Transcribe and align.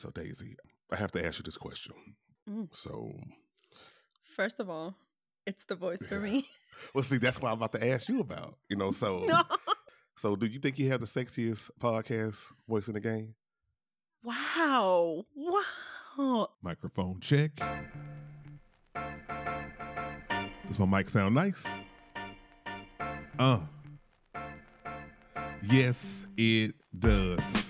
so 0.00 0.10
Daisy, 0.10 0.56
I 0.90 0.96
have 0.96 1.12
to 1.12 1.24
ask 1.24 1.38
you 1.38 1.42
this 1.42 1.58
question. 1.58 1.94
Mm. 2.48 2.74
So, 2.74 3.12
First 4.22 4.60
of 4.60 4.70
all, 4.70 4.96
it's 5.46 5.66
the 5.66 5.74
voice 5.74 6.06
for 6.06 6.18
me. 6.18 6.46
well, 6.94 7.04
see, 7.04 7.18
that's 7.18 7.40
what 7.40 7.50
I'm 7.50 7.58
about 7.58 7.72
to 7.72 7.86
ask 7.86 8.08
you 8.08 8.20
about. 8.20 8.56
You 8.68 8.76
know, 8.76 8.92
so 8.92 9.22
so 10.16 10.36
do 10.36 10.46
you 10.46 10.58
think 10.58 10.78
you 10.78 10.88
have 10.90 11.00
the 11.00 11.06
sexiest 11.06 11.70
podcast 11.78 12.52
voice 12.66 12.88
in 12.88 12.94
the 12.94 13.00
game? 13.00 13.34
wow. 14.24 15.24
Wow. 15.36 16.48
Microphone 16.62 17.20
check. 17.20 17.52
Does 20.66 20.78
my 20.78 20.86
mic 20.86 21.08
sound 21.08 21.34
nice? 21.34 21.66
Uh. 23.38 23.60
Yes, 25.62 26.26
it 26.36 26.74
does. 26.98 27.69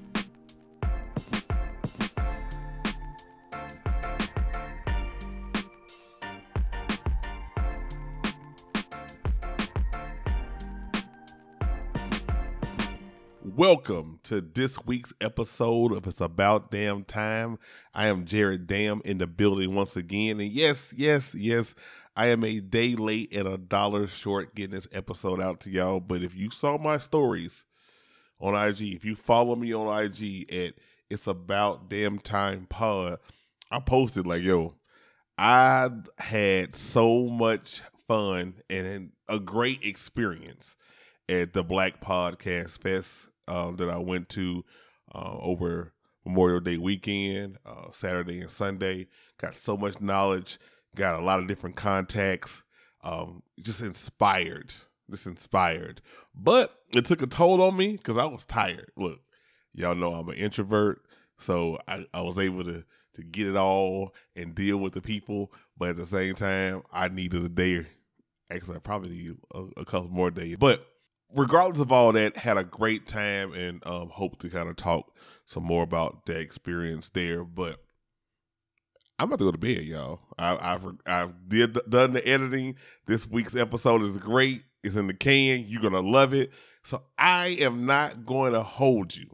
Welcome 13.73 14.19
to 14.23 14.41
this 14.41 14.77
week's 14.85 15.13
episode 15.21 15.93
of 15.93 16.05
It's 16.05 16.19
About 16.19 16.71
Damn 16.71 17.05
Time. 17.05 17.57
I 17.93 18.07
am 18.07 18.25
Jared 18.25 18.67
Dam 18.67 19.01
in 19.05 19.17
the 19.17 19.27
building 19.27 19.73
once 19.75 19.95
again. 19.95 20.41
And 20.41 20.51
yes, 20.51 20.93
yes, 20.97 21.33
yes, 21.33 21.73
I 22.13 22.27
am 22.27 22.43
a 22.43 22.59
day 22.59 22.95
late 22.95 23.33
and 23.33 23.47
a 23.47 23.57
dollar 23.57 24.07
short 24.07 24.55
getting 24.55 24.71
this 24.71 24.89
episode 24.91 25.41
out 25.41 25.61
to 25.61 25.69
y'all. 25.69 26.01
But 26.01 26.21
if 26.21 26.35
you 26.35 26.51
saw 26.51 26.77
my 26.79 26.97
stories 26.97 27.63
on 28.41 28.55
IG, 28.55 28.93
if 28.93 29.05
you 29.05 29.15
follow 29.15 29.55
me 29.55 29.73
on 29.73 30.03
IG 30.03 30.51
at 30.51 30.73
It's 31.09 31.27
About 31.27 31.89
Damn 31.89 32.19
Time 32.19 32.65
Pod, 32.69 33.19
I 33.71 33.79
posted 33.79 34.27
like, 34.27 34.43
yo, 34.43 34.75
I 35.37 35.87
had 36.19 36.75
so 36.75 37.29
much 37.29 37.83
fun 38.05 38.55
and 38.69 39.13
a 39.29 39.39
great 39.39 39.85
experience 39.85 40.75
at 41.29 41.53
the 41.53 41.63
Black 41.63 42.01
Podcast 42.01 42.81
Fest 42.81 43.30
um, 43.51 43.75
that 43.75 43.89
I 43.89 43.97
went 43.97 44.29
to 44.29 44.63
uh, 45.13 45.37
over 45.39 45.91
Memorial 46.25 46.61
Day 46.61 46.77
weekend, 46.77 47.57
uh, 47.65 47.91
Saturday 47.91 48.39
and 48.39 48.49
Sunday. 48.49 49.07
Got 49.37 49.55
so 49.55 49.75
much 49.75 50.01
knowledge, 50.01 50.57
got 50.95 51.19
a 51.19 51.23
lot 51.23 51.39
of 51.39 51.47
different 51.47 51.75
contacts, 51.75 52.63
um, 53.03 53.43
just 53.59 53.81
inspired, 53.81 54.73
just 55.09 55.27
inspired. 55.27 56.01
But 56.33 56.73
it 56.95 57.05
took 57.05 57.21
a 57.21 57.27
toll 57.27 57.61
on 57.61 57.75
me 57.75 57.97
because 57.97 58.17
I 58.17 58.25
was 58.25 58.45
tired. 58.45 58.89
Look, 58.95 59.19
y'all 59.73 59.95
know 59.95 60.13
I'm 60.13 60.29
an 60.29 60.35
introvert, 60.35 61.01
so 61.37 61.77
I, 61.87 62.05
I 62.13 62.21
was 62.21 62.39
able 62.39 62.63
to 62.63 62.85
to 63.15 63.23
get 63.23 63.45
it 63.45 63.57
all 63.57 64.15
and 64.37 64.55
deal 64.55 64.77
with 64.77 64.93
the 64.93 65.01
people, 65.01 65.51
but 65.77 65.89
at 65.89 65.97
the 65.97 66.05
same 66.05 66.33
time, 66.33 66.81
I 66.93 67.09
needed 67.09 67.43
a 67.43 67.49
day. 67.49 67.85
Actually, 68.49 68.77
I 68.77 68.79
probably 68.79 69.09
need 69.09 69.35
a, 69.53 69.81
a 69.81 69.83
couple 69.83 70.07
more 70.07 70.31
days, 70.31 70.55
but 70.55 70.85
regardless 71.35 71.81
of 71.81 71.91
all 71.91 72.11
that, 72.13 72.37
had 72.37 72.57
a 72.57 72.63
great 72.63 73.07
time 73.07 73.53
and 73.53 73.85
um, 73.85 74.09
hope 74.09 74.39
to 74.39 74.49
kind 74.49 74.69
of 74.69 74.75
talk 74.75 75.15
some 75.45 75.63
more 75.63 75.83
about 75.83 76.25
that 76.25 76.39
experience 76.39 77.09
there. 77.09 77.43
But 77.43 77.79
I'm 79.19 79.27
about 79.27 79.39
to 79.39 79.45
go 79.45 79.51
to 79.51 79.57
bed, 79.57 79.83
y'all. 79.83 80.19
I, 80.37 80.57
I've 80.61 80.85
I've 81.05 81.49
did 81.49 81.77
done 81.89 82.13
the 82.13 82.27
editing. 82.27 82.75
This 83.05 83.29
week's 83.29 83.55
episode 83.55 84.01
is 84.01 84.17
great. 84.17 84.63
It's 84.83 84.95
in 84.95 85.07
the 85.07 85.13
can. 85.13 85.65
You're 85.67 85.81
gonna 85.81 85.99
love 86.01 86.33
it. 86.33 86.51
So 86.83 87.03
I 87.17 87.57
am 87.59 87.85
not 87.85 88.25
going 88.25 88.53
to 88.53 88.63
hold 88.63 89.15
you, 89.15 89.27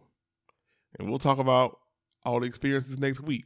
and 0.99 1.07
we'll 1.07 1.17
talk 1.17 1.39
about 1.39 1.79
all 2.25 2.41
the 2.41 2.47
experiences 2.47 2.99
next 2.99 3.21
week. 3.21 3.45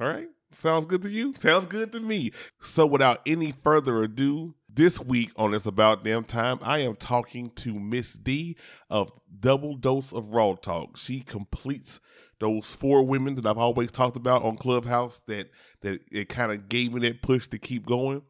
All 0.00 0.06
right. 0.06 0.28
Sounds 0.50 0.86
good 0.86 1.02
to 1.02 1.10
you? 1.10 1.32
Sounds 1.34 1.66
good 1.66 1.92
to 1.92 2.00
me. 2.00 2.30
So 2.60 2.86
without 2.86 3.20
any 3.26 3.52
further 3.52 4.02
ado, 4.02 4.54
this 4.74 5.00
week 5.00 5.30
on 5.36 5.54
It's 5.54 5.66
About 5.66 6.04
Damn 6.04 6.24
Time, 6.24 6.58
I 6.62 6.80
am 6.80 6.96
talking 6.96 7.50
to 7.50 7.74
Miss 7.74 8.14
D 8.14 8.56
of 8.90 9.10
Double 9.40 9.76
Dose 9.76 10.12
of 10.12 10.30
Raw 10.30 10.54
Talk. 10.54 10.96
She 10.96 11.20
completes 11.20 12.00
those 12.40 12.74
four 12.74 13.06
women 13.06 13.34
that 13.34 13.46
I've 13.46 13.58
always 13.58 13.90
talked 13.90 14.16
about 14.16 14.42
on 14.42 14.56
Clubhouse 14.56 15.20
that 15.28 15.50
that 15.82 16.00
it 16.10 16.28
kind 16.28 16.52
of 16.52 16.68
gave 16.68 16.92
me 16.92 17.00
that 17.08 17.22
push 17.22 17.48
to 17.48 17.58
keep 17.58 17.86
going. 17.86 18.22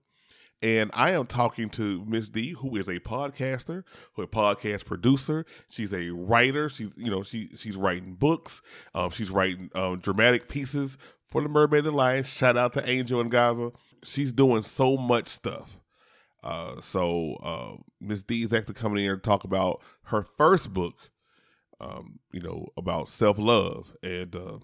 And 0.62 0.90
I 0.94 1.10
am 1.10 1.26
talking 1.26 1.68
to 1.70 2.04
Miss 2.06 2.28
D, 2.28 2.50
who 2.50 2.76
is 2.76 2.88
a 2.88 3.00
podcaster, 3.00 3.84
who 4.14 4.22
a 4.22 4.26
podcast 4.26 4.86
producer. 4.86 5.44
She's 5.68 5.92
a 5.92 6.10
writer. 6.10 6.68
She's 6.68 6.96
you 6.98 7.10
know 7.10 7.22
she 7.22 7.48
she's 7.56 7.76
writing 7.76 8.14
books. 8.14 8.62
Um, 8.94 9.10
she's 9.10 9.30
writing 9.30 9.70
um, 9.74 9.98
dramatic 9.98 10.48
pieces 10.48 10.98
for 11.28 11.42
the 11.42 11.48
Mermaid 11.48 11.86
and 11.86 11.96
Lion. 11.96 12.24
Shout 12.24 12.56
out 12.56 12.72
to 12.74 12.88
Angel 12.88 13.20
and 13.20 13.30
Gaza. 13.30 13.72
She's 14.04 14.32
doing 14.32 14.62
so 14.62 14.96
much 14.96 15.26
stuff. 15.26 15.78
Uh, 16.44 16.78
so 16.78 17.38
uh, 17.42 17.72
Miss 18.00 18.22
D 18.22 18.42
is 18.42 18.52
actually 18.52 18.74
coming 18.74 19.02
in 19.02 19.10
to 19.10 19.16
talk 19.16 19.44
about 19.44 19.82
her 20.04 20.22
first 20.22 20.72
book. 20.74 20.94
Um, 21.80 22.20
you 22.32 22.40
know 22.40 22.68
about 22.76 23.08
self 23.08 23.38
love, 23.38 23.90
and 24.02 24.34
uh, 24.36 24.58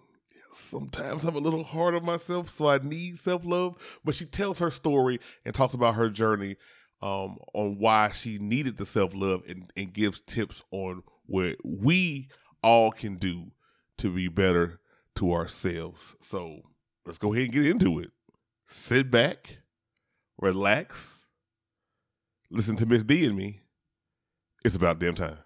sometimes 0.53 1.25
I'm 1.25 1.37
a 1.37 1.41
little 1.41 1.65
hard 1.65 1.95
on 1.95 2.05
myself, 2.05 2.49
so 2.51 2.69
I 2.69 2.79
need 2.79 3.19
self 3.19 3.45
love. 3.45 4.01
But 4.05 4.15
she 4.15 4.27
tells 4.27 4.59
her 4.59 4.71
story 4.71 5.19
and 5.45 5.55
talks 5.55 5.75
about 5.75 5.95
her 5.95 6.11
journey 6.11 6.57
um, 7.03 7.39
on 7.55 7.79
why 7.79 8.11
she 8.13 8.39
needed 8.39 8.77
the 8.77 8.87
self 8.87 9.15
love 9.15 9.43
and, 9.49 9.71
and 9.77 9.93
gives 9.93 10.21
tips 10.21 10.63
on 10.71 11.03
what 11.27 11.57
we 11.65 12.29
all 12.63 12.91
can 12.91 13.17
do 13.17 13.53
to 13.99 14.13
be 14.13 14.29
better 14.29 14.81
to 15.17 15.33
ourselves. 15.33 16.15
So 16.21 16.61
let's 17.07 17.19
go 17.19 17.33
ahead 17.33 17.45
and 17.45 17.53
get 17.55 17.67
into 17.67 18.01
it. 18.01 18.11
Sit 18.67 19.11
back, 19.11 19.61
relax, 20.39 21.20
listen 22.51 22.77
to 22.77 22.87
Miss 22.87 23.05
D 23.05 23.25
and 23.27 23.37
me. 23.37 23.61
It's 24.65 24.75
about 24.77 24.99
damn 25.01 25.15
time. 25.15 25.39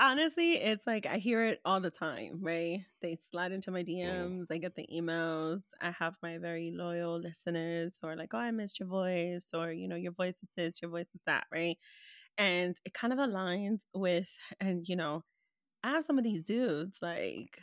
Honestly, 0.00 0.52
it's 0.52 0.86
like 0.86 1.06
I 1.06 1.16
hear 1.16 1.44
it 1.44 1.60
all 1.64 1.80
the 1.80 1.90
time, 1.90 2.38
right? 2.40 2.80
They 3.02 3.16
slide 3.16 3.50
into 3.52 3.72
my 3.72 3.82
Mm. 3.82 3.88
DMs, 3.88 4.46
I 4.50 4.58
get 4.58 4.76
the 4.76 4.86
emails. 4.94 5.62
I 5.80 5.90
have 5.90 6.16
my 6.22 6.38
very 6.38 6.70
loyal 6.72 7.18
listeners 7.18 7.98
who 8.00 8.06
are 8.06 8.16
like, 8.16 8.32
oh, 8.32 8.38
I 8.38 8.52
missed 8.52 8.78
your 8.78 8.88
voice, 8.88 9.48
or, 9.52 9.72
you 9.72 9.88
know, 9.88 9.96
your 9.96 10.12
voice 10.12 10.42
is 10.42 10.48
this, 10.56 10.80
your 10.80 10.90
voice 10.90 11.08
is 11.14 11.22
that, 11.26 11.46
right? 11.52 11.76
And 12.36 12.76
it 12.84 12.94
kind 12.94 13.12
of 13.12 13.18
aligns 13.18 13.80
with, 13.92 14.32
and, 14.60 14.86
you 14.88 14.94
know, 14.94 15.24
I 15.82 15.90
have 15.90 16.04
some 16.04 16.18
of 16.18 16.24
these 16.24 16.44
dudes 16.44 17.00
like, 17.02 17.58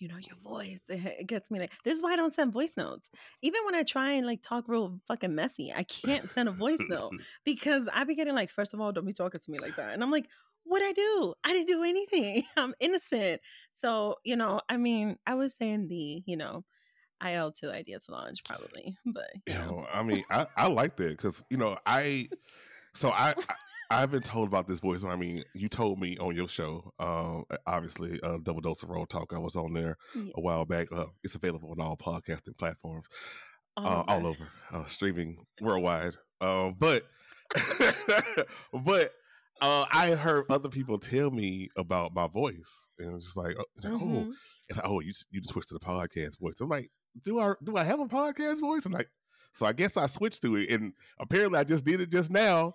you 0.00 0.08
know, 0.08 0.16
your 0.16 0.36
voice, 0.42 0.84
it, 0.88 1.26
gets 1.26 1.50
me 1.50 1.58
like, 1.58 1.72
this 1.84 1.96
is 1.96 2.02
why 2.02 2.12
I 2.12 2.16
don't 2.16 2.32
send 2.32 2.52
voice 2.52 2.76
notes. 2.76 3.10
Even 3.42 3.64
when 3.64 3.74
I 3.74 3.82
try 3.82 4.12
and 4.12 4.26
like 4.26 4.42
talk 4.42 4.68
real 4.68 5.00
fucking 5.06 5.34
messy, 5.34 5.72
I 5.74 5.82
can't 5.82 6.28
send 6.28 6.48
a 6.48 6.52
voice 6.52 6.82
note 6.88 7.12
because 7.44 7.88
I 7.92 8.04
be 8.04 8.14
getting 8.14 8.34
like, 8.34 8.50
first 8.50 8.74
of 8.74 8.80
all, 8.80 8.92
don't 8.92 9.06
be 9.06 9.12
talking 9.12 9.40
to 9.40 9.50
me 9.50 9.58
like 9.58 9.76
that. 9.76 9.92
And 9.92 10.02
I'm 10.02 10.10
like, 10.10 10.28
what 10.64 10.82
I 10.82 10.92
do? 10.92 11.34
I 11.44 11.52
didn't 11.52 11.68
do 11.68 11.82
anything. 11.82 12.44
I'm 12.56 12.74
innocent. 12.80 13.40
So, 13.72 14.16
you 14.24 14.36
know, 14.36 14.60
I 14.68 14.76
mean, 14.76 15.16
I 15.26 15.34
was 15.34 15.54
saying 15.54 15.88
the, 15.88 16.22
you 16.26 16.36
know, 16.36 16.64
IL 17.26 17.50
two 17.50 17.70
idea 17.70 17.98
to 17.98 18.12
launch 18.12 18.44
probably, 18.44 18.96
but 19.04 19.30
you 19.48 19.54
know, 19.54 19.86
I 19.92 20.04
mean, 20.04 20.22
I, 20.30 20.46
I 20.56 20.68
like 20.68 20.94
that 20.96 21.16
because 21.16 21.42
you 21.50 21.56
know, 21.56 21.76
I 21.84 22.28
so 22.94 23.10
I, 23.10 23.34
I 23.36 23.54
I've 23.90 24.10
been 24.10 24.22
told 24.22 24.48
about 24.48 24.66
this 24.68 24.80
voice, 24.80 25.02
and 25.02 25.10
I 25.12 25.16
mean, 25.16 25.42
you 25.54 25.68
told 25.68 25.98
me 25.98 26.18
on 26.18 26.36
your 26.36 26.48
show, 26.48 26.92
um, 26.98 27.44
obviously, 27.66 28.20
uh, 28.22 28.36
Double 28.42 28.60
Dose 28.60 28.82
of 28.82 28.90
Raw 28.90 29.04
Talk. 29.06 29.32
I 29.34 29.38
was 29.38 29.56
on 29.56 29.72
there 29.72 29.96
Yeah. 30.14 30.30
a 30.34 30.40
while 30.42 30.66
back. 30.66 30.88
Uh, 30.92 31.06
it's 31.24 31.34
available 31.34 31.70
on 31.70 31.80
all 31.80 31.96
podcasting 31.96 32.56
platforms, 32.58 33.08
all, 33.78 33.86
uh, 33.86 34.04
all 34.08 34.26
over. 34.26 34.46
uh, 34.72 34.84
streaming 34.84 35.38
worldwide. 35.60 36.12
Uh, 36.40 36.70
but 36.78 37.02
but 38.72 39.12
uh, 39.62 39.86
I 39.90 40.10
heard 40.14 40.44
other 40.50 40.68
people 40.68 40.98
tell 40.98 41.30
me 41.30 41.68
about 41.76 42.14
my 42.14 42.26
voice, 42.28 42.90
and 42.98 43.14
it's 43.14 43.24
just 43.24 43.36
like, 43.36 43.56
oh, 43.58 43.64
it's 43.74 43.84
like, 43.84 43.94
oh, 43.94 43.98
Mhm. 44.04 44.32
it's 44.68 44.76
like, 44.78 44.86
oh, 44.88 45.00
you 45.00 45.12
you 45.30 45.40
just 45.40 45.52
switched 45.52 45.68
to 45.68 45.74
the 45.74 45.80
podcast 45.80 46.38
voice. 46.40 46.60
I'm 46.60 46.68
like, 46.68 46.90
do 47.24 47.40
I 47.40 47.54
do 47.64 47.76
I 47.76 47.84
have 47.84 48.00
a 48.00 48.06
podcast 48.06 48.60
voice? 48.60 48.84
I'm 48.86 48.92
like, 48.92 49.08
so 49.54 49.64
I 49.66 49.72
guess 49.72 49.96
I 49.96 50.06
switched 50.06 50.42
to 50.42 50.56
it, 50.56 50.70
and 50.70 50.92
apparently 51.18 51.58
I 51.58 51.64
just 51.64 51.84
did 51.86 52.00
it 52.02 52.10
just 52.12 52.30
now 52.30 52.74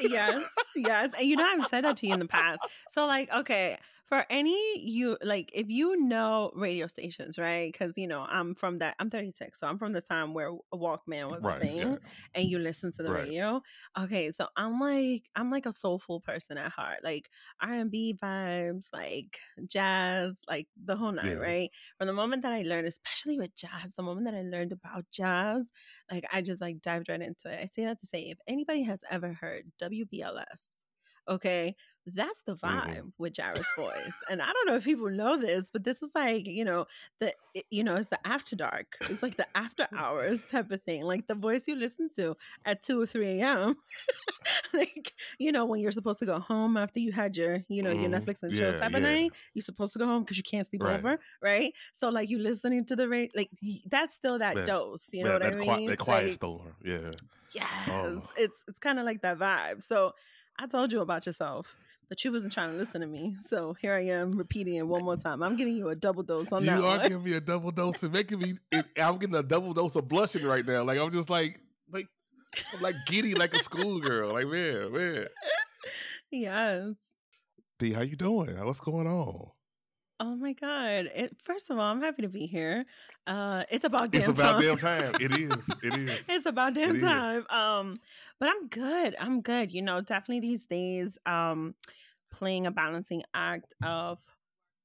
yes, 0.00 0.48
yes. 0.74 1.12
And 1.18 1.28
you 1.28 1.36
know, 1.36 1.44
I've 1.44 1.64
said 1.64 1.84
that 1.84 1.96
to 1.98 2.06
you 2.06 2.14
in 2.14 2.20
the 2.20 2.26
past. 2.26 2.62
So, 2.88 3.06
like, 3.06 3.32
okay, 3.34 3.76
for 4.06 4.24
any 4.30 4.56
you 4.78 5.18
like 5.22 5.50
if 5.52 5.66
you 5.68 6.00
know 6.00 6.52
radio 6.54 6.86
stations 6.86 7.38
right 7.38 7.72
because 7.72 7.98
you 7.98 8.06
know 8.06 8.24
i'm 8.28 8.54
from 8.54 8.78
that 8.78 8.94
i'm 9.00 9.10
36 9.10 9.58
so 9.58 9.66
i'm 9.66 9.78
from 9.78 9.92
the 9.92 10.00
time 10.00 10.32
where 10.32 10.50
a 10.72 10.76
walkman 10.76 11.28
was 11.28 11.42
right, 11.42 11.56
a 11.56 11.60
thing 11.60 11.76
yeah. 11.78 11.96
and 12.34 12.44
you 12.44 12.58
listen 12.60 12.92
to 12.92 13.02
the 13.02 13.10
right. 13.10 13.24
radio 13.24 13.60
okay 13.98 14.30
so 14.30 14.46
i'm 14.56 14.78
like 14.78 15.28
i'm 15.34 15.50
like 15.50 15.66
a 15.66 15.72
soulful 15.72 16.20
person 16.20 16.56
at 16.56 16.70
heart 16.70 16.98
like 17.02 17.28
r&b 17.60 18.16
vibes 18.22 18.92
like 18.92 19.40
jazz 19.68 20.40
like 20.48 20.68
the 20.84 20.94
whole 20.94 21.12
night 21.12 21.24
yeah. 21.26 21.34
right 21.34 21.70
from 21.98 22.06
the 22.06 22.12
moment 22.12 22.42
that 22.42 22.52
i 22.52 22.62
learned 22.62 22.86
especially 22.86 23.38
with 23.38 23.56
jazz 23.56 23.94
the 23.96 24.04
moment 24.04 24.24
that 24.24 24.36
i 24.36 24.42
learned 24.42 24.72
about 24.72 25.04
jazz 25.10 25.68
like 26.12 26.24
i 26.32 26.40
just 26.40 26.60
like 26.60 26.80
dived 26.80 27.08
right 27.08 27.20
into 27.20 27.50
it 27.50 27.58
i 27.60 27.66
say 27.66 27.84
that 27.84 27.98
to 27.98 28.06
say 28.06 28.20
if 28.20 28.38
anybody 28.46 28.84
has 28.84 29.02
ever 29.10 29.25
heard 29.32 29.64
wbls 29.80 30.74
okay 31.28 31.74
that's 32.06 32.42
the 32.42 32.54
mm-hmm. 32.54 32.66
vibe 32.66 32.98
mm-hmm. 32.98 33.08
with 33.18 33.32
Jared's 33.32 33.70
voice. 33.76 34.22
And 34.30 34.40
I 34.40 34.52
don't 34.52 34.66
know 34.66 34.76
if 34.76 34.84
people 34.84 35.10
know 35.10 35.36
this, 35.36 35.70
but 35.70 35.82
this 35.82 36.02
is 36.02 36.10
like, 36.14 36.46
you 36.46 36.64
know, 36.64 36.86
the 37.18 37.32
you 37.70 37.82
know, 37.82 37.96
it's 37.96 38.08
the 38.08 38.18
after 38.24 38.54
dark. 38.54 38.96
It's 39.02 39.22
like 39.22 39.36
the 39.36 39.46
after 39.54 39.88
hours 39.96 40.46
type 40.46 40.70
of 40.70 40.82
thing. 40.82 41.02
Like 41.04 41.26
the 41.26 41.34
voice 41.34 41.66
you 41.66 41.74
listen 41.74 42.08
to 42.16 42.36
at 42.64 42.82
2 42.82 43.00
or 43.00 43.06
3 43.06 43.40
a.m. 43.40 43.74
like, 44.72 45.12
you 45.38 45.50
know, 45.50 45.64
when 45.64 45.80
you're 45.80 45.92
supposed 45.92 46.20
to 46.20 46.26
go 46.26 46.38
home 46.38 46.76
after 46.76 47.00
you 47.00 47.12
had 47.12 47.36
your, 47.36 47.60
you 47.68 47.82
know, 47.82 47.94
mm, 47.94 48.02
your 48.02 48.10
Netflix 48.10 48.42
and 48.42 48.54
chill 48.54 48.72
yeah, 48.72 48.78
type 48.78 48.92
yeah. 48.92 48.96
of 48.98 49.02
night. 49.02 49.32
You're 49.54 49.62
supposed 49.62 49.92
to 49.94 49.98
go 49.98 50.06
home 50.06 50.22
because 50.22 50.36
you 50.36 50.44
can't 50.44 50.66
sleep 50.66 50.84
right. 50.84 50.98
over, 50.98 51.18
right? 51.42 51.72
So 51.92 52.10
like 52.10 52.30
you 52.30 52.38
listening 52.38 52.84
to 52.86 52.96
the 52.96 53.08
radio, 53.08 53.30
like 53.34 53.50
that's 53.86 54.14
still 54.14 54.38
that, 54.38 54.54
that 54.54 54.66
dose. 54.66 55.08
You 55.12 55.24
know 55.24 55.38
that, 55.38 55.56
what 55.56 55.68
I 55.68 55.76
mean? 55.76 55.88
that 55.88 55.98
quiet 55.98 56.26
like, 56.26 56.34
storm. 56.34 56.76
Yeah. 56.84 57.10
Yes. 57.52 57.68
Oh. 57.88 58.22
It's 58.36 58.64
it's 58.68 58.80
kind 58.80 58.98
of 58.98 59.04
like 59.04 59.22
that 59.22 59.38
vibe. 59.38 59.82
So 59.82 60.12
I 60.58 60.66
told 60.66 60.92
you 60.92 61.00
about 61.00 61.26
yourself 61.26 61.76
but 62.08 62.24
you 62.24 62.32
wasn't 62.32 62.52
trying 62.52 62.70
to 62.70 62.76
listen 62.76 63.00
to 63.00 63.06
me. 63.06 63.36
So 63.40 63.74
here 63.74 63.92
I 63.92 64.06
am 64.06 64.32
repeating 64.32 64.74
it 64.74 64.86
one 64.86 65.04
more 65.04 65.16
time. 65.16 65.42
I'm 65.42 65.56
giving 65.56 65.76
you 65.76 65.88
a 65.88 65.96
double 65.96 66.22
dose 66.22 66.52
on 66.52 66.62
you 66.62 66.70
that. 66.70 66.78
You 66.78 66.84
are 66.84 66.98
one. 66.98 67.08
giving 67.08 67.24
me 67.24 67.32
a 67.34 67.40
double 67.40 67.70
dose 67.70 68.02
and 68.02 68.12
making 68.12 68.38
me. 68.38 68.52
I'm 69.00 69.18
getting 69.18 69.34
a 69.34 69.42
double 69.42 69.72
dose 69.72 69.96
of 69.96 70.08
blushing 70.08 70.44
right 70.44 70.64
now. 70.64 70.84
Like 70.84 70.98
I'm 70.98 71.10
just 71.10 71.30
like 71.30 71.60
like 71.90 72.06
I'm 72.74 72.80
like 72.80 72.94
giddy 73.06 73.34
like 73.34 73.54
a 73.54 73.58
schoolgirl. 73.58 74.32
Like 74.32 74.46
man, 74.48 74.92
man. 74.92 75.26
Yes. 76.32 77.12
D, 77.78 77.92
how 77.92 78.02
you 78.02 78.16
doing? 78.16 78.58
What's 78.64 78.80
going 78.80 79.06
on? 79.06 79.50
Oh 80.18 80.34
my 80.34 80.54
god! 80.54 81.10
It, 81.14 81.32
first 81.42 81.70
of 81.70 81.78
all, 81.78 81.84
I'm 81.84 82.00
happy 82.00 82.22
to 82.22 82.28
be 82.28 82.46
here. 82.46 82.86
Uh, 83.26 83.64
it's 83.70 83.84
about 83.84 84.10
damn 84.10 84.22
time. 84.22 84.30
it's 84.30 84.40
about 84.40 84.52
time. 84.52 84.62
damn 84.62 84.76
time. 84.76 85.14
It 85.20 85.32
is. 85.38 85.70
It 85.82 85.96
is. 85.98 86.28
it's 86.28 86.46
about 86.46 86.74
damn 86.74 86.96
it 86.96 87.00
time. 87.00 87.38
Is. 87.40 87.46
Um, 87.50 87.96
but 88.40 88.48
I'm 88.48 88.68
good. 88.68 89.14
I'm 89.20 89.42
good. 89.42 89.72
You 89.72 89.82
know, 89.82 90.00
definitely 90.00 90.40
these 90.40 90.66
days, 90.66 91.18
um, 91.26 91.74
playing 92.32 92.66
a 92.66 92.70
balancing 92.70 93.24
act 93.34 93.74
of 93.84 94.20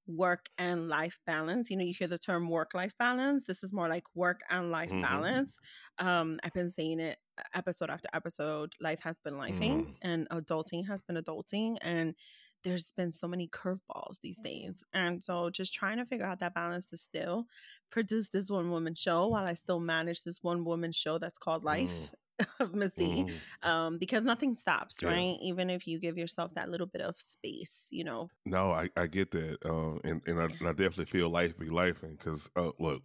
work 0.08 0.50
and 0.58 0.90
life 0.90 1.20
balance. 1.26 1.70
You 1.70 1.78
know, 1.78 1.84
you 1.84 1.94
hear 1.94 2.08
the 2.08 2.18
term 2.18 2.50
work 2.50 2.74
life 2.74 2.98
balance. 2.98 3.44
This 3.44 3.64
is 3.64 3.72
more 3.72 3.88
like 3.88 4.04
work 4.16 4.42
and 4.50 4.72
life 4.72 4.90
mm-hmm. 4.90 5.02
balance. 5.02 5.60
Um, 5.98 6.40
I've 6.44 6.54
been 6.54 6.70
saying 6.70 7.00
it 7.00 7.18
episode 7.56 7.90
after 7.90 8.10
episode. 8.14 8.74
Life 8.82 9.02
has 9.04 9.18
been 9.20 9.36
lifing, 9.36 9.86
mm. 9.86 9.96
and 10.02 10.28
adulting 10.30 10.88
has 10.88 11.02
been 11.04 11.18
adulting, 11.18 11.78
and 11.82 12.16
there's 12.64 12.92
been 12.96 13.12
so 13.12 13.28
many 13.28 13.48
curveballs 13.48 14.20
these 14.22 14.38
days. 14.38 14.84
And 14.94 15.24
so 15.24 15.50
just 15.50 15.74
trying 15.74 15.98
to 15.98 16.06
figure 16.06 16.26
out 16.26 16.40
that 16.40 16.54
balance 16.54 16.88
to 16.88 16.98
still 16.98 17.46
produce 17.90 18.30
this 18.30 18.50
one 18.50 18.72
woman 18.72 18.96
show 18.96 19.28
while 19.28 19.46
I 19.46 19.54
still 19.54 19.80
manage 19.80 20.24
this 20.24 20.40
one 20.42 20.64
woman 20.64 20.92
show 20.92 21.18
that's 21.18 21.38
called 21.38 21.64
Life 21.64 22.12
mm. 22.40 22.46
of 22.60 22.74
Missy. 22.74 23.26
Mm. 23.64 23.68
Um, 23.68 23.98
because 23.98 24.24
nothing 24.24 24.54
stops, 24.54 25.02
yeah. 25.02 25.10
right? 25.10 25.38
Even 25.42 25.70
if 25.70 25.88
you 25.88 26.00
give 26.00 26.18
yourself 26.18 26.54
that 26.56 26.70
little 26.70 26.88
bit 26.88 27.02
of 27.02 27.16
space, 27.20 27.88
you 27.92 28.04
know. 28.04 28.30
No, 28.46 28.72
I, 28.72 28.88
I 28.98 29.08
get 29.08 29.32
that. 29.32 29.58
Um, 29.66 30.00
and, 30.04 30.22
and 30.28 30.40
I, 30.40 30.44
and, 30.46 30.68
I, 30.68 30.72
definitely 30.72 31.06
feel 31.06 31.30
life 31.30 31.58
be 31.58 31.70
life 31.70 32.02
because 32.02 32.50
uh, 32.56 32.72
look, 32.80 33.02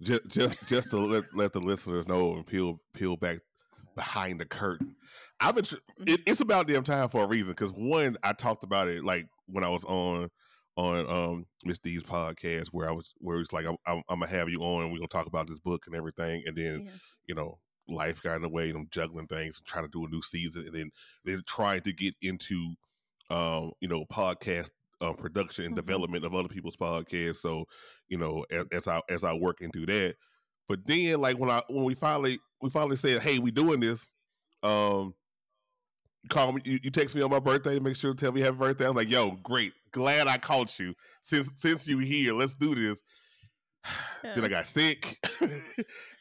just 0.00 0.28
just 0.28 0.66
just 0.68 0.90
to 0.90 0.98
let, 0.98 1.24
let 1.34 1.52
the 1.52 1.60
listeners 1.60 2.08
know 2.08 2.34
and 2.34 2.46
peel 2.46 2.80
peel 2.94 3.16
back 3.16 3.38
behind 3.94 4.40
the 4.40 4.44
curtain. 4.44 4.96
I've 5.40 5.54
been. 5.54 5.64
It, 6.06 6.20
it's 6.26 6.40
about 6.40 6.68
damn 6.68 6.84
time 6.84 7.08
for 7.08 7.24
a 7.24 7.26
reason. 7.26 7.52
Because 7.52 7.72
one, 7.72 8.16
I 8.22 8.32
talked 8.32 8.64
about 8.64 8.88
it 8.88 9.04
like 9.04 9.26
when 9.46 9.64
I 9.64 9.68
was 9.68 9.84
on 9.84 10.30
on 10.76 11.10
um 11.10 11.46
Miss 11.64 11.78
D's 11.78 12.04
podcast 12.04 12.68
where 12.68 12.88
I 12.88 12.92
was 12.92 13.14
where 13.18 13.38
it's 13.38 13.52
like 13.52 13.66
I'm, 13.66 13.76
I'm, 13.86 14.02
I'm, 14.08 14.20
gonna 14.20 14.30
have 14.30 14.48
you 14.48 14.60
on 14.60 14.84
and 14.84 14.92
we're 14.92 14.98
gonna 14.98 15.08
talk 15.08 15.26
about 15.26 15.46
this 15.48 15.60
book 15.60 15.84
and 15.86 15.94
everything, 15.94 16.42
and 16.46 16.56
then 16.56 16.82
yes. 16.86 16.94
you 17.28 17.34
know 17.34 17.58
life 17.88 18.22
got 18.22 18.36
in 18.36 18.42
the 18.42 18.48
way 18.48 18.70
and 18.70 18.78
I'm 18.78 18.88
juggling 18.90 19.26
things 19.26 19.58
and 19.58 19.66
trying 19.66 19.84
to 19.84 19.90
do 19.90 20.06
a 20.06 20.08
new 20.08 20.22
season, 20.22 20.64
and 20.66 20.74
then 20.74 20.90
then 21.24 21.42
trying 21.46 21.80
to 21.82 21.92
get 21.92 22.14
into 22.22 22.74
um 23.30 23.72
you 23.80 23.88
know 23.88 24.04
podcast 24.10 24.70
uh, 25.00 25.12
production 25.12 25.64
and 25.64 25.74
mm-hmm. 25.74 25.84
development 25.84 26.24
of 26.24 26.34
other 26.34 26.48
people's 26.48 26.76
podcasts. 26.76 27.36
So 27.36 27.66
you 28.08 28.18
know 28.18 28.46
as, 28.50 28.64
as 28.72 28.88
I 28.88 29.00
as 29.10 29.24
I 29.24 29.34
work 29.34 29.60
into 29.60 29.84
that. 29.86 30.14
But 30.68 30.86
then, 30.86 31.20
like 31.20 31.38
when 31.38 31.50
I 31.50 31.62
when 31.68 31.84
we 31.84 31.94
finally 31.94 32.38
we 32.62 32.70
finally 32.70 32.96
said, 32.96 33.20
"Hey, 33.20 33.38
we 33.38 33.50
doing 33.50 33.80
this," 33.80 34.08
um, 34.62 35.14
call 36.28 36.52
me. 36.52 36.62
You, 36.64 36.78
you 36.84 36.90
text 36.90 37.14
me 37.14 37.22
on 37.22 37.30
my 37.30 37.40
birthday 37.40 37.74
to 37.74 37.80
make 37.80 37.96
sure 37.96 38.14
to 38.14 38.16
tell 38.16 38.32
me 38.32 38.40
happy 38.40 38.56
birthday. 38.56 38.86
I'm 38.86 38.94
like, 38.94 39.10
"Yo, 39.10 39.32
great, 39.42 39.72
glad 39.90 40.28
I 40.28 40.38
caught 40.38 40.78
you. 40.78 40.94
Since 41.20 41.60
since 41.60 41.86
you 41.86 41.98
here, 41.98 42.32
let's 42.32 42.54
do 42.54 42.74
this." 42.74 43.02
then 44.22 44.44
I 44.44 44.48
got 44.48 44.66
sick. 44.66 45.18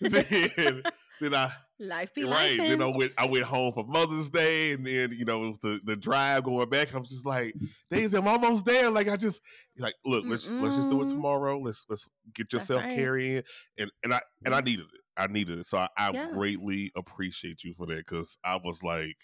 then, 0.02 0.84
then 1.22 1.36
I 1.36 1.52
life 1.80 2.14
be 2.14 2.24
right. 2.24 2.58
Then 2.58 2.82
I 2.82 2.88
went 2.88 3.12
I 3.18 3.28
went 3.28 3.44
home 3.44 3.74
for 3.74 3.86
Mother's 3.86 4.32
Day, 4.32 4.72
and 4.72 4.86
then 4.86 5.12
you 5.12 5.26
know 5.26 5.46
it 5.46 5.50
was 5.50 5.60
the, 5.60 5.80
the 5.86 5.96
drive 5.96 6.44
going 6.44 6.70
back. 6.70 6.94
I'm 6.96 7.04
just 7.04 7.26
like, 7.26 7.54
days 7.92 8.16
I'm 8.16 8.28
almost 8.28 8.66
there. 8.66 8.90
Like 8.90 9.10
I 9.10 9.16
just 9.16 9.42
like 9.78 9.94
look, 10.06 10.26
let's 10.26 10.52
Mm-mm. 10.52 10.64
let's 10.64 10.76
just 10.76 10.90
do 10.90 11.02
it 11.04 11.10
tomorrow. 11.10 11.60
Let's 11.60 11.86
let's 11.88 12.10
get 12.34 12.52
yourself 12.52 12.84
right. 12.84 12.96
carrying, 12.96 13.44
and 13.78 13.92
and 14.04 14.14
I 14.14 14.22
and 14.44 14.56
I 14.56 14.62
needed 14.62 14.86
it. 14.92 15.01
I 15.22 15.28
needed 15.28 15.60
it. 15.60 15.68
So 15.68 15.78
I, 15.78 15.88
I 15.98 16.12
yes. 16.12 16.34
greatly 16.34 16.92
appreciate 16.96 17.64
you 17.64 17.74
for 17.74 17.86
that 17.88 17.98
because 17.98 18.38
I 18.44 18.58
was 18.64 18.84
like, 18.84 19.18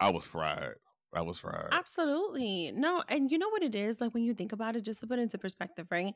I 0.00 0.10
was 0.10 0.26
fried. 0.26 0.74
I 1.14 1.22
was 1.22 1.38
fried. 1.38 1.68
Absolutely. 1.70 2.72
No, 2.74 3.02
and 3.08 3.30
you 3.30 3.38
know 3.38 3.50
what 3.50 3.62
it 3.62 3.74
is? 3.74 4.00
Like 4.00 4.14
when 4.14 4.24
you 4.24 4.34
think 4.34 4.52
about 4.52 4.76
it, 4.76 4.84
just 4.84 5.00
to 5.00 5.06
put 5.06 5.18
into 5.18 5.38
perspective, 5.38 5.86
right? 5.90 6.14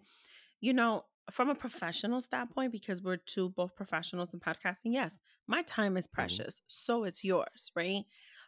You 0.60 0.72
know, 0.72 1.04
from 1.30 1.50
a 1.50 1.54
professional 1.54 2.20
standpoint, 2.20 2.72
because 2.72 3.02
we're 3.02 3.16
two 3.16 3.50
both 3.50 3.76
professionals 3.76 4.32
in 4.32 4.40
podcasting, 4.40 4.92
yes, 4.92 5.18
my 5.46 5.62
time 5.62 5.96
is 5.96 6.06
mm-hmm. 6.06 6.14
precious. 6.14 6.56
Mm-hmm. 6.56 6.64
So 6.68 7.04
it's 7.04 7.22
yours, 7.22 7.70
right? 7.76 8.04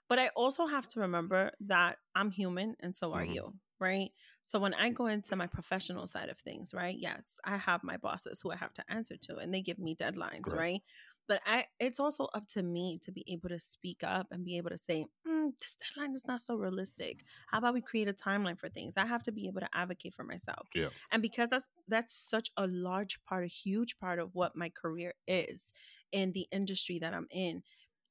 But 0.08 0.18
I 0.18 0.28
also 0.28 0.66
have 0.66 0.86
to 0.88 1.00
remember 1.00 1.52
that 1.60 1.98
I'm 2.14 2.30
human 2.30 2.76
and 2.80 2.94
so 2.94 3.12
are 3.12 3.22
mm-hmm. 3.22 3.32
you, 3.32 3.54
right? 3.78 4.10
So 4.44 4.58
when 4.58 4.72
I 4.72 4.88
go 4.90 5.06
into 5.06 5.36
my 5.36 5.46
professional 5.46 6.06
side 6.06 6.30
of 6.30 6.38
things, 6.38 6.72
right? 6.74 6.96
Yes, 6.98 7.38
I 7.44 7.58
have 7.58 7.84
my 7.84 7.98
bosses 7.98 8.40
who 8.42 8.50
I 8.50 8.56
have 8.56 8.72
to 8.74 8.84
answer 8.88 9.16
to 9.22 9.36
and 9.36 9.52
they 9.52 9.60
give 9.60 9.78
me 9.78 9.94
deadlines, 9.94 10.44
Correct. 10.44 10.60
right? 10.60 10.80
But 11.28 11.42
I 11.44 11.66
it's 11.78 12.00
also 12.00 12.24
up 12.32 12.48
to 12.48 12.62
me 12.62 12.98
to 13.02 13.12
be 13.12 13.22
able 13.28 13.50
to 13.50 13.58
speak 13.58 14.02
up 14.02 14.28
and 14.30 14.46
be 14.46 14.56
able 14.56 14.70
to 14.70 14.78
say, 14.78 15.04
mm, 15.26 15.50
this 15.60 15.76
deadline 15.76 16.14
is 16.14 16.26
not 16.26 16.40
so 16.40 16.56
realistic. 16.56 17.22
How 17.50 17.58
about 17.58 17.74
we 17.74 17.82
create 17.82 18.08
a 18.08 18.14
timeline 18.14 18.58
for 18.58 18.70
things? 18.70 18.96
I 18.96 19.04
have 19.04 19.22
to 19.24 19.32
be 19.32 19.46
able 19.46 19.60
to 19.60 19.68
advocate 19.74 20.14
for 20.14 20.24
myself. 20.24 20.68
Yeah. 20.74 20.88
And 21.12 21.20
because 21.20 21.50
that's 21.50 21.68
that's 21.86 22.14
such 22.14 22.50
a 22.56 22.66
large 22.66 23.22
part, 23.24 23.44
a 23.44 23.48
huge 23.48 23.98
part 23.98 24.18
of 24.18 24.30
what 24.32 24.56
my 24.56 24.70
career 24.70 25.12
is 25.26 25.74
in 26.10 26.32
the 26.32 26.46
industry 26.50 26.98
that 27.00 27.12
I'm 27.12 27.28
in, 27.30 27.60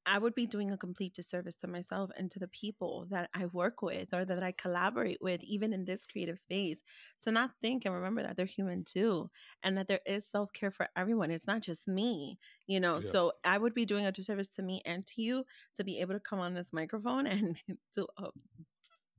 I 0.08 0.18
would 0.18 0.34
be 0.34 0.46
doing 0.46 0.72
a 0.72 0.76
complete 0.76 1.12
disservice 1.12 1.54
to 1.56 1.68
myself 1.68 2.10
and 2.16 2.30
to 2.30 2.38
the 2.38 2.48
people 2.48 3.06
that 3.10 3.28
I 3.34 3.46
work 3.46 3.82
with 3.82 4.14
or 4.14 4.24
that 4.24 4.42
I 4.42 4.52
collaborate 4.52 5.18
with, 5.20 5.44
even 5.44 5.72
in 5.74 5.84
this 5.84 6.06
creative 6.06 6.38
space, 6.38 6.82
to 7.22 7.30
not 7.30 7.50
think 7.60 7.84
and 7.84 7.94
remember 7.94 8.22
that 8.22 8.36
they're 8.36 8.46
human 8.46 8.84
too, 8.84 9.30
and 9.62 9.76
that 9.76 9.86
there 9.86 10.00
is 10.06 10.26
self 10.26 10.52
care 10.52 10.70
for 10.70 10.88
everyone. 10.96 11.30
It's 11.30 11.46
not 11.46 11.62
just 11.62 11.86
me, 11.86 12.38
you 12.66 12.80
know. 12.80 12.94
Yeah. 12.94 13.00
So 13.00 13.32
I 13.44 13.58
would 13.58 13.74
be 13.74 13.84
doing 13.84 14.06
a 14.06 14.12
disservice 14.12 14.48
to 14.50 14.62
me 14.62 14.80
and 14.86 15.06
to 15.08 15.22
you 15.22 15.44
to 15.74 15.84
be 15.84 16.00
able 16.00 16.14
to 16.14 16.20
come 16.20 16.40
on 16.40 16.54
this 16.54 16.72
microphone 16.72 17.26
and 17.26 17.62
do 17.94 18.06
a 18.16 18.30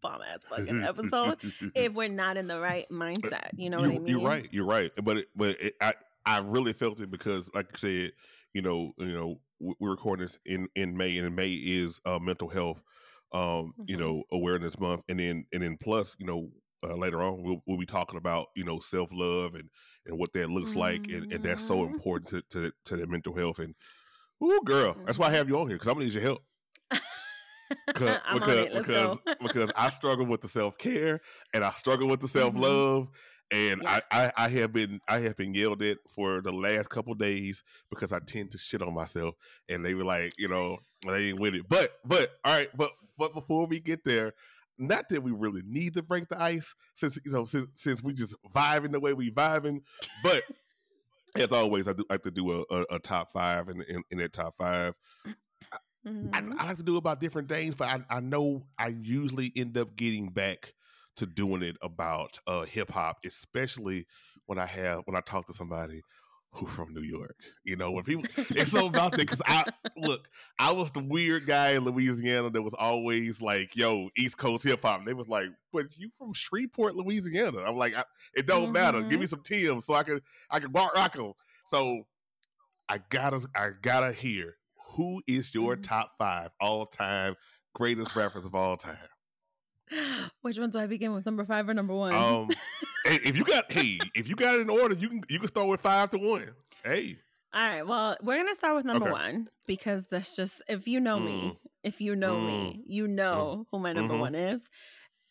bomb 0.01 0.22
ass 0.22 0.46
fucking 0.50 0.84
episode 0.84 1.38
if 1.75 1.93
we're 1.93 2.10
not 2.10 2.36
in 2.36 2.48
the 2.48 2.60
right 2.60 2.88
uh, 2.89 2.93
mindset. 2.93 3.50
You 3.55 3.69
know 3.69 3.77
you, 3.77 3.84
what 3.84 3.96
I 3.96 4.00
mean? 4.00 4.08
You're 4.08 4.27
right. 4.27 4.48
You're 4.51 4.65
right. 4.65 4.91
But 5.03 5.17
it, 5.17 5.27
but 5.36 5.62
it, 5.62 5.75
I 5.79 5.93
I 6.25 6.39
really 6.39 6.74
felt 6.74 7.00
it 7.00 7.12
because, 7.12 7.51
like 7.53 7.67
I 7.74 7.77
said, 7.77 8.12
you 8.53 8.63
know, 8.63 8.93
you 8.98 9.13
know 9.13 9.39
we're 9.60 9.92
recording 9.92 10.24
this 10.24 10.39
in 10.46 10.68
in 10.75 10.96
May, 10.96 11.18
and 11.18 11.36
May 11.36 11.51
is 11.51 12.00
uh, 12.06 12.20
mental 12.20 12.48
health, 12.48 12.82
um, 13.34 13.42
mm-hmm. 13.42 13.84
you 13.88 13.98
know, 13.98 14.24
awareness 14.32 14.80
month, 14.80 15.04
and 15.10 15.20
then 15.20 15.46
and 15.54 15.63
then 15.63 15.78
plus, 15.82 16.16
you 16.20 16.25
know, 16.25 16.50
uh, 16.84 16.96
later 16.96 17.22
on 17.22 17.44
we'll, 17.44 17.62
we'll 17.68 17.78
be 17.78 17.86
talking 17.86 18.18
about 18.18 18.48
you 18.56 18.63
know 18.63 18.80
self 18.80 19.10
love 19.12 19.56
and 19.56 19.70
and 20.06 20.18
what 20.18 20.34
that 20.34 20.50
looks 20.50 20.72
mm-hmm. 20.72 20.80
like, 20.80 21.08
and, 21.12 21.32
and 21.32 21.44
that's 21.44 21.63
so 21.63 21.80
mm-hmm. 21.80 21.94
important 21.94 22.48
to 22.50 22.60
to, 22.60 22.72
to 22.86 22.98
the 22.98 23.08
mental 23.08 23.34
health. 23.34 23.60
And 23.60 23.75
oh, 24.42 24.62
girl, 24.63 24.94
mm-hmm. 24.94 25.06
that's 25.06 25.20
why 25.20 25.28
I 25.28 25.32
have 25.32 25.50
you 25.50 25.58
on 25.60 25.68
here 25.68 25.75
because 25.75 25.88
I'm 25.88 25.96
gonna 25.96 26.06
need 26.06 26.13
your 26.13 26.24
help. 26.24 26.44
because 27.88 28.18
because, 28.34 28.70
because, 28.70 29.20
because 29.42 29.72
I 29.75 29.89
struggle 29.89 30.25
with 30.25 30.42
the 30.42 30.48
self 30.48 30.78
care 30.78 31.20
and 31.54 31.63
I 31.63 31.72
struggle 31.72 32.08
with 32.08 32.22
the 32.22 32.28
self 32.28 32.56
love 32.56 33.10
and 33.51 33.82
Yeah. 33.84 34.00
I, 34.12 34.25
I, 34.25 34.46
I 34.46 34.50
have 34.50 34.72
been 34.72 35.00
I 35.08 35.20
have 35.20 35.36
been 35.36 35.53
yelled 35.53 35.82
at 35.82 35.98
for 36.08 36.41
the 36.41 36.51
last 36.51 36.89
couple 36.89 37.13
days 37.15 37.63
because 37.89 38.12
I 38.12 38.20
tend 38.20 38.51
to 38.51 38.58
shit 38.58 38.82
on 38.82 38.94
myself, 38.94 39.36
and 39.68 39.84
they 39.84 39.94
were 39.94 40.03
like, 40.03 40.34
you 40.38 40.48
know, 40.48 40.79
they 41.08 41.29
ain't 41.29 41.39
with 41.39 41.56
it. 41.56 41.68
But 41.68 41.89
but 42.06 42.29
all 42.46 42.58
right, 42.58 42.70
but 42.75 42.91
but 43.18 43.34
before 43.34 43.68
we 43.68 43.79
get 43.79 44.03
there, 44.03 44.34
not 44.77 45.10
that 45.10 45.24
we 45.24 45.32
really 45.32 45.62
need 45.65 45.94
to 45.96 46.03
break 46.03 46.29
the 46.29 46.41
ice, 46.41 46.74
since 46.94 47.20
you 47.25 47.32
know 47.32 47.46
since 47.46 47.68
since 47.75 48.03
we 48.03 48.13
just 48.13 48.36
vibing 48.53 48.91
the 48.91 49.00
way 49.00 49.13
we 49.13 49.32
vibing, 49.32 49.82
but. 50.24 50.44
As 51.36 51.51
always, 51.51 51.88
I 51.88 51.94
do 51.94 52.03
like 52.10 52.24
to 52.24 52.32
do 52.32 52.51
a, 52.51 52.75
a, 52.75 52.86
a 52.96 53.00
top 53.00 53.29
five, 53.29 53.68
and 53.68 53.84
in, 53.84 54.01
in 54.10 54.18
that 54.18 54.34
top 54.34 54.56
five, 54.56 54.96
I, 55.72 55.77
Mhm. 56.08 56.56
I 56.58 56.65
like 56.65 56.77
to 56.77 56.84
do 56.84 56.98
about 56.98 57.20
different 57.20 57.50
things, 57.50 57.75
but 57.75 57.88
I, 57.88 58.18
I 58.18 58.20
know 58.20 58.63
I 58.79 58.88
usually 58.88 59.51
end 59.56 59.77
up 59.77 59.96
getting 59.96 60.29
back 60.29 60.74
to 61.20 61.26
doing 61.26 61.62
it 61.64 61.78
about 61.82 62.40
uh, 62.48 62.64
hip 62.66 62.90
hop, 62.92 63.18
especially 63.26 64.06
when 64.46 64.58
I 64.60 64.66
have 64.66 65.02
when 65.06 65.16
I 65.16 65.22
talk 65.22 65.46
to 65.48 65.54
somebody 65.54 66.02
who 66.52 66.66
from 66.66 66.94
New 66.94 67.04
York. 67.04 67.36
You 67.64 67.76
know, 67.76 67.92
when 67.92 68.04
people 68.04 68.24
it's 68.50 68.72
so 68.72 68.88
about 68.88 69.12
that 69.12 69.20
because 69.22 69.42
I 69.46 69.66
look, 69.96 70.28
I 70.60 70.72
was 70.74 70.90
the 70.92 71.04
weird 71.04 71.46
guy 71.46 71.72
in 71.74 71.84
Louisiana 71.86 72.50
that 72.50 72.62
was 72.64 72.74
always 72.74 73.42
like, 73.42 73.76
"Yo, 73.76 74.10
East 74.18 74.38
Coast 74.38 74.64
hip 74.64 74.82
hop." 74.82 75.06
They 75.06 75.14
was 75.14 75.28
like, 75.28 75.50
"But 75.72 75.96
you 75.98 76.10
from 76.18 76.34
Shreveport, 76.34 76.96
Louisiana?" 76.96 77.62
I'm 77.64 77.76
like, 77.78 77.94
"It 78.34 78.48
don't 78.48 78.72
matter. 78.72 79.04
Give 79.04 79.20
me 79.20 79.28
some 79.28 79.42
Tim 79.44 79.80
so 79.82 79.94
I 79.94 80.04
can 80.04 80.22
I 80.50 80.60
can 80.60 80.72
rock 80.72 80.96
rock 80.96 81.16
'em." 81.18 81.34
So 81.68 82.08
I 82.90 83.00
gotta 83.10 83.46
I 83.56 83.70
gotta 83.80 84.12
hear 84.12 84.56
who 84.96 85.22
is 85.28 85.54
your 85.54 85.76
Mhm. 85.78 85.84
top 85.84 86.14
five 86.18 86.50
all 86.60 86.88
time 86.88 87.36
greatest 87.76 88.16
rappers 88.16 88.46
of 88.46 88.56
all 88.56 88.76
time. 88.76 88.98
Which 90.41 90.60
one 90.60 90.69
do 90.69 90.79
I 90.79 90.88
begin 90.88 91.13
with? 91.13 91.25
Number 91.25 91.46
five 91.46 91.67
or 91.69 91.74
number 91.74 91.93
one? 91.93 92.13
Um, 92.13 92.48
hey, 93.05 93.17
if 93.25 93.38
you 93.38 93.43
got 93.43 93.72
hey, 93.72 94.00
if 94.15 94.27
you 94.27 94.36
got 94.36 94.55
it 94.55 94.62
in 94.62 94.69
order, 94.69 94.96
you 94.96 95.10
can 95.10 95.22
you 95.29 95.39
can 95.39 95.48
start 95.48 95.67
with 95.67 95.81
five 95.81 96.10
to 96.12 96.17
one. 96.17 96.43
Hey, 96.84 97.17
All 97.53 97.62
right. 97.62 97.86
Well, 97.88 98.15
we're 98.22 98.38
gonna 98.38 98.55
start 98.55 98.75
with 98.75 98.86
number 98.86 99.05
Okay. 99.05 99.12
one 99.12 99.48
because 99.67 100.08
that's 100.08 100.36
just 100.36 100.62
if 100.69 100.88
you 100.88 101.00
know 101.00 101.19
me, 101.19 101.58
if 101.84 102.00
you 102.01 102.15
know 102.15 102.38
me, 102.39 102.81
you 102.86 103.08
know 103.08 103.65
who 103.72 103.79
my 103.79 103.93
number 103.93 104.13
Mhm. 104.15 104.19
one 104.19 104.36
is. 104.36 104.69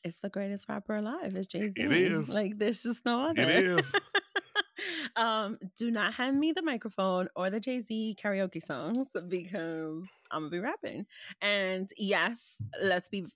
It's 0.04 0.20
the 0.20 0.30
greatest 0.30 0.68
rapper 0.68 0.94
alive. 0.94 1.34
It's 1.34 1.46
Jay 1.48 1.68
Z. 1.68 1.80
It 1.82 1.90
is. 1.92 2.28
Like 2.32 2.58
there's 2.58 2.82
just 2.82 3.04
no 3.04 3.24
other. 3.30 3.42
it 3.42 3.48
is. 3.48 3.98
um, 5.16 5.58
do 5.76 5.90
not 5.90 6.14
hand 6.14 6.38
me 6.38 6.52
the 6.52 6.62
microphone 6.62 7.28
or 7.34 7.50
the 7.50 7.58
Jay 7.60 7.80
Z 7.80 8.16
karaoke 8.22 8.62
songs 8.62 9.08
because 9.28 10.08
I'm 10.30 10.42
gonna 10.42 10.50
be 10.50 10.58
rapping. 10.60 11.06
And 11.42 11.88
yes, 11.96 12.60
let's 12.80 13.08
be 13.08 13.26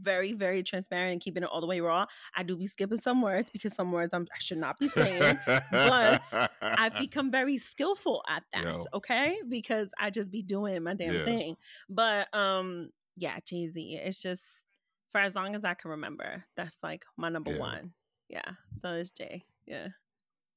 very, 0.00 0.32
very 0.32 0.62
transparent 0.62 1.12
and 1.12 1.20
keeping 1.20 1.42
it 1.42 1.48
all 1.50 1.60
the 1.60 1.66
way 1.66 1.80
raw. 1.80 2.06
I 2.36 2.42
do 2.42 2.56
be 2.56 2.66
skipping 2.66 2.96
some 2.98 3.22
words 3.22 3.50
because 3.50 3.74
some 3.74 3.92
words 3.92 4.12
I'm, 4.14 4.22
I 4.32 4.38
should 4.40 4.58
not 4.58 4.78
be 4.78 4.88
saying. 4.88 5.38
but 5.70 6.50
I've 6.60 6.94
become 6.98 7.30
very 7.30 7.58
skillful 7.58 8.22
at 8.28 8.44
that, 8.52 8.64
Yo. 8.64 8.80
okay? 8.94 9.36
Because 9.48 9.92
I 9.98 10.10
just 10.10 10.30
be 10.32 10.42
doing 10.42 10.82
my 10.82 10.94
damn 10.94 11.14
Yeah. 11.14 11.24
thing. 11.24 11.56
But 11.88 12.34
um, 12.34 12.90
yeah, 13.16 13.38
Jay 13.46 13.68
Z. 13.68 14.00
It's 14.02 14.22
just 14.22 14.66
for 15.10 15.20
as 15.20 15.34
long 15.36 15.54
as 15.54 15.64
I 15.64 15.74
can 15.74 15.90
remember, 15.92 16.44
that's 16.56 16.78
like 16.82 17.04
my 17.16 17.28
number 17.28 17.52
Yeah. 17.52 17.58
one. 17.60 17.92
Yeah. 18.28 18.50
So 18.74 18.94
it's 18.94 19.10
Jay. 19.10 19.44
Yeah. 19.66 19.88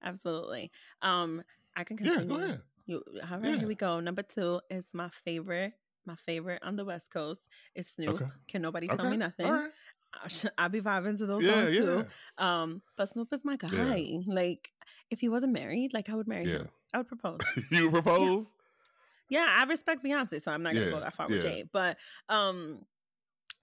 Absolutely. 0.04 0.72
Um, 1.02 1.44
I 1.76 1.84
can 1.84 1.98
yeah, 1.98 2.12
continue. 2.14 2.38
go 2.38 2.44
ahead. 2.44 2.62
You, 2.86 3.04
all 3.30 3.40
right, 3.40 3.50
Yeah. 3.52 3.58
here 3.58 3.68
we 3.68 3.76
go. 3.76 4.00
Number 4.00 4.22
two 4.24 4.62
is 4.70 4.94
my 4.94 5.10
favorite. 5.10 5.74
My 6.08 6.16
favorite 6.16 6.64
on 6.64 6.76
the 6.78 6.86
West 6.86 7.12
Coast 7.12 7.50
is 7.76 7.88
Snoop. 7.90 8.16
Okay. 8.16 8.26
Can 8.48 8.62
nobody 8.62 8.88
tell 8.88 9.00
Okay, 9.00 9.12
me 9.12 9.18
nothing? 9.18 9.52
Right. 9.52 9.70
I'll 10.58 10.70
be 10.70 10.80
vibing 10.82 11.18
to 11.20 11.26
those 11.26 11.46
Yeah, 11.46 11.66
songs 11.68 11.74
yeah, 11.76 11.82
too. 11.82 12.06
Um, 12.44 12.82
but 12.96 13.10
Snoop 13.10 13.32
is 13.34 13.44
my 13.46 13.58
guy. 13.58 14.24
Like, 14.26 14.72
if 15.12 15.20
he 15.20 15.30
wasn't 15.30 15.54
married, 15.54 15.94
like 15.94 16.10
I 16.10 16.16
would 16.16 16.28
marry 16.28 16.46
yeah. 16.46 16.60
him. 16.60 16.70
I 16.94 16.98
would 17.00 17.08
propose. 17.08 17.42
you 17.72 17.92
propose? 17.92 18.54
yeah, 19.30 19.46
I 19.50 19.66
respect 19.66 20.04
Beyonce, 20.04 20.42
so 20.42 20.52
I'm 20.52 20.64
not 20.64 20.74
gonna 20.74 20.86
Yeah, 20.86 20.92
go 20.92 21.00
that 21.02 21.14
far 21.14 21.28
with 21.28 21.44
yeah. 21.44 21.50
Jay. 21.50 21.64
But 21.72 21.98
um, 22.30 22.82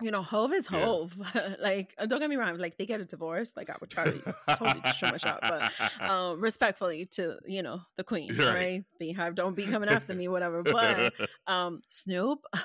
you 0.04 0.10
know, 0.10 0.22
Hove 0.22 0.52
is 0.52 0.68
Yeah. 0.70 0.80
Hove. 0.80 1.14
like, 1.60 1.94
uh, 1.98 2.06
don't 2.06 2.20
get 2.20 2.30
me 2.30 2.36
wrong. 2.36 2.56
Like, 2.58 2.76
they 2.76 2.86
get 2.86 3.00
a 3.00 3.04
divorce. 3.04 3.56
Like, 3.56 3.70
I 3.70 3.76
would 3.80 3.90
try 3.90 4.04
to 4.04 4.34
totally 4.56 4.80
destroy 4.82 5.10
my 5.10 5.16
shop, 5.16 5.40
but 5.42 5.72
um, 6.10 6.40
respectfully 6.40 7.06
to 7.12 7.38
you 7.46 7.62
know 7.62 7.80
the 7.96 8.04
queen, 8.04 8.36
Right. 8.36 8.54
right? 8.54 8.84
Beyhive, 9.00 9.34
don't 9.34 9.56
be 9.56 9.66
coming 9.66 9.88
after 9.88 10.14
me, 10.14 10.28
whatever. 10.28 10.62
But 10.74 11.12
um, 11.46 11.80
Snoop, 11.88 12.40
I 12.52 12.60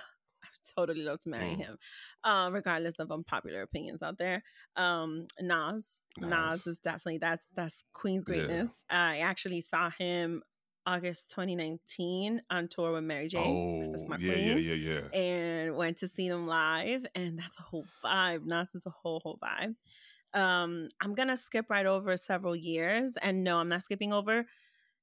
totally 0.75 1.03
love 1.03 1.19
to 1.21 1.29
marry 1.29 1.55
Mm. 1.55 1.57
him, 1.57 1.77
uh, 2.23 2.49
regardless 2.51 2.99
of 2.99 3.11
unpopular 3.11 3.61
opinions 3.61 4.01
out 4.03 4.17
there. 4.17 4.43
Um, 4.75 5.25
Nas, 5.39 6.03
Nas, 6.19 6.29
Nas. 6.29 6.67
is 6.67 6.79
definitely 6.79 7.17
that's 7.19 7.47
that's 7.55 7.83
Queen's 7.93 8.25
Yeah. 8.27 8.33
greatness. 8.33 8.83
I 8.89 9.19
actually 9.19 9.61
saw 9.61 9.89
him 9.89 10.43
August 10.85 11.29
2019 11.31 12.41
on 12.49 12.67
tour 12.67 12.91
with 12.93 13.03
Mary 13.03 13.27
J. 13.27 13.37
oh, 13.39 13.91
that's 13.91 14.07
my 14.07 14.17
yeah, 14.19 14.31
queen. 14.31 14.47
yeah, 14.47 14.73
yeah, 14.73 14.99
yeah. 15.13 15.19
And 15.19 15.75
went 15.75 15.97
to 15.97 16.07
see 16.07 16.29
them 16.29 16.47
live, 16.47 17.05
and 17.15 17.37
that's 17.37 17.57
a 17.59 17.63
whole 17.63 17.85
vibe. 18.03 18.45
Nas 18.45 18.73
is 18.75 18.85
a 18.85 18.89
whole 18.89 19.19
whole 19.21 19.37
vibe. 19.43 19.75
Um, 20.33 20.85
I'm 21.01 21.13
gonna 21.15 21.37
skip 21.37 21.69
right 21.69 21.85
over 21.85 22.15
several 22.17 22.55
years, 22.55 23.17
and 23.17 23.43
no, 23.43 23.57
I'm 23.57 23.69
not 23.69 23.83
skipping 23.83 24.13
over 24.13 24.45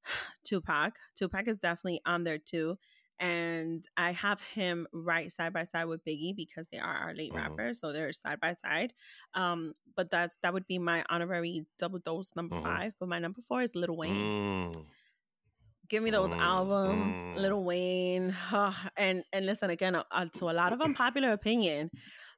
Tupac. 0.45 0.97
Tupac 1.17 1.49
is 1.49 1.59
definitely 1.61 2.01
on 2.07 2.25
there 2.25 2.39
too. 2.39 2.79
And 3.19 3.83
I 3.97 4.13
have 4.13 4.43
him 4.43 4.87
right 4.93 5.33
side 5.33 5.55
by 5.55 5.63
side 5.63 5.87
with 5.87 6.05
Biggie 6.05 6.37
because 6.37 6.69
they 6.69 6.79
are 6.79 6.95
our 6.95 7.15
late 7.15 7.33
Mhm. 7.33 7.37
rappers, 7.37 7.81
so 7.81 7.91
they're 7.93 8.13
side 8.13 8.41
by 8.41 8.53
side. 8.53 8.93
Um, 9.35 9.73
but 9.97 10.11
that's 10.11 10.37
that 10.43 10.53
would 10.53 10.67
be 10.67 10.79
my 10.79 11.03
honorary 11.09 11.65
double 11.79 11.99
dose 11.99 12.37
number 12.37 12.57
Mhm. 12.57 12.63
five. 12.63 12.95
But 13.01 13.09
my 13.09 13.19
number 13.19 13.41
four 13.41 13.63
is 13.63 13.75
Lil 13.75 13.97
Wayne. 13.97 14.15
Mm, 14.15 14.87
Give 15.89 16.03
me 16.03 16.11
those 16.11 16.33
Mm, 16.33 16.39
albums, 16.41 17.17
mm. 17.19 17.37
Lil 17.37 17.65
Wayne, 17.65 18.35
and 18.97 19.23
and 19.33 19.47
listen 19.47 19.71
again 19.71 19.95
uh, 19.95 20.05
uh, 20.11 20.27
to 20.35 20.51
a 20.51 20.53
lot 20.53 20.73
of 20.73 20.81
unpopular 20.81 21.33
opinion, 21.33 21.91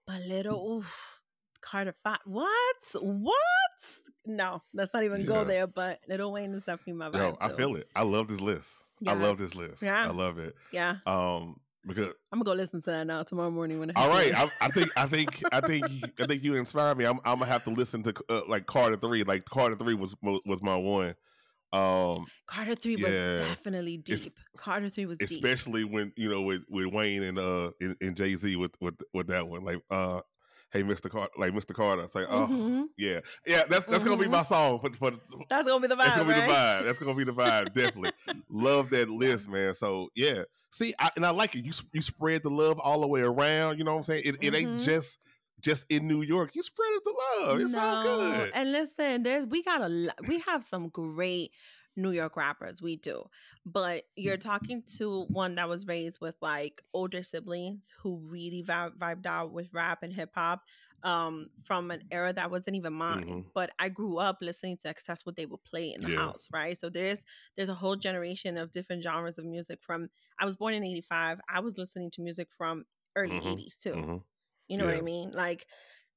but 0.07 0.21
Little 0.23 0.77
oof, 0.79 1.23
Carter 1.61 1.95
Five. 2.05 2.19
What? 2.25 2.77
What? 3.01 3.35
No, 4.27 4.63
let's 4.75 4.93
not 4.95 5.05
even 5.05 5.25
go 5.25 5.45
there. 5.45 5.67
But 5.67 6.01
Lil 6.09 6.33
Wayne 6.33 6.53
is 6.55 6.65
definitely 6.65 6.95
my 6.95 7.11
vibe. 7.11 7.15
Yo, 7.19 7.37
I 7.41 7.49
feel 7.51 7.77
it. 7.77 7.89
I 7.97 8.03
love 8.03 8.29
this 8.29 8.41
list. 8.41 8.85
I 9.07 9.13
love 9.15 9.39
this 9.39 9.55
list. 9.55 9.83
Yeah. 9.83 10.05
I 10.05 10.11
love 10.11 10.39
it. 10.39 10.55
Yeah, 10.73 10.97
Um, 11.07 11.61
because 11.87 12.13
I'm 12.33 12.41
gonna 12.41 12.45
go 12.45 12.53
listen 12.53 12.81
to 12.83 12.91
that 12.91 13.07
now 13.07 13.23
tomorrow 13.23 13.51
morning 13.51 13.79
when. 13.79 13.91
I 13.91 14.03
all 14.03 14.09
right, 14.09 14.33
I, 14.37 14.51
I 14.61 14.69
think 14.69 14.91
I 14.97 15.07
think 15.07 15.43
I 15.53 15.61
think 15.61 15.89
you- 15.91 16.09
I 16.21 16.27
think 16.27 16.43
you 16.43 16.57
inspire 16.57 16.95
me. 16.95 17.05
I'm, 17.07 17.19
I'm 17.25 17.39
gonna 17.39 17.47
have 17.47 17.65
to 17.65 17.71
listen 17.71 18.03
to 18.03 18.15
uh, 18.29 18.43
like 18.49 18.67
Carter 18.67 18.97
three. 18.97 19.23
Like 19.23 19.45
Carter 19.47 19.77
three 19.77 19.95
was 19.95 20.15
was 20.23 20.63
my 20.63 20.77
one. 20.77 21.15
Um, 21.73 22.27
Carter 22.47 22.75
Three 22.75 22.97
was 22.97 23.15
definitely 23.37 23.99
deep. 23.99 24.33
Carter 24.57 24.89
Three 24.89 25.07
was 25.07 25.19
deep. 25.19 25.31
especially 25.45 25.85
when 25.85 26.13
you 26.17 26.31
know 26.31 26.43
with, 26.43 26.63
with 26.69 26.87
Wayne 26.93 27.23
and 27.23 27.39
uh 27.39 27.71
and, 27.81 27.97
and 28.01 28.17
Jay 28.17 28.35
Z 28.35 28.57
with 28.57 28.73
with 28.81 28.95
with 29.13 29.27
that 29.29 29.47
one. 29.47 29.65
Like 29.65 29.81
uh, 29.91 30.21
hey 30.73 30.83
Mr. 30.83 31.11
Carter, 31.11 31.33
like 31.37 31.53
Mr. 31.53 31.75
Carter. 31.75 32.03
It's 32.03 32.15
like 32.15 32.27
oh 32.31 32.49
Mhm. 32.51 32.87
yeah 32.97 33.21
yeah. 33.47 33.63
That's 33.69 33.87
that's 33.87 34.03
gonna 34.05 34.17
be 34.17 34.29
Mhm. 34.29 34.33
my 34.33 34.43
song. 34.43 34.81
But 34.83 34.99
but 34.99 35.19
That's 35.51 35.67
gonna 35.67 35.81
be 35.81 35.89
the 35.89 35.95
vibe, 35.95 36.03
that's 36.03 36.17
gonna 36.17 36.29
be 36.33 36.41
right? 36.41 36.49
the 36.49 36.53
vibe. 36.53 36.85
That's 36.87 36.99
gonna 36.99 37.15
be 37.15 37.25
the 37.25 37.33
vibe. 37.33 37.75
Definitely 37.75 38.13
love 38.49 38.91
that 38.91 39.09
list, 39.11 39.49
man. 39.49 39.75
So 39.75 40.09
yeah, 40.17 40.43
see, 40.71 40.95
I, 40.99 41.11
and 41.17 41.27
I 41.27 41.31
like 41.31 41.55
it. 41.55 41.65
You 41.65 41.73
you 41.93 42.01
spread 42.01 42.43
the 42.43 42.51
love 42.51 42.81
all 42.81 43.01
the 43.03 43.09
way 43.09 43.21
around. 43.21 43.79
You 43.79 43.85
know 43.85 43.93
what 43.93 43.99
I'm 43.99 44.05
saying? 44.05 44.23
It, 44.25 44.37
it 44.43 44.55
ain't 44.55 44.81
Mhm. 44.81 44.85
just 44.85 45.19
just 45.61 45.87
in 45.89 46.07
New 46.09 46.23
York. 46.23 46.55
You 46.55 46.63
spread 46.63 46.89
the 47.05 47.15
love. 47.47 47.61
It's 47.61 47.77
all 47.77 48.03
good. 48.03 48.51
And 48.55 48.73
listen, 48.73 49.23
there's 49.23 49.47
we 49.47 49.63
got 49.63 49.81
a 49.83 50.13
we 50.27 50.41
have 50.41 50.63
some 50.65 50.89
great 50.89 51.53
New 51.97 52.11
York 52.11 52.37
rappers. 52.37 52.81
We 52.81 52.97
do. 52.97 53.25
But 53.67 54.05
you're 54.17 54.37
talking 54.39 54.83
to 54.99 55.25
one 55.29 55.57
that 55.57 55.69
was 55.69 55.87
raised 55.87 56.21
with 56.21 56.37
like 56.41 56.81
older 56.95 57.23
siblings 57.23 57.91
who 58.03 58.23
really 58.33 58.63
vi- 58.63 58.91
vibed 58.99 59.27
out 59.27 59.53
with 59.53 59.73
rap 59.75 60.03
and 60.03 60.13
hip 60.13 60.31
hop 60.35 60.63
um 61.05 61.47
from 61.65 61.91
an 61.93 62.03
era 62.11 62.33
that 62.33 62.51
wasn't 62.51 62.77
even 62.77 62.93
mine. 62.93 63.25
Mhm. 63.25 63.45
But 63.55 63.71
I 63.79 63.89
grew 63.89 64.19
up 64.19 64.39
listening 64.41 64.77
to 64.79 64.89
because 64.89 65.05
that's 65.05 65.25
what 65.27 65.37
they 65.37 65.47
would 65.47 65.63
play 65.65 65.93
in 65.93 66.01
the 66.03 66.11
Yeah. 66.11 66.17
house, 66.19 66.49
right? 66.53 66.77
So 66.77 66.89
there's 66.91 67.25
there's 67.57 67.69
a 67.69 67.75
whole 67.75 67.95
generation 67.97 68.57
of 68.59 68.73
different 68.73 69.03
genres 69.05 69.39
of 69.39 69.45
music 69.45 69.81
from 69.83 70.09
I 70.39 70.45
was 70.45 70.57
born 70.57 70.75
in 70.75 70.83
85. 70.85 71.41
I 71.49 71.61
was 71.61 71.79
listening 71.79 72.11
to 72.13 72.23
music 72.23 72.49
from 72.51 72.85
early 73.15 73.39
Mhm. 73.41 73.53
80s 73.53 73.77
too. 73.79 73.93
Mhm. 73.95 74.25
You 74.69 74.77
know 74.77 74.85
what 74.85 74.95
I 74.95 75.01
mean? 75.01 75.31
Like 75.33 75.67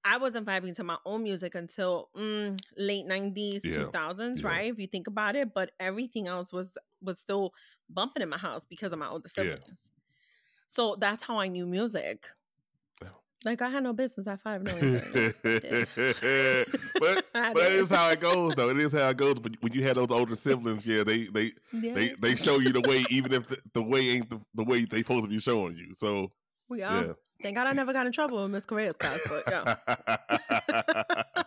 I 0.03 0.17
wasn't 0.17 0.47
vibing 0.47 0.75
to 0.75 0.83
my 0.83 0.97
own 1.05 1.23
music 1.23 1.55
until 1.55 2.09
mm, 2.15 2.59
late 2.77 3.05
nineties, 3.05 3.63
Yeah. 3.63 3.83
two 3.83 3.85
thousands, 3.91 4.41
Yeah. 4.41 4.49
right? 4.49 4.71
If 4.71 4.79
you 4.79 4.87
think 4.87 5.07
about 5.07 5.35
it, 5.35 5.53
but 5.53 5.71
everything 5.79 6.27
else 6.27 6.51
was 6.51 6.77
was 7.01 7.19
still 7.19 7.53
bumping 7.89 8.23
in 8.23 8.29
my 8.29 8.37
house 8.37 8.65
because 8.65 8.91
of 8.91 8.99
my 8.99 9.07
older 9.07 9.29
Yeah. 9.37 9.43
siblings. 9.43 9.91
So 10.67 10.95
that's 10.95 11.23
how 11.23 11.37
I 11.39 11.47
knew 11.47 11.65
music. 11.65 12.27
Like 13.43 13.61
I 13.63 13.69
had 13.69 13.81
no 13.83 13.91
business 13.93 14.27
at 14.27 14.39
five 14.39 14.61
certain 14.67 15.31
but 15.43 15.63
but 16.99 17.25
I 17.35 17.53
but 17.53 17.59
that 17.59 17.71
did. 17.71 17.79
is 17.79 17.89
how 17.91 18.09
it 18.11 18.19
goes, 18.19 18.53
though. 18.53 18.69
It 18.69 18.77
is 18.77 18.93
how 18.93 19.09
it 19.09 19.17
goes. 19.17 19.35
But 19.35 19.53
when 19.61 19.73
you 19.73 19.83
have 19.83 19.95
those 19.95 20.11
older 20.11 20.35
siblings, 20.35 20.85
yeah, 20.85 21.03
they 21.03 21.25
they 21.25 21.51
Yeah. 21.73 21.93
they, 21.95 22.09
they 22.19 22.35
show 22.35 22.59
you 22.59 22.71
the 22.71 22.81
way, 22.81 23.03
even 23.09 23.33
if 23.33 23.47
the, 23.47 23.57
the 23.73 23.81
way 23.81 24.09
ain't 24.09 24.29
the, 24.29 24.39
the 24.53 24.63
way 24.63 24.85
they 24.85 24.99
supposed 24.99 25.23
to 25.23 25.29
be 25.29 25.39
showing 25.39 25.75
you. 25.75 25.93
So 25.95 26.31
we 26.69 26.83
are. 26.83 27.03
yeah. 27.03 27.13
Thank 27.41 27.55
God 27.55 27.67
I 27.67 27.73
never 27.73 27.93
got 27.93 28.05
in 28.05 28.11
trouble 28.11 28.41
with 28.43 28.51
Miss 28.51 28.65
Correa's 28.65 28.97
class, 28.97 29.19
but 29.27 29.43
yeah, 29.47 29.75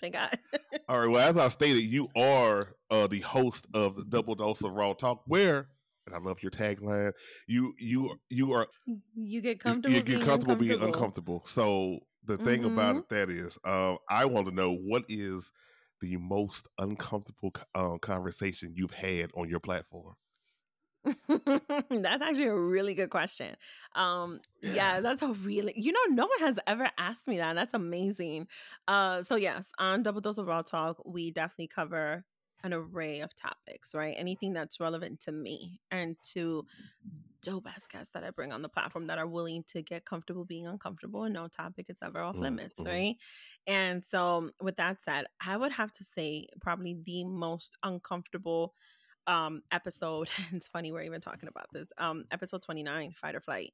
thank 0.00 0.14
God. 0.14 0.30
All 0.88 1.00
right. 1.00 1.08
Well, 1.08 1.28
as 1.28 1.38
I 1.38 1.48
stated, 1.48 1.82
you 1.82 2.08
are 2.16 2.74
uh, 2.90 3.06
the 3.06 3.20
host 3.20 3.66
of 3.74 3.96
the 3.96 4.04
Double 4.04 4.34
Dose 4.34 4.62
of 4.62 4.72
Raw 4.72 4.92
Talk, 4.92 5.22
where 5.26 5.68
and 6.06 6.14
I 6.14 6.18
love 6.18 6.42
your 6.42 6.50
tagline. 6.50 7.12
You 7.46 7.74
you 7.78 8.18
you 8.28 8.52
are 8.52 8.66
you 9.14 9.40
get 9.40 9.60
comfortable. 9.60 9.94
You, 9.94 10.02
get 10.02 10.22
comfortable 10.22 10.56
being 10.56 10.82
uncomfortable. 10.82 11.42
So 11.44 12.00
the 12.24 12.36
thing 12.36 12.62
mm-hmm. 12.62 12.72
about 12.72 12.96
it 12.96 13.08
that 13.10 13.30
is, 13.30 13.58
uh, 13.64 13.96
I 14.08 14.24
want 14.24 14.46
to 14.46 14.54
know 14.54 14.74
what 14.74 15.04
is 15.08 15.52
the 16.00 16.16
most 16.16 16.68
uncomfortable 16.78 17.52
uh, 17.74 17.98
conversation 17.98 18.72
you've 18.74 18.90
had 18.90 19.30
on 19.36 19.48
your 19.48 19.60
platform. 19.60 20.14
that's 21.90 22.22
actually 22.22 22.46
a 22.46 22.54
really 22.54 22.94
good 22.94 23.10
question. 23.10 23.54
Um, 23.94 24.40
yeah, 24.62 25.00
that's 25.00 25.22
a 25.22 25.32
really 25.32 25.72
you 25.76 25.92
know 25.92 26.14
no 26.14 26.26
one 26.26 26.38
has 26.40 26.58
ever 26.66 26.88
asked 26.98 27.28
me 27.28 27.38
that. 27.38 27.54
That's 27.54 27.74
amazing. 27.74 28.48
Uh, 28.88 29.22
so 29.22 29.36
yes, 29.36 29.72
on 29.78 30.02
Double 30.02 30.20
Dose 30.20 30.38
of 30.38 30.46
Raw 30.46 30.62
Talk, 30.62 31.02
we 31.04 31.30
definitely 31.30 31.68
cover 31.68 32.24
an 32.62 32.72
array 32.72 33.20
of 33.20 33.34
topics, 33.34 33.94
right? 33.94 34.14
Anything 34.16 34.54
that's 34.54 34.80
relevant 34.80 35.20
to 35.20 35.32
me 35.32 35.80
and 35.90 36.16
to 36.32 36.66
dope 37.42 37.68
ass 37.68 37.86
guests 37.86 38.10
that 38.12 38.24
I 38.24 38.30
bring 38.30 38.52
on 38.52 38.62
the 38.62 38.70
platform 38.70 39.06
that 39.08 39.18
are 39.18 39.26
willing 39.26 39.64
to 39.68 39.82
get 39.82 40.06
comfortable 40.06 40.46
being 40.46 40.66
uncomfortable 40.66 41.24
and 41.24 41.34
no 41.34 41.46
topic 41.46 41.90
is 41.90 41.98
ever 42.02 42.20
off 42.20 42.36
mm, 42.36 42.40
limits, 42.40 42.80
mm-hmm. 42.80 42.90
right? 42.90 43.16
And 43.66 44.04
so, 44.04 44.50
with 44.62 44.76
that 44.76 45.02
said, 45.02 45.26
I 45.46 45.56
would 45.56 45.72
have 45.72 45.92
to 45.92 46.04
say 46.04 46.48
probably 46.60 46.96
the 47.04 47.24
most 47.24 47.76
uncomfortable 47.82 48.74
um 49.26 49.62
episode 49.72 50.28
it's 50.52 50.68
funny 50.68 50.92
we're 50.92 51.02
even 51.02 51.20
talking 51.20 51.48
about 51.48 51.66
this 51.72 51.92
um 51.98 52.24
episode 52.30 52.62
29 52.62 53.12
fight 53.12 53.34
or 53.34 53.40
flight 53.40 53.72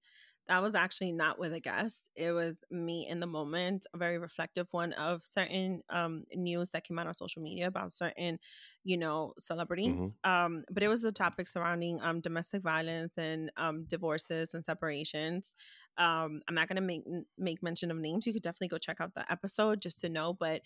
that 0.48 0.62
was 0.62 0.74
actually 0.74 1.12
not 1.12 1.38
with 1.38 1.52
a 1.52 1.60
guest 1.60 2.10
it 2.16 2.32
was 2.32 2.64
me 2.70 3.06
in 3.08 3.20
the 3.20 3.26
moment 3.26 3.86
a 3.94 3.98
very 3.98 4.18
reflective 4.18 4.66
one 4.72 4.92
of 4.94 5.22
certain 5.24 5.80
um 5.90 6.24
news 6.34 6.70
that 6.70 6.84
came 6.84 6.98
out 6.98 7.06
on 7.06 7.14
social 7.14 7.42
media 7.42 7.68
about 7.68 7.92
certain 7.92 8.38
you 8.82 8.96
know 8.96 9.32
celebrities 9.38 10.00
mm-hmm. 10.00 10.30
um 10.30 10.64
but 10.70 10.82
it 10.82 10.88
was 10.88 11.04
a 11.04 11.12
topic 11.12 11.46
surrounding 11.46 12.00
um 12.02 12.20
domestic 12.20 12.62
violence 12.62 13.16
and 13.16 13.50
um 13.56 13.84
divorces 13.84 14.54
and 14.54 14.64
separations 14.64 15.54
um 15.98 16.40
i'm 16.48 16.54
not 16.54 16.68
going 16.68 16.76
to 16.76 16.82
make 16.82 17.04
make 17.38 17.62
mention 17.62 17.90
of 17.90 17.96
names 17.96 18.26
you 18.26 18.32
could 18.32 18.42
definitely 18.42 18.68
go 18.68 18.78
check 18.78 19.00
out 19.00 19.14
the 19.14 19.30
episode 19.30 19.80
just 19.80 20.00
to 20.00 20.08
know 20.08 20.32
but 20.32 20.62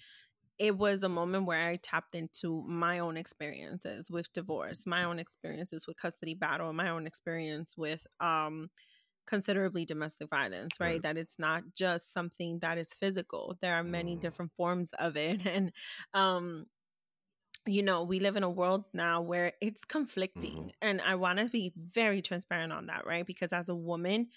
it 0.59 0.77
was 0.77 1.03
a 1.03 1.09
moment 1.09 1.47
where 1.47 1.69
I 1.69 1.77
tapped 1.77 2.15
into 2.15 2.63
my 2.67 3.01
own 3.01 3.17
experiences 3.17 4.11
with 4.11 4.33
divorce, 4.33 4.87
my 4.87 5.05
own 5.05 5.19
experiences 5.19 5.87
with 5.87 5.97
custody 5.97 6.35
battle, 6.35 6.73
my 6.73 6.91
own 6.91 7.07
experience 7.07 7.77
with 7.77 8.07
um 8.21 8.69
considerably 9.27 9.87
domestic 9.87 10.29
violence, 10.29 10.79
right? 10.79 10.93
right? 10.93 11.03
That 11.03 11.17
it's 11.17 11.39
not 11.39 11.63
just 11.75 12.13
something 12.13 12.59
that 12.61 12.77
is 12.79 12.93
physical. 12.93 13.57
There 13.61 13.75
are 13.75 13.83
many 13.83 14.17
mm. 14.17 14.21
different 14.21 14.53
forms 14.57 14.93
of 14.95 15.17
it 15.17 15.47
and 15.55 15.73
um 16.13 16.67
you 17.67 17.83
know, 17.83 18.03
we 18.03 18.21
live 18.21 18.37
in 18.37 18.43
a 18.43 18.51
world 18.51 18.85
now 18.93 19.23
where 19.23 19.53
it's 19.61 19.87
conflicting. 19.87 20.53
Mm-hmm. 20.53 20.69
And 20.83 21.01
I 21.01 21.15
want 21.15 21.39
to 21.39 21.47
be 21.47 21.73
very 21.77 22.21
transparent 22.21 22.75
on 22.75 22.89
that, 22.89 23.07
right? 23.07 23.27
Because 23.27 23.55
as 23.55 23.71
a 23.71 23.75
woman 23.75 24.29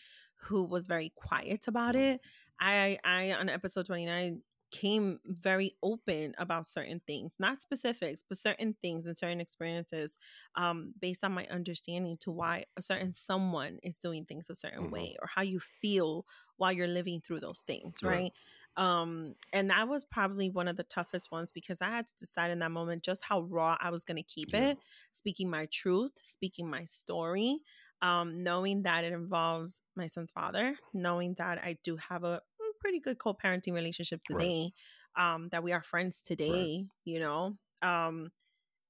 who 0.43 0.63
was 0.63 0.87
very 0.87 1.11
quiet 1.13 1.67
about 1.67 1.95
mm-hmm. 1.95 2.03
it, 2.03 2.21
I 2.59 2.97
I 3.03 3.33
on 3.33 3.49
episode 3.49 3.85
29 3.85 4.41
came 4.71 5.19
very 5.25 5.73
open 5.81 6.33
about 6.37 6.65
certain 6.65 7.01
things, 7.07 7.37
not 7.39 7.59
specifics, 7.59 8.23
but 8.27 8.37
certain 8.37 8.75
things 8.81 9.07
and 9.07 9.17
certain 9.17 9.39
experiences 9.39 10.17
um, 10.55 10.93
based 10.99 11.23
on 11.23 11.31
my 11.31 11.45
understanding 11.49 12.17
to 12.21 12.31
why 12.31 12.65
a 12.75 12.81
certain 12.81 13.13
someone 13.13 13.79
is 13.83 13.97
doing 13.97 14.25
things 14.25 14.49
a 14.49 14.55
certain 14.55 14.83
mm-hmm. 14.83 14.93
way 14.93 15.15
or 15.21 15.29
how 15.33 15.41
you 15.41 15.59
feel 15.59 16.25
while 16.57 16.71
you're 16.71 16.87
living 16.87 17.21
through 17.21 17.39
those 17.39 17.61
things, 17.61 17.99
right? 18.03 18.11
right? 18.13 18.31
Um, 18.77 19.33
and 19.53 19.71
that 19.71 19.87
was 19.87 20.05
probably 20.05 20.49
one 20.49 20.67
of 20.67 20.75
the 20.75 20.83
toughest 20.83 21.31
ones 21.31 21.51
because 21.51 21.81
I 21.81 21.89
had 21.89 22.05
to 22.07 22.15
decide 22.15 22.51
in 22.51 22.59
that 22.59 22.71
moment 22.71 23.03
just 23.03 23.23
how 23.25 23.41
raw 23.41 23.75
I 23.79 23.89
was 23.89 24.03
going 24.03 24.17
to 24.17 24.23
keep 24.23 24.49
yeah. 24.53 24.69
it, 24.69 24.77
speaking 25.11 25.49
my 25.49 25.67
truth, 25.71 26.11
speaking 26.21 26.69
my 26.69 26.83
story, 26.83 27.59
um, 28.03 28.43
knowing 28.43 28.83
that 28.83 29.03
it 29.03 29.13
involves 29.13 29.81
my 29.95 30.05
son's 30.05 30.31
father, 30.31 30.77
knowing 30.93 31.35
that 31.39 31.57
I 31.63 31.77
do 31.83 31.97
have 31.97 32.23
a 32.23 32.41
pretty 32.87 32.99
good 33.01 33.19
co-parenting 33.19 33.73
relationship 33.73 34.23
today 34.23 34.71
right. 35.17 35.33
um 35.33 35.49
that 35.51 35.61
we 35.61 35.73
are 35.73 35.83
friends 35.83 36.21
today 36.21 36.85
right. 36.85 36.85
you 37.03 37.19
know 37.19 37.57
um 37.81 38.29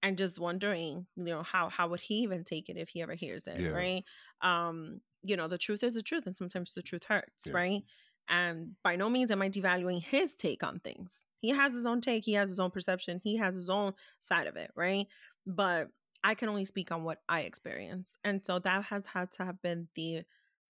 and 0.03 0.19
just 0.19 0.39
wondering 0.39 1.07
you 1.15 1.25
know 1.25 1.41
how 1.41 1.67
how 1.67 1.87
would 1.87 1.99
he 1.99 2.19
even 2.19 2.43
take 2.43 2.69
it 2.69 2.77
if 2.77 2.89
he 2.89 3.01
ever 3.01 3.15
hears 3.15 3.47
it 3.47 3.59
yeah. 3.59 3.71
right 3.71 4.03
um 4.41 5.01
you 5.23 5.35
know 5.35 5.47
the 5.47 5.57
truth 5.57 5.81
is 5.81 5.95
the 5.95 6.03
truth 6.03 6.27
and 6.27 6.37
sometimes 6.37 6.75
the 6.75 6.81
truth 6.83 7.05
hurts 7.05 7.47
yeah. 7.47 7.53
right 7.53 7.81
and 8.29 8.75
by 8.83 8.95
no 8.95 9.09
means 9.09 9.31
am 9.31 9.41
i 9.41 9.49
devaluing 9.49 9.99
his 9.99 10.35
take 10.35 10.63
on 10.63 10.77
things 10.79 11.25
he 11.37 11.49
has 11.49 11.73
his 11.73 11.87
own 11.87 11.99
take 11.99 12.23
he 12.23 12.33
has 12.33 12.49
his 12.49 12.59
own 12.59 12.69
perception 12.69 13.19
he 13.23 13.37
has 13.37 13.55
his 13.55 13.67
own 13.67 13.93
side 14.19 14.45
of 14.45 14.55
it 14.55 14.69
right 14.75 15.07
but 15.47 15.87
i 16.23 16.35
can 16.35 16.49
only 16.49 16.65
speak 16.65 16.91
on 16.91 17.03
what 17.03 17.17
i 17.27 17.41
experienced 17.41 18.19
and 18.23 18.45
so 18.45 18.59
that 18.59 18.83
has 18.83 19.07
had 19.07 19.31
to 19.31 19.43
have 19.43 19.59
been 19.63 19.87
the 19.95 20.21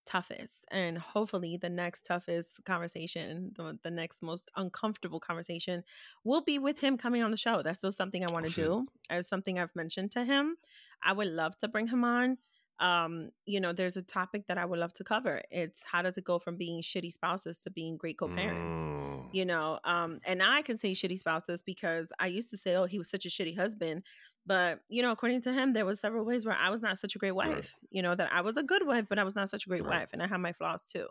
toughest 0.07 0.65
and 0.71 0.97
hopefully 0.97 1.57
the 1.57 1.69
next 1.69 2.05
toughest 2.05 2.63
conversation 2.63 3.51
the, 3.55 3.77
the 3.83 3.91
next 3.91 4.23
most 4.23 4.49
uncomfortable 4.55 5.19
conversation 5.19 5.83
will 6.23 6.41
be 6.41 6.57
with 6.57 6.79
him 6.79 6.97
coming 6.97 7.21
on 7.21 7.29
the 7.29 7.37
show. 7.37 7.61
That's 7.61 7.79
still 7.79 7.91
something 7.91 8.23
i 8.23 8.31
want 8.31 8.47
to 8.47 8.53
do 8.53 8.87
it's 9.09 9.27
something 9.27 9.59
i've 9.59 9.75
mentioned 9.75 10.11
to 10.11 10.23
him. 10.23 10.55
I 11.03 11.13
would 11.13 11.27
love 11.27 11.57
to 11.57 11.67
bring 11.67 11.87
him 11.87 12.03
on. 12.03 12.37
Um 12.79 13.31
you 13.45 13.59
know 13.59 13.73
there's 13.73 13.97
a 13.97 14.01
topic 14.01 14.47
that 14.47 14.57
i 14.57 14.65
would 14.65 14.79
love 14.79 14.93
to 14.93 15.03
cover. 15.03 15.41
It's 15.51 15.83
how 15.83 16.01
does 16.01 16.17
it 16.17 16.23
go 16.23 16.39
from 16.39 16.55
being 16.57 16.81
shitty 16.81 17.11
spouses 17.11 17.59
to 17.59 17.69
being 17.69 17.97
great 17.97 18.17
co-parents 18.17 18.81
mm. 18.81 19.27
you 19.33 19.45
know? 19.45 19.79
Um 19.83 20.19
and 20.25 20.41
i 20.41 20.61
can 20.61 20.77
say 20.77 20.91
shitty 20.91 21.17
spouses 21.17 21.61
because 21.61 22.13
i 22.19 22.27
used 22.27 22.49
to 22.51 22.57
say 22.57 22.75
oh 22.75 22.85
he 22.85 22.97
was 22.97 23.09
such 23.09 23.25
a 23.25 23.29
shitty 23.29 23.57
husband 23.57 24.03
but, 24.47 24.79
you 24.87 25.01
know, 25.01 25.11
according 25.11 25.41
to 25.41 25.51
him, 25.51 25.73
there 25.73 25.85
was 25.85 25.99
several 25.99 26.23
ways 26.23 26.45
where 26.45 26.55
I 26.57 26.69
was 26.69 26.81
not 26.81 26.97
such 26.97 27.15
a 27.15 27.19
great 27.19 27.33
wife. 27.33 27.53
Right. 27.53 27.69
You 27.91 28.01
know, 28.01 28.15
that 28.15 28.31
I 28.31 28.39
was 28.39 28.55
a 28.55 28.63
good 28.63 28.87
wife, 28.87 29.05
but 29.09 29.19
I 29.19 29.25
was 29.25 29.35
not 29.35 29.49
such 29.49 29.65
a 29.65 29.69
great 29.69 29.83
right. 29.83 29.99
wife. 29.99 30.09
And 30.13 30.23
I 30.23 30.27
have 30.27 30.39
my 30.39 30.53
flaws 30.53 30.87
too. 30.87 31.07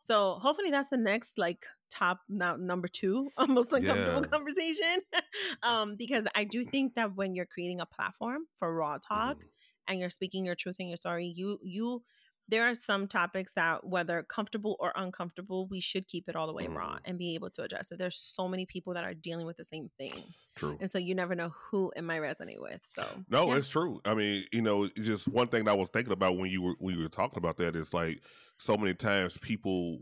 So 0.00 0.38
hopefully 0.40 0.70
that's 0.70 0.88
the 0.88 0.96
next 0.96 1.38
like 1.38 1.66
top 1.90 2.20
now 2.30 2.56
number 2.56 2.88
two, 2.88 3.30
almost 3.36 3.74
uncomfortable 3.74 4.22
yeah. 4.22 4.28
conversation. 4.28 5.02
um, 5.62 5.96
because 5.98 6.26
I 6.34 6.44
do 6.44 6.64
think 6.64 6.94
that 6.94 7.14
when 7.14 7.34
you're 7.34 7.46
creating 7.46 7.80
a 7.80 7.86
platform 7.86 8.46
for 8.56 8.74
raw 8.74 8.96
talk 9.06 9.36
mm. 9.36 9.48
and 9.86 10.00
you're 10.00 10.08
speaking 10.08 10.46
your 10.46 10.54
truth 10.54 10.76
and 10.78 10.88
your 10.88 10.96
story, 10.96 11.26
you 11.36 11.58
you 11.62 12.02
there 12.48 12.64
are 12.64 12.74
some 12.74 13.06
topics 13.06 13.52
that 13.52 13.86
whether 13.86 14.22
comfortable 14.22 14.76
or 14.80 14.92
uncomfortable 14.96 15.66
we 15.68 15.80
should 15.80 16.06
keep 16.08 16.28
it 16.28 16.36
all 16.36 16.46
the 16.46 16.52
way 16.52 16.66
mm. 16.66 16.74
raw 16.74 16.98
and 17.04 17.18
be 17.18 17.34
able 17.34 17.50
to 17.50 17.62
address 17.62 17.92
it 17.92 17.98
there's 17.98 18.16
so 18.16 18.48
many 18.48 18.66
people 18.66 18.94
that 18.94 19.04
are 19.04 19.14
dealing 19.14 19.46
with 19.46 19.56
the 19.56 19.64
same 19.64 19.90
thing 19.98 20.12
true 20.56 20.76
and 20.80 20.90
so 20.90 20.98
you 20.98 21.14
never 21.14 21.34
know 21.34 21.50
who 21.50 21.92
it 21.96 22.02
might 22.02 22.20
resonate 22.20 22.60
with 22.60 22.80
so 22.82 23.04
no 23.28 23.48
yeah. 23.48 23.56
it's 23.56 23.68
true 23.68 24.00
i 24.04 24.14
mean 24.14 24.42
you 24.52 24.62
know 24.62 24.88
just 24.96 25.28
one 25.28 25.46
thing 25.46 25.64
that 25.64 25.72
i 25.72 25.76
was 25.76 25.88
thinking 25.90 26.12
about 26.12 26.36
when 26.36 26.50
you 26.50 26.62
were 26.62 26.74
when 26.78 26.96
you 26.96 27.02
were 27.02 27.08
talking 27.08 27.38
about 27.38 27.56
that 27.58 27.76
is 27.76 27.92
like 27.92 28.20
so 28.58 28.76
many 28.76 28.94
times 28.94 29.38
people 29.38 30.00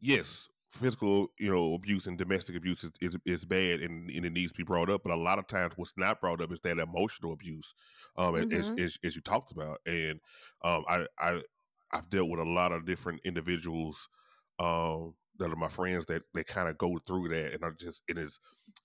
yes 0.00 0.48
physical, 0.70 1.32
you 1.38 1.50
know, 1.50 1.74
abuse 1.74 2.06
and 2.06 2.16
domestic 2.16 2.56
abuse 2.56 2.84
is, 2.84 2.92
is, 3.00 3.18
is, 3.26 3.44
bad 3.44 3.80
and, 3.80 4.08
and 4.08 4.24
it 4.24 4.32
needs 4.32 4.52
to 4.52 4.58
be 4.58 4.64
brought 4.64 4.88
up. 4.88 5.02
But 5.02 5.12
a 5.12 5.16
lot 5.16 5.38
of 5.38 5.46
times, 5.48 5.72
what's 5.76 5.92
not 5.96 6.20
brought 6.20 6.40
up 6.40 6.52
is 6.52 6.60
that 6.60 6.78
emotional 6.78 7.32
abuse, 7.32 7.74
um, 8.16 8.34
mm-hmm. 8.34 8.56
as, 8.56 8.70
as, 8.78 8.98
as, 9.02 9.16
you 9.16 9.22
talked 9.22 9.50
about. 9.50 9.78
And 9.84 10.20
um, 10.62 10.84
I, 10.88 11.06
I, 11.18 11.40
I've 11.92 12.08
dealt 12.08 12.30
with 12.30 12.38
a 12.38 12.44
lot 12.44 12.70
of 12.70 12.86
different 12.86 13.20
individuals 13.24 14.08
um, 14.60 15.14
that 15.40 15.52
are 15.52 15.56
my 15.56 15.68
friends 15.68 16.06
that 16.06 16.22
they 16.34 16.44
kind 16.44 16.68
of 16.68 16.78
go 16.78 16.98
through 17.06 17.28
that, 17.28 17.54
and 17.54 17.64
I 17.64 17.70
just 17.78 18.02
it 18.08 18.16
is 18.16 18.38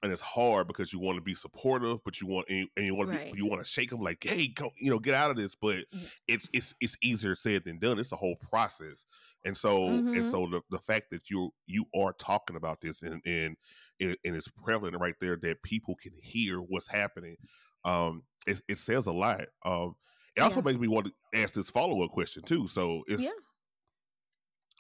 and 0.04 0.12
it's 0.12 0.22
hard 0.22 0.68
because 0.68 0.92
you 0.94 1.00
want 1.00 1.18
to 1.18 1.22
be 1.22 1.36
supportive, 1.36 2.04
but 2.04 2.20
you 2.20 2.28
want 2.28 2.48
and 2.50 2.68
you 2.78 2.96
want 2.96 3.10
right. 3.10 3.32
to 3.32 3.38
you 3.38 3.46
want 3.46 3.62
to 3.62 3.68
shake 3.68 3.90
them 3.90 4.02
like, 4.02 4.24
hey, 4.24 4.50
come, 4.50 4.70
you 4.78 4.90
know, 4.90 5.00
get 5.00 5.14
out 5.14 5.32
of 5.32 5.38
this. 5.38 5.56
But 5.56 5.76
mm. 5.76 6.12
it's 6.28 6.50
it's 6.54 6.76
it's 6.82 6.98
easier 7.02 7.36
said 7.36 7.64
than 7.66 7.80
done. 7.80 8.00
It's 8.00 8.12
a 8.12 8.18
whole 8.18 8.36
process, 8.50 9.06
and 9.44 9.56
so 9.56 9.82
mm-hmm. 9.82 10.16
and 10.16 10.28
so 10.28 10.48
the, 10.48 10.62
the 10.70 10.80
fact 10.80 11.12
that 11.12 11.30
you 11.30 11.52
you 11.68 11.86
are 11.96 12.14
talking 12.14 12.56
about 12.56 12.82
this 12.82 13.02
and 13.02 13.22
and 13.26 13.58
and 14.00 14.16
it's 14.24 14.50
prevalent 14.50 15.00
right 15.00 15.16
there 15.22 15.38
that 15.42 15.64
people 15.64 15.96
can 16.02 16.14
hear 16.22 16.58
what's 16.58 16.92
happening. 16.92 17.38
Um, 17.84 18.24
it, 18.48 18.62
it 18.68 18.78
says 18.78 19.08
a 19.08 19.14
lot. 19.14 19.46
Um, 19.64 19.96
it 20.36 20.42
also 20.42 20.60
yeah. 20.60 20.66
makes 20.66 20.80
me 20.80 20.88
want 20.88 21.08
to 21.08 21.42
ask 21.42 21.54
this 21.54 21.70
follow 21.70 22.04
up 22.04 22.12
question 22.12 22.44
too. 22.44 22.68
So 22.68 23.04
it's 23.08 23.24
yeah. 23.24 23.30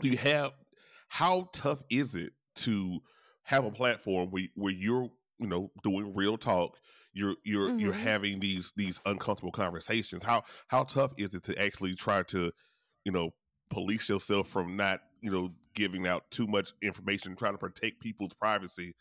do 0.01 0.09
you 0.09 0.17
have 0.17 0.51
how 1.07 1.49
tough 1.53 1.81
is 1.89 2.15
it 2.15 2.33
to 2.55 2.99
have 3.43 3.65
a 3.65 3.71
platform 3.71 4.29
where, 4.31 4.47
where 4.55 4.73
you're 4.73 5.09
you 5.39 5.47
know 5.47 5.71
doing 5.83 6.13
real 6.15 6.37
talk 6.37 6.77
you're 7.13 7.35
you're 7.43 7.69
mm-hmm. 7.69 7.79
you're 7.79 7.93
having 7.93 8.39
these 8.39 8.71
these 8.75 8.99
uncomfortable 9.05 9.51
conversations 9.51 10.23
how 10.23 10.43
how 10.67 10.83
tough 10.83 11.11
is 11.17 11.33
it 11.33 11.43
to 11.43 11.61
actually 11.61 11.93
try 11.93 12.23
to 12.23 12.51
you 13.03 13.11
know 13.11 13.31
police 13.69 14.07
yourself 14.09 14.47
from 14.47 14.75
not 14.75 14.99
you 15.21 15.31
know 15.31 15.49
giving 15.73 16.07
out 16.07 16.29
too 16.31 16.47
much 16.47 16.71
information 16.81 17.35
trying 17.35 17.53
to 17.53 17.57
protect 17.57 17.99
people's 17.99 18.33
privacy 18.33 18.93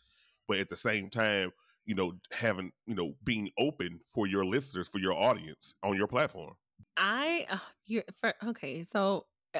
but 0.47 0.57
at 0.57 0.69
the 0.69 0.75
same 0.75 1.09
time 1.09 1.51
you 1.85 1.95
know 1.95 2.13
having 2.31 2.71
you 2.87 2.95
know 2.95 3.13
being 3.23 3.49
open 3.57 3.99
for 4.09 4.27
your 4.27 4.43
listeners 4.43 4.87
for 4.87 4.99
your 4.99 5.13
audience 5.13 5.75
on 5.83 5.95
your 5.95 6.07
platform 6.07 6.53
i 6.97 7.45
uh, 7.49 7.57
you're 7.87 8.03
for, 8.13 8.33
okay 8.45 8.83
so 8.83 9.25
uh, 9.53 9.59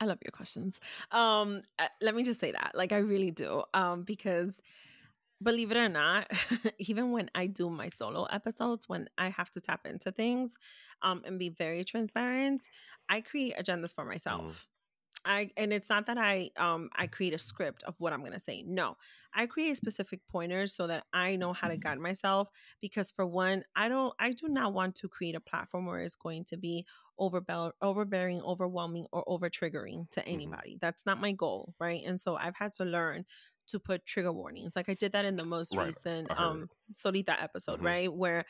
I 0.00 0.04
love 0.06 0.18
your 0.24 0.30
questions. 0.32 0.80
Um, 1.10 1.62
uh, 1.78 1.88
let 2.00 2.14
me 2.14 2.22
just 2.22 2.40
say 2.40 2.52
that, 2.52 2.72
like, 2.74 2.92
I 2.92 2.98
really 2.98 3.30
do, 3.32 3.64
um, 3.74 4.02
because 4.04 4.62
believe 5.42 5.70
it 5.70 5.76
or 5.76 5.88
not, 5.88 6.30
even 6.78 7.12
when 7.12 7.30
I 7.34 7.46
do 7.46 7.70
my 7.70 7.88
solo 7.88 8.24
episodes, 8.24 8.88
when 8.88 9.08
I 9.18 9.28
have 9.30 9.50
to 9.52 9.60
tap 9.60 9.86
into 9.86 10.12
things 10.12 10.58
um, 11.02 11.22
and 11.24 11.38
be 11.38 11.48
very 11.50 11.84
transparent, 11.84 12.68
I 13.08 13.20
create 13.22 13.56
agendas 13.56 13.94
for 13.94 14.04
Mm. 14.04 14.08
myself. 14.08 14.68
I 15.24 15.50
and 15.56 15.72
it's 15.72 15.90
not 15.90 16.06
that 16.06 16.16
I 16.18 16.50
um 16.56 16.90
I 16.96 17.06
create 17.08 17.34
a 17.34 17.38
script 17.38 17.82
of 17.84 17.96
what 18.00 18.12
I'm 18.12 18.22
gonna 18.22 18.38
say. 18.40 18.62
No, 18.66 18.96
I 19.34 19.46
create 19.46 19.76
specific 19.76 20.26
pointers 20.28 20.74
so 20.74 20.86
that 20.86 21.04
I 21.12 21.36
know 21.36 21.52
how 21.52 21.68
to 21.68 21.76
guide 21.76 21.98
myself. 21.98 22.48
Because 22.80 23.10
for 23.10 23.26
one, 23.26 23.64
I 23.74 23.88
don't 23.88 24.14
I 24.18 24.32
do 24.32 24.48
not 24.48 24.72
want 24.74 24.94
to 24.96 25.08
create 25.08 25.34
a 25.34 25.40
platform 25.40 25.86
where 25.86 26.00
it's 26.00 26.14
going 26.14 26.44
to 26.46 26.56
be 26.56 26.86
overbear, 27.18 27.72
overbearing, 27.82 28.40
overwhelming, 28.42 29.06
or 29.12 29.24
over 29.26 29.50
triggering 29.50 30.08
to 30.10 30.26
anybody. 30.26 30.78
That's 30.80 31.06
not 31.06 31.20
my 31.20 31.32
goal, 31.32 31.74
right? 31.80 32.02
And 32.06 32.20
so 32.20 32.36
I've 32.36 32.56
had 32.56 32.72
to 32.74 32.84
learn 32.84 33.24
to 33.68 33.78
put 33.78 34.06
trigger 34.06 34.32
warnings. 34.32 34.76
Like 34.76 34.88
I 34.88 34.94
did 34.94 35.12
that 35.12 35.24
in 35.24 35.36
the 35.36 35.44
most 35.44 35.76
Right. 35.76 35.86
recent 35.86 36.30
um 36.36 36.68
Solita 36.92 37.40
episode, 37.40 37.80
Mhm. 37.80 37.84
right? 37.84 38.12
Where 38.12 38.44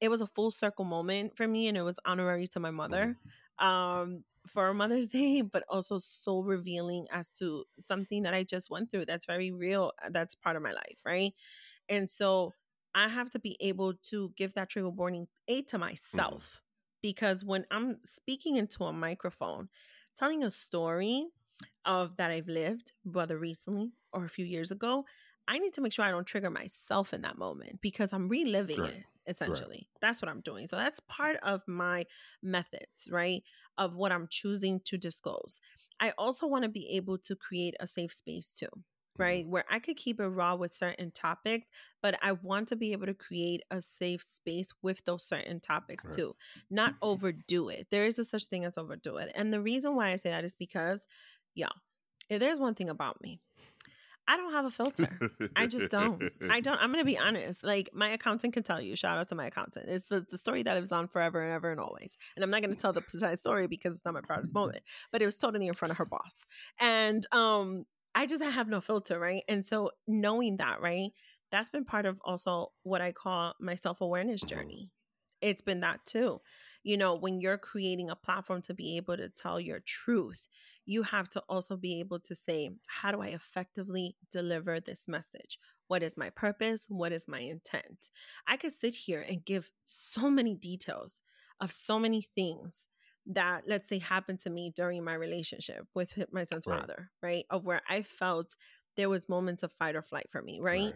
it 0.00 0.08
was 0.08 0.20
a 0.20 0.26
full 0.26 0.50
circle 0.50 0.84
moment 0.84 1.36
for 1.36 1.46
me 1.46 1.68
and 1.68 1.76
it 1.76 1.82
was 1.82 2.00
honorary 2.04 2.46
to 2.48 2.60
my 2.60 2.70
mother 2.70 3.16
um 3.58 4.24
for 4.48 4.74
Mother's 4.74 5.08
Day, 5.18 5.42
but 5.42 5.62
also 5.68 5.98
so 5.98 6.40
revealing 6.40 7.06
as 7.12 7.30
to 7.30 7.64
something 7.78 8.22
that 8.24 8.34
I 8.34 8.42
just 8.44 8.70
went 8.70 8.90
through 8.90 9.04
that's 9.06 9.26
very 9.26 9.52
real. 9.52 9.92
uh, 10.04 10.10
That's 10.10 10.34
part 10.34 10.56
of 10.56 10.62
my 10.62 10.72
life, 10.72 11.00
right? 11.06 11.32
And 11.88 12.08
so 12.10 12.54
I 12.94 13.08
have 13.08 13.30
to 13.30 13.38
be 13.38 13.56
able 13.60 13.94
to 14.10 14.32
give 14.36 14.54
that 14.54 14.70
trigger 14.70 14.90
warning 14.90 15.28
A 15.48 15.62
to 15.64 15.78
myself 15.78 16.62
because 17.02 17.44
when 17.44 17.66
I'm 17.70 17.98
speaking 18.04 18.56
into 18.56 18.84
a 18.84 18.92
microphone, 18.92 19.68
telling 20.16 20.42
a 20.44 20.50
story 20.50 21.26
of 21.84 22.16
that 22.16 22.30
I've 22.30 22.48
lived, 22.48 22.92
whether 23.04 23.38
recently 23.38 23.92
or 24.12 24.24
a 24.24 24.28
few 24.28 24.44
years 24.44 24.70
ago, 24.70 25.04
I 25.48 25.58
need 25.58 25.72
to 25.74 25.80
make 25.80 25.92
sure 25.92 26.04
I 26.04 26.10
don't 26.10 26.26
trigger 26.26 26.50
myself 26.50 27.12
in 27.12 27.22
that 27.22 27.36
moment 27.38 27.80
because 27.80 28.12
I'm 28.12 28.28
reliving 28.28 28.82
Right. 28.82 28.92
it 28.92 29.04
essentially. 29.26 29.88
That's 30.00 30.20
what 30.20 30.30
I'm 30.30 30.40
doing. 30.40 30.66
So 30.66 30.76
that's 30.76 31.00
part 31.00 31.36
of 31.42 31.62
my 31.66 32.06
methods, 32.42 33.08
right? 33.10 33.42
Of 33.78 33.94
what 33.94 34.12
I'm 34.12 34.26
choosing 34.28 34.80
to 34.84 34.98
disclose. 34.98 35.60
I 36.00 36.12
also 36.18 36.46
want 36.46 36.64
to 36.64 36.68
be 36.68 36.88
able 36.96 37.18
to 37.18 37.36
create 37.36 37.74
a 37.80 37.86
safe 37.86 38.12
space 38.12 38.52
too, 38.52 38.68
right? 39.18 39.46
Where 39.46 39.64
I 39.70 39.78
could 39.78 39.96
keep 39.96 40.20
it 40.20 40.26
raw 40.28 40.54
with 40.54 40.72
certain 40.72 41.10
topics, 41.10 41.68
but 42.02 42.18
I 42.22 42.32
want 42.32 42.68
to 42.68 42.76
be 42.76 42.92
able 42.92 43.06
to 43.06 43.14
create 43.14 43.62
a 43.70 43.80
safe 43.80 44.22
space 44.22 44.72
with 44.82 45.04
those 45.04 45.24
certain 45.24 45.60
topics 45.60 46.06
Right. 46.06 46.14
too, 46.16 46.36
not 46.70 46.94
overdo 47.02 47.68
it. 47.68 47.88
There 47.90 48.04
is 48.06 48.18
a 48.18 48.24
such 48.24 48.46
thing 48.46 48.64
as 48.64 48.76
overdo 48.78 49.16
it. 49.16 49.32
And 49.34 49.52
the 49.52 49.60
reason 49.60 49.94
why 49.94 50.10
I 50.10 50.16
say 50.16 50.30
that 50.30 50.44
is 50.44 50.54
because, 50.54 51.06
yeah, 51.54 51.68
if 52.28 52.40
there's 52.40 52.58
one 52.58 52.74
thing 52.74 52.88
about 52.88 53.20
me, 53.22 53.40
I 54.28 54.36
don't 54.36 54.52
have 54.52 54.64
a 54.64 54.70
filter. 54.70 55.08
I 55.54 55.66
just 55.66 55.90
don't. 55.90 56.22
I 56.48 56.60
don't. 56.60 56.80
I'm 56.80 56.90
gonna 56.92 57.04
be 57.04 57.18
honest. 57.26 57.62
Like 57.64 57.90
my 57.92 58.08
accountant 58.08 58.54
can 58.54 58.62
tell 58.62 58.80
you. 58.80 58.96
Shout 58.96 59.18
out 59.18 59.28
to 59.28 59.34
my 59.34 59.46
accountant. 59.46 59.88
It's 59.88 60.06
the, 60.06 60.24
the 60.30 60.38
story 60.38 60.62
that 60.62 60.74
lives 60.74 60.92
on 60.92 61.08
forever 61.08 61.42
and 61.42 61.52
ever 61.52 61.70
and 61.70 61.80
always. 61.80 62.16
And 62.36 62.42
I'm 62.44 62.50
not 62.50 62.62
gonna 62.62 62.74
tell 62.74 62.92
the 62.92 63.02
precise 63.02 63.40
story 63.40 63.66
because 63.66 63.96
it's 63.96 64.04
not 64.04 64.14
my 64.14 64.20
proudest 64.22 64.54
moment. 64.54 64.80
But 65.10 65.20
it 65.20 65.26
was 65.26 65.36
totally 65.36 65.66
in 65.66 65.74
front 65.74 65.90
of 65.90 65.98
her 65.98 66.06
boss. 66.06 66.46
And 66.80 67.26
um, 67.32 67.84
I 68.14 68.26
just 68.26 68.42
have 68.44 68.68
no 68.68 68.80
filter, 68.80 69.18
right? 69.18 69.42
And 69.48 69.64
so 69.64 69.90
knowing 70.06 70.58
that, 70.58 70.80
right, 70.80 71.12
that's 71.50 71.70
been 71.70 71.84
part 71.84 72.06
of 72.06 72.20
also 72.24 72.72
what 72.82 73.00
I 73.00 73.12
call 73.12 73.54
my 73.60 73.74
self 73.74 74.00
awareness 74.00 74.44
Mhm. 74.44 74.44
journey. 74.44 74.90
It's 75.40 75.62
been 75.62 75.80
that 75.80 76.04
too. 76.04 76.40
You 76.84 76.96
know, 76.96 77.14
when 77.14 77.40
you're 77.40 77.58
creating 77.58 78.10
a 78.10 78.16
platform 78.16 78.62
to 78.62 78.74
be 78.74 78.96
able 78.96 79.16
to 79.16 79.28
tell 79.28 79.60
your 79.60 79.80
truth, 79.80 80.46
you 80.84 81.02
have 81.02 81.28
to 81.30 81.42
also 81.48 81.76
be 81.76 81.98
able 82.00 82.20
to 82.20 82.34
say, 82.34 82.70
how 82.86 83.10
do 83.12 83.20
I 83.22 83.28
effectively 83.28 84.16
deliver 84.30 84.78
this 84.78 85.08
message? 85.08 85.58
What 85.88 86.02
is 86.02 86.16
my 86.16 86.30
purpose? 86.30 86.86
What 86.88 87.12
is 87.12 87.26
my 87.28 87.40
intent? 87.40 88.10
I 88.46 88.56
could 88.56 88.72
sit 88.72 88.94
here 88.94 89.24
and 89.28 89.44
give 89.44 89.72
so 89.84 90.30
many 90.30 90.54
details 90.54 91.22
of 91.60 91.72
so 91.72 91.98
many 91.98 92.22
things 92.22 92.88
that, 93.26 93.64
let's 93.68 93.88
say, 93.88 93.98
happened 93.98 94.40
to 94.40 94.50
me 94.50 94.70
during 94.74 95.04
my 95.04 95.14
relationship 95.14 95.86
with 95.94 96.18
my 96.32 96.44
son's 96.44 96.66
Right. 96.66 96.88
father, 96.88 97.10
right? 97.22 97.44
Of 97.50 97.66
where 97.66 97.82
I 97.88 98.02
felt 98.02 98.56
there 98.96 99.08
was 99.10 99.28
moments 99.28 99.62
of 99.62 99.72
fight 99.72 99.96
or 99.96 100.02
flight 100.02 100.30
for 100.30 100.42
me, 100.42 100.60
right? 100.60 100.94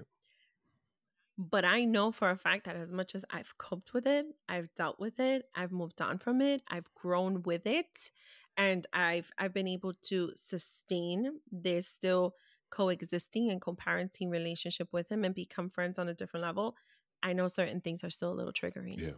But 1.39 1.65
I 1.67 1.85
know 1.85 2.13
for 2.13 2.31
a 2.31 2.37
fact 2.37 2.65
that 2.65 2.77
as 2.77 2.91
much 2.91 3.15
as 3.15 3.25
I've 3.31 3.59
coped 3.59 3.93
with 3.93 4.07
it, 4.07 4.27
I've 4.49 4.75
dealt 4.75 4.99
with 4.99 5.21
it, 5.21 5.51
I've 5.55 5.73
moved 5.73 6.01
on 6.01 6.19
from 6.19 6.41
it, 6.41 6.63
I've 6.69 6.93
grown 6.95 7.43
with 7.43 7.67
it, 7.67 8.11
and 8.57 8.87
I've 8.93 9.31
I've 9.39 9.53
been 9.53 9.69
able 9.69 9.93
to 10.05 10.33
sustain 10.35 11.41
this 11.51 11.89
still 11.89 12.35
coexisting 12.71 13.51
and 13.51 13.61
co-parenting 13.61 14.31
relationship 14.31 14.89
with 14.93 15.11
him 15.13 15.25
and 15.25 15.35
become 15.35 15.69
friends 15.71 15.99
on 15.99 16.09
a 16.09 16.15
different 16.15 16.43
level. 16.43 16.75
I 17.23 17.35
know 17.35 17.49
certain 17.49 17.81
things 17.83 18.03
are 18.03 18.11
still 18.11 18.33
a 18.33 18.35
little 18.35 18.53
triggering. 18.53 19.03
Yeah. 19.03 19.13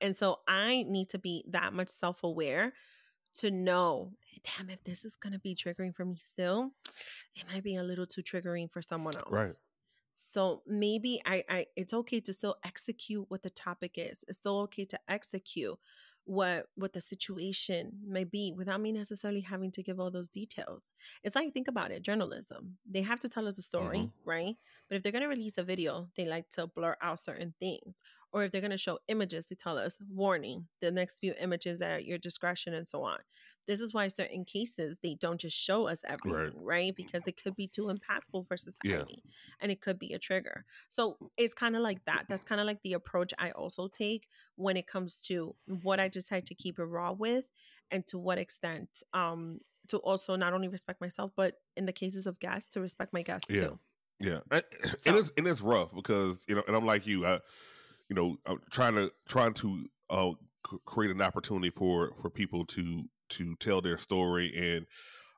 And 0.00 0.14
so 0.16 0.40
I 0.46 0.84
need 0.86 1.08
to 1.10 1.18
be 1.18 1.44
that 1.48 1.72
much 1.72 1.88
self-aware 1.88 2.72
to 3.36 3.50
know, 3.50 4.12
damn, 4.44 4.70
if 4.70 4.84
this 4.84 5.04
is 5.04 5.16
gonna 5.16 5.38
be 5.38 5.54
triggering 5.54 5.94
for 5.94 6.04
me 6.04 6.16
still, 6.16 6.72
it 7.34 7.44
might 7.52 7.64
be 7.64 7.76
a 7.76 7.82
little 7.82 8.06
too 8.06 8.22
triggering 8.22 8.70
for 8.70 8.82
someone 8.82 9.16
else. 9.16 9.28
Right. 9.30 9.58
So 10.12 10.62
maybe 10.66 11.20
I, 11.26 11.42
I 11.48 11.66
it's 11.76 11.92
okay 11.92 12.20
to 12.20 12.32
still 12.32 12.56
execute 12.64 13.26
what 13.30 13.42
the 13.42 13.50
topic 13.50 13.92
is. 13.96 14.24
It's 14.28 14.38
still 14.38 14.60
okay 14.60 14.84
to 14.86 15.00
execute 15.08 15.76
what 16.26 16.68
what 16.76 16.92
the 16.92 17.00
situation 17.00 17.98
may 18.06 18.24
be 18.24 18.52
without 18.56 18.80
me 18.80 18.92
necessarily 18.92 19.40
having 19.40 19.70
to 19.72 19.82
give 19.82 19.98
all 19.98 20.10
those 20.12 20.28
details. 20.28 20.92
It's 21.24 21.34
like 21.34 21.52
think 21.52 21.68
about 21.68 21.90
it, 21.90 22.02
journalism. 22.02 22.78
They 22.86 23.02
have 23.02 23.20
to 23.20 23.28
tell 23.28 23.46
us 23.48 23.58
a 23.58 23.62
story, 23.62 23.98
Mhm. 23.98 24.12
right? 24.24 24.56
But 24.88 24.96
if 24.96 25.02
they're 25.02 25.12
gonna 25.12 25.28
release 25.28 25.58
a 25.58 25.64
video, 25.64 26.06
they 26.16 26.26
like 26.26 26.48
to 26.50 26.68
blur 26.68 26.96
out 27.00 27.18
certain 27.18 27.54
things. 27.60 28.02
Or 28.34 28.44
if 28.44 28.52
they're 28.52 28.60
gonna 28.60 28.76
show 28.76 28.98
images, 29.08 29.46
to 29.46 29.56
tell 29.56 29.78
us, 29.78 29.98
warning, 30.10 30.68
the 30.80 30.92
next 30.92 31.20
few 31.20 31.34
images 31.40 31.80
are 31.80 31.92
at 31.92 32.04
your 32.04 32.18
discretion 32.18 32.74
and 32.74 32.86
so 32.88 33.02
on. 33.04 33.20
This 33.66 33.80
is 33.80 33.94
why 33.94 34.08
certain 34.08 34.44
cases 34.44 34.98
they 35.02 35.14
don't 35.14 35.40
just 35.40 35.56
show 35.56 35.86
us 35.88 36.04
everything, 36.06 36.62
right? 36.62 36.94
Because 36.94 37.26
it 37.28 37.40
could 37.42 37.56
be 37.56 37.68
too 37.68 37.84
impactful 37.86 38.46
for 38.46 38.56
society 38.58 39.24
and 39.60 39.72
it 39.72 39.80
could 39.80 39.98
be 39.98 40.12
a 40.12 40.18
trigger. 40.18 40.66
So 40.88 41.18
it's 41.38 41.54
kind 41.54 41.76
of 41.76 41.82
like 41.82 42.04
that. 42.06 42.26
That's 42.28 42.44
kind 42.44 42.60
of 42.60 42.66
like 42.66 42.82
the 42.82 42.92
approach 42.94 43.32
I 43.38 43.52
also 43.52 43.88
take 43.88 44.28
when 44.56 44.76
it 44.76 44.86
comes 44.86 45.24
to 45.28 45.56
what 45.66 46.00
I 46.00 46.08
decide 46.08 46.44
to 46.46 46.54
keep 46.54 46.78
it 46.78 46.84
raw 46.84 47.12
with 47.12 47.50
and 47.90 48.06
to 48.08 48.18
what 48.18 48.38
extent 48.38 49.02
um 49.14 49.60
to 49.88 49.98
also 49.98 50.34
not 50.36 50.54
only 50.54 50.68
respect 50.68 51.00
myself, 51.00 51.32
but 51.36 51.56
in 51.76 51.84
the 51.86 51.92
cases 51.92 52.26
of 52.26 52.40
guests, 52.40 52.70
to 52.70 52.80
respect 52.80 53.12
my 53.12 53.22
guests 53.22 53.50
Yeah. 53.50 53.68
too. 53.68 53.78
Yeah, 54.20 54.40
and, 54.50 54.62
and 55.06 55.16
it's 55.16 55.32
and 55.36 55.46
it's 55.46 55.60
rough 55.60 55.92
because 55.94 56.44
you 56.48 56.54
know, 56.54 56.62
and 56.68 56.76
I'm 56.76 56.86
like 56.86 57.06
you, 57.06 57.26
I, 57.26 57.40
you 58.16 58.36
know, 58.46 58.58
trying 58.70 58.94
to 58.94 59.10
trying 59.28 59.54
to 59.54 59.86
uh, 60.10 60.30
c- 60.70 60.78
create 60.84 61.10
an 61.10 61.22
opportunity 61.22 61.70
for 61.70 62.12
for 62.20 62.30
people 62.30 62.64
to 62.66 63.04
to 63.30 63.54
tell 63.56 63.80
their 63.80 63.98
story 63.98 64.52
and 64.56 64.86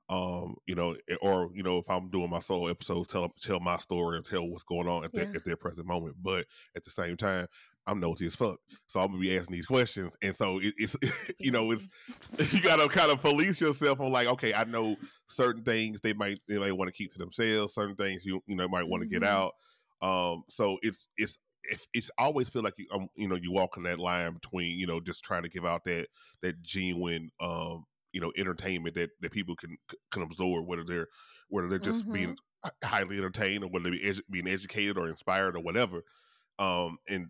um 0.08 0.54
you 0.66 0.74
know 0.74 0.94
eh, 1.08 1.16
or 1.20 1.50
you 1.52 1.62
know 1.64 1.78
if 1.78 1.90
i'm 1.90 2.08
doing 2.10 2.30
my 2.30 2.38
solo 2.38 2.68
episodes 2.68 3.08
tell 3.08 3.28
tell 3.40 3.58
my 3.58 3.76
story 3.76 4.16
and 4.16 4.24
tell 4.24 4.46
what's 4.48 4.62
going 4.62 4.86
on 4.86 5.04
at, 5.04 5.12
Yeah. 5.12 5.24
their, 5.24 5.36
at 5.36 5.44
their 5.44 5.56
present 5.56 5.86
moment 5.86 6.14
but 6.22 6.46
at 6.76 6.84
the 6.84 6.90
same 6.90 7.16
time 7.16 7.46
i'm 7.88 7.98
nosy 7.98 8.26
as 8.26 8.36
fuck 8.36 8.58
so 8.86 9.00
i'm 9.00 9.08
gonna 9.08 9.18
be 9.18 9.36
asking 9.36 9.54
these 9.54 9.66
questions 9.66 10.16
and 10.22 10.34
so 10.36 10.58
it, 10.60 10.74
it's 10.76 10.96
you 11.40 11.50
know 11.50 11.72
it's 11.72 11.88
you 12.54 12.60
gotta 12.60 12.88
kind 12.88 13.10
of 13.10 13.20
police 13.20 13.60
yourself 13.60 14.00
on 14.00 14.12
like, 14.12 14.28
okay, 14.28 14.52
I 14.54 14.64
know 14.64 14.96
certain 15.28 15.62
things 15.64 16.00
they 16.02 16.12
might 16.12 16.38
they 16.48 16.58
might 16.58 16.72
want 16.76 16.88
to 16.88 16.92
keep 16.92 17.10
to 17.12 17.18
themselves, 17.18 17.74
certain 17.74 17.96
things 17.96 18.24
you 18.24 18.42
you 18.46 18.56
know 18.56 18.68
might 18.68 18.86
want 18.86 19.02
to 19.02 19.08
get 19.08 19.22
Mhm. 19.22 19.26
out. 19.26 19.54
Um, 20.02 20.44
so 20.48 20.78
it's 20.82 21.08
it's 21.16 21.38
it's, 21.70 21.88
it's 21.94 22.10
always 22.18 22.48
feel 22.48 22.62
like 22.62 22.74
you 22.78 22.86
um, 22.92 23.08
you 23.16 23.28
know 23.28 23.36
you 23.36 23.52
walk 23.52 23.76
in 23.76 23.82
that 23.84 23.98
line 23.98 24.34
between 24.34 24.78
you 24.78 24.86
know 24.86 25.00
just 25.00 25.24
trying 25.24 25.42
to 25.42 25.48
give 25.48 25.64
out 25.64 25.84
that 25.84 26.08
that 26.42 26.62
genuine 26.62 27.30
um 27.40 27.84
you 28.12 28.20
know 28.20 28.32
entertainment 28.36 28.94
that 28.94 29.10
that 29.20 29.32
people 29.32 29.54
can 29.56 29.76
can 30.10 30.22
absorb 30.22 30.66
whether 30.66 30.84
they're 30.84 31.08
whether 31.48 31.68
they're 31.68 31.78
just 31.78 32.10
being 32.10 32.36
highly 32.82 33.18
entertained 33.18 33.64
or 33.64 33.68
whether 33.68 33.90
they're 33.90 33.98
edu- 33.98 34.22
being 34.30 34.48
educated 34.48 34.98
or 34.98 35.08
inspired 35.08 35.56
or 35.56 35.62
whatever. 35.62 36.02
Um, 36.58 36.98
and 37.08 37.28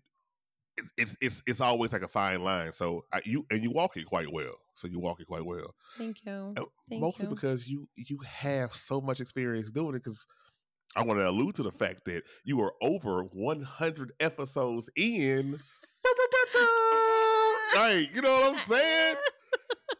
it's 0.76 0.90
it's 0.98 1.16
it's, 1.20 1.42
it's 1.46 1.60
always 1.60 1.92
like 1.92 2.02
a 2.02 2.08
fine 2.08 2.42
line. 2.42 2.72
So 2.72 3.04
I, 3.12 3.20
you 3.24 3.44
and 3.50 3.62
you 3.62 3.70
walk 3.70 3.96
it 3.96 4.06
quite 4.06 4.32
well. 4.32 4.54
So 4.74 4.88
you 4.88 5.00
walk 5.00 5.20
it 5.20 5.26
quite 5.26 5.44
well. 5.44 5.74
Thank 5.96 6.24
you. 6.24 6.54
Thank 6.88 7.00
mostly 7.00 7.26
you. 7.26 7.34
because 7.34 7.68
you 7.68 7.88
you 7.96 8.18
have 8.26 8.74
so 8.74 9.00
much 9.00 9.20
experience 9.20 9.70
doing 9.70 9.94
it. 9.94 10.04
Because 10.04 10.26
I 10.96 11.02
want 11.04 11.20
to 11.20 11.28
allude 11.28 11.54
to 11.56 11.62
the 11.62 11.70
fact 11.70 12.06
that 12.06 12.22
you 12.44 12.60
are 12.62 12.72
over 12.80 13.22
100 13.24 14.12
episodes 14.20 14.90
in. 14.96 15.58
Right, 17.74 18.08
you 18.14 18.22
know 18.22 18.30
what 18.32 18.54
I'm 18.54 18.58
saying? 18.60 19.16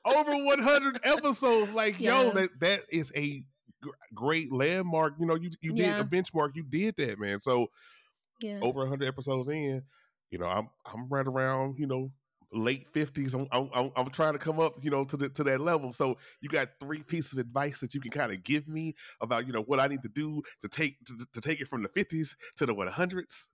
Over 0.07 0.45
100 0.45 1.01
episodes, 1.05 1.73
like 1.75 2.01
yo, 2.01 2.31
that 2.31 2.49
that 2.61 2.79
is 2.91 3.13
a 3.15 3.43
gr- 3.83 3.91
great 4.15 4.51
landmark. 4.51 5.15
You 5.21 5.27
know, 5.27 5.35
you 5.35 5.51
you 5.61 5.73
did 5.75 5.85
Yeah. 5.85 6.01
a 6.01 6.05
benchmark. 6.05 6.53
You 6.55 6.63
did 6.63 6.95
that, 6.97 7.19
man. 7.19 7.41
So 7.41 7.67
yeah. 8.41 8.61
over 8.63 8.79
100 8.81 9.07
episodes 9.07 9.49
in, 9.49 9.83
you 10.31 10.39
know, 10.39 10.47
I'm 10.47 10.71
I'm 10.91 11.09
right 11.11 11.27
around, 11.27 11.79
you 11.79 11.87
know, 11.87 12.11
late 12.53 12.89
fifties. 12.89 13.35
I'm, 13.35 13.47
I'm, 13.53 13.91
I'm 13.97 14.11
trying 14.11 14.33
to 14.33 14.39
come 14.39 14.61
up, 14.61 14.75
you 14.83 14.91
know, 14.91 15.05
to 15.05 15.17
the 15.17 15.29
to 15.31 15.45
that 15.45 15.61
level. 15.61 15.93
So 15.93 16.17
you 16.41 16.49
got 16.49 16.69
three 16.81 17.03
pieces 17.03 17.33
of 17.35 17.39
advice 17.39 17.81
that 17.81 17.95
you 17.95 18.01
can 18.01 18.11
kind 18.11 18.33
of 18.33 18.43
give 18.43 18.69
me 18.69 18.95
about, 19.21 19.47
you 19.47 19.53
know, 19.53 19.63
what 19.63 19.81
I 19.81 19.87
need 19.87 20.03
to 20.03 20.09
do 20.09 20.43
to 20.63 20.69
take 20.69 20.99
to, 21.05 21.27
to 21.33 21.41
take 21.41 21.61
it 21.61 21.69
from 21.69 21.83
the 21.83 21.89
fifties 21.89 22.37
to 22.57 22.67
the 22.67 22.75
what 22.75 22.89
hundreds. 22.89 23.49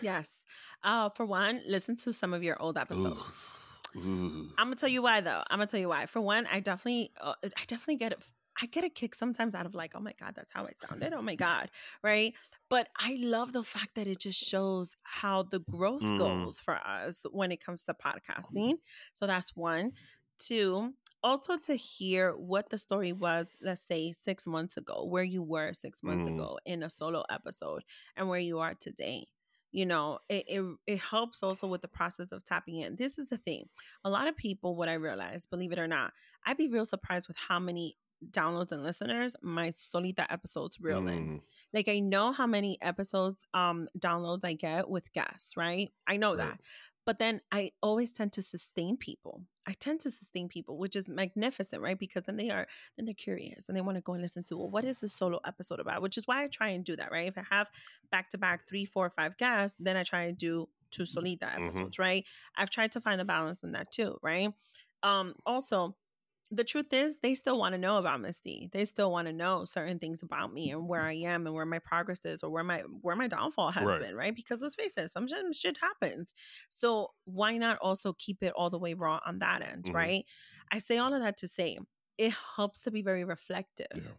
Yes. 0.00 0.44
Uh, 0.82 1.08
for 1.08 1.24
one, 1.24 1.62
listen 1.66 1.96
to 1.96 2.12
some 2.12 2.34
of 2.34 2.42
your 2.42 2.60
old 2.60 2.76
episodes. 2.76 3.62
Ooh. 3.96 3.98
Ooh. 3.98 4.50
I'm 4.58 4.66
gonna 4.66 4.76
tell 4.76 4.88
you 4.88 5.02
why 5.02 5.20
though. 5.20 5.42
I'm 5.50 5.58
gonna 5.58 5.66
tell 5.66 5.80
you 5.80 5.88
why. 5.88 6.06
For 6.06 6.20
one, 6.20 6.46
I 6.52 6.60
definitely, 6.60 7.12
uh, 7.20 7.34
I 7.42 7.64
definitely 7.66 7.96
get 7.96 8.12
it. 8.12 8.24
I 8.60 8.66
get 8.66 8.84
a 8.84 8.88
kick 8.88 9.14
sometimes 9.14 9.54
out 9.54 9.66
of 9.66 9.74
like, 9.74 9.92
oh 9.94 10.00
my 10.00 10.12
God, 10.18 10.34
that's 10.34 10.52
how 10.52 10.64
I 10.64 10.70
sounded. 10.72 11.12
Oh 11.12 11.22
my 11.22 11.34
God. 11.46 11.70
Right. 12.02 12.34
But 12.68 12.88
I 12.98 13.18
love 13.20 13.52
the 13.52 13.62
fact 13.62 13.94
that 13.94 14.06
it 14.06 14.20
just 14.20 14.42
shows 14.42 14.96
how 15.02 15.44
the 15.44 15.60
growth 15.60 16.02
mm. 16.02 16.18
goes 16.18 16.58
for 16.58 16.74
us 16.74 17.24
when 17.30 17.52
it 17.52 17.64
comes 17.64 17.84
to 17.84 17.94
podcasting. 17.94 18.74
So 19.14 19.26
that's 19.26 19.54
one. 19.54 19.92
Two, 20.38 20.94
also 21.22 21.56
to 21.56 21.76
hear 21.76 22.32
what 22.32 22.70
the 22.70 22.78
story 22.78 23.12
was, 23.12 23.56
let's 23.62 23.80
say 23.80 24.12
six 24.12 24.46
months 24.46 24.76
ago, 24.76 25.04
where 25.04 25.22
you 25.22 25.42
were 25.42 25.72
six 25.72 26.02
months 26.02 26.26
mm. 26.26 26.34
ago 26.34 26.58
in 26.66 26.82
a 26.82 26.90
solo 26.90 27.24
episode 27.30 27.84
and 28.16 28.28
where 28.28 28.40
you 28.40 28.58
are 28.58 28.74
today 28.74 29.26
you 29.72 29.84
know 29.84 30.18
it, 30.28 30.44
it, 30.48 30.76
it 30.86 30.98
helps 30.98 31.42
also 31.42 31.66
with 31.66 31.82
the 31.82 31.88
process 31.88 32.32
of 32.32 32.44
tapping 32.44 32.76
in 32.76 32.96
this 32.96 33.18
is 33.18 33.28
the 33.28 33.36
thing 33.36 33.64
a 34.04 34.10
lot 34.10 34.26
of 34.26 34.36
people 34.36 34.74
what 34.74 34.88
i 34.88 34.94
realize 34.94 35.46
believe 35.46 35.72
it 35.72 35.78
or 35.78 35.86
not 35.86 36.12
i'd 36.46 36.56
be 36.56 36.68
real 36.68 36.84
surprised 36.84 37.28
with 37.28 37.36
how 37.36 37.58
many 37.58 37.94
downloads 38.30 38.72
and 38.72 38.82
listeners 38.82 39.36
my 39.42 39.70
solita 39.70 40.30
episodes 40.32 40.80
reel 40.80 41.02
mm. 41.02 41.10
in 41.10 41.40
like 41.74 41.88
i 41.88 41.98
know 41.98 42.32
how 42.32 42.46
many 42.46 42.78
episodes 42.80 43.46
um 43.52 43.88
downloads 43.98 44.44
i 44.44 44.54
get 44.54 44.88
with 44.88 45.12
guests 45.12 45.56
right 45.56 45.90
i 46.06 46.16
know 46.16 46.30
right. 46.30 46.38
that 46.38 46.60
but 47.06 47.20
then 47.20 47.40
I 47.52 47.70
always 47.82 48.12
tend 48.12 48.32
to 48.32 48.42
sustain 48.42 48.96
people. 48.96 49.42
I 49.64 49.74
tend 49.78 50.00
to 50.00 50.10
sustain 50.10 50.48
people, 50.48 50.76
which 50.76 50.96
is 50.96 51.08
magnificent, 51.08 51.80
right? 51.80 51.98
Because 51.98 52.24
then 52.24 52.36
they 52.36 52.50
are 52.50 52.66
then 52.96 53.06
they're 53.06 53.14
curious 53.14 53.68
and 53.68 53.76
they 53.76 53.80
want 53.80 53.96
to 53.96 54.02
go 54.02 54.12
and 54.12 54.20
listen 54.20 54.42
to 54.48 54.58
well, 54.58 54.68
what 54.68 54.84
is 54.84 55.00
this 55.00 55.14
solo 55.14 55.38
episode 55.46 55.78
about? 55.78 56.02
Which 56.02 56.18
is 56.18 56.26
why 56.26 56.42
I 56.42 56.48
try 56.48 56.70
and 56.70 56.84
do 56.84 56.96
that, 56.96 57.12
right? 57.12 57.28
If 57.28 57.38
I 57.38 57.44
have 57.48 57.70
back 58.10 58.28
to 58.30 58.38
back 58.38 58.68
three, 58.68 58.84
four, 58.84 59.08
five 59.08 59.36
guests, 59.36 59.76
then 59.80 59.96
I 59.96 60.02
try 60.02 60.24
and 60.24 60.36
do 60.36 60.68
two 60.90 61.06
solita 61.06 61.46
mm-hmm. 61.46 61.64
episodes, 61.64 61.90
mm-hmm. 61.90 62.02
right? 62.02 62.24
I've 62.56 62.70
tried 62.70 62.92
to 62.92 63.00
find 63.00 63.20
a 63.20 63.24
balance 63.24 63.62
in 63.62 63.72
that 63.72 63.92
too, 63.92 64.18
right? 64.20 64.52
Um, 65.04 65.34
also 65.46 65.94
the 66.50 66.64
truth 66.64 66.92
is 66.92 67.18
they 67.18 67.34
still 67.34 67.58
want 67.58 67.74
to 67.74 67.78
know 67.78 67.98
about 67.98 68.20
Miss 68.20 68.40
D. 68.40 68.68
They 68.72 68.84
still 68.84 69.10
want 69.10 69.26
to 69.26 69.32
know 69.32 69.64
certain 69.64 69.98
things 69.98 70.22
about 70.22 70.52
me 70.52 70.70
and 70.70 70.88
where 70.88 71.02
I 71.02 71.14
am 71.14 71.46
and 71.46 71.54
where 71.54 71.66
my 71.66 71.78
progress 71.78 72.24
is 72.24 72.42
or 72.42 72.50
where 72.50 72.64
my 72.64 72.82
where 73.00 73.16
my 73.16 73.28
downfall 73.28 73.70
has 73.72 73.84
right. 73.84 74.00
been, 74.00 74.14
right? 74.14 74.34
Because 74.34 74.62
let's 74.62 74.76
face 74.76 74.96
it, 74.96 75.08
some 75.08 75.26
shit 75.52 75.78
happens. 75.80 76.34
So 76.68 77.10
why 77.24 77.56
not 77.56 77.78
also 77.80 78.12
keep 78.12 78.42
it 78.42 78.52
all 78.54 78.70
the 78.70 78.78
way 78.78 78.94
raw 78.94 79.20
on 79.26 79.40
that 79.40 79.62
end, 79.62 79.84
mm-hmm. 79.84 79.96
right? 79.96 80.24
I 80.70 80.78
say 80.78 80.98
all 80.98 81.14
of 81.14 81.22
that 81.22 81.36
to 81.38 81.48
say 81.48 81.78
it 82.18 82.34
helps 82.56 82.82
to 82.82 82.90
be 82.90 83.02
very 83.02 83.24
reflective. 83.24 83.86
Yeah. 83.94 84.12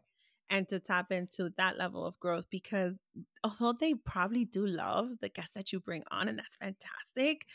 And 0.50 0.66
to 0.70 0.80
tap 0.80 1.12
into 1.12 1.50
that 1.58 1.78
level 1.78 2.06
of 2.06 2.22
growth 2.22 2.50
because 2.50 3.02
although 3.44 3.74
they 3.78 3.96
probably 3.96 4.46
do 4.46 4.66
love 4.66 5.20
the 5.20 5.28
guests 5.28 5.52
that 5.56 5.74
you 5.74 5.82
bring 5.82 6.04
on, 6.10 6.30
and 6.30 6.40
that's 6.40 6.56
fantastic, 6.56 7.46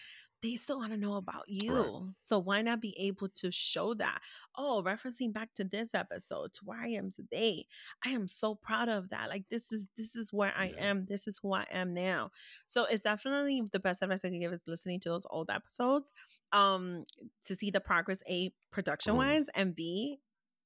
they 0.43 0.57
still 0.57 0.79
want 0.79 0.93
to 0.93 0.99
know 0.99 1.15
about 1.15 1.45
you. 1.47 1.77
Right. 1.77 2.15
So 2.19 2.39
why 2.39 2.63
not 2.63 2.81
be 2.81 2.95
able 2.99 3.29
to 3.29 3.53
show 3.53 3.95
that? 3.95 4.21
Oh, 4.57 4.83
referencing 4.85 5.33
back 5.33 5.55
to 5.55 5.65
this 5.65 5.95
episode, 5.95 6.53
to 6.55 6.61
where 6.65 6.81
I 6.81 6.89
am 6.89 7.11
today. 7.11 7.67
I 8.05 8.11
am 8.11 8.27
so 8.27 8.57
proud 8.57 8.89
of 8.89 9.11
that. 9.11 9.29
Like 9.29 9.45
this 9.51 9.71
is 9.71 9.91
this 9.97 10.17
is 10.17 10.33
where 10.33 10.53
I 10.57 10.73
yeah. 10.77 10.85
am. 10.87 11.07
This 11.07 11.29
is 11.29 11.39
who 11.43 11.55
I 11.55 11.65
am 11.73 11.95
now. 11.95 12.31
So 12.67 12.87
it's 12.91 13.03
definitely 13.03 13.63
the 13.71 13.81
best 13.81 14.03
advice 14.03 14.25
I 14.25 14.31
can 14.31 14.41
give 14.41 14.53
is 14.53 14.63
listening 14.67 15.01
to 15.01 15.11
those 15.11 15.27
old 15.31 15.51
episodes. 15.51 16.13
Um, 16.53 17.05
to 17.45 17.55
see 17.55 17.71
the 17.71 17.81
progress 17.81 18.23
A 18.29 18.53
production 18.71 19.17
wise 19.17 19.47
mm. 19.47 19.61
and 19.61 19.77
B 19.77 20.19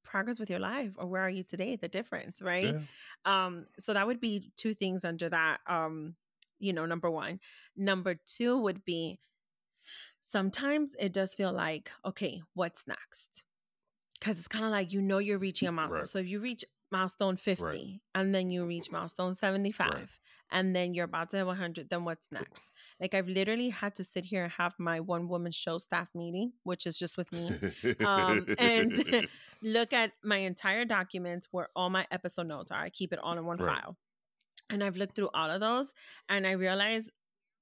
progress 0.03 0.39
with 0.39 0.49
your 0.49 0.61
life 0.61 0.93
or 0.97 1.07
where 1.07 1.21
are 1.21 1.29
you 1.29 1.43
today 1.43 1.75
the 1.75 1.89
difference 1.89 2.41
right 2.41 2.73
yeah. 2.73 2.79
um 3.25 3.67
so 3.77 3.93
that 3.93 4.07
would 4.07 4.21
be 4.21 4.53
two 4.57 4.73
things 4.73 5.05
under 5.05 5.29
that 5.29 5.59
um 5.67 6.15
you 6.61 6.73
know 6.73 6.87
number 6.87 7.11
one 7.11 7.41
number 7.77 8.15
two 8.25 8.57
would 8.57 8.85
be 8.85 9.19
sometimes 10.27 10.97
it 10.99 11.12
does 11.12 11.35
feel 11.35 11.53
like, 11.53 11.93
okay, 12.05 12.43
what's 12.55 12.89
next? 12.89 13.45
Because 14.19 14.39
it's 14.39 14.49
kind 14.49 14.65
of 14.65 14.73
like 14.73 14.93
you 14.93 15.01
know 15.01 15.19
you're 15.19 15.39
reaching 15.39 15.69
a 15.69 15.73
milestone. 15.73 16.01
Right. 16.01 16.09
So 16.09 16.19
if 16.19 16.29
you 16.29 16.41
reach 16.41 16.65
milestone 16.91 17.37
50 17.37 17.65
right. 17.65 18.01
and 18.15 18.35
then 18.35 18.51
you 18.51 18.65
reach 18.65 18.93
milestone 18.93 19.35
75 19.35 19.91
right. 19.91 20.07
and 20.53 20.75
then 20.75 20.95
you're 20.95 21.07
about 21.07 21.31
to 21.31 21.37
have 21.39 21.49
100 21.49 21.91
then 21.91 22.05
what's 22.05 22.31
next 22.31 22.73
like 23.01 23.12
i've 23.12 23.27
literally 23.27 23.71
had 23.71 23.93
to 23.97 24.05
sit 24.05 24.25
here 24.25 24.45
and 24.45 24.53
have 24.53 24.73
my 24.79 25.01
one 25.01 25.27
woman 25.27 25.51
show 25.51 25.79
staff 25.79 26.09
meeting 26.15 26.53
which 26.62 26.87
is 26.87 26.97
just 26.97 27.19
with 27.19 27.33
me 27.33 27.51
um, 28.07 28.47
and 28.61 28.95
look 29.65 29.93
at 29.93 30.12
my 30.23 30.37
entire 30.37 30.85
document 30.85 31.49
where 31.51 31.71
all 31.75 31.91
my 31.91 32.07
episode 32.12 32.47
notes 32.47 32.71
are 32.71 32.83
i 32.83 32.89
keep 32.89 33.12
it 33.12 33.19
all 33.19 33.37
in 33.37 33.45
one 33.45 33.59
file 33.59 33.97
and 34.71 34.85
i've 34.85 34.97
looked 34.97 35.17
through 35.17 35.31
all 35.35 35.51
of 35.51 35.61
those 35.61 35.93
and 36.29 36.47
i 36.47 36.53
realize 36.53 37.11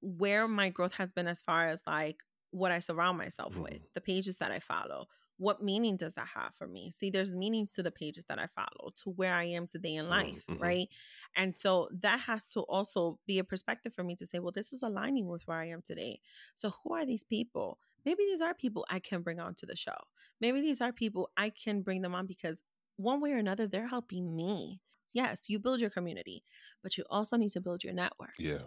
where 0.01 0.47
my 0.47 0.69
growth 0.69 0.93
has 0.93 1.09
been 1.09 1.27
as 1.27 1.41
far 1.41 1.65
as 1.65 1.81
like 1.87 2.17
what 2.51 2.71
I 2.71 2.79
surround 2.79 3.17
myself 3.17 3.53
mm-hmm. 3.53 3.63
with, 3.63 3.93
the 3.93 4.01
pages 4.01 4.37
that 4.37 4.51
I 4.51 4.59
follow. 4.59 5.07
What 5.37 5.61
meaning 5.61 5.97
does 5.97 6.13
that 6.13 6.27
have 6.33 6.53
for 6.55 6.65
me? 6.65 6.91
See, 6.91 7.09
there's 7.09 7.33
meanings 7.33 7.73
to 7.73 7.83
the 7.83 7.91
pages 7.91 8.23
that 8.29 8.39
I 8.39 8.47
follow, 8.47 8.93
to 9.03 9.09
where 9.09 9.33
I 9.33 9.43
am 9.43 9.67
today 9.67 9.95
in 9.95 10.07
life, 10.07 10.45
mm-hmm. 10.49 10.63
right? 10.63 10.87
And 11.35 11.57
so 11.57 11.89
that 11.99 12.21
has 12.21 12.47
to 12.51 12.61
also 12.61 13.19
be 13.27 13.39
a 13.39 13.43
perspective 13.43 13.93
for 13.93 14.03
me 14.03 14.15
to 14.15 14.25
say, 14.25 14.39
well, 14.39 14.53
this 14.53 14.71
is 14.71 14.81
aligning 14.81 15.27
with 15.27 15.45
where 15.45 15.57
I 15.57 15.67
am 15.67 15.81
today. 15.81 16.21
So 16.55 16.71
who 16.83 16.93
are 16.93 17.05
these 17.05 17.25
people? 17.25 17.79
Maybe 18.05 18.23
these 18.23 18.39
are 18.39 18.53
people 18.53 18.85
I 18.89 18.99
can 18.99 19.23
bring 19.23 19.41
onto 19.41 19.65
the 19.65 19.75
show. 19.75 19.97
Maybe 20.39 20.61
these 20.61 20.79
are 20.79 20.93
people 20.93 21.29
I 21.35 21.49
can 21.49 21.81
bring 21.81 22.01
them 22.01 22.15
on 22.15 22.27
because 22.27 22.63
one 22.95 23.19
way 23.19 23.33
or 23.33 23.37
another, 23.37 23.67
they're 23.67 23.87
helping 23.87 24.37
me. 24.37 24.79
Yes, 25.11 25.49
you 25.49 25.59
build 25.59 25.81
your 25.81 25.89
community, 25.89 26.43
but 26.81 26.97
you 26.97 27.03
also 27.09 27.35
need 27.35 27.51
to 27.51 27.61
build 27.61 27.83
your 27.83 27.93
network. 27.93 28.33
Yeah. 28.39 28.59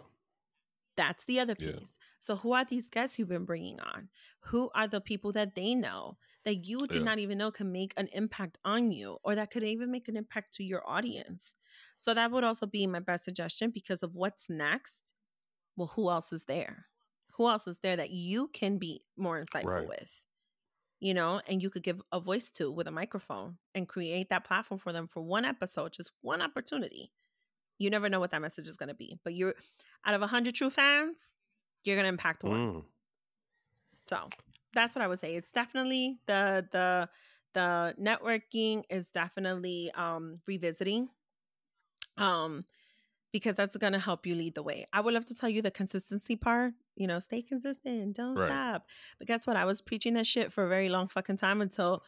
That's 0.99 1.23
the 1.23 1.39
other 1.39 1.55
piece. 1.55 1.97
Yeah. 1.97 2.05
So, 2.19 2.35
who 2.35 2.51
are 2.51 2.65
these 2.65 2.89
guests 2.89 3.17
you've 3.17 3.29
been 3.29 3.45
bringing 3.45 3.79
on? 3.79 4.09
Who 4.47 4.69
are 4.75 4.85
the 4.85 4.99
people 4.99 5.31
that 5.31 5.55
they 5.55 5.73
know 5.73 6.17
that 6.43 6.67
you 6.67 6.79
did 6.79 6.95
yeah. 6.95 7.03
not 7.03 7.19
even 7.19 7.37
know 7.37 7.51
can 7.51 7.71
make 7.71 7.93
an 7.95 8.09
impact 8.11 8.57
on 8.65 8.91
you 8.91 9.17
or 9.23 9.33
that 9.33 9.49
could 9.49 9.63
even 9.63 9.91
make 9.91 10.09
an 10.09 10.17
impact 10.17 10.55
to 10.55 10.63
your 10.65 10.83
audience? 10.85 11.55
So, 11.95 12.13
that 12.13 12.31
would 12.31 12.43
also 12.43 12.65
be 12.65 12.85
my 12.85 12.99
best 12.99 13.23
suggestion 13.23 13.71
because 13.73 14.03
of 14.03 14.17
what's 14.17 14.49
next. 14.49 15.13
Well, 15.77 15.87
who 15.95 16.09
else 16.09 16.33
is 16.33 16.43
there? 16.43 16.87
Who 17.37 17.47
else 17.47 17.65
is 17.65 17.79
there 17.79 17.95
that 17.95 18.11
you 18.11 18.49
can 18.49 18.77
be 18.77 18.99
more 19.15 19.41
insightful 19.41 19.79
right. 19.79 19.87
with? 19.87 20.25
You 20.99 21.13
know, 21.13 21.39
and 21.47 21.63
you 21.63 21.69
could 21.69 21.83
give 21.83 22.01
a 22.11 22.19
voice 22.19 22.49
to 22.57 22.69
with 22.69 22.89
a 22.89 22.91
microphone 22.91 23.57
and 23.73 23.87
create 23.87 24.27
that 24.31 24.43
platform 24.43 24.79
for 24.79 24.91
them 24.91 25.07
for 25.07 25.23
one 25.23 25.45
episode, 25.45 25.93
just 25.93 26.11
one 26.19 26.41
opportunity 26.41 27.13
you 27.79 27.89
never 27.89 28.09
know 28.09 28.19
what 28.19 28.31
that 28.31 28.41
message 28.41 28.67
is 28.67 28.77
going 28.77 28.89
to 28.89 28.95
be. 28.95 29.17
But 29.23 29.33
you're 29.33 29.55
out 30.05 30.13
of 30.13 30.21
100 30.21 30.53
true 30.53 30.69
fans, 30.69 31.35
you're 31.83 31.95
going 31.95 32.03
to 32.03 32.09
impact 32.09 32.43
one. 32.43 32.73
Mm. 32.73 32.85
So 34.07 34.27
that's 34.73 34.95
what 34.95 35.03
I 35.03 35.07
would 35.07 35.19
say. 35.19 35.35
It's 35.35 35.51
definitely 35.51 36.19
the 36.27 36.67
the 36.71 37.09
the 37.53 37.95
networking 37.99 38.83
is 38.89 39.09
definitely 39.09 39.91
um 39.95 40.35
revisiting 40.47 41.09
um 42.17 42.65
because 43.31 43.55
that's 43.55 43.77
going 43.77 43.93
to 43.93 43.99
help 43.99 44.25
you 44.25 44.33
lead 44.33 44.55
the 44.55 44.63
way. 44.63 44.85
I 44.91 45.01
would 45.01 45.13
love 45.13 45.25
to 45.27 45.35
tell 45.35 45.49
you 45.49 45.61
the 45.61 45.69
consistency 45.69 46.35
part, 46.35 46.73
you 46.95 47.05
know, 47.05 47.19
stay 47.19 47.43
consistent, 47.43 48.15
don't 48.15 48.35
right. 48.35 48.47
stop. 48.47 48.85
But 49.19 49.27
guess 49.27 49.45
what? 49.45 49.55
I 49.55 49.65
was 49.65 49.81
preaching 49.81 50.15
that 50.15 50.25
shit 50.25 50.51
for 50.51 50.63
a 50.63 50.67
very 50.67 50.89
long 50.89 51.07
fucking 51.07 51.37
time 51.37 51.61
until 51.61 52.03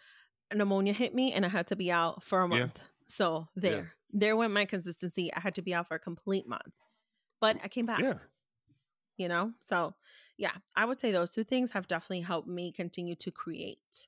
pneumonia 0.53 0.93
hit 0.93 1.13
me 1.13 1.31
and 1.31 1.45
I 1.45 1.49
had 1.49 1.67
to 1.67 1.75
be 1.75 1.91
out 1.91 2.23
for 2.23 2.41
a 2.41 2.47
month. 2.47 2.79
Yeah. 2.79 2.83
So 3.11 3.47
there, 3.55 3.73
yeah. 3.73 3.83
there 4.11 4.37
went 4.37 4.53
my 4.53 4.65
consistency. 4.65 5.33
I 5.33 5.39
had 5.39 5.55
to 5.55 5.61
be 5.61 5.73
out 5.73 5.87
for 5.87 5.95
a 5.95 5.99
complete 5.99 6.47
month, 6.47 6.75
but 7.39 7.57
I 7.63 7.67
came 7.67 7.85
back. 7.85 7.99
Yeah. 7.99 8.15
You 9.17 9.27
know, 9.27 9.51
so 9.59 9.93
yeah, 10.37 10.51
I 10.75 10.85
would 10.85 10.99
say 10.99 11.11
those 11.11 11.33
two 11.33 11.43
things 11.43 11.73
have 11.73 11.87
definitely 11.87 12.21
helped 12.21 12.47
me 12.47 12.71
continue 12.71 13.13
to 13.15 13.29
create 13.29 14.07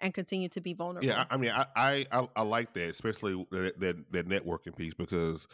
and 0.00 0.12
continue 0.12 0.48
to 0.50 0.60
be 0.60 0.74
vulnerable. 0.74 1.08
Yeah, 1.08 1.24
I 1.30 1.36
mean, 1.38 1.52
I 1.52 2.04
I, 2.12 2.28
I 2.36 2.42
like 2.42 2.74
that, 2.74 2.90
especially 2.90 3.46
that, 3.50 3.80
that, 3.80 4.12
that 4.12 4.28
networking 4.28 4.76
piece 4.76 4.94
because, 4.94 5.46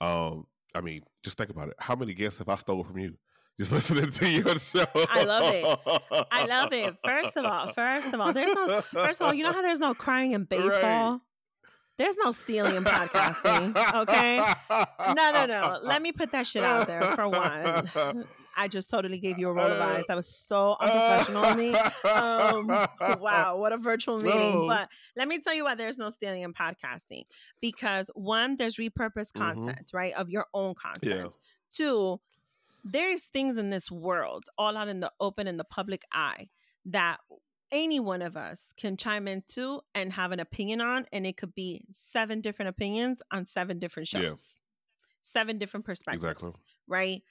um, 0.00 0.46
I 0.74 0.82
mean, 0.82 1.00
just 1.24 1.36
think 1.36 1.50
about 1.50 1.68
it. 1.68 1.74
How 1.80 1.96
many 1.96 2.14
guests 2.14 2.38
have 2.38 2.48
I 2.48 2.56
stole 2.56 2.84
from 2.84 2.98
you? 2.98 3.16
just 3.58 3.72
listening 3.72 4.10
to 4.10 4.28
your 4.28 4.56
show. 4.56 4.84
I 5.08 5.24
love 5.24 5.54
it. 5.54 6.26
I 6.30 6.46
love 6.46 6.72
it. 6.72 6.96
First 7.04 7.36
of 7.36 7.44
all, 7.44 7.68
first 7.68 8.12
of 8.12 8.20
all, 8.20 8.32
there's 8.32 8.52
no 8.52 8.80
first 8.80 9.20
of 9.20 9.26
all, 9.26 9.34
you 9.34 9.44
know 9.44 9.52
how 9.52 9.62
there's 9.62 9.80
no 9.80 9.94
crying 9.94 10.32
in 10.32 10.44
baseball? 10.50 11.12
Right. 11.12 11.20
There's 11.96 12.16
no 12.18 12.32
stealing 12.32 12.74
in 12.74 12.82
podcasting, 12.82 13.74
okay? 14.02 14.44
No, 15.14 15.30
no, 15.32 15.46
no. 15.46 15.78
Let 15.82 16.02
me 16.02 16.10
put 16.10 16.32
that 16.32 16.46
shit 16.46 16.64
out 16.64 16.86
there 16.86 17.02
for 17.02 17.28
one. 17.28 18.24
I 18.56 18.68
just 18.68 18.90
totally 18.90 19.18
gave 19.18 19.38
you 19.38 19.48
a 19.48 19.52
roll 19.52 19.66
of 19.66 19.80
eyes. 19.80 20.04
That 20.08 20.16
was 20.16 20.28
so 20.28 20.76
unprofessional 20.80 21.44
of 21.44 21.56
me. 21.58 21.74
Um, 22.10 22.66
wow, 23.20 23.56
what 23.56 23.72
a 23.72 23.76
virtual 23.76 24.18
meeting. 24.18 24.66
But 24.68 24.88
let 25.16 25.28
me 25.28 25.38
tell 25.38 25.54
you 25.54 25.64
why 25.64 25.74
there's 25.74 25.98
no 25.98 26.08
stealing 26.08 26.42
in 26.42 26.52
podcasting. 26.52 27.24
Because 27.60 28.10
one, 28.14 28.56
there's 28.56 28.76
repurposed 28.76 29.32
mm-hmm. 29.32 29.42
content, 29.42 29.86
mm-hmm. 29.86 29.96
right, 29.96 30.12
of 30.14 30.30
your 30.30 30.46
own 30.54 30.74
content. 30.74 31.36
Yeah. 31.36 31.40
Two, 31.70 32.20
there's 32.84 33.26
things 33.26 33.56
in 33.56 33.70
this 33.70 33.90
world 33.90 34.44
all 34.58 34.76
out 34.76 34.88
in 34.88 35.00
the 35.00 35.10
open 35.20 35.48
in 35.48 35.56
the 35.56 35.64
public 35.64 36.02
eye 36.12 36.48
that 36.86 37.18
any 37.74 37.98
one 38.00 38.22
of 38.22 38.36
us 38.36 38.72
can 38.76 38.96
chime 38.96 39.26
in 39.28 39.42
too 39.46 39.80
and 39.94 40.12
have 40.14 40.30
an 40.32 40.40
opinion 40.40 40.80
on 40.80 41.06
and 41.12 41.26
it 41.26 41.36
could 41.36 41.54
be 41.54 41.84
seven 41.90 42.40
different 42.40 42.68
opinions 42.68 43.22
on 43.30 43.44
seven 43.44 43.78
different 43.80 44.06
shows 44.08 44.22
Yeah. 44.22 45.08
seven 45.22 45.58
different 45.58 45.84
perspectives 45.84 46.24
Exactly. 46.24 46.52
right 46.86 47.22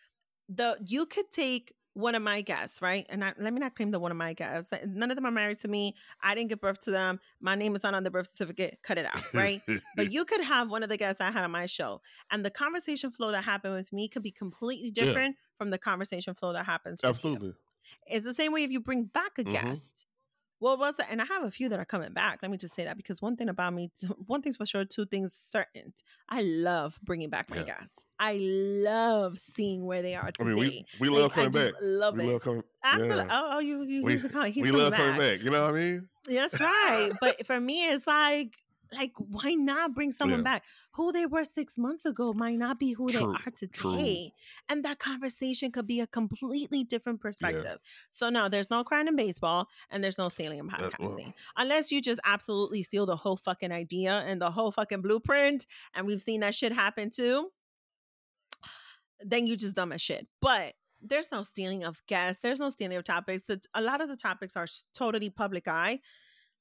the 0.49 0.77
you 0.85 1.05
could 1.05 1.29
take 1.31 1.73
one 1.95 2.15
of 2.15 2.23
my 2.23 2.41
guests 2.41 2.81
right 2.81 3.05
and 3.09 3.23
I, 3.23 3.33
let 3.37 3.53
me 3.53 3.59
not 3.59 3.75
claim 3.75 3.91
that 3.91 3.99
one 3.99 4.11
of 4.11 4.17
my 4.17 4.33
guests 4.33 4.73
none 4.87 5.11
of 5.11 5.15
them 5.15 5.25
are 5.27 5.31
married 5.31 5.59
to 5.59 5.67
me 5.67 5.95
i 6.21 6.33
didn't 6.35 6.49
give 6.49 6.59
birth 6.59 6.79
to 6.81 6.91
them 6.91 7.19
my 7.39 7.53
name 7.55 7.75
is 7.75 7.83
not 7.83 7.93
on 7.93 8.03
the 8.03 8.09
birth 8.11 8.27
certificate 8.27 8.79
cut 8.83 8.97
it 8.97 9.05
out 9.05 9.33
right 9.33 9.61
but 9.95 10.11
you 10.15 10.25
could 10.25 10.41
have 10.41 10.71
one 10.71 10.83
of 10.83 10.89
the 10.89 10.97
guests 10.97 11.21
I 11.21 11.29
had 11.31 11.43
on 11.43 11.51
my 11.51 11.67
show, 11.67 12.01
and 12.31 12.43
the 12.43 12.49
conversation 12.49 13.11
flow 13.11 13.31
that 13.31 13.43
happened 13.43 13.75
with 13.75 13.93
me 13.93 14.07
could 14.09 14.23
be 14.23 14.31
completely 14.31 14.91
Yeah. 14.95 15.03
different 15.05 15.35
from 15.57 15.69
the 15.69 15.77
conversation 15.77 16.33
flow 16.33 16.51
that 16.53 16.65
happens 16.65 16.99
with 17.03 17.23
you. 17.23 17.31
Absolutely. 17.33 17.53
It's 18.07 18.25
the 18.25 18.33
same 18.33 18.51
way 18.53 18.63
if 18.63 18.71
you 18.71 18.79
bring 18.81 19.03
back 19.05 19.37
a 19.37 19.43
Mhm. 19.43 19.51
guest. 19.53 20.07
What 20.63 20.79
was? 20.79 20.97
And 21.11 21.21
I 21.21 21.25
have 21.25 21.43
a 21.43 21.51
few 21.51 21.67
that 21.67 21.77
are 21.79 21.83
coming 21.83 22.13
back. 22.13 22.39
Let 22.41 22.49
me 22.49 22.55
just 22.55 22.73
say 22.73 22.85
that 22.85 22.95
because 22.95 23.21
one 23.21 23.35
thing 23.35 23.49
about 23.49 23.73
me, 23.73 23.91
one 24.27 24.41
thing's 24.41 24.55
for 24.55 24.65
sure, 24.65 24.85
two 24.85 25.05
things 25.05 25.33
certain. 25.33 25.93
I 26.29 26.41
love 26.41 26.97
bringing 27.03 27.29
back 27.29 27.49
my 27.49 27.57
Yeah. 27.57 27.63
guests. 27.63 28.05
I 28.17 28.37
love 28.39 29.37
seeing 29.37 29.85
where 29.85 30.01
they 30.01 30.15
are 30.15 30.27
I 30.27 30.31
today. 30.31 30.53
mean, 30.53 30.85
we 31.01 31.09
we 31.09 31.09
love 31.09 31.31
I 31.33 31.35
coming 31.35 31.51
just 31.51 31.73
back. 31.73 31.81
Love 31.81 32.15
We 32.17 32.23
it. 32.23 32.31
love 32.31 32.41
coming. 32.41 32.63
Absolutely. 32.81 33.15
yeah. 33.25 33.27
Oh, 33.31 33.49
oh, 33.55 33.59
you, 33.59 33.81
you 33.83 34.03
We- 34.05 34.13
he's, 34.13 34.23
a, 34.23 34.47
he's 34.47 34.63
we 34.63 34.71
love 34.71 34.91
back. 34.91 34.99
coming 35.01 35.19
back. 35.19 35.43
You 35.43 35.49
know 35.51 35.63
what 35.65 35.71
I 35.75 35.77
mean? 35.79 36.07
That's 36.29 36.61
right. 36.61 37.11
but 37.19 37.45
for 37.45 37.59
me, 37.59 37.89
it's 37.89 38.07
like, 38.07 38.55
like, 38.93 39.11
why 39.17 39.53
not 39.53 39.93
bring 39.93 40.11
someone 40.11 40.39
Yeah. 40.39 40.43
back? 40.43 40.65
Who 40.93 41.11
they 41.11 41.25
were 41.25 41.43
six 41.43 41.77
months 41.77 42.05
ago 42.05 42.33
might 42.33 42.57
not 42.57 42.79
be 42.79 42.93
who 42.93 43.09
True, 43.09 43.19
they 43.19 43.25
are 43.25 43.51
true. 43.51 43.67
today. 43.95 44.33
And 44.69 44.83
that 44.85 44.99
conversation 44.99 45.71
could 45.71 45.87
be 45.87 45.99
a 45.99 46.07
completely 46.07 46.83
different 46.83 47.21
perspective. 47.21 47.79
So 48.11 48.29
no, 48.29 48.49
there's 48.49 48.69
no 48.69 48.83
crying 48.83 49.07
in 49.07 49.15
baseball 49.15 49.67
and 49.89 50.03
there's 50.03 50.17
no 50.17 50.29
stealing 50.29 50.59
in 50.59 50.67
That- 50.67 50.79
podcasting. 50.79 51.33
Unless 51.57 51.91
you 51.91 52.01
just 52.01 52.19
absolutely 52.25 52.83
steal 52.83 53.05
the 53.05 53.15
whole 53.15 53.37
fucking 53.37 53.71
idea 53.71 54.23
and 54.27 54.41
the 54.41 54.51
whole 54.51 54.71
fucking 54.71 55.01
blueprint. 55.01 55.65
And 55.93 56.07
we've 56.07 56.21
seen 56.21 56.41
that 56.41 56.55
shit 56.55 56.71
happen 56.71 57.09
too. 57.09 57.51
Then 59.19 59.47
you 59.47 59.55
just 59.55 59.75
dumb 59.75 59.91
as 59.91 60.01
shit. 60.01 60.27
But 60.41 60.73
there's 61.01 61.31
no 61.31 61.43
stealing 61.43 61.83
of 61.83 62.01
guests. 62.07 62.41
There's 62.41 62.59
no 62.59 62.69
stealing 62.69 62.97
of 62.97 63.03
topics. 63.03 63.49
It's- 63.49 63.67
A 63.73 63.81
lot 63.81 64.01
of 64.01 64.09
the 64.09 64.15
topics 64.15 64.55
are 64.55 64.67
totally 64.93 65.29
public 65.29 65.67
eye, 65.67 65.99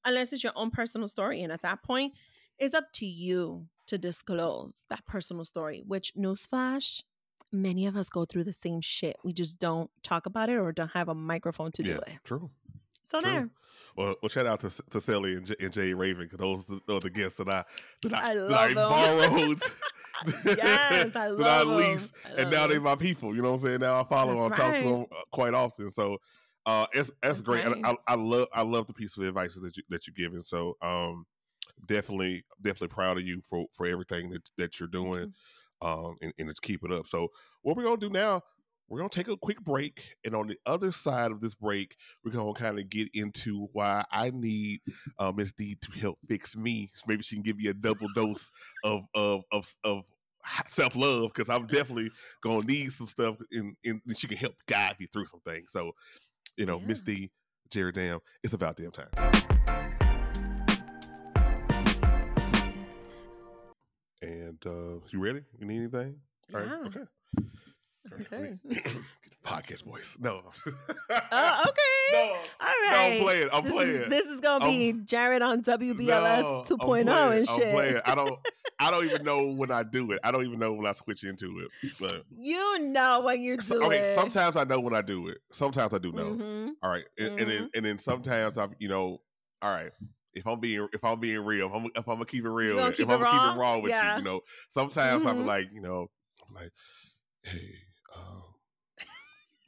unless 0.05 0.33
it's 0.33 0.43
your 0.43 0.53
own 0.55 0.69
personal 0.71 1.07
story. 1.07 1.41
And 1.41 1.51
at 1.51 1.61
that 1.63 1.83
point, 1.83 2.13
it's 2.59 2.73
up 2.73 2.91
to 2.93 3.05
you 3.05 3.67
to 3.87 3.97
disclose 3.97 4.85
that 4.89 5.05
personal 5.05 5.45
story. 5.45 5.83
Which 5.85 6.13
newsflash, 6.15 7.03
many 7.51 7.85
of 7.87 7.95
us 7.97 8.09
go 8.09 8.25
through 8.25 8.43
the 8.45 8.53
same 8.53 8.81
shit. 8.81 9.17
We 9.23 9.33
just 9.33 9.59
don't 9.59 9.89
talk 10.03 10.25
about 10.25 10.49
it 10.49 10.57
or 10.57 10.71
don't 10.71 10.91
have 10.91 11.09
a 11.09 11.15
microphone 11.15 11.71
to 11.73 11.83
do 11.83 11.95
it. 11.95 12.13
true. 12.23 12.49
So 13.05 13.19
True. 13.19 13.29
there. 13.31 13.49
Well, 13.97 14.15
well, 14.21 14.29
shout 14.29 14.45
out 14.45 14.61
to 14.61 14.69
to 14.91 15.01
Sally 15.01 15.33
and, 15.33 15.45
J- 15.45 15.55
and 15.59 15.73
Jay 15.73 15.93
Raven 15.93 16.23
because 16.23 16.39
those 16.39 16.69
are 16.69 16.75
the- 16.75 16.81
those 16.87 16.97
are 16.99 17.09
the 17.09 17.09
guests 17.09 17.37
that 17.37 17.49
I 17.49 17.65
that 18.03 18.13
I, 18.13 18.31
I 18.31 18.35
that 18.35 18.53
I 18.53 18.73
borrowed. 18.73 19.57
Yes, 20.45 21.15
I 21.15 21.27
that 21.29 21.37
love 21.37 21.67
I 21.67 21.71
'em. 21.71 21.77
leased, 21.77 22.15
I 22.25 22.41
and 22.43 22.51
now 22.51 22.67
they're 22.67 22.79
my 22.79 22.95
people. 22.95 23.35
You 23.35 23.41
know 23.41 23.51
what 23.51 23.59
I'm 23.59 23.65
saying? 23.65 23.79
Now 23.81 23.99
I 23.99 24.03
follow 24.05 24.35
them, 24.35 24.49
That's 24.49 24.61
talk 24.61 24.77
to 24.77 24.83
them 24.83 25.05
uh, 25.11 25.15
quite 25.31 25.53
often. 25.53 25.89
So 25.91 26.19
uh, 26.65 26.85
it's 26.93 27.11
that's 27.21 27.39
That's 27.39 27.41
great. 27.41 27.65
And 27.65 27.85
I. 27.85 27.95
I 28.07 28.15
love 28.15 28.47
I 28.53 28.61
love 28.63 28.87
the 28.87 28.93
piece 28.93 29.17
of 29.17 29.23
advice 29.23 29.55
that 29.55 29.77
you 29.77 29.83
that 29.89 30.07
you're 30.07 30.13
giving. 30.15 30.43
So 30.43 30.77
um, 30.81 31.25
definitely 31.85 32.43
definitely 32.61 32.89
proud 32.89 33.17
of 33.17 33.23
you 33.23 33.41
for 33.47 33.65
for 33.73 33.85
everything 33.85 34.29
that 34.31 34.49
that 34.57 34.79
you're 34.79 34.89
doing. 34.89 35.33
Um, 35.81 36.15
and, 36.21 36.33
and 36.39 36.47
let's 36.47 36.61
keep 36.61 36.83
it 36.85 36.91
up. 36.91 37.07
So 37.07 37.29
what 37.61 37.75
we're 37.75 37.83
gonna 37.83 37.97
do 37.97 38.09
now? 38.09 38.41
We're 38.87 38.99
gonna 38.99 39.09
take 39.09 39.27
a 39.27 39.37
quick 39.37 39.61
break, 39.61 40.15
and 40.23 40.35
on 40.35 40.47
the 40.47 40.57
other 40.65 40.91
side 40.91 41.31
of 41.31 41.41
this 41.41 41.55
break, 41.55 41.95
we're 42.23 42.31
gonna 42.31 42.53
kind 42.53 42.79
of 42.79 42.89
get 42.89 43.09
into 43.13 43.67
why 43.73 44.03
I 44.11 44.29
need 44.33 44.81
uh, 45.17 45.31
Miss 45.35 45.51
D 45.51 45.75
to 45.81 45.99
help 45.99 46.19
fix 46.27 46.55
me. 46.55 46.89
Maybe 47.07 47.23
she 47.23 47.35
can 47.35 47.43
give 47.43 47.59
you 47.59 47.71
a 47.71 47.73
double 47.73 48.07
dose 48.13 48.49
of 48.83 49.01
of 49.15 49.43
of, 49.51 49.65
of 49.83 50.03
self 50.67 50.95
love 50.95 51.31
because 51.33 51.49
I'm 51.49 51.67
definitely 51.67 52.11
gonna 52.41 52.65
need 52.65 52.91
some 52.91 53.07
stuff, 53.07 53.37
and, 53.51 53.75
and 53.83 54.01
she 54.15 54.27
can 54.27 54.37
help 54.37 54.55
guide 54.67 54.95
me 54.99 55.07
through 55.11 55.25
some 55.25 55.41
things. 55.41 55.71
So, 55.71 55.93
you 56.57 56.65
know, 56.65 56.79
Miss 56.79 57.01
D, 57.01 57.29
Jared 57.71 57.95
Dam, 57.95 58.19
it's 58.43 58.53
about 58.53 58.75
damn 58.77 58.91
time. 58.91 59.09
And 64.21 64.57
uh, 64.65 64.99
you 65.11 65.19
ready? 65.19 65.41
You 65.59 65.67
need 65.67 65.77
anything? 65.77 66.15
All 66.53 66.61
right, 66.61 66.69
Yeah. 66.69 66.87
Okay. 66.87 66.99
Right, 68.11 68.21
Okay. 68.21 68.57
Podcast 69.45 69.83
voice. 69.83 70.17
No. 70.21 70.41
Oh, 71.35 71.63
okay. 71.67 72.13
No. 72.13 72.19
All 72.61 72.73
No, 72.91 72.97
I'm 72.97 73.21
playing. 73.23 73.49
I'm 73.53 73.63
this 73.63 73.73
playing. 73.73 73.89
Is, 73.89 74.07
this 74.07 74.25
is 74.25 74.39
gonna 74.39 74.65
be 74.65 74.93
Jared 75.05 75.41
on 75.41 75.61
WBLS 75.63 76.41
No, 76.41 76.63
2.0 76.65 76.71
I'm 76.71 76.77
playing. 76.87 77.07
and 77.09 77.11
I'm 77.11 77.45
shit. 77.45 77.73
playing. 77.73 77.99
I 78.05 78.15
don't. 78.15 78.39
I 78.79 78.91
don't 78.91 79.05
even 79.05 79.23
know 79.23 79.51
when 79.55 79.71
I 79.71 79.83
do 79.83 80.11
it. 80.11 80.19
I 80.23 80.31
don't 80.31 80.45
even 80.45 80.59
know 80.59 80.73
when 80.73 80.85
I 80.85 80.91
switch 80.93 81.23
into 81.23 81.59
it. 81.59 81.91
But 81.99 82.23
You 82.37 82.79
know 82.79 83.21
when 83.23 83.41
you 83.41 83.57
do 83.57 83.63
so- 83.63 83.83
okay, 83.85 83.97
it. 83.99 84.15
sometimes 84.15 84.55
I 84.55 84.63
know 84.63 84.79
when 84.79 84.93
I 84.95 85.01
do 85.01 85.27
it. 85.27 85.39
Sometimes 85.51 85.93
I 85.93 85.97
do 85.97 86.11
know. 86.11 86.35
Mhm. 86.35 86.69
All 86.81 86.91
right, 86.91 87.05
and, 87.17 87.39
and 87.39 87.49
then 87.51 87.69
and 87.75 87.85
then 87.85 87.97
sometimes 87.99 88.57
I'm 88.57 88.73
you 88.79 88.87
know, 88.89 89.19
all 89.61 89.73
right. 89.75 89.91
If 90.33 90.47
I'm 90.47 90.59
being 90.59 90.87
if 90.93 91.03
I'm 91.03 91.19
being 91.19 91.43
real, 91.45 91.67
if 91.67 91.73
I'm, 91.73 91.85
if 91.95 92.07
I'm 92.07 92.15
gonna 92.15 92.25
keep 92.25 92.45
it 92.45 92.49
real, 92.49 92.77
if 92.79 92.99
I'm 92.99 93.07
gonna 93.07 93.25
keep 93.25 93.55
it 93.55 93.59
raw 93.59 93.77
with 93.79 93.91
Yeah. 93.91 94.13
you, 94.13 94.19
you 94.19 94.25
know, 94.25 94.41
sometimes 94.69 95.25
I'm 95.25 95.43
Mhm. 95.43 95.45
like, 95.45 95.71
you 95.73 95.81
know, 95.81 96.07
I'm 96.47 96.55
like, 96.55 96.71
hey, 97.43 97.75
uh, 98.15 98.41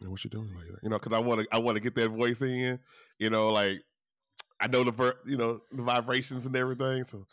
man, 0.05 0.11
what 0.11 0.23
you 0.23 0.29
doing 0.29 0.49
later? 0.55 0.79
You 0.81 0.89
know, 0.89 0.97
because 0.99 1.13
I 1.13 1.19
want 1.19 1.41
to 1.41 1.47
I 1.51 1.57
want 1.57 1.77
to 1.77 1.83
get 1.83 1.95
that 1.95 2.09
voice 2.09 2.41
in, 2.41 2.79
you 3.19 3.29
know, 3.29 3.49
like 3.49 3.83
I 4.61 4.67
know 4.67 4.83
the 4.83 5.15
you 5.25 5.37
know 5.37 5.59
the 5.71 5.83
vibrations 5.83 6.45
and 6.45 6.55
everything. 6.55 7.03
So 7.03 7.25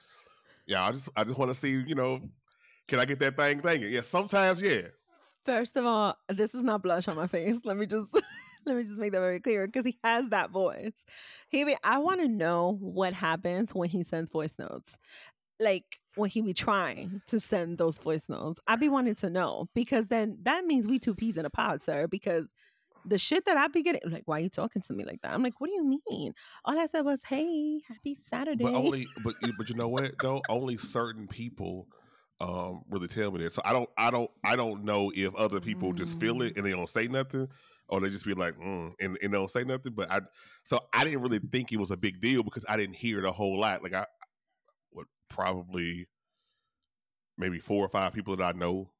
yeah, 0.66 0.84
I 0.84 0.92
just 0.92 1.10
I 1.16 1.24
just 1.24 1.38
want 1.38 1.50
to 1.50 1.56
see, 1.56 1.82
you 1.86 1.94
know, 1.94 2.20
can 2.88 2.98
I 2.98 3.04
get 3.04 3.20
that 3.20 3.36
thing 3.36 3.60
thinking? 3.60 3.92
Yeah, 3.92 4.00
sometimes 4.00 4.60
yeah. 4.62 4.82
First 5.44 5.76
of 5.76 5.84
all, 5.84 6.16
this 6.28 6.54
is 6.54 6.62
not 6.62 6.82
blush 6.82 7.08
on 7.08 7.16
my 7.16 7.26
face. 7.26 7.60
Let 7.64 7.76
me 7.76 7.86
just 7.86 8.06
let 8.66 8.76
me 8.76 8.82
just 8.82 8.98
make 8.98 9.12
that 9.12 9.20
very 9.20 9.40
clear 9.40 9.66
because 9.66 9.84
he 9.84 9.98
has 10.02 10.30
that 10.30 10.50
voice. 10.50 11.04
He 11.48 11.74
I 11.84 11.98
want 11.98 12.20
to 12.20 12.28
know 12.28 12.78
what 12.80 13.12
happens 13.12 13.74
when 13.74 13.88
he 13.88 14.02
sends 14.02 14.30
voice 14.30 14.58
notes. 14.58 14.98
Like 15.60 16.00
when 16.14 16.30
he 16.30 16.42
be 16.42 16.52
trying 16.52 17.22
to 17.26 17.40
send 17.40 17.78
those 17.78 17.98
voice 17.98 18.28
notes. 18.28 18.60
I 18.66 18.76
be 18.76 18.88
wanting 18.88 19.14
to 19.16 19.30
know 19.30 19.68
because 19.74 20.08
then 20.08 20.38
that 20.42 20.64
means 20.66 20.86
we 20.88 20.98
two 20.98 21.14
peas 21.14 21.36
in 21.36 21.44
a 21.46 21.50
pod, 21.50 21.80
sir. 21.80 22.06
Because 22.06 22.54
the 23.04 23.18
shit 23.18 23.44
that 23.46 23.56
I 23.56 23.66
be 23.68 23.82
getting, 23.82 24.00
like, 24.10 24.22
why 24.26 24.38
are 24.38 24.42
you 24.42 24.48
talking 24.48 24.82
to 24.82 24.92
me 24.92 25.04
like 25.04 25.20
that? 25.22 25.32
I'm 25.32 25.42
like, 25.42 25.60
what 25.60 25.68
do 25.68 25.72
you 25.74 26.00
mean? 26.08 26.32
All 26.64 26.78
I 26.78 26.86
said 26.86 27.02
was, 27.04 27.22
hey, 27.24 27.80
happy 27.88 28.14
Saturday. 28.14 28.62
But 28.62 28.74
only, 28.74 29.06
but 29.24 29.34
you- 29.42 29.52
but 29.56 29.68
you 29.68 29.74
know 29.74 29.88
what 29.88 30.12
though? 30.20 30.40
Only 30.48 30.76
certain 30.76 31.26
people 31.26 31.88
um 32.40 32.82
really 32.90 33.08
tell 33.08 33.30
me 33.30 33.38
that. 33.44 33.52
So 33.52 33.62
I 33.64 33.72
don't, 33.72 33.88
I 33.96 34.10
don't, 34.10 34.30
I 34.44 34.56
don't 34.56 34.84
know 34.84 35.12
if 35.14 35.34
other 35.36 35.60
people 35.60 35.92
just 35.92 36.18
feel 36.20 36.36
Mm. 36.36 36.46
it 36.48 36.56
and 36.56 36.66
they 36.66 36.70
don't 36.70 36.88
say 36.88 37.06
nothing, 37.06 37.48
or 37.88 38.00
they 38.00 38.08
just 38.08 38.26
be 38.26 38.34
like, 38.34 38.54
mm, 38.58 38.92
and, 39.00 39.18
and 39.22 39.32
they 39.32 39.36
don't 39.38 39.50
say 39.50 39.64
nothing. 39.64 39.92
But 39.94 40.10
I, 40.10 40.20
so 40.64 40.78
I 40.92 41.04
didn't 41.04 41.22
really 41.22 41.38
think 41.38 41.72
it 41.72 41.78
was 41.78 41.90
a 41.90 41.96
big 41.96 42.20
deal 42.20 42.42
because 42.42 42.64
I 42.68 42.76
didn't 42.76 42.96
hear 42.96 43.18
it 43.18 43.24
a 43.24 43.30
whole 43.32 43.58
lot. 43.60 43.82
Like 43.82 43.94
I, 43.94 44.06
probably 45.32 46.06
maybe 47.36 47.58
four 47.58 47.84
or 47.84 47.88
five 47.88 48.12
people 48.12 48.36
that 48.36 48.54
I 48.54 48.58
know 48.58 48.92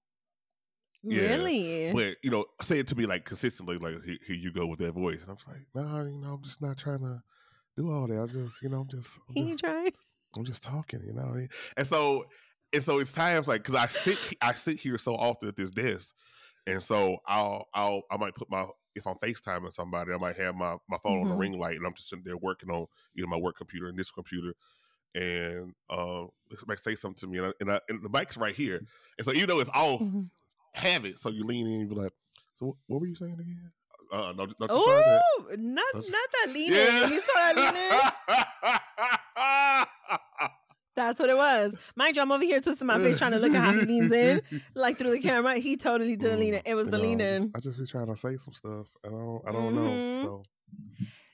yeah, 1.08 1.48
really? 1.48 1.92
but 1.92 2.16
you 2.22 2.30
know, 2.30 2.46
say 2.60 2.78
it 2.78 2.88
to 2.88 2.96
me 2.96 3.06
like 3.06 3.24
consistently, 3.24 3.76
like 3.76 4.02
here, 4.04 4.16
here 4.26 4.36
you 4.36 4.52
go 4.52 4.66
with 4.66 4.78
that 4.80 4.92
voice, 4.92 5.22
and 5.22 5.30
I 5.30 5.34
was 5.34 5.48
like, 5.48 5.62
nah, 5.74 6.02
you 6.04 6.18
know, 6.18 6.34
I'm 6.34 6.42
just 6.42 6.62
not 6.62 6.78
trying 6.78 7.00
to 7.00 7.22
do 7.76 7.90
all 7.90 8.06
that. 8.08 8.18
I'm 8.20 8.28
just, 8.28 8.62
you 8.62 8.68
know, 8.68 8.80
I'm 8.82 8.88
just, 8.88 9.20
I'm 9.28 9.34
he 9.34 9.56
just, 9.56 9.64
trying? 9.64 9.92
I'm 10.36 10.44
just 10.44 10.62
talking, 10.64 11.02
you 11.06 11.14
know. 11.14 11.22
what 11.24 11.34
I 11.34 11.38
mean? 11.38 11.48
And 11.76 11.86
so, 11.86 12.26
and 12.72 12.82
so 12.84 13.00
it's 13.00 13.12
times 13.12 13.48
like 13.48 13.62
because 13.62 13.76
I 13.76 13.86
sit, 13.86 14.20
I 14.42 14.52
sit 14.54 14.78
here 14.78 14.98
so 14.98 15.14
often 15.16 15.48
at 15.48 15.56
this 15.56 15.70
desk, 15.72 16.14
and 16.66 16.82
so 16.82 17.18
I'll, 17.26 17.68
I'll, 17.74 18.02
I 18.10 18.16
might 18.18 18.34
put 18.34 18.50
my 18.50 18.66
if 18.94 19.06
I'm 19.06 19.16
FaceTiming 19.16 19.72
somebody, 19.72 20.12
I 20.12 20.18
might 20.18 20.36
have 20.36 20.54
my 20.56 20.76
my 20.88 20.98
phone 21.02 21.22
on 21.22 21.28
the 21.28 21.34
Mhm. 21.34 21.36
ring 21.36 21.58
light, 21.58 21.76
and 21.76 21.86
I'm 21.86 21.94
just 21.94 22.10
sitting 22.10 22.24
there 22.24 22.36
working 22.38 22.70
on 22.70 22.86
you 23.14 23.24
know 23.24 23.28
my 23.30 23.38
work 23.38 23.56
computer 23.56 23.88
and 23.88 23.98
this 23.98 24.10
computer. 24.10 24.54
And 25.14 25.72
um, 25.90 26.28
this 26.50 26.66
might 26.66 26.78
say 26.78 26.94
something 26.94 27.18
to 27.20 27.26
me, 27.26 27.38
and, 27.38 27.46
I, 27.48 27.52
and, 27.60 27.70
I, 27.72 27.80
and 27.88 28.02
the 28.02 28.08
mic's 28.08 28.36
right 28.36 28.54
here. 28.54 28.80
And 29.18 29.24
so, 29.24 29.32
even 29.32 29.48
though 29.48 29.60
it's 29.60 29.70
off, 29.70 30.00
Mhm. 30.00 30.30
have 30.74 31.04
it. 31.04 31.18
So 31.18 31.28
you 31.30 31.44
lean 31.44 31.66
in 31.66 31.80
and 31.82 31.88
be 31.90 31.94
like, 31.94 32.12
so 32.56 32.66
what, 32.66 32.76
what 32.86 33.00
were 33.02 33.06
you 33.06 33.14
saying 33.14 33.34
again? 33.34 33.72
Uh, 34.10 34.32
no, 34.36 34.44
no, 34.46 34.52
that. 34.58 34.68
Oh, 34.70 35.46
not 35.58 35.84
not 35.94 36.04
that 36.04 36.46
leaning. 36.52 36.70
You 36.72 37.20
saw 37.20 37.52
that 37.52 37.56
leaning? 37.56 38.00
That's 40.94 41.18
what 41.18 41.30
it 41.30 41.36
was. 41.36 41.74
Mind 41.96 42.16
you, 42.16 42.22
I'm 42.22 42.30
over 42.30 42.44
here 42.44 42.60
twisting 42.60 42.86
my 42.86 42.98
face 42.98 43.16
trying 43.18 43.30
to 43.32 43.38
look 43.38 43.54
at 43.54 43.64
how 43.64 43.72
he 43.72 43.80
leans 43.86 44.12
in, 44.12 44.40
like 44.74 44.98
through 44.98 45.10
the 45.12 45.20
camera. 45.20 45.54
He 45.56 45.76
totally 45.78 46.16
didn't 46.16 46.38
lean 46.40 46.52
in. 46.54 46.60
It 46.66 46.74
was 46.74 46.88
You 46.88 46.90
the 46.92 46.98
know, 46.98 47.02
lean 47.04 47.20
I 47.22 47.24
in. 47.24 47.42
just- 47.44 47.56
I 47.56 47.60
just 47.60 47.78
be 47.78 47.86
trying 47.86 48.06
to 48.08 48.16
say 48.16 48.36
some 48.36 48.52
stuff. 48.52 48.88
I 49.04 49.08
don't, 49.08 49.42
I 49.48 49.52
don't 49.52 49.74
know. 49.74 49.80
Mhm. 49.90 50.20
So 50.20 50.42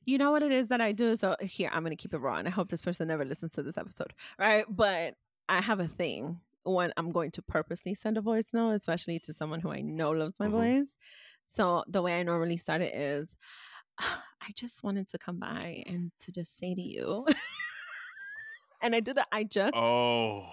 You 0.08 0.16
know 0.16 0.30
what 0.30 0.42
it 0.42 0.52
is 0.52 0.68
that 0.68 0.80
I 0.80 0.92
do? 0.92 1.14
So 1.16 1.36
here, 1.42 1.68
I'm 1.70 1.82
gonna 1.82 1.94
keep 1.94 2.14
it 2.14 2.18
raw, 2.18 2.36
and 2.36 2.48
I 2.48 2.50
hope 2.50 2.68
this 2.68 2.80
person 2.80 3.08
never 3.08 3.26
listens 3.26 3.52
to 3.52 3.62
this 3.62 3.76
episode. 3.76 4.14
Right? 4.38 4.64
But 4.68 5.16
I 5.50 5.60
have 5.60 5.80
a 5.80 5.86
thing 5.86 6.40
when 6.64 6.92
I'm 6.96 7.10
going 7.10 7.30
to 7.32 7.42
purposely 7.42 7.92
send 7.92 8.16
a 8.16 8.22
voice 8.22 8.54
note, 8.54 8.70
especially 8.70 9.18
to 9.20 9.34
someone 9.34 9.60
who 9.60 9.70
I 9.70 9.80
know 9.82 10.10
loves 10.12 10.40
my 10.40 10.46
Mhm. 10.48 10.50
voice. 10.50 10.96
So 11.44 11.84
the 11.86 12.00
way 12.00 12.18
I 12.18 12.22
normally 12.22 12.56
start 12.56 12.80
it 12.80 12.94
is, 12.94 13.36
I 13.98 14.50
just 14.56 14.82
wanted 14.82 15.08
to 15.08 15.18
come 15.18 15.38
by 15.40 15.82
and 15.86 16.10
to 16.20 16.32
just 16.32 16.56
say 16.56 16.74
to 16.74 16.80
you, 16.82 17.26
and 18.82 18.94
I 18.94 19.00
do 19.00 19.12
the 19.12 19.26
I 19.30 19.44
just. 19.44 19.74
Oh. 19.76 20.46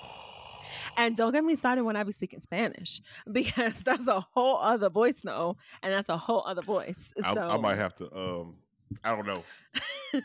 And 0.98 1.16
don't 1.18 1.32
get 1.34 1.44
me 1.46 1.56
started 1.56 1.84
when 1.84 1.96
I 1.96 2.04
be 2.04 2.12
speaking 2.12 2.40
Spanish 2.42 3.02
because 3.32 3.84
that's 3.84 4.08
a 4.08 4.20
whole 4.34 4.58
other 4.58 4.90
voice 4.90 5.24
no, 5.24 5.56
and 5.82 5.94
that's 5.94 6.10
a 6.10 6.18
whole 6.18 6.44
other 6.46 6.62
voice. 6.62 7.14
I, 7.24 7.34
So 7.34 7.48
I 7.48 7.58
might 7.58 7.76
have 7.76 7.96
to. 7.96 8.06
Um, 8.18 8.58
I 9.04 9.16
don't 9.16 9.28
know. 9.28 9.44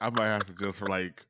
I 0.00 0.10
might 0.10 0.26
have 0.26 0.44
to 0.46 0.54
just 0.54 0.86
like 0.88 1.24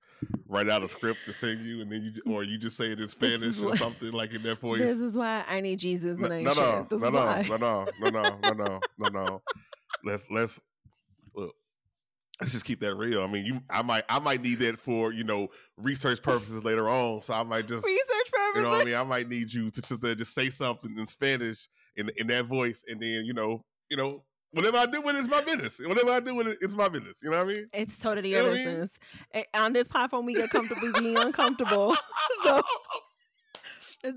write 0.49 0.69
out 0.69 0.83
a 0.83 0.89
script 0.89 1.21
to 1.27 1.33
send 1.33 1.65
you, 1.65 1.83
and 1.83 1.91
then 1.91 2.13
you, 2.15 2.33
or 2.33 2.43
you 2.43 2.59
just 2.59 2.77
say 2.77 2.87
it 2.87 3.01
in 3.01 3.09
Spanish 3.09 3.61
or 3.61 3.67
what- 3.67 3.79
something 3.79 4.13
like 4.13 4.33
in 4.33 4.43
that 4.43 4.59
voice. 4.59 4.81
this 4.81 5.01
is 5.01 5.17
why 5.17 5.45
I 5.49 5.61
need 5.61 5.79
Jesus 5.79 6.19
no, 6.19 6.27
and 6.27 6.35
I 6.35 6.41
no, 6.43 6.53
no, 6.55 6.87
no, 6.91 7.11
no, 7.11 7.11
no, 7.11 7.57
no, 7.57 7.87
no, 8.01 8.11
no, 8.11 8.39
no, 8.41 8.53
no, 8.55 8.81
no, 8.99 9.09
no. 9.09 9.43
Let's 10.05 10.25
let's 10.31 10.61
look. 11.35 11.55
Let's 12.41 12.53
just 12.53 12.65
keep 12.65 12.81
that 12.81 12.97
real. 12.97 13.23
I 13.23 13.29
mean, 13.29 13.47
you, 13.47 13.61
I 13.71 13.83
might, 13.83 14.03
I 14.09 14.19
might 14.19 14.43
need 14.43 14.59
that 14.59 14.77
for 14.79 15.13
you 15.13 15.23
know 15.23 15.49
research 15.77 16.21
purposes 16.21 16.65
later 16.65 16.89
on. 16.89 17.23
So 17.23 17.33
I 17.33 17.45
might 17.45 17.69
just, 17.69 17.87
Research 17.87 18.33
purposes. 18.33 18.57
you 18.57 18.63
know, 18.63 18.71
what 18.71 18.83
I 18.83 18.85
mean, 18.85 18.95
I 18.97 19.03
might 19.05 19.29
need 19.29 19.53
you 19.53 19.71
to 19.71 19.81
just, 19.81 20.05
uh, 20.05 20.15
just 20.17 20.35
say 20.35 20.51
something 20.51 20.99
in 20.99 21.07
Spanish 21.07 21.69
in 21.97 22.11
in 22.17 22.27
that 22.27 22.47
voice, 22.47 22.83
and 22.89 23.01
then 23.01 23.25
you 23.25 23.35
know, 23.35 23.65
you 23.89 23.97
know, 23.97 24.25
whatever 24.55 24.79
I 24.79 24.87
do 24.87 25.01
with 25.03 25.17
it 25.17 25.19
is 25.21 25.29
my 25.29 25.41
business. 25.43 25.79
Whatever 25.85 26.11
I 26.13 26.21
do 26.21 26.35
with 26.35 26.49
it 26.49 26.59
is 26.61 26.75
my 26.75 26.89
business. 26.89 27.19
You 27.23 27.31
know 27.31 27.39
what 27.45 27.51
I 27.51 27.55
mean? 27.55 27.69
It's 27.73 27.99
totally 27.99 28.31
You 28.31 28.37
your 28.37 28.45
know 28.45 28.51
what 28.51 28.61
I 28.61 28.65
mean? 28.65 28.81
business. 28.81 28.99
On 29.55 29.73
this 29.73 29.89
platform, 29.89 30.27
we 30.27 30.35
get 30.35 30.51
comfortable 30.51 30.89
being 30.99 31.19
uncomfortable. 31.19 31.95
so 32.45 32.63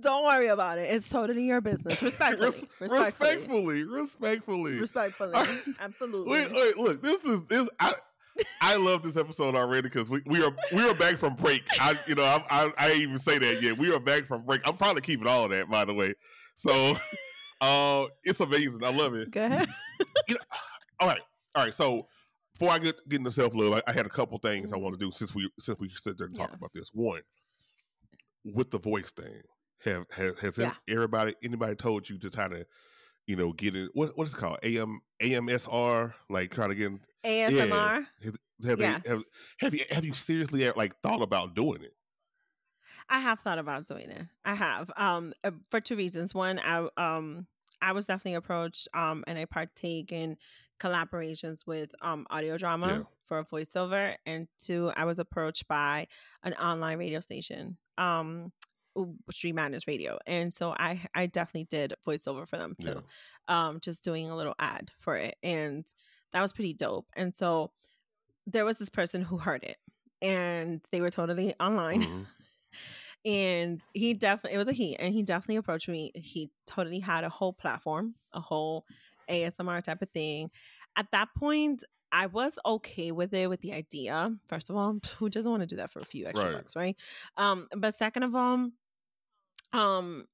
don't 0.01 0.25
worry 0.25 0.47
about 0.47 0.77
it. 0.77 0.83
It's 0.93 1.09
totally 1.09 1.45
your 1.45 1.61
business. 1.61 2.01
Respectfully. 2.03 2.45
Res- 2.47 2.63
respectfully. 2.79 3.83
respectfully, 3.83 3.83
respectfully. 3.83 4.79
Respectfully. 4.79 5.33
Absolutely. 5.79 6.31
Wait, 6.31 6.51
wait, 6.51 6.77
look. 6.77 7.01
This 7.01 7.23
is 7.23 7.43
this. 7.45 7.69
I 7.79 7.93
I 8.61 8.75
love 8.75 9.01
this 9.01 9.17
episode 9.17 9.55
already 9.55 9.81
because 9.81 10.09
we, 10.09 10.21
we 10.25 10.43
are 10.43 10.51
we 10.73 10.87
are 10.87 10.93
back 10.95 11.15
from 11.15 11.35
break. 11.35 11.63
I 11.79 11.95
you 12.05 12.15
know 12.15 12.23
I, 12.23 12.43
I 12.49 12.71
I 12.77 12.93
even 12.97 13.17
say 13.17 13.37
that 13.39 13.61
yet. 13.61 13.77
We 13.77 13.93
are 13.93 13.99
back 13.99 14.25
from 14.25 14.43
break. 14.43 14.61
I'm 14.67 14.75
probably 14.75 15.01
keeping 15.01 15.27
all 15.27 15.45
of 15.45 15.51
that 15.51 15.69
by 15.69 15.85
the 15.85 15.93
way. 15.93 16.13
So, 16.55 16.93
uh, 17.61 18.05
it's 18.23 18.39
amazing. 18.39 18.83
I 18.83 18.91
love 18.95 19.13
it. 19.15 19.31
Go 19.31 19.45
ahead. 19.45 19.67
All 20.99 21.07
right, 21.07 21.21
all 21.53 21.63
right. 21.63 21.73
So 21.73 22.07
before 22.53 22.71
I 22.73 22.79
get 22.79 22.95
get 23.07 23.19
into 23.19 23.29
self 23.29 23.53
love, 23.53 23.73
I, 23.85 23.91
I 23.91 23.93
had 23.93 24.07
a 24.07 24.09
couple 24.09 24.37
things 24.39 24.73
I 24.73 24.77
want 24.77 24.97
to 24.97 25.05
do 25.05 25.11
since 25.11 25.35
we 25.35 25.47
since 25.59 25.79
we 25.79 25.89
sit 25.89 26.17
there 26.17 26.25
and 26.27 26.35
talk 26.35 26.49
Yes. 26.49 26.57
about 26.57 26.71
this. 26.73 26.89
One, 26.91 27.21
with 28.43 28.71
the 28.71 28.79
voice 28.79 29.11
thing, 29.11 29.41
have, 29.83 30.05
have 30.15 30.39
has 30.39 30.57
Yeah. 30.57 30.73
everybody 30.89 31.35
anybody 31.43 31.75
told 31.75 32.09
you 32.09 32.17
to 32.17 32.29
try 32.31 32.47
to 32.47 32.65
you 33.27 33.35
know 33.35 33.53
get 33.53 33.75
it? 33.75 33.91
What 33.93 34.17
what 34.17 34.27
is 34.27 34.33
it 34.33 34.37
called? 34.37 34.57
AM 34.63 35.01
AMSR 35.21 36.13
like 36.31 36.51
try 36.51 36.67
to 36.67 36.73
get 36.75 36.87
in, 36.87 36.99
ASMR. 37.23 38.05
Has- 38.23 38.37
have, 38.67 38.79
Yes. 38.79 39.01
they, 39.03 39.09
have, 39.11 39.23
have 39.59 39.73
you 39.75 39.81
have 39.91 40.03
you 40.05 40.13
seriously 40.13 40.67
like 40.75 40.99
thought 41.01 41.21
about 41.21 41.53
doing 41.55 41.83
it? 41.83 41.93
I 43.09 43.19
have 43.19 43.39
thought 43.39 43.59
about 43.59 43.85
doing 43.87 44.09
it. 44.09 44.23
I 44.45 44.55
have. 44.55 44.91
Um 44.97 45.33
uh, 45.43 45.51
for 45.69 45.79
two 45.79 45.95
reasons. 45.95 46.33
One, 46.35 46.59
I 46.59 46.87
um 46.97 47.47
I 47.81 47.91
was 47.93 48.05
definitely 48.05 48.35
approached 48.35 48.87
um 48.93 49.23
and 49.27 49.37
I 49.37 49.45
partake 49.45 50.11
in 50.11 50.37
collaborations 50.79 51.65
with 51.65 51.93
um 52.01 52.25
audio 52.29 52.57
drama 52.57 52.87
Yeah. 52.87 53.03
for 53.23 53.39
a 53.39 53.45
voiceover 53.45 54.15
and 54.25 54.47
two, 54.59 54.91
I 54.95 55.05
was 55.05 55.19
approached 55.19 55.67
by 55.67 56.07
an 56.43 56.53
online 56.53 56.97
radio 56.97 57.19
station. 57.19 57.77
Um 57.97 58.51
Street 59.29 59.53
Madness 59.53 59.87
Radio. 59.87 60.17
And 60.25 60.51
so 60.53 60.73
I 60.77 60.99
I 61.13 61.27
definitely 61.27 61.65
did 61.69 61.93
voiceover 62.05 62.47
for 62.47 62.57
them 62.57 62.75
too. 62.81 63.01
Um 63.47 63.79
just 63.79 64.03
doing 64.03 64.29
a 64.29 64.35
little 64.35 64.55
ad 64.59 64.91
for 64.99 65.15
it. 65.15 65.35
And 65.43 65.85
that 66.33 66.41
was 66.41 66.51
pretty 66.51 66.73
dope. 66.73 67.07
And 67.15 67.33
so 67.35 67.71
there 68.45 68.65
was 68.65 68.77
this 68.79 68.89
person 68.89 69.21
who 69.21 69.37
heard 69.37 69.63
it 69.63 69.77
and 70.21 70.81
they 70.91 70.99
were 71.01 71.11
totally 71.11 71.53
online 71.59 72.01
Mhm. 72.01 72.25
And 73.25 73.81
he 73.93 74.13
definitely 74.13 74.55
it 74.55 74.57
was 74.57 74.67
a 74.67 74.73
he 74.73 74.95
and 74.97 75.13
he 75.13 75.23
definitely 75.23 75.55
approached 75.57 75.87
me. 75.89 76.11
He 76.15 76.49
totally 76.65 76.99
had 76.99 77.23
a 77.23 77.29
whole 77.29 77.53
platform 77.53 78.15
a 78.33 78.39
whole 78.39 78.85
asmr 79.29 79.81
type 79.83 80.01
of 80.01 80.09
thing. 80.11 80.49
At 80.95 81.07
that 81.11 81.29
point 81.37 81.83
i 82.11 82.25
was 82.27 82.57
okay 82.65 83.11
with 83.11 83.33
it 83.33 83.49
with 83.49 83.59
the 83.61 83.73
idea. 83.73 84.33
First 84.47 84.69
of 84.69 84.75
all 84.77 84.97
who 85.17 85.29
doesn't 85.29 85.51
want 85.51 85.61
to 85.63 85.67
do 85.67 85.75
that 85.77 85.89
for 85.89 85.99
a 85.99 86.05
few 86.05 86.25
extra 86.25 86.47
Right. 86.49 86.55
bucks 86.57 86.75
right? 86.75 86.95
Um 87.35 87.67
but 87.75 87.93
second 87.95 88.23
of 88.23 88.35
all 88.35 88.69
um 89.73 90.25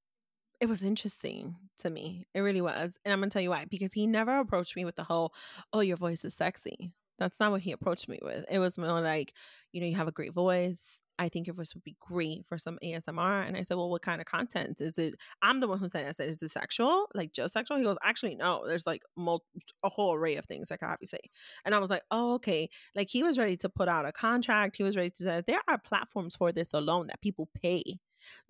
it 0.62 0.68
was 0.70 0.84
interesting 0.84 1.56
to 1.80 1.89
me. 1.89 2.26
It 2.34 2.41
really 2.41 2.62
was 2.62 3.00
and 3.04 3.12
i'm 3.14 3.20
gonna 3.20 3.30
tell 3.30 3.41
you 3.41 3.50
why 3.50 3.66
because 3.70 3.94
he 3.94 4.06
never 4.08 4.38
approached 4.39 4.76
me 4.76 4.86
with 4.86 4.96
the 4.96 5.04
whole 5.04 5.34
oh 5.74 5.80
your 5.82 5.98
voice 5.98 6.24
is 6.24 6.36
sexy 6.36 6.94
that's 7.24 7.39
not 7.39 7.51
what 7.51 7.61
he 7.61 7.71
approached 7.71 8.07
me 8.09 8.19
with 8.21 8.45
it 8.51 8.59
was 8.59 8.78
more 8.78 9.01
like 9.01 9.34
you 9.74 9.82
know, 9.82 9.88
you 9.88 9.95
have 9.95 10.07
a 10.07 10.11
great 10.11 10.34
voice. 10.36 11.01
I 11.17 11.30
think 11.30 11.47
your 11.47 11.55
voice 11.55 11.74
would 11.74 11.84
be 11.84 11.95
great 11.99 12.45
for 12.45 12.59
some 12.59 12.78
ASMR. 12.84 13.47
And 13.47 13.57
I 13.57 13.63
said, 13.63 13.76
well, 13.76 13.89
what 13.89 14.03
kind 14.03 14.21
of 14.21 14.28
content 14.28 14.80
is 14.82 14.99
it? 14.99 15.15
I'm 15.41 15.61
the 15.61 15.67
one 15.67 15.80
who 15.80 15.89
said. 15.89 16.05
I 16.05 16.11
said, 16.11 16.30
is 16.30 16.39
this 16.39 16.51
sexual? 16.51 17.07
Like 17.15 17.34
just 17.34 17.53
sexual? 17.53 17.78
He 17.80 17.84
goes, 17.84 17.97
actually, 18.03 18.36
no. 18.36 18.61
There's 18.67 18.86
like 18.86 19.01
mul- 19.17 19.43
a 19.84 19.89
whole 19.89 20.13
array 20.13 20.36
of 20.36 20.45
things 20.45 20.71
I 20.71 20.78
could 20.78 20.89
have 20.89 20.99
you 21.01 21.07
say. 21.07 21.17
And 21.65 21.74
I 21.74 21.80
was 21.80 21.89
like, 21.89 22.03
oh, 22.11 22.36
okay. 22.36 22.69
Like 22.93 23.09
he 23.09 23.24
was 23.24 23.39
ready 23.39 23.57
to 23.57 23.67
put 23.69 23.88
out 23.88 24.05
a 24.05 24.11
contract. 24.11 24.78
He 24.78 24.84
was 24.84 24.95
ready 24.95 25.09
to 25.09 25.24
say, 25.24 25.41
there 25.47 25.61
are 25.67 25.80
platforms 25.80 26.36
for 26.36 26.51
this 26.51 26.71
alone 26.71 27.07
that 27.07 27.21
people 27.21 27.49
pay 27.59 27.97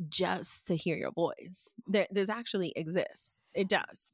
just 0.10 0.68
to 0.68 0.76
hear 0.76 0.98
your 0.98 1.14
voice. 1.14 1.78
There, 1.88 2.08
there's 2.12 2.30
actually 2.30 2.74
exists. 2.76 3.46
It 3.56 3.70
does. 3.70 4.12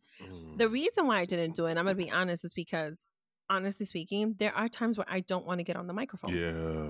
The 0.57 0.65
Mm. 0.65 0.71
reason 0.71 1.07
why 1.07 1.19
I 1.21 1.25
didn't 1.25 1.55
do 1.55 1.65
it, 1.65 1.71
and 1.71 1.79
I'm 1.79 1.85
gonna 1.85 1.95
be 1.95 2.11
honest, 2.11 2.45
is 2.45 2.53
because 2.53 3.07
honestly 3.49 3.85
speaking, 3.85 4.35
there 4.39 4.55
are 4.55 4.67
times 4.69 4.97
where 4.97 5.07
I 5.09 5.21
don't 5.21 5.45
want 5.45 5.59
to 5.59 5.63
get 5.63 5.75
on 5.75 5.87
the 5.87 5.93
microphone. 5.93 6.35
yeah. 6.35 6.89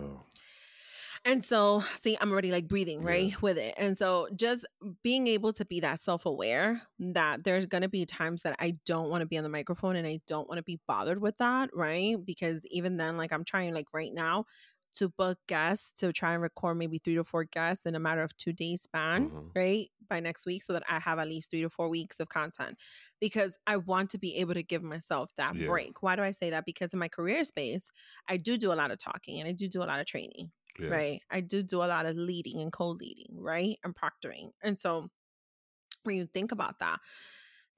And 1.26 1.44
so, 1.44 1.84
see, 1.96 2.18
I'm 2.22 2.32
already 2.32 2.50
like 2.50 2.68
breathing, 2.70 3.02
Yeah. 3.02 3.08
right, 3.10 3.42
with 3.42 3.58
it. 3.58 3.74
And 3.78 3.98
so, 3.98 4.30
just 4.34 4.66
being 5.04 5.28
able 5.28 5.52
to 5.54 5.66
be 5.66 5.82
that 5.82 6.00
self 6.00 6.26
aware 6.26 6.82
that 6.98 7.44
there's 7.44 7.66
going 7.66 7.82
to 7.82 7.90
be 7.90 8.06
times 8.06 8.44
that 8.44 8.56
I 8.58 8.78
don't 8.86 9.10
want 9.10 9.22
to 9.22 9.26
be 9.28 9.38
on 9.38 9.44
the 9.44 9.50
microphone 9.50 9.98
and 9.98 10.08
I 10.08 10.22
don't 10.28 10.48
want 10.48 10.60
to 10.60 10.64
be 10.64 10.80
bothered 10.88 11.20
with 11.22 11.36
that, 11.38 11.72
right? 11.74 12.16
Because 12.26 12.66
even 12.68 12.96
then, 12.96 13.18
like, 13.18 13.34
I'm 13.34 13.44
trying, 13.44 13.74
like, 13.74 13.88
right 13.94 14.14
now 14.14 14.46
to 14.96 15.10
book 15.10 15.38
guests 15.48 15.92
to 16.02 16.12
try 16.12 16.34
and 16.34 16.42
record 16.42 16.76
maybe 16.78 16.98
three 16.98 17.16
to 17.16 17.24
four 17.24 17.44
guests 17.46 17.86
in 17.86 17.96
a 17.96 18.00
matter 18.00 18.22
of 18.24 18.36
two 18.38 18.52
days 18.54 18.82
span, 18.84 19.30
Mhm. 19.30 19.52
right? 19.56 19.90
By 20.08 20.20
next 20.20 20.46
week, 20.46 20.64
so 20.64 20.74
that 20.74 20.84
I 20.90 21.00
have 21.00 21.20
at 21.20 21.28
least 21.28 21.52
three 21.52 21.62
to 21.62 21.70
four 21.70 21.90
weeks 21.90 22.20
of 22.20 22.30
content 22.30 22.78
because 23.20 23.58
I 23.68 23.78
want 23.78 24.10
to 24.12 24.18
be 24.18 24.36
able 24.38 24.56
to 24.56 24.64
give 24.64 24.84
myself 24.84 25.34
that 25.36 25.56
Yeah. 25.56 25.68
break. 25.68 26.02
Why 26.02 26.16
do 26.16 26.24
I 26.24 26.32
say 26.32 26.50
that? 26.50 26.66
Because 26.66 26.94
in 26.94 27.00
my 27.00 27.08
career 27.10 27.44
space, 27.44 27.92
I 28.28 28.38
do 28.38 28.58
do 28.58 28.72
a 28.72 28.76
lot 28.76 28.92
of 28.92 28.98
talking 28.98 29.40
and 29.40 29.48
I 29.48 29.52
do 29.54 29.68
do 29.68 29.84
a 29.84 29.86
lot 29.86 30.00
of 30.00 30.06
training 30.08 30.52
Yeah. 30.80 30.90
right? 30.90 31.22
I 31.30 31.42
do 31.42 31.62
do 31.64 31.84
a 31.84 31.86
lot 31.88 32.06
of 32.06 32.16
leading 32.16 32.60
and 32.62 32.72
co-leading, 32.72 33.36
right? 33.40 33.78
And 33.84 33.94
proctoring. 33.96 34.54
And 34.62 34.80
so 34.80 35.10
when 36.04 36.16
you 36.16 36.26
think 36.26 36.52
about 36.52 36.80
that, 36.80 37.00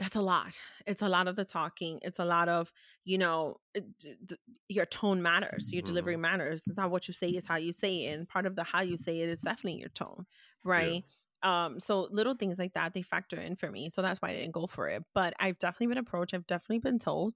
that's 0.02 0.16
a 0.16 0.22
lot. 0.22 0.52
It's 0.88 1.04
a 1.04 1.08
lot 1.10 1.28
of 1.28 1.36
the 1.36 1.46
talking. 1.46 2.00
It's 2.02 2.18
a 2.20 2.26
lot 2.26 2.50
of, 2.50 2.74
you 3.06 3.18
know, 3.20 3.58
it- 3.76 3.98
d- 4.00 4.16
d- 4.26 4.36
your 4.68 4.86
tone 4.88 5.22
matters. 5.22 5.72
Your 5.72 5.84
delivery 5.84 6.18
matters. 6.18 6.64
It's 6.66 6.78
not 6.78 6.90
what 6.90 7.08
you 7.08 7.14
say, 7.14 7.30
it's 7.30 7.48
how 7.48 7.58
you 7.58 7.72
say 7.72 8.06
it. 8.06 8.18
And 8.18 8.28
part 8.28 8.46
of 8.48 8.56
the 8.56 8.64
how 8.64 8.82
you 8.82 8.98
say 8.98 9.22
it 9.22 9.30
is 9.30 9.42
definitely 9.42 9.80
your 9.80 9.90
tone, 9.90 10.26
right? 10.64 11.04
Um, 11.44 11.80
so 11.80 12.08
little 12.12 12.34
things 12.36 12.60
like 12.60 12.74
that 12.74 12.94
they 12.94 13.02
factor 13.04 13.36
in 13.40 13.56
for 13.56 13.70
me. 13.72 13.90
So 13.90 14.02
that's 14.02 14.22
why 14.22 14.30
I 14.30 14.34
didn't 14.34 14.54
go 14.54 14.66
for 14.68 14.88
it. 14.90 15.04
But 15.14 15.34
I've 15.40 15.58
definitely 15.60 15.88
been 15.88 15.98
approached. 15.98 16.34
I've 16.36 16.46
definitely 16.48 16.80
been 16.80 17.00
told. 17.00 17.34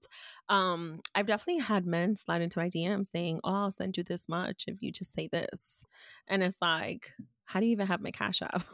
Um, 0.48 1.00
I've 1.14 1.26
definitely 1.26 1.62
had 1.62 1.86
men 1.86 2.14
slide 2.16 2.40
into 2.42 2.58
my 2.60 2.68
DM 2.68 3.04
saying, 3.04 3.40
"Oh, 3.44 3.54
I'll 3.54 3.70
send 3.72 3.96
you 3.96 4.02
this 4.04 4.28
much 4.28 4.64
if 4.68 4.76
you 4.80 4.92
just 4.92 5.12
say 5.12 5.28
this," 5.28 5.84
and 6.28 6.42
it's 6.42 6.58
like, 6.62 7.12
how 7.46 7.60
do 7.60 7.66
you 7.66 7.72
even 7.72 7.86
have 7.86 8.00
my 8.00 8.10
cash 8.10 8.42
app? 8.42 8.62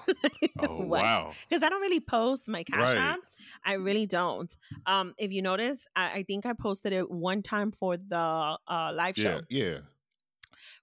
Oh 0.59 0.85
wow. 0.87 1.33
Because 1.49 1.63
I 1.63 1.69
don't 1.69 1.81
really 1.81 2.01
post 2.01 2.49
my 2.49 2.63
cash 2.63 2.79
Right. 2.81 2.99
app. 2.99 3.21
I 3.65 3.75
really 3.75 4.07
don't. 4.07 4.55
Um, 4.87 5.15
if 5.19 5.33
you 5.33 5.43
notice, 5.43 5.87
I, 5.97 6.11
I 6.19 6.23
think 6.25 6.47
I 6.47 6.53
posted 6.53 6.93
it 6.93 7.11
one 7.11 7.43
time 7.43 7.73
for 7.73 7.97
the 7.97 8.59
uh, 8.69 8.93
live 8.95 9.17
show 9.17 9.41
Yeah. 9.51 9.65
Yeah. 9.65 9.79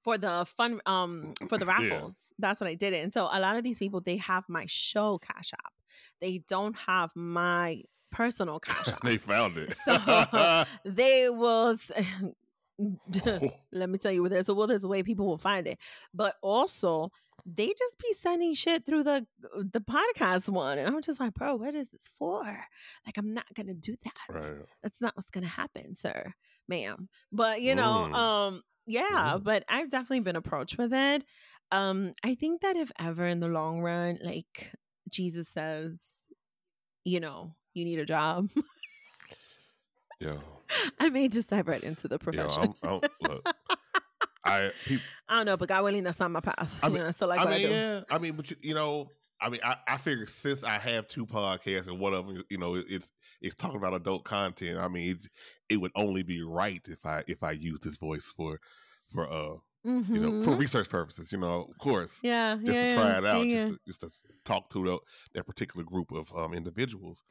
for 0.03 0.17
the 0.17 0.45
fun 0.45 0.79
um 0.85 1.33
for 1.47 1.57
the 1.57 1.65
Yeah. 1.65 1.73
raffles. 1.79 2.33
That's 2.39 2.59
what 2.59 2.69
I 2.69 2.75
did 2.75 2.93
it. 2.93 3.03
And 3.03 3.13
so 3.13 3.29
a 3.31 3.39
lot 3.39 3.55
of 3.57 3.63
these 3.63 3.79
people 3.79 4.01
they 4.01 4.17
have 4.17 4.43
my 4.47 4.65
show 4.67 5.17
cash 5.19 5.53
app. 5.53 5.73
They 6.21 6.43
don't 6.47 6.75
have 6.75 7.11
my 7.15 7.83
personal 8.11 8.59
cash 8.59 8.87
app. 8.93 9.01
they 9.03 9.17
found 9.17 9.57
it. 9.57 9.71
So 9.71 9.95
they 10.85 11.29
will 11.29 11.75
let 13.71 13.89
me 13.89 13.97
tell 13.97 14.11
you 14.11 14.27
there's 14.29 14.49
a 14.49 14.53
well 14.53 14.67
there's 14.67 14.83
a 14.83 14.87
way 14.87 15.03
people 15.03 15.25
will 15.27 15.37
find 15.37 15.67
it. 15.67 15.77
But 16.13 16.35
also 16.41 17.11
they 17.45 17.67
just 17.67 17.97
be 17.99 18.13
sending 18.13 18.53
shit 18.53 18.85
through 18.85 19.03
the 19.03 19.25
the 19.53 19.81
podcast 19.81 20.49
one. 20.49 20.77
And 20.77 20.87
I'm 20.87 21.01
just 21.01 21.19
like, 21.19 21.33
bro, 21.33 21.55
what 21.55 21.75
is 21.75 21.91
this 21.91 22.07
for? 22.17 22.43
Like 23.05 23.17
I'm 23.17 23.33
not 23.33 23.45
gonna 23.53 23.73
do 23.73 23.95
that 24.03 24.13
right. 24.29 24.51
that's 24.83 25.01
not 25.01 25.15
what's 25.15 25.29
gonna 25.29 25.47
happen, 25.47 25.93
sir, 25.95 26.33
ma'am. 26.67 27.09
But 27.31 27.61
you 27.61 27.75
know, 27.75 28.07
Mm. 28.09 28.13
um, 28.13 28.61
yeah, 28.85 29.35
Mm. 29.37 29.43
but 29.43 29.63
I've 29.69 29.89
definitely 29.89 30.21
been 30.21 30.35
approached 30.35 30.77
with 30.77 30.93
it. 30.93 31.23
Um, 31.71 32.13
I 32.23 32.35
think 32.35 32.61
that 32.61 32.75
if 32.75 32.91
ever 32.99 33.25
in 33.25 33.39
the 33.41 33.47
long 33.47 33.81
run, 33.81 34.17
like 34.23 34.73
Jesus 35.09 35.47
says, 35.49 36.27
you 37.03 37.19
know, 37.19 37.55
you 37.73 37.85
need 37.85 37.99
a 37.99 38.05
job. 38.05 38.49
Yeah. 40.19 40.37
I 40.99 41.09
may 41.09 41.27
just 41.27 41.49
dive 41.49 41.67
right 41.67 41.83
into 41.83 42.07
the 42.07 42.19
profession. 42.19 42.73
Yeah, 42.83 42.89
I'm, 42.89 43.01
I'm, 43.01 43.09
look, 43.29 43.49
I 44.45 44.71
I 45.29 45.37
don't 45.37 45.45
know, 45.45 45.57
but 45.57 45.69
God 45.69 45.83
willing, 45.83 46.03
that's 46.03 46.19
not 46.19 46.31
my 46.31 46.39
path. 46.41 46.79
I 46.83 46.89
mean- 46.89 47.01
I 47.01 47.11
still 47.11 47.27
like 47.27 47.39
I 47.39 47.45
what 47.45 47.53
mean, 47.55 47.65
I 47.65 47.69
do. 47.69 47.73
yeah. 47.75 48.01
I 48.11 48.17
mean, 48.17 48.33
but 48.33 48.49
you, 48.51 48.57
you 48.61 48.73
know, 48.75 49.09
I 49.41 49.49
mean, 49.49 49.61
I, 49.63 49.75
I 49.87 49.97
figure 49.97 50.27
since 50.27 50.63
I 50.63 50.71
have 50.71 51.07
two 51.07 51.25
podcasts 51.25 51.87
and 51.87 51.99
one 51.99 52.13
of 52.13 52.27
them, 52.27 52.43
you 52.49 52.57
know, 52.57 52.75
it's 52.75 53.11
it's 53.41 53.55
talking 53.55 53.77
about 53.77 53.93
adult 53.93 54.25
content. 54.25 54.77
I 54.79 54.87
mean, 54.89 55.11
it's, 55.11 55.29
it 55.69 55.77
would 55.77 55.91
only 55.95 56.23
be 56.23 56.43
right 56.43 56.85
if 56.87 57.05
I 57.05 57.23
if 57.27 57.41
I 57.41 57.51
use 57.51 57.79
this 57.79 57.97
voice 57.97 58.33
for 58.35 58.59
for 59.07 59.29
uh 59.31 59.55
you 59.85 60.19
know 60.19 60.43
for 60.43 60.51
Mhm. 60.51 60.59
research 60.59 60.89
purposes. 60.89 61.31
You 61.31 61.37
know, 61.37 61.67
of 61.71 61.77
course, 61.77 62.19
yeah, 62.21 62.57
just 62.63 62.79
yeah, 62.79 62.89
to 62.89 62.95
try 62.95 63.17
it 63.17 63.25
out, 63.25 63.45
yeah, 63.47 63.57
just 63.59 63.73
to, 63.73 63.79
just 63.87 64.01
to 64.01 64.09
talk 64.43 64.69
to 64.71 64.83
the, 64.83 64.99
that 65.35 65.47
particular 65.47 65.85
group 65.85 66.11
of 66.11 66.29
um 66.35 66.53
individuals. 66.53 67.23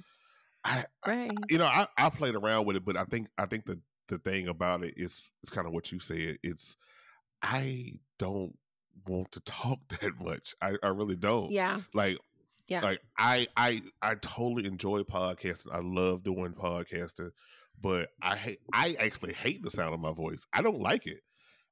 I 0.65 0.83
right. 1.07 1.33
you 1.51 1.59
know, 1.59 1.67
I, 1.67 1.87
I 1.97 2.11
played 2.11 2.35
around 2.35 2.67
with 2.67 2.77
it, 2.77 2.85
but 2.85 2.97
I 2.97 3.05
think 3.05 3.29
I 3.39 3.47
think 3.47 3.65
the 3.67 3.81
the 4.09 4.19
thing 4.19 4.49
about 4.49 4.85
it 4.85 4.95
is 4.97 5.33
it's 5.43 5.53
kind 5.53 5.67
of 5.67 5.73
what 5.73 5.93
you 5.93 5.99
said. 6.01 6.39
It's 6.43 6.77
I 7.43 7.93
don't 8.19 8.57
want 9.07 9.33
to 9.33 9.41
talk 9.41 9.79
that 10.01 10.13
much. 10.23 10.55
I, 10.61 10.75
I 10.83 10.89
really 10.89 11.17
don't. 11.17 11.51
Yeah, 11.51 11.81
Like 11.95 12.19
Yeah. 12.67 12.81
like 12.83 13.01
I 13.19 13.47
I 13.57 13.81
I 14.03 14.15
totally 14.17 14.67
enjoy 14.67 15.03
podcasting. 15.03 15.73
I 15.73 15.81
love 15.81 16.23
doing 16.23 16.53
podcasting, 16.53 17.31
but 17.81 18.09
I 18.23 18.37
hate 18.37 18.59
I 18.73 18.97
actually 19.01 19.35
hate 19.35 19.63
the 19.63 19.71
sound 19.71 19.95
of 19.95 20.01
my 20.01 20.13
voice. 20.13 20.47
I 20.53 20.63
don't 20.63 20.81
like 20.81 21.07
it. 21.07 21.21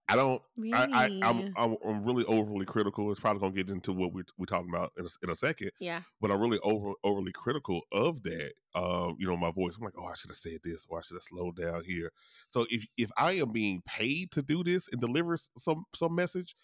I 0.08 0.14
don't 0.16 0.40
really. 0.56 0.72
I, 0.72 0.86
I 1.06 1.10
I'm, 1.22 1.52
I'm 1.56 1.76
I'm 1.84 2.04
really 2.04 2.24
overly 2.26 2.64
critical. 2.64 3.10
It's 3.10 3.18
probably 3.18 3.40
gonna 3.40 3.52
get 3.54 3.70
into 3.70 3.92
what 3.92 4.12
we're 4.12 4.24
we 4.38 4.46
talking 4.46 4.68
about 4.68 4.92
in 4.96 5.04
a, 5.04 5.08
in 5.24 5.30
a 5.30 5.34
second 5.34 5.72
yeah, 5.80 6.02
but 6.20 6.30
I'm 6.30 6.40
really 6.40 6.60
over 6.62 6.92
overly 7.02 7.32
critical 7.32 7.80
of 7.90 8.22
that. 8.22 8.52
Um, 8.76 9.16
you 9.18 9.26
know, 9.26 9.36
my 9.36 9.50
voice. 9.50 9.76
I'm 9.76 9.84
like, 9.84 9.94
oh, 9.98 10.04
I 10.06 10.14
should 10.14 10.30
have 10.30 10.36
said 10.36 10.58
this, 10.62 10.86
or 10.88 10.98
I 10.98 11.02
should 11.02 11.16
have 11.16 11.22
slowed 11.24 11.56
down 11.56 11.82
here. 11.84 12.12
So 12.50 12.66
if 12.70 12.86
if 12.96 13.10
I 13.18 13.32
am 13.32 13.50
being 13.50 13.82
paid 13.84 14.30
to 14.32 14.42
do 14.42 14.62
this 14.62 14.88
and 14.92 15.00
deliver 15.00 15.36
some 15.58 15.84
some 15.92 16.14
message, 16.14 16.54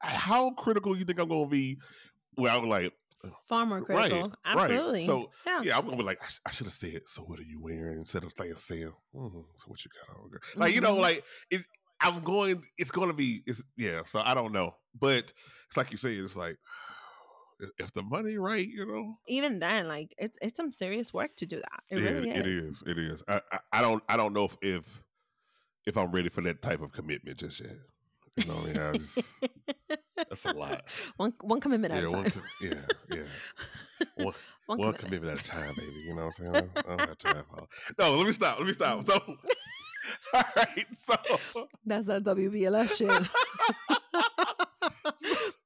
how 0.00 0.50
critical 0.50 0.96
you 0.96 1.04
think 1.04 1.18
I'm 1.20 1.28
going 1.28 1.44
to 1.46 1.50
be? 1.50 1.78
Well, 2.36 2.58
I'm 2.58 2.68
like, 2.68 2.92
far 3.44 3.64
more 3.66 3.80
critical. 3.82 4.22
right. 4.22 4.32
Absolutely. 4.44 5.06
So 5.06 5.30
yeah, 5.46 5.60
yeah, 5.64 5.78
I'm 5.78 5.84
gonna 5.84 5.96
be 5.96 6.02
like, 6.02 6.22
I, 6.22 6.26
sh- 6.28 6.40
I 6.46 6.50
should 6.50 6.66
have 6.66 6.74
said. 6.74 7.02
So 7.06 7.22
what 7.22 7.38
are 7.38 7.44
you 7.44 7.60
wearing 7.60 7.98
instead 7.98 8.24
of 8.24 8.32
saying, 8.32 8.92
mm, 9.14 9.44
so 9.56 9.64
what 9.66 9.84
you 9.84 9.90
got 10.06 10.16
on? 10.16 10.28
Girl? 10.30 10.40
Like 10.56 10.74
you 10.74 10.80
know, 10.80 10.96
Mhm. 10.96 11.00
like 11.00 11.24
it. 11.50 11.62
I'm 12.02 12.22
going. 12.22 12.62
It's 12.78 12.90
going 12.90 13.08
to 13.08 13.14
be. 13.14 13.42
It's 13.46 13.62
yeah. 13.76 14.00
So 14.06 14.20
I 14.24 14.34
don't 14.34 14.52
know, 14.52 14.74
but 14.98 15.32
it's 15.66 15.76
like 15.76 15.90
you 15.92 15.96
say. 15.98 16.12
It's 16.14 16.36
like 16.36 16.56
if- 17.78 17.92
the 17.92 18.02
money 18.02 18.38
right, 18.38 18.66
you 18.66 18.84
know. 18.86 19.16
even 19.28 19.58
then, 19.60 19.86
like 19.88 20.14
it's 20.18 20.38
it's 20.42 20.56
some 20.56 20.72
serious 20.72 21.12
work 21.14 21.34
to 21.36 21.46
do 21.46 21.56
that. 21.56 21.82
It 21.90 21.98
yeah, 22.00 22.10
really 22.10 22.30
it 22.30 22.46
is. 22.46 22.64
is. 22.70 22.82
It 22.86 22.98
is. 22.98 23.22
I, 23.28 23.40
I, 23.52 23.58
I 23.74 23.82
don't. 23.82 24.02
I 24.08 24.16
don't 24.16 24.32
know 24.32 24.44
if, 24.44 24.56
if 24.62 25.02
if 25.86 25.96
I'm 25.96 26.10
ready 26.10 26.28
for 26.28 26.40
that 26.42 26.60
type 26.62 26.80
of 26.80 26.92
commitment 26.92 27.38
just 27.38 27.60
yet. 27.60 27.72
You 28.38 28.46
know, 28.46 28.60
yeah, 28.72 28.88
I 28.88 28.92
just, 28.94 29.44
that's 30.16 30.46
a 30.46 30.52
lot. 30.54 30.82
one 31.18 31.34
one 31.42 31.60
commitment 31.60 31.92
at 31.92 32.00
Yeah, 32.00 32.08
a 32.08 32.12
one, 32.16 32.24
time. 32.24 32.32
com- 32.32 32.42
yeah, 32.62 32.74
yeah. 33.16 33.22
One, 34.24 34.34
one 34.66 34.78
one 34.78 34.92
commitment. 34.94 34.98
commitment 34.98 35.38
at 35.38 35.46
a 35.46 35.50
time, 35.50 35.74
baby. 35.76 36.00
You 36.06 36.14
know 36.16 36.24
what 36.26 36.34
I'm 36.40 36.54
saying? 36.54 36.70
I, 36.76 36.80
I 36.80 36.96
don't 36.96 37.00
have 37.08 37.18
time. 37.18 37.44
No, 38.00 38.16
let 38.16 38.26
me 38.26 38.32
stop. 38.32 38.58
Let 38.58 38.66
me 38.66 38.72
stop. 38.72 39.04
So, 39.06 39.18
all 40.34 40.42
right. 40.56 40.86
So, 40.92 41.14
That's 41.86 42.06
that 42.06 42.24
WBLS 42.24 42.98
shit. 42.98 43.08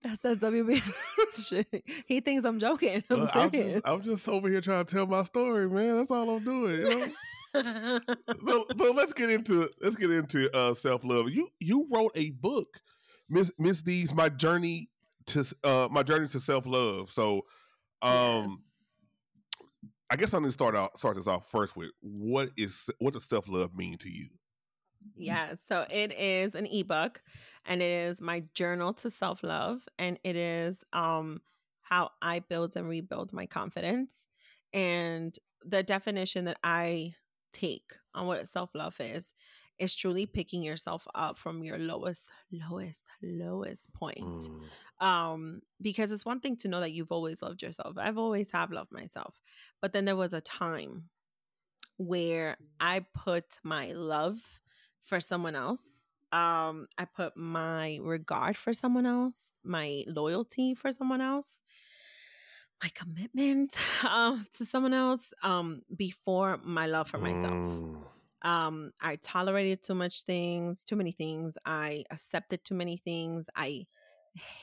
That's 0.02 0.20
that 0.20 0.38
WBLS 0.40 1.48
shit. 1.48 1.84
He 2.06 2.20
thinks 2.20 2.44
I'm 2.44 2.58
joking. 2.58 3.02
I'm 3.10 3.20
look, 3.20 3.36
I'm, 3.36 3.50
just, 3.50 3.88
I'm 3.88 4.02
just 4.02 4.28
over 4.28 4.48
here 4.48 4.60
trying 4.60 4.84
to 4.84 4.94
tell 4.94 5.06
my 5.06 5.24
story, 5.24 5.68
man. 5.68 5.96
That's 5.96 6.10
all 6.10 6.30
I'm 6.30 6.44
doing. 6.44 6.80
You 6.80 7.06
know. 7.54 8.64
so 8.76 8.92
let's 8.92 9.12
get 9.12 9.30
into 9.30 9.68
let's 9.80 9.96
get 9.96 10.10
into 10.10 10.54
uh, 10.54 10.74
self 10.74 11.04
love. 11.04 11.30
You 11.30 11.48
you 11.60 11.86
wrote 11.90 12.12
a 12.14 12.30
book, 12.30 12.80
Miss 13.28 13.52
Miss 13.58 13.82
D's 13.82 14.14
My 14.14 14.28
Journey 14.28 14.88
to 15.26 15.44
uh, 15.64 15.88
My 15.90 16.02
Journey 16.02 16.28
to 16.28 16.40
Self 16.40 16.66
Love. 16.66 17.10
So, 17.10 17.42
um, 18.02 18.56
Yes. 18.56 18.75
I 20.10 20.16
guess 20.16 20.32
I'm 20.32 20.42
gonna 20.42 20.52
start 20.52 20.74
out 20.76 20.96
start 20.98 21.16
this 21.16 21.26
off 21.26 21.50
first 21.50 21.76
with 21.76 21.90
what 22.00 22.50
is 22.56 22.88
what 22.98 23.14
does 23.14 23.24
self 23.24 23.48
love 23.48 23.74
mean 23.74 23.98
to 23.98 24.10
you? 24.10 24.28
Yeah, 25.14 25.54
so 25.54 25.86
it 25.90 26.12
is 26.12 26.54
an 26.54 26.66
ebook 26.66 27.22
and 27.64 27.80
it 27.80 27.86
is 27.86 28.20
my 28.20 28.44
journal 28.54 28.92
to 28.94 29.10
self-love 29.10 29.88
and 29.98 30.18
it 30.24 30.36
is 30.36 30.84
um 30.92 31.40
how 31.82 32.10
I 32.20 32.40
build 32.40 32.76
and 32.76 32.88
rebuild 32.88 33.32
my 33.32 33.46
confidence 33.46 34.28
and 34.72 35.34
the 35.64 35.82
definition 35.82 36.44
that 36.46 36.58
I 36.64 37.14
take 37.52 37.92
on 38.14 38.26
what 38.26 38.46
self-love 38.48 39.00
is 39.00 39.32
is 39.78 39.94
truly 39.94 40.26
picking 40.26 40.62
yourself 40.62 41.06
up 41.14 41.38
from 41.38 41.62
your 41.62 41.78
lowest 41.78 42.30
lowest 42.52 43.06
lowest 43.22 43.92
point. 43.94 44.48
Mm, 44.48 44.70
um 45.00 45.60
because 45.80 46.10
it's 46.12 46.24
one 46.24 46.40
thing 46.40 46.56
to 46.56 46.68
know 46.68 46.80
that 46.80 46.92
you've 46.92 47.12
always 47.12 47.42
loved 47.42 47.62
yourself. 47.62 47.96
I've 47.98 48.18
always 48.18 48.50
have 48.52 48.72
loved 48.72 48.92
myself. 48.92 49.40
But 49.82 49.92
then 49.92 50.04
there 50.06 50.16
was 50.16 50.32
a 50.32 50.40
time 50.40 51.10
where 51.98 52.56
i 52.78 53.04
put 53.14 53.58
my 53.62 53.92
love 53.92 54.60
for 55.02 55.18
someone 55.20 55.54
else 55.54 56.08
um 56.32 56.86
i 56.98 57.04
put 57.04 57.36
my 57.36 57.98
regard 58.02 58.56
for 58.56 58.72
someone 58.72 59.06
else 59.06 59.52
my 59.64 60.04
loyalty 60.06 60.74
for 60.74 60.92
someone 60.92 61.20
else 61.20 61.62
my 62.82 62.90
commitment 62.94 63.78
um, 64.10 64.44
to 64.52 64.64
someone 64.64 64.92
else 64.92 65.32
um 65.42 65.82
before 65.96 66.58
my 66.62 66.86
love 66.86 67.08
for 67.08 67.18
myself. 67.18 67.52
Mm, 67.52 68.02
um 68.42 68.90
i 69.02 69.16
tolerated 69.16 69.82
too 69.82 69.94
much 69.94 70.22
things 70.24 70.84
too 70.84 70.96
many 70.96 71.12
things. 71.12 71.56
I 71.64 72.04
accepted 72.10 72.64
too 72.64 72.74
many 72.74 72.98
things. 72.98 73.48
I 73.56 73.86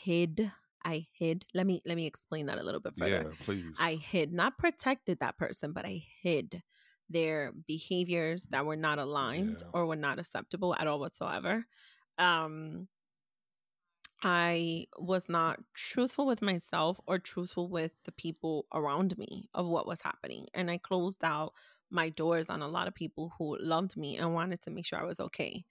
hid 0.03 0.51
i 0.85 1.05
hid 1.13 1.45
let 1.53 1.65
me 1.65 1.81
let 1.85 1.95
me 1.95 2.05
explain 2.05 2.45
that 2.47 2.57
a 2.59 2.63
little 2.63 2.79
bit 2.81 2.93
further. 2.97 3.11
yeah, 3.11 3.31
please. 3.41 3.75
i 3.79 3.93
hid 3.95 4.31
not 4.33 4.57
protected 4.57 5.19
that 5.19 5.37
person 5.37 5.71
but 5.73 5.85
i 5.85 6.01
hid 6.21 6.61
their 7.09 7.51
behaviors 7.67 8.47
that 8.47 8.65
were 8.65 8.75
not 8.75 8.99
aligned 8.99 9.57
Yeah. 9.61 9.67
or 9.73 9.85
were 9.85 9.95
not 9.95 10.19
acceptable 10.19 10.75
at 10.75 10.87
all 10.87 10.99
whatsoever 10.99 11.65
um 12.17 12.87
i 14.23 14.85
was 14.97 15.27
not 15.27 15.59
truthful 15.73 16.25
with 16.25 16.41
myself 16.41 16.99
or 17.07 17.19
truthful 17.19 17.67
with 17.67 17.93
the 18.05 18.11
people 18.11 18.65
around 18.73 19.17
me 19.17 19.49
of 19.53 19.67
what 19.67 19.87
was 19.87 20.01
happening 20.01 20.47
and 20.53 20.71
i 20.71 20.77
closed 20.77 21.23
out 21.23 21.53
my 21.93 22.09
doors 22.09 22.49
on 22.49 22.61
a 22.61 22.67
lot 22.67 22.87
of 22.87 22.95
people 22.95 23.33
who 23.37 23.57
loved 23.59 23.95
me 23.95 24.17
and 24.17 24.33
wanted 24.33 24.61
to 24.63 24.71
make 24.71 24.85
sure 24.85 24.99
I 24.99 25.05
was 25.05 25.19
okay. 25.19 25.65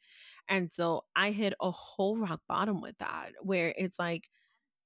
And 0.49 0.73
so 0.73 1.05
I 1.17 1.31
hit 1.33 1.55
a 1.61 1.71
whole 1.71 2.17
rock 2.17 2.43
bottom 2.49 2.81
with 2.81 2.99
that, 2.99 3.33
where 3.43 3.75
it's 3.77 3.99
like 3.99 4.31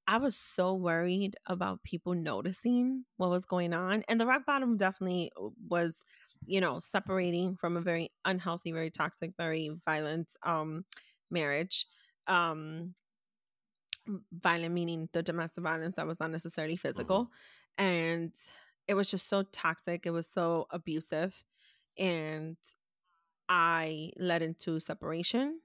I 0.08 0.18
was 0.18 0.36
so 0.36 0.74
worried 0.74 1.36
about 1.46 1.82
people 1.82 2.14
noticing 2.14 3.04
what 3.16 3.30
was 3.30 3.44
going 3.46 3.74
on. 3.74 4.04
And 4.08 4.20
the 4.20 4.26
rock 4.26 4.46
bottom 4.46 4.76
definitely 4.76 5.32
was, 5.68 6.06
you 6.46 6.60
know, 6.60 6.78
separating 6.78 7.56
from 7.56 7.76
a 7.76 7.80
very 7.80 8.10
unhealthy, 8.24 8.72
very 8.72 8.90
toxic, 8.90 9.32
very 9.36 9.70
violent 9.84 10.36
um 10.44 10.84
marriage. 11.30 11.86
Um 12.26 12.94
violent 14.32 14.72
meaning 14.74 15.08
the 15.12 15.22
domestic 15.22 15.64
violence 15.64 15.96
that 15.96 16.06
was 16.06 16.20
not 16.20 16.30
necessarily 16.30 16.76
physical. 16.76 17.30
And 17.78 18.32
it 18.88 18.94
was 18.94 19.10
just 19.10 19.28
so 19.28 19.42
toxic. 19.42 20.06
It 20.06 20.10
was 20.10 20.26
so 20.26 20.66
abusive. 20.70 21.44
And 21.98 22.56
I 23.48 24.12
led 24.16 24.42
into 24.42 24.80
separation. 24.80 25.60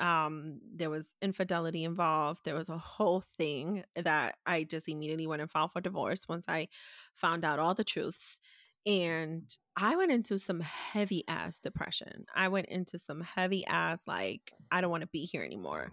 Um, 0.00 0.60
there 0.74 0.90
was 0.90 1.14
infidelity 1.22 1.84
involved. 1.84 2.44
There 2.44 2.56
was 2.56 2.68
a 2.68 2.78
whole 2.78 3.22
thing 3.38 3.84
that 3.94 4.36
I 4.44 4.64
just 4.64 4.88
immediately 4.88 5.26
went 5.26 5.42
and 5.42 5.50
filed 5.50 5.72
for 5.72 5.80
divorce 5.80 6.28
once 6.28 6.46
I 6.48 6.68
found 7.14 7.44
out 7.44 7.58
all 7.58 7.74
the 7.74 7.84
truths. 7.84 8.38
And 8.86 9.48
I 9.76 9.96
went 9.96 10.10
into 10.10 10.38
some 10.38 10.60
heavy 10.60 11.22
ass 11.28 11.58
depression. 11.58 12.26
I 12.34 12.48
went 12.48 12.66
into 12.66 12.98
some 12.98 13.22
heavy 13.22 13.64
ass, 13.66 14.06
like, 14.06 14.52
I 14.70 14.80
don't 14.80 14.90
want 14.90 15.02
to 15.02 15.08
be 15.08 15.24
here 15.24 15.42
anymore. 15.42 15.90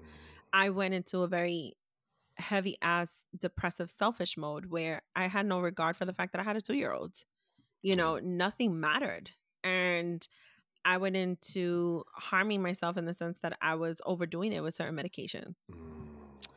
I 0.51 0.71
went 0.71 0.93
into 0.93 1.19
a 1.19 1.27
very 1.27 1.75
heavy 2.37 2.75
ass 2.81 3.27
depressive 3.37 3.89
selfish 3.89 4.37
mode 4.37 4.67
where 4.67 5.01
I 5.15 5.25
had 5.27 5.45
no 5.45 5.59
regard 5.59 5.95
for 5.95 6.05
the 6.05 6.13
fact 6.13 6.31
that 6.33 6.39
I 6.39 6.43
had 6.43 6.55
a 6.55 6.61
two 6.61 6.75
year 6.75 6.91
old. 6.93 7.15
You 7.81 7.95
know, 7.95 8.19
nothing 8.21 8.79
mattered. 8.79 9.31
And 9.63 10.27
I 10.85 10.97
went 10.97 11.15
into 11.15 12.03
harming 12.15 12.61
myself 12.61 12.97
in 12.97 13.05
the 13.05 13.13
sense 13.13 13.39
that 13.39 13.57
I 13.61 13.75
was 13.75 14.01
overdoing 14.05 14.53
it 14.53 14.63
with 14.63 14.73
certain 14.73 14.95
medications. 14.95 15.69
Mm, 15.71 16.47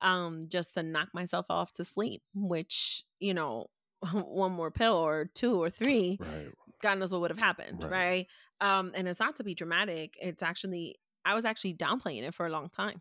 Um, 0.00 0.48
just 0.48 0.74
to 0.74 0.82
knock 0.82 1.08
myself 1.14 1.46
off 1.50 1.72
to 1.74 1.84
sleep, 1.84 2.22
which, 2.34 3.04
you 3.20 3.32
know, 3.34 3.68
one 4.12 4.52
more 4.52 4.70
pill 4.70 4.94
or 4.94 5.30
two 5.34 5.62
or 5.62 5.70
three, 5.70 6.18
right. 6.20 6.48
God 6.82 6.98
knows 6.98 7.12
what 7.12 7.22
would 7.22 7.30
have 7.30 7.38
happened, 7.38 7.82
Right. 7.82 7.90
right? 7.90 8.26
Um, 8.60 8.92
and 8.94 9.08
it's 9.08 9.20
not 9.20 9.36
to 9.36 9.44
be 9.44 9.54
dramatic. 9.54 10.14
It's 10.20 10.42
actually 10.42 10.96
I 11.24 11.34
was 11.34 11.46
actually 11.46 11.74
downplaying 11.74 12.22
it 12.28 12.34
for 12.34 12.44
a 12.46 12.50
long 12.50 12.68
time. 12.68 13.00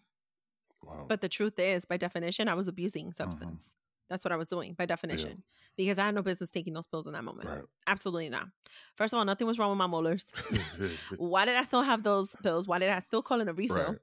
Wow. 0.86 1.06
But 1.08 1.22
the 1.22 1.30
truth 1.30 1.58
is, 1.60 1.86
by 1.86 1.98
definition, 1.98 2.48
I 2.48 2.54
was 2.54 2.68
abusing 2.68 3.06
Mm-hmm. 3.08 3.12
substance. 3.14 3.76
That's 4.10 4.24
what 4.26 4.32
I 4.32 4.36
was 4.36 4.50
doing 4.50 4.74
by 4.74 4.86
definition. 4.86 5.30
Yeah. 5.30 5.44
Because 5.78 5.98
I 5.98 6.06
had 6.06 6.14
no 6.14 6.22
business 6.22 6.52
taking 6.52 6.74
those 6.74 6.86
pills 6.88 7.08
in 7.08 7.14
that 7.14 7.24
moment. 7.24 7.48
Right. 7.50 7.64
Absolutely 7.88 8.30
not. 8.30 8.48
First 8.96 9.14
of 9.14 9.18
all, 9.18 9.26
nothing 9.26 9.48
was 9.48 9.58
wrong 9.58 9.70
with 9.70 9.78
my 9.78 9.88
molars. 9.88 10.32
Why 11.18 11.46
did 11.46 11.56
I 11.56 11.64
still 11.64 11.82
have 11.82 12.04
those 12.04 12.36
pills? 12.44 12.68
Why 12.68 12.80
did 12.80 12.90
I 12.90 13.00
still 13.00 13.22
call 13.24 13.42
it 13.42 13.48
a 13.48 13.54
refill? 13.54 13.78
Right. 13.78 13.98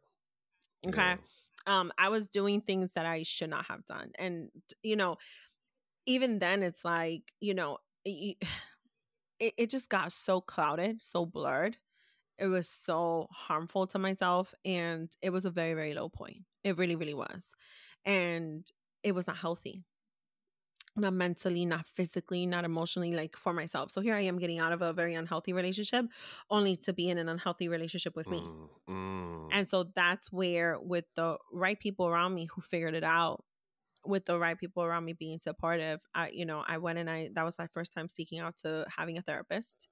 Okay. 0.89 1.01
Yeah. 1.01 1.17
Um, 1.67 1.93
I 1.99 2.09
was 2.09 2.27
doing 2.27 2.61
things 2.63 2.93
that 2.93 3.05
I 3.07 3.23
should 3.23 3.51
not 3.51 3.67
have 3.67 3.85
done. 3.85 4.11
And, 4.19 4.51
you 4.83 4.97
know, 4.97 5.19
even 6.07 6.39
then 6.39 6.63
it's 6.63 6.85
like, 6.85 7.33
you 7.41 7.55
know, 7.55 7.79
it, 8.05 8.37
it 9.39 9.71
just 9.71 9.91
got 9.91 10.11
so 10.13 10.41
clouded, 10.41 11.03
so 11.03 11.25
blurred. 11.27 11.77
It 12.41 12.47
was 12.47 12.69
so 12.69 13.29
harmful 13.31 13.87
to 13.89 13.99
myself. 13.99 14.55
And 14.65 15.11
it 15.23 15.31
was 15.31 15.45
a 15.45 15.51
very, 15.51 15.75
very 15.75 15.95
low 15.95 16.09
point. 16.09 16.45
It 16.65 16.79
really, 16.79 16.97
really 16.97 17.15
was. 17.15 17.55
And 18.05 18.67
it 19.03 19.15
was 19.15 19.27
not 19.27 19.37
healthy 19.37 19.85
not 20.97 21.13
mentally, 21.13 21.65
not 21.65 21.87
physically, 21.87 22.47
not 22.47 22.65
emotionally, 22.65 23.13
like 23.13 23.37
for 23.37 23.53
myself. 23.53 23.91
So 23.91 24.01
here 24.01 24.15
I 24.15 24.23
am 24.23 24.39
getting 24.39 24.59
out 24.59 24.73
of 24.73 24.83
a 24.83 24.93
very 24.93 25.15
unhealthy 25.15 25.53
relationship 25.53 26.07
only 26.51 26.77
to 26.77 26.93
be 26.93 27.09
in 27.09 27.19
an 27.19 27.29
unhealthy 27.29 27.69
relationship 27.69 28.17
with 28.17 28.29
me. 28.29 28.39
Mm, 28.39 28.69
mm. 28.89 29.49
And 29.53 29.67
so 29.67 29.85
that's 29.95 30.33
where, 30.33 30.79
with 30.81 31.05
the 31.15 31.39
right 31.53 31.79
people 31.79 32.07
around 32.07 32.35
me 32.35 32.47
who 32.47 32.61
figured 32.61 32.95
it 32.95 33.05
out, 33.05 33.45
with 34.05 34.25
the 34.25 34.39
right 34.39 34.59
people 34.59 34.83
around 34.83 35.05
me 35.05 35.13
being 35.13 35.39
supportive, 35.39 36.01
I, 36.15 36.31
you 36.31 36.47
know, 36.47 36.65
I 36.67 36.79
went 36.79 36.99
and 36.99 37.09
I, 37.09 37.31
that 37.35 37.45
was 37.45 37.59
my 37.59 37.67
first 37.73 37.93
time 37.93 38.09
seeking 38.09 38.41
out 38.41 38.57
to 38.59 38.87
having 38.97 39.19
a 39.19 39.23
therapist 39.23 39.89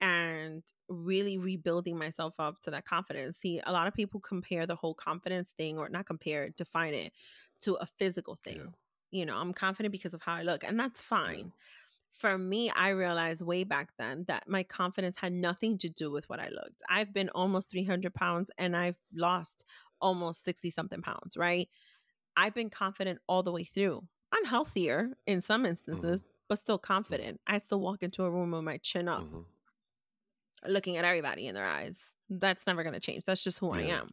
and 0.00 0.62
really 0.88 1.38
rebuilding 1.38 1.98
myself 1.98 2.38
up 2.38 2.60
to 2.60 2.70
that 2.70 2.84
confidence. 2.84 3.36
See, 3.36 3.60
a 3.66 3.72
lot 3.72 3.86
of 3.86 3.94
people 3.94 4.20
compare 4.20 4.66
the 4.66 4.76
whole 4.76 4.94
confidence 4.94 5.52
thing, 5.52 5.78
or 5.78 5.88
not 5.88 6.06
compare, 6.06 6.50
define 6.50 6.94
it 6.94 7.12
to 7.62 7.74
a 7.74 7.86
physical 7.86 8.36
thing. 8.36 8.58
Yeah 8.58 8.70
you 9.10 9.24
know, 9.24 9.36
I'm 9.36 9.52
confident 9.52 9.92
because 9.92 10.14
of 10.14 10.22
how 10.22 10.34
I 10.34 10.42
look, 10.42 10.64
and 10.64 10.78
that's 10.78 11.00
fine. 11.00 11.52
For 12.10 12.38
me, 12.38 12.70
I 12.70 12.90
realized 12.90 13.44
way 13.44 13.64
back 13.64 13.90
then 13.98 14.24
that 14.28 14.48
my 14.48 14.62
confidence 14.62 15.18
had 15.18 15.32
nothing 15.32 15.76
to 15.78 15.88
do 15.88 16.10
with 16.10 16.28
what 16.28 16.40
I 16.40 16.48
looked. 16.48 16.82
I've 16.88 17.12
been 17.12 17.28
almost 17.30 17.70
300 17.70 18.14
pounds 18.14 18.50
and 18.56 18.74
I've 18.74 18.98
lost 19.14 19.66
almost 20.00 20.42
60 20.44 20.70
something 20.70 21.02
pounds, 21.02 21.36
right? 21.36 21.68
I've 22.34 22.54
been 22.54 22.70
confident 22.70 23.18
all 23.28 23.42
the 23.42 23.52
way 23.52 23.64
through. 23.64 24.04
Unhealthier 24.34 25.12
in 25.26 25.42
some 25.42 25.66
instances, 25.66 26.22
mm-hmm. 26.22 26.32
but 26.48 26.58
still 26.58 26.78
mm-hmm. 26.78 26.92
confident. 26.92 27.40
I 27.46 27.58
still 27.58 27.80
walk 27.80 28.02
into 28.02 28.24
a 28.24 28.30
room 28.30 28.52
with 28.52 28.64
my 28.64 28.78
chin 28.78 29.06
up, 29.06 29.20
mm-hmm. 29.20 29.40
Looking 30.66 30.96
at 30.96 31.04
everybody 31.04 31.46
in 31.46 31.54
their 31.54 31.66
eyes. 31.66 32.12
That's 32.30 32.66
never 32.66 32.82
going 32.82 32.94
to 32.94 33.00
change. 33.00 33.24
That's 33.24 33.44
just 33.44 33.58
who 33.58 33.70
yeah. 33.74 33.80
I 33.80 34.00
am 34.00 34.08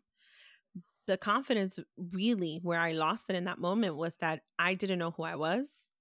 the 1.08 1.18
confidence 1.18 1.80
really 2.14 2.60
where 2.64 2.80
I 2.80 2.94
lost 2.94 3.30
it 3.30 3.36
in 3.36 3.46
that 3.46 3.60
moment 3.60 3.96
was 3.96 4.18
that 4.18 4.42
I 4.58 4.74
didn't 4.74 5.00
know 5.00 5.12
who 5.12 5.24
I 5.24 5.36
was. 5.36 5.92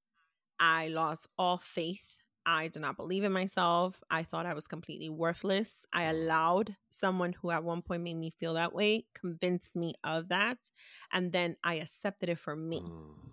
I 0.59 0.89
lost 0.89 1.29
all 1.39 1.59
faith. 1.59 2.21
I 2.47 2.69
did 2.69 2.83
not 2.83 2.97
believe 2.97 3.25
in 3.25 3.33
myself. 3.33 4.03
I 4.11 4.23
thought 4.23 4.47
I 4.47 4.55
was 4.55 4.67
completely 4.67 5.09
worthless. 5.09 5.87
I 5.93 6.05
allowed 6.05 6.77
someone 6.91 7.33
who 7.33 7.51
at 7.51 7.65
one 7.65 7.81
point 7.81 8.03
made 8.03 8.17
me 8.17 8.31
feel 8.31 8.55
that 8.55 8.75
way, 8.75 9.07
convinced 9.15 9.77
me 9.77 9.95
of 10.05 10.29
that, 10.29 10.71
and 11.11 11.33
then 11.33 11.57
I 11.65 11.77
accepted 11.77 12.29
it 12.29 12.39
for 12.39 12.55
me. 12.55 12.81
Mm. 12.81 13.31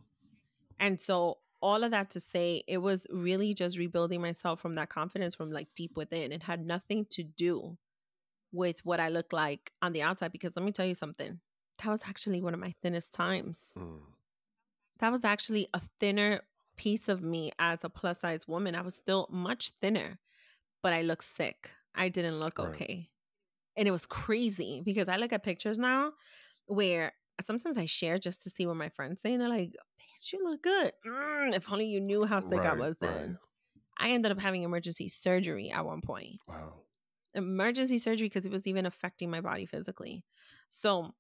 And 0.79 1.01
so 1.01 1.39
all 1.61 1.83
of 1.83 1.91
that 1.91 2.09
to 2.11 2.19
say, 2.19 2.63
it 2.67 2.79
was 2.79 3.07
really 3.09 3.53
just 3.53 3.77
rebuilding 3.77 4.21
myself 4.21 4.59
from 4.59 4.73
that 4.73 4.89
confidence 4.89 5.35
from 5.35 5.51
like 5.51 5.67
deep 5.75 5.95
within. 5.95 6.31
It 6.31 6.43
had 6.43 6.65
nothing 6.65 7.05
to 7.11 7.23
do 7.23 7.77
with 8.51 8.83
what 8.83 8.99
I 8.99 9.09
looked 9.09 9.33
like 9.33 9.71
on 9.81 9.93
the 9.93 10.01
outside 10.01 10.31
because 10.31 10.55
let 10.55 10.65
me 10.65 10.71
tell 10.71 10.85
you 10.85 10.95
something 10.95 11.39
that 11.83 11.91
was 11.91 12.03
actually 12.07 12.41
one 12.41 12.53
of 12.53 12.59
my 12.59 12.73
thinnest 12.81 13.13
times. 13.13 13.73
Mm. 13.77 14.01
That 14.99 15.11
was 15.11 15.25
actually 15.25 15.67
a 15.73 15.81
thinner 15.99 16.41
piece 16.77 17.09
of 17.09 17.21
me 17.21 17.51
as 17.59 17.83
a 17.83 17.89
plus 17.89 18.19
size 18.19 18.47
woman. 18.47 18.75
I 18.75 18.81
was 18.81 18.95
still 18.95 19.27
much 19.31 19.71
thinner, 19.81 20.19
but 20.83 20.93
I 20.93 21.01
looked 21.01 21.23
sick. 21.23 21.71
I 21.95 22.09
didn't 22.09 22.39
look 22.39 22.59
right. 22.59 22.69
okay. 22.69 23.09
And 23.75 23.87
it 23.87 23.91
was 23.91 24.05
crazy 24.05 24.81
because 24.83 25.09
I 25.09 25.17
look 25.17 25.33
at 25.33 25.43
pictures 25.43 25.79
now 25.79 26.13
where 26.67 27.13
sometimes 27.41 27.77
I 27.77 27.85
share 27.85 28.17
just 28.17 28.43
to 28.43 28.49
see 28.49 28.65
what 28.65 28.75
my 28.75 28.89
friends 28.89 29.21
say. 29.21 29.33
And 29.33 29.41
they're 29.41 29.49
like, 29.49 29.75
bitch, 29.99 30.33
you 30.33 30.43
look 30.43 30.61
good. 30.61 30.91
Mm, 31.07 31.55
if 31.55 31.71
only 31.71 31.85
you 31.85 32.01
knew 32.01 32.25
how 32.25 32.39
sick 32.39 32.59
right, 32.59 32.73
I 32.73 32.79
was 32.79 32.97
then. 32.97 33.11
Right. 33.11 33.37
I 33.99 34.11
ended 34.11 34.31
up 34.31 34.39
having 34.39 34.63
emergency 34.63 35.07
surgery 35.07 35.71
at 35.71 35.85
one 35.85 36.01
point. 36.01 36.41
Wow. 36.47 36.81
Emergency 37.33 37.97
surgery 37.97 38.27
because 38.27 38.45
it 38.45 38.51
was 38.51 38.67
even 38.67 38.85
affecting 38.85 39.29
my 39.29 39.41
body 39.41 39.65
physically. 39.65 40.23
So 40.69 41.13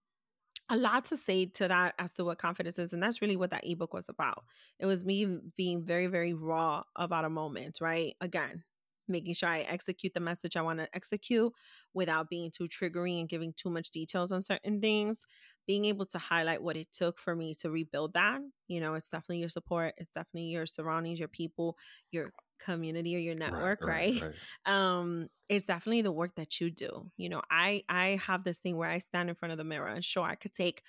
a 0.69 0.77
lot 0.77 1.05
to 1.05 1.17
say 1.17 1.45
to 1.45 1.67
that 1.67 1.95
as 1.99 2.13
to 2.13 2.23
what 2.23 2.37
confidence 2.37 2.79
is. 2.79 2.93
And 2.93 3.03
that's 3.03 3.21
really 3.21 3.35
what 3.35 3.51
that 3.51 3.65
ebook 3.65 3.93
was 3.93 4.09
about. 4.09 4.43
It 4.79 4.85
was 4.85 5.05
me 5.05 5.39
being 5.55 5.85
very, 5.85 6.07
very 6.07 6.33
raw 6.33 6.83
about 6.95 7.25
a 7.25 7.29
moment, 7.29 7.79
right? 7.81 8.15
Again, 8.21 8.63
making 9.07 9.33
sure 9.33 9.49
I 9.49 9.59
execute 9.59 10.13
the 10.13 10.19
message 10.19 10.55
I 10.55 10.61
want 10.61 10.79
to 10.79 10.87
execute 10.95 11.51
without 11.93 12.29
being 12.29 12.49
too 12.51 12.65
triggering 12.65 13.19
and 13.19 13.29
giving 13.29 13.53
too 13.55 13.69
much 13.69 13.91
details 13.91 14.31
on 14.31 14.41
certain 14.41 14.79
things. 14.79 15.25
Being 15.71 15.85
able 15.85 16.05
to 16.07 16.17
highlight 16.17 16.61
what 16.61 16.75
it 16.75 16.91
took 16.91 17.19
for 17.19 17.35
me 17.35 17.53
to 17.61 17.69
rebuild 17.69 18.13
that. 18.15 18.41
You 18.67 18.81
know, 18.81 18.95
it's 18.95 19.09
definitely 19.09 19.39
your 19.39 19.49
support, 19.49 19.93
it's 19.97 20.11
definitely 20.11 20.49
your 20.49 20.65
surroundings, 20.65 21.19
your 21.19 21.27
people, 21.27 21.77
your 22.11 22.31
community 22.59 23.15
or 23.15 23.19
your 23.19 23.35
network, 23.35 23.81
right, 23.81 24.13
right? 24.13 24.21
right? 24.21 24.35
Um, 24.73 25.29
it's 25.49 25.65
definitely 25.65 26.01
the 26.01 26.11
work 26.11 26.35
that 26.35 26.59
you 26.59 26.69
do. 26.71 27.09
You 27.17 27.29
know, 27.29 27.41
I 27.49 27.83
I 27.89 28.19
have 28.27 28.43
this 28.43 28.59
thing 28.59 28.77
where 28.77 28.89
I 28.89 28.99
stand 28.99 29.29
in 29.29 29.35
front 29.35 29.51
of 29.53 29.57
the 29.57 29.63
mirror 29.63 29.87
and 29.87 30.03
sure 30.03 30.25
I 30.25 30.35
could 30.35 30.53
take 30.53 30.81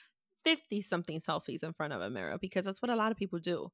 50 0.45 0.83
something 0.83 1.21
selfies 1.21 1.63
in 1.63 1.73
front 1.73 1.93
of 1.93 2.01
a 2.01 2.11
mirror 2.11 2.37
because 2.41 2.65
that's 2.65 2.83
what 2.83 2.91
a 2.91 2.97
lot 2.97 3.13
of 3.13 3.17
people 3.17 3.39
do. 3.39 3.71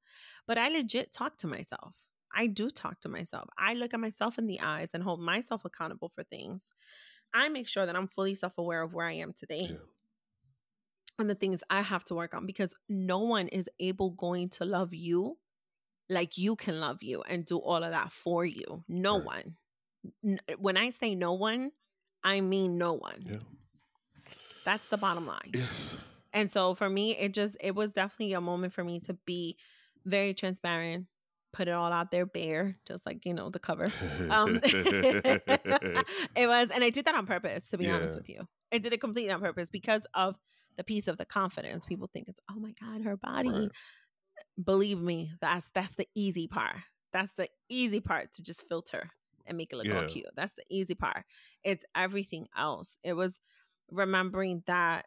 But 0.46 0.58
I 0.58 0.68
legit 0.68 1.12
talk 1.12 1.38
to 1.38 1.46
myself. 1.46 1.96
I 2.34 2.46
do 2.46 2.70
talk 2.70 3.00
to 3.00 3.08
myself. 3.08 3.48
I 3.58 3.74
look 3.74 3.94
at 3.94 4.00
myself 4.00 4.38
in 4.38 4.46
the 4.46 4.60
eyes 4.60 4.90
and 4.94 5.02
hold 5.02 5.20
myself 5.20 5.64
accountable 5.64 6.10
for 6.10 6.22
things. 6.22 6.74
I 7.34 7.48
make 7.48 7.68
sure 7.68 7.86
that 7.86 7.96
I'm 7.96 8.08
fully 8.08 8.34
self 8.34 8.58
aware 8.58 8.82
of 8.82 8.94
where 8.94 9.06
I 9.06 9.12
am 9.12 9.32
today. 9.32 9.66
Yeah. 9.70 9.76
And 11.18 11.28
the 11.28 11.34
things 11.34 11.64
I 11.68 11.82
have 11.82 12.04
to 12.06 12.14
work 12.14 12.34
on 12.34 12.46
because 12.46 12.74
no 12.88 13.20
one 13.20 13.48
is 13.48 13.68
able 13.80 14.10
going 14.10 14.48
to 14.50 14.64
love 14.64 14.94
you 14.94 15.36
like 16.08 16.38
you 16.38 16.56
can 16.56 16.80
love 16.80 17.02
you 17.02 17.22
and 17.28 17.44
do 17.44 17.58
all 17.58 17.82
of 17.82 17.90
that 17.90 18.12
for 18.12 18.44
you. 18.44 18.84
No 18.88 19.18
right. 19.18 19.26
one. 19.26 19.56
N- 20.24 20.40
when 20.58 20.76
I 20.76 20.90
say 20.90 21.14
no 21.14 21.32
one, 21.32 21.72
I 22.24 22.40
mean 22.40 22.78
no 22.78 22.94
one. 22.94 23.22
Yeah. 23.24 23.38
That's 24.64 24.88
the 24.88 24.96
bottom 24.96 25.26
line. 25.26 25.50
Yes. 25.54 25.98
And 26.32 26.50
so 26.50 26.74
for 26.74 26.88
me, 26.88 27.16
it 27.16 27.34
just 27.34 27.56
it 27.60 27.74
was 27.74 27.92
definitely 27.92 28.34
a 28.34 28.40
moment 28.40 28.72
for 28.72 28.84
me 28.84 29.00
to 29.00 29.14
be 29.24 29.56
very 30.04 30.34
transparent, 30.34 31.06
put 31.52 31.68
it 31.68 31.72
all 31.72 31.92
out 31.92 32.10
there 32.10 32.26
bare, 32.26 32.76
just 32.86 33.06
like 33.06 33.24
you 33.24 33.34
know 33.34 33.50
the 33.50 33.58
cover. 33.58 33.88
Um, 34.30 34.60
it 34.64 36.46
was, 36.46 36.70
and 36.70 36.84
I 36.84 36.90
did 36.90 37.06
that 37.06 37.14
on 37.14 37.26
purpose. 37.26 37.68
To 37.70 37.78
be 37.78 37.86
yeah. 37.86 37.94
honest 37.94 38.14
with 38.14 38.28
you, 38.28 38.46
I 38.72 38.78
did 38.78 38.92
it 38.92 39.00
completely 39.00 39.32
on 39.32 39.40
purpose 39.40 39.70
because 39.70 40.06
of 40.14 40.38
the 40.78 40.84
piece 40.84 41.08
of 41.08 41.18
the 41.18 41.26
confidence. 41.26 41.84
People 41.84 42.08
think 42.10 42.28
it's 42.28 42.40
oh 42.50 42.58
my 42.58 42.72
god, 42.80 43.04
her 43.04 43.18
body. 43.18 43.50
Right 43.50 43.68
believe 44.62 44.98
me, 44.98 45.32
that's 45.40 45.70
that's 45.70 45.94
the 45.94 46.06
easy 46.14 46.48
part. 46.48 46.76
That's 47.12 47.32
the 47.32 47.48
easy 47.68 48.00
part 48.00 48.32
to 48.34 48.42
just 48.42 48.66
filter 48.68 49.08
and 49.46 49.56
make 49.56 49.72
it 49.72 49.76
look 49.76 49.86
yeah. 49.86 50.00
all 50.00 50.08
cute. 50.08 50.26
That's 50.36 50.54
the 50.54 50.64
easy 50.68 50.94
part. 50.94 51.24
It's 51.64 51.84
everything 51.94 52.48
else. 52.56 52.98
It 53.02 53.14
was 53.14 53.40
remembering 53.90 54.62
that 54.66 55.06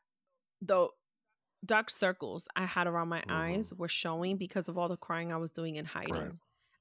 the 0.62 0.88
dark 1.64 1.90
circles 1.90 2.48
I 2.56 2.66
had 2.66 2.88
around 2.88 3.10
my 3.10 3.20
mm-hmm. 3.20 3.32
eyes 3.32 3.74
were 3.76 3.88
showing 3.88 4.38
because 4.38 4.68
of 4.68 4.78
all 4.78 4.90
the 4.90 4.98
crying 4.98 5.32
I 5.32 5.38
was 5.38 5.52
doing 5.52 5.78
and 5.78 5.88
hiding. 5.88 6.14
Right. 6.14 6.32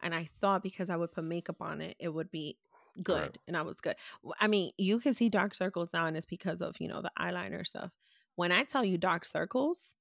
And 0.03 0.15
I 0.15 0.25
thought 0.25 0.63
because 0.63 0.89
I 0.89 0.97
would 0.97 1.13
put 1.13 1.25
makeup 1.25 1.57
on 1.61 1.83
it, 1.83 1.97
it 2.01 2.09
would 2.09 2.31
be 2.31 2.57
good. 3.03 3.21
Right. 3.21 3.39
And 3.47 3.57
I 3.57 3.63
was 3.63 3.77
good. 3.79 3.97
I 4.41 4.47
mean, 4.47 4.73
you 4.79 4.99
can 4.99 5.13
see 5.13 5.29
dark 5.29 5.55
circles 5.55 5.91
now, 5.93 6.07
and 6.07 6.17
it's 6.17 6.25
because 6.25 6.63
of, 6.63 6.77
you 6.81 6.89
know, 6.89 7.03
the 7.03 7.13
eyeliner 7.19 7.67
stuff. 7.67 7.93
When 8.41 8.53
I 8.53 8.65
tell 8.65 8.83
you 8.83 8.97
dark 8.97 9.27
circles, 9.27 9.97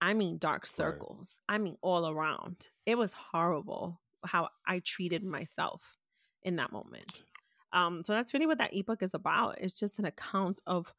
I 0.00 0.14
mean 0.14 0.38
dark 0.38 0.64
circles. 0.64 1.40
Right. 1.48 1.56
I 1.56 1.58
mean 1.58 1.76
all 1.82 2.08
around. 2.08 2.68
It 2.86 2.96
was 2.96 3.12
horrible 3.14 4.00
how 4.24 4.50
I 4.64 4.78
treated 4.78 5.24
myself 5.24 5.96
in 6.44 6.54
that 6.54 6.70
moment. 6.70 7.24
Um, 7.72 8.04
so 8.04 8.12
that's 8.12 8.32
really 8.32 8.46
what 8.46 8.58
that 8.58 8.76
ebook 8.76 9.02
is 9.02 9.12
about. 9.12 9.58
It's 9.60 9.76
just 9.76 9.98
an 9.98 10.04
account 10.04 10.60
of 10.68 10.94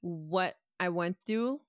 what 0.00 0.54
I 0.78 0.90
went 0.90 1.16
through 1.26 1.60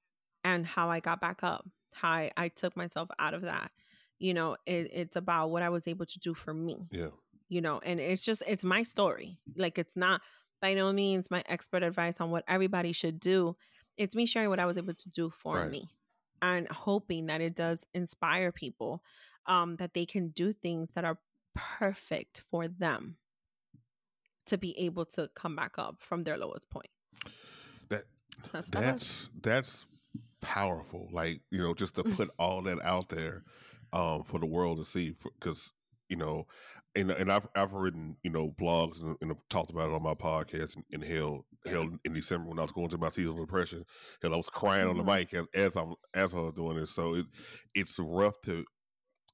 and 0.43 0.67
how 0.67 0.91
I 0.91 0.99
got 0.99 1.19
back 1.19 1.43
up, 1.43 1.67
how 1.95 2.11
I, 2.11 2.31
I 2.37 2.49
took 2.49 2.77
myself 2.77 3.09
out 3.17 3.33
of 3.33 3.41
that. 3.41 3.71
You 4.19 4.35
know, 4.35 4.55
it, 4.67 4.91
it's 4.93 5.15
about 5.15 5.49
what 5.49 5.63
I 5.63 5.69
was 5.69 5.87
able 5.87 6.05
to 6.05 6.19
do 6.19 6.35
for 6.35 6.53
me. 6.53 6.77
Yeah. 6.91 7.09
You 7.47 7.61
know, 7.61 7.81
and 7.83 7.99
it's 7.99 8.23
just, 8.23 8.43
it's 8.45 8.63
my 8.63 8.83
story. 8.83 9.39
Like, 9.55 9.79
it's 9.79 9.97
not 9.97 10.21
by 10.61 10.75
no 10.75 10.93
means 10.93 11.31
my 11.31 11.41
expert 11.47 11.81
advice 11.81 12.21
on 12.21 12.29
what 12.29 12.43
everybody 12.47 12.91
should 12.91 13.19
do. 13.19 13.55
It's 13.99 14.15
me 14.15 14.25
sharing 14.25 14.49
what 14.49 14.59
I 14.59 14.65
was 14.65 14.77
able 14.77 14.93
to 14.93 15.09
do 15.09 15.29
for 15.29 15.55
right. 15.55 15.69
me 15.69 15.89
and 16.41 16.67
hoping 16.69 17.27
that 17.27 17.41
it 17.41 17.53
does 17.53 17.85
inspire 17.93 18.51
people 18.51 19.03
um, 19.45 19.75
that 19.75 19.93
they 19.93 20.05
can 20.05 20.29
do 20.29 20.53
things 20.53 20.91
that 20.91 21.03
are 21.03 21.19
perfect 21.53 22.41
for 22.49 22.67
them 22.67 23.17
to 24.45 24.57
be 24.57 24.73
able 24.79 25.03
to 25.03 25.29
come 25.35 25.55
back 25.55 25.77
up 25.77 25.97
from 25.99 26.23
their 26.23 26.37
lowest 26.37 26.69
point. 26.69 26.89
That 27.89 28.03
that's 28.53 28.69
that's, 28.69 29.29
that's 29.41 29.87
powerful. 30.41 31.09
Like 31.11 31.41
you 31.51 31.61
know, 31.61 31.73
just 31.73 31.95
to 31.95 32.03
put 32.03 32.29
all 32.39 32.61
that 32.63 32.79
out 32.83 33.09
there, 33.09 33.43
um, 33.91 34.23
for 34.23 34.39
the 34.39 34.45
world 34.45 34.77
to 34.77 34.85
see. 34.85 35.13
Because 35.23 35.71
you 36.09 36.17
know, 36.17 36.45
and 36.95 37.11
and 37.11 37.31
I've 37.31 37.47
I've 37.55 37.73
written 37.73 38.17
you 38.23 38.29
know 38.31 38.51
blogs 38.51 39.01
and, 39.01 39.15
and 39.21 39.35
talked 39.49 39.71
about 39.71 39.89
it 39.89 39.95
on 39.95 40.03
my 40.03 40.15
podcast. 40.15 40.75
And, 40.75 40.85
and 40.91 41.03
hell, 41.03 41.45
hell, 41.69 41.89
in 42.03 42.13
December 42.13 42.49
when 42.49 42.59
I 42.59 42.63
was 42.63 42.71
going 42.71 42.89
through 42.89 42.99
my 42.99 43.09
seasonal 43.09 43.45
depression, 43.45 43.85
hell, 44.21 44.33
I 44.33 44.37
was 44.37 44.49
crying 44.49 44.87
mm-hmm. 44.87 44.99
on 44.99 45.05
the 45.05 45.11
mm-hmm. 45.11 45.19
mic 45.19 45.33
as, 45.33 45.47
as 45.53 45.75
I'm 45.77 45.93
as 46.13 46.33
I 46.33 46.41
was 46.41 46.53
doing 46.53 46.77
this. 46.77 46.91
So 46.91 47.15
it 47.15 47.25
it's 47.75 47.99
rough 47.99 48.41
to 48.45 48.65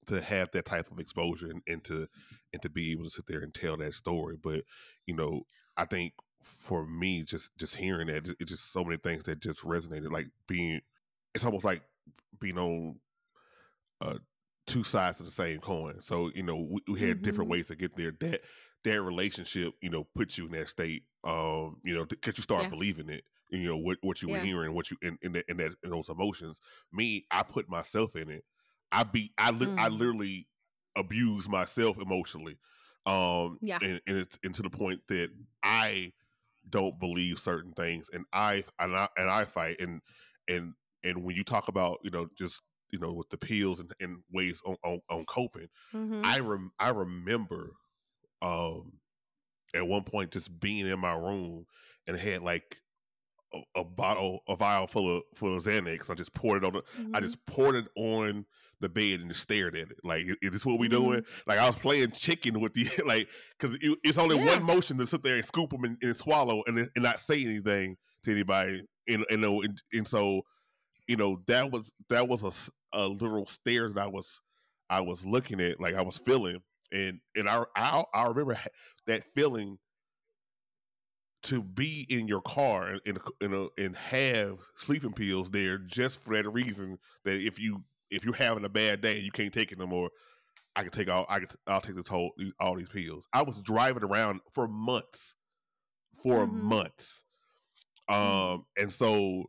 to 0.08 0.22
have 0.22 0.52
that 0.52 0.66
type 0.66 0.92
of 0.92 1.00
exposure 1.00 1.48
and, 1.48 1.62
and 1.68 1.84
to 1.86 2.08
and 2.54 2.62
to 2.62 2.70
be 2.70 2.92
able 2.92 3.06
to 3.06 3.10
sit 3.10 3.26
there 3.28 3.42
and 3.42 3.54
tell 3.54 3.78
that 3.78 3.94
story. 3.94 4.38
But 4.42 4.64
you 5.08 5.16
know, 5.16 5.44
I 5.78 5.86
think 5.86 6.14
for 6.44 6.86
me, 6.86 7.24
just 7.24 7.58
just 7.58 7.76
hearing 7.76 8.08
that, 8.08 8.28
it's 8.40 8.52
just 8.52 8.72
so 8.72 8.84
many 8.84 8.98
things 8.98 9.24
that 9.24 9.42
just 9.42 9.64
resonated. 9.64 10.12
Like 10.12 10.28
being, 10.48 10.82
it's 11.34 11.46
almost 11.46 11.66
like 11.66 11.82
being 12.40 12.58
on 12.58 13.00
uh, 14.02 14.18
two 14.68 14.84
sides 14.84 15.20
of 15.20 15.26
the 15.26 15.32
same 15.32 15.60
coin. 15.60 16.02
So 16.02 16.32
you 16.34 16.44
know, 16.44 16.68
we, 16.70 16.80
we 16.88 17.00
had 17.00 17.18
mm-hmm. 17.18 17.24
different 17.24 17.50
ways 17.50 17.68
to 17.68 17.76
get 17.76 17.96
there. 17.96 18.12
That 18.20 18.42
that 18.84 19.02
relationship, 19.02 19.74
you 19.82 19.90
know, 19.90 20.08
puts 20.16 20.38
you 20.38 20.46
in 20.46 20.52
that 20.54 20.70
state. 20.70 21.04
Um, 21.24 21.78
you 21.84 21.96
know, 21.96 22.06
because 22.06 22.38
you 22.38 22.44
start 22.44 22.64
yeah. 22.64 22.70
believing 22.70 23.10
it. 23.10 23.24
You 23.50 23.68
know 23.68 23.78
what 23.78 23.98
what 24.02 24.22
you 24.22 24.30
yeah. 24.30 24.36
were 24.36 24.44
hearing, 24.44 24.74
what 24.74 24.92
you 24.92 24.98
in 25.02 25.18
in, 25.22 25.34
that, 25.34 25.46
in, 25.48 25.58
that, 25.58 25.72
in 25.84 25.90
those 25.92 26.10
emotions. 26.10 26.62
Me, 26.92 27.26
I 27.32 27.44
put 27.44 27.70
myself 27.70 28.16
in 28.16 28.30
it. 28.30 28.44
I 28.92 29.04
be 29.04 29.32
I 29.38 29.52
li- 29.52 29.68
mm. 29.68 29.80
I 29.80 29.90
literally 29.90 30.48
abuse 30.96 31.50
myself 31.50 32.02
emotionally. 32.02 32.58
Um, 33.06 33.60
yeah, 33.62 33.78
and, 33.82 34.02
and 34.08 34.18
it's 34.18 34.40
and 34.44 34.54
to 34.56 34.62
the 34.64 34.70
point 34.70 35.02
that 35.10 35.30
I 35.64 36.12
don't 36.70 37.00
believe 37.00 37.38
certain 37.40 37.72
things, 37.74 38.10
and 38.12 38.26
I 38.34 38.64
and 38.80 38.96
I 38.96 39.08
and 39.18 39.30
I 39.30 39.46
fight, 39.46 39.80
and 39.80 40.02
and 40.48 40.74
and 41.04 41.24
when 41.24 41.36
you 41.36 41.44
talk 41.44 41.68
about 41.68 42.00
you 42.04 42.12
know 42.12 42.28
just 42.38 42.64
you 42.92 43.00
know 43.00 43.14
with 43.14 43.30
the 43.30 43.38
pills 43.38 43.80
and, 43.80 43.92
and 44.00 44.20
ways 44.32 44.62
on, 44.66 44.76
on, 44.84 45.00
on 45.10 45.26
coping, 45.26 45.68
mm-hmm. 45.94 46.22
I 46.24 46.40
rem, 46.40 46.72
I 46.80 46.90
remember 46.90 47.72
um 48.42 48.94
at 49.76 49.88
one 49.88 50.04
point 50.04 50.32
just 50.32 50.60
being 50.60 50.88
in 50.88 51.00
my 51.00 51.14
room 51.14 51.66
and 52.08 52.18
had 52.18 52.42
like 52.42 52.78
a, 53.54 53.80
a, 53.80 53.84
bottle, 53.84 54.40
a 54.48 54.56
vial 54.56 54.88
full 54.88 55.18
of 55.18 55.24
full 55.34 55.56
of 55.56 55.62
Xanax. 55.62 56.10
I 56.10 56.16
just 56.16 56.34
poured 56.34 56.64
it 56.64 56.68
on. 56.68 56.74
The, 56.74 56.82
mm-hmm. 56.82 57.16
I 57.16 57.20
just 57.20 57.46
poured 57.46 57.76
it 57.76 57.88
on 57.96 58.46
the 58.80 58.90
bed 58.90 59.22
and 59.22 59.30
just 59.30 59.42
stared 59.42 59.76
at 59.76 59.92
it. 59.92 59.98
Like, 60.04 60.26
is 60.42 60.52
this 60.52 60.66
what 60.66 60.80
we 60.80 60.88
mm-hmm. 60.88 61.04
doing? 61.04 61.26
Like, 61.48 61.60
I 61.60 61.68
was 61.68 61.78
playing 61.78 62.12
chicken 62.12 62.60
with 62.60 62.74
the 62.74 62.88
like, 63.06 63.30
because 63.58 63.78
it, 63.82 63.98
it's 64.04 64.18
only 64.18 64.38
yeah. 64.38 64.46
one 64.46 64.64
motion 64.64 64.98
to 64.98 65.08
sit 65.08 65.24
there 65.24 65.36
and 65.36 65.46
scoop 65.46 65.70
them 65.70 65.84
and, 65.84 65.98
and 66.02 66.16
swallow 66.16 66.64
and, 66.68 66.78
and 66.78 66.90
not 66.98 67.20
say 67.20 67.44
anything 67.44 67.98
to 68.24 68.32
anybody. 68.32 68.84
And 69.08 69.26
and, 69.30 69.82
and 69.94 70.08
so 70.08 70.42
you 71.08 71.16
know 71.16 71.42
that 71.48 71.72
was 71.72 71.94
that 72.10 72.28
was 72.28 72.72
a, 72.94 72.98
a 72.98 73.08
literal 73.08 73.46
stare 73.46 73.90
that 73.90 74.02
I 74.02 74.08
was 74.08 74.42
I 74.90 75.02
was 75.02 75.26
looking 75.26 75.60
at, 75.62 75.80
like 75.80 75.96
I 75.96 76.02
was 76.02 76.18
feeling, 76.18 76.62
and 76.92 77.20
and 77.36 77.50
I 77.50 77.64
I, 77.76 78.04
I 78.14 78.28
remember 78.28 78.58
that 79.08 79.24
feeling 79.36 79.78
to 81.44 81.62
be 81.62 82.08
in 82.10 82.28
your 82.28 82.42
car 82.42 82.88
and 82.88 83.02
and, 83.06 83.20
and, 83.42 83.70
and 83.78 83.96
have 83.96 84.58
sleeping 84.74 85.14
pills 85.14 85.50
there 85.52 85.78
just 85.78 86.24
for 86.24 86.36
that 86.36 86.50
reason 86.50 86.98
that 87.24 87.40
if 87.40 87.60
you 87.60 87.84
if 88.10 88.26
you're 88.26 88.36
having 88.36 88.66
a 88.66 88.70
bad 88.70 89.02
day 89.02 89.16
and 89.16 89.24
you 89.24 89.32
can't 89.32 89.54
take 89.54 89.72
it 89.72 89.80
no 89.80 89.88
more, 89.88 90.10
I 90.76 90.84
can 90.84 90.92
take 90.92 91.10
all 91.10 91.26
I 91.30 91.40
can 91.40 91.48
I'll 91.68 91.82
take 91.82 91.96
this 91.96 92.08
whole 92.08 92.32
all 92.60 92.76
these 92.76 92.90
pills. 92.90 93.28
I 93.34 93.44
was 93.44 93.62
driving 93.62 94.04
around 94.04 94.42
for 94.52 94.68
months, 94.68 95.36
for 96.22 96.46
mm-hmm. 96.46 96.66
months, 96.66 97.26
um, 98.10 98.66
and 98.78 98.92
so 98.92 99.46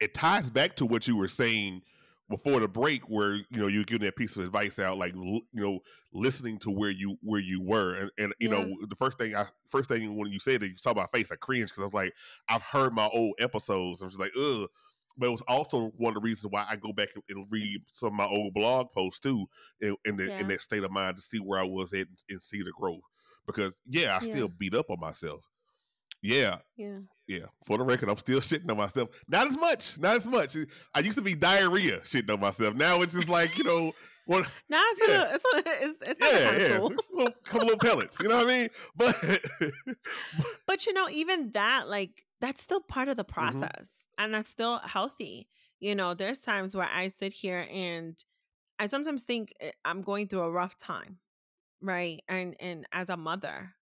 it 0.00 0.14
ties 0.14 0.50
back 0.50 0.76
to 0.76 0.86
what 0.86 1.06
you 1.06 1.16
were 1.16 1.28
saying 1.28 1.82
before 2.28 2.60
the 2.60 2.68
break 2.68 3.08
where 3.08 3.34
you 3.34 3.58
know 3.58 3.68
you're 3.68 3.84
giving 3.84 4.04
that 4.04 4.16
piece 4.16 4.36
of 4.36 4.44
advice 4.44 4.78
out 4.78 4.98
like 4.98 5.14
you 5.14 5.42
know 5.54 5.80
listening 6.12 6.58
to 6.58 6.70
where 6.70 6.90
you 6.90 7.16
where 7.22 7.40
you 7.40 7.62
were 7.62 7.94
and, 7.94 8.10
and 8.18 8.34
you 8.38 8.50
yeah. 8.50 8.58
know 8.58 8.76
the 8.88 8.96
first 8.96 9.18
thing 9.18 9.34
i 9.34 9.44
first 9.66 9.88
thing 9.88 10.14
when 10.16 10.30
you 10.30 10.38
said 10.38 10.60
that 10.60 10.68
you 10.68 10.76
saw 10.76 10.92
my 10.92 11.06
face 11.06 11.32
i 11.32 11.36
cringed 11.36 11.68
because 11.68 11.80
i 11.80 11.84
was 11.84 11.94
like 11.94 12.12
i've 12.50 12.62
heard 12.62 12.92
my 12.92 13.08
old 13.14 13.32
episodes 13.40 14.02
i'm 14.02 14.08
just 14.08 14.20
like 14.20 14.32
ugh 14.38 14.68
but 15.18 15.26
it 15.26 15.32
was 15.32 15.42
also 15.48 15.90
one 15.96 16.16
of 16.16 16.22
the 16.22 16.26
reasons 16.26 16.52
why 16.52 16.64
I 16.68 16.76
go 16.76 16.92
back 16.92 17.08
and 17.28 17.44
read 17.50 17.82
some 17.92 18.08
of 18.08 18.14
my 18.14 18.26
old 18.26 18.54
blog 18.54 18.92
posts 18.92 19.18
too, 19.18 19.46
in, 19.80 19.96
in, 20.04 20.16
the, 20.16 20.26
yeah. 20.26 20.38
in 20.38 20.48
that 20.48 20.62
state 20.62 20.84
of 20.84 20.92
mind 20.92 21.16
to 21.16 21.22
see 21.22 21.38
where 21.38 21.58
I 21.58 21.64
was 21.64 21.92
at 21.92 22.06
and 22.30 22.42
see 22.42 22.62
the 22.62 22.72
growth. 22.72 23.02
Because 23.46 23.74
yeah, 23.88 24.16
I 24.16 24.24
yeah. 24.24 24.32
still 24.32 24.48
beat 24.48 24.74
up 24.74 24.90
on 24.90 25.00
myself. 25.00 25.44
Yeah, 26.22 26.58
yeah, 26.76 26.98
yeah. 27.28 27.44
For 27.64 27.76
the 27.76 27.84
record, 27.84 28.08
I'm 28.08 28.16
still 28.16 28.40
shitting 28.40 28.70
on 28.70 28.78
myself. 28.78 29.10
Not 29.28 29.46
as 29.46 29.56
much. 29.56 29.98
Not 30.00 30.16
as 30.16 30.26
much. 30.26 30.56
I 30.94 31.00
used 31.00 31.18
to 31.18 31.22
be 31.22 31.34
diarrhea 31.34 32.00
shitting 32.00 32.32
on 32.32 32.40
myself. 32.40 32.74
Now 32.74 33.02
it's 33.02 33.14
just 33.14 33.28
like 33.28 33.56
you 33.56 33.64
know. 33.64 33.92
What, 34.28 34.44
now 34.68 34.82
it's, 34.90 35.08
yeah. 35.08 35.22
a, 35.22 35.34
it's, 35.34 35.44
a, 35.44 35.86
it's, 35.86 36.06
it's 36.06 36.20
yeah, 36.20 36.38
yeah. 36.38 36.86
It's 36.92 37.08
a 37.08 37.14
little, 37.14 37.32
couple 37.44 37.66
little 37.66 37.78
pellets. 37.78 38.20
You 38.20 38.28
know 38.28 38.36
what 38.36 38.46
I 38.46 38.58
mean? 38.58 38.68
But 38.94 39.16
but 40.66 40.84
you 40.84 40.92
know, 40.92 41.08
even 41.08 41.52
that, 41.52 41.88
like 41.88 42.26
that's 42.38 42.62
still 42.62 42.82
part 42.82 43.08
of 43.08 43.16
the 43.16 43.24
mm-hmm. 43.24 43.32
process, 43.32 44.04
mm-hmm. 44.04 44.24
and 44.24 44.34
that's 44.34 44.50
still 44.50 44.80
healthy. 44.84 45.48
You 45.80 45.94
know, 45.94 46.12
there's 46.12 46.40
times 46.40 46.76
where 46.76 46.90
I 46.94 47.08
sit 47.08 47.32
here 47.32 47.66
and 47.72 48.22
I 48.78 48.84
sometimes 48.84 49.22
think 49.22 49.54
eh, 49.62 49.70
I'm 49.86 50.02
going 50.02 50.26
through 50.26 50.42
a 50.42 50.50
rough 50.50 50.76
time, 50.76 51.20
right? 51.80 52.20
And 52.28 52.54
and 52.60 52.84
as 52.92 53.08
a 53.08 53.16
mother, 53.16 53.76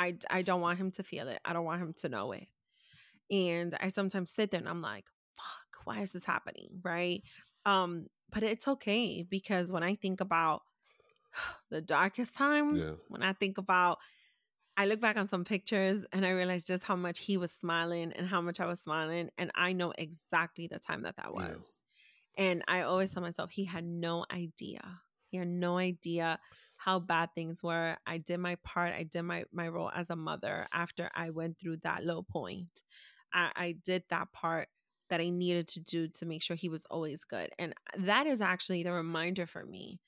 I, 0.00 0.16
I 0.30 0.40
don't 0.40 0.62
want 0.62 0.78
him 0.78 0.90
to 0.92 1.02
feel 1.02 1.28
it. 1.28 1.40
I 1.44 1.52
don't 1.52 1.66
want 1.66 1.82
him 1.82 1.92
to 1.98 2.08
know 2.08 2.32
it. 2.32 2.48
And 3.30 3.74
I 3.80 3.88
sometimes 3.88 4.30
sit 4.30 4.50
there 4.50 4.60
and 4.60 4.68
I'm 4.68 4.80
like, 4.80 5.06
fuck, 5.34 5.84
why 5.84 5.98
is 6.00 6.12
this 6.12 6.24
happening? 6.24 6.80
Right. 6.82 7.22
Um, 7.64 8.06
but 8.30 8.42
it's 8.42 8.68
okay 8.68 9.24
because 9.28 9.72
when 9.72 9.82
I 9.82 9.94
think 9.94 10.20
about 10.20 10.62
the 11.70 11.80
darkest 11.80 12.36
times, 12.36 12.80
yeah. 12.80 12.94
when 13.08 13.22
I 13.22 13.32
think 13.32 13.58
about 13.58 13.98
I 14.76 14.86
look 14.86 15.00
back 15.00 15.18
on 15.18 15.26
some 15.26 15.44
pictures 15.44 16.06
and 16.12 16.24
I 16.24 16.30
realize 16.30 16.64
just 16.64 16.84
how 16.84 16.96
much 16.96 17.18
he 17.18 17.36
was 17.36 17.52
smiling 17.52 18.12
and 18.16 18.26
how 18.26 18.40
much 18.40 18.60
I 18.60 18.66
was 18.66 18.80
smiling. 18.80 19.28
And 19.36 19.50
I 19.54 19.74
know 19.74 19.92
exactly 19.98 20.68
the 20.68 20.78
time 20.78 21.02
that 21.02 21.16
that 21.16 21.34
was. 21.34 21.80
Yeah. 22.38 22.46
And 22.46 22.62
I 22.66 22.82
always 22.82 23.12
tell 23.12 23.22
myself, 23.22 23.50
he 23.50 23.66
had 23.66 23.84
no 23.84 24.24
idea. 24.32 24.80
He 25.28 25.36
had 25.36 25.48
no 25.48 25.76
idea 25.76 26.38
how 26.76 26.98
bad 26.98 27.30
things 27.34 27.62
were. 27.62 27.96
I 28.06 28.18
did 28.18 28.38
my 28.38 28.56
part. 28.64 28.94
I 28.94 29.02
did 29.02 29.22
my 29.22 29.44
my 29.52 29.68
role 29.68 29.90
as 29.94 30.08
a 30.08 30.16
mother 30.16 30.66
after 30.72 31.10
I 31.14 31.28
went 31.28 31.58
through 31.58 31.78
that 31.78 32.06
low 32.06 32.22
point. 32.22 32.82
I, 33.32 33.50
I 33.54 33.74
did 33.84 34.04
that 34.10 34.32
part 34.32 34.68
that 35.08 35.20
I 35.20 35.28
needed 35.28 35.68
to 35.68 35.80
do 35.80 36.08
to 36.08 36.26
make 36.26 36.42
sure 36.42 36.56
he 36.56 36.68
was 36.68 36.86
always 36.86 37.24
good. 37.24 37.50
And 37.58 37.74
that 37.96 38.26
is 38.26 38.40
actually 38.40 38.82
the 38.82 38.92
reminder 38.92 39.46
for 39.46 39.64
me 39.64 40.00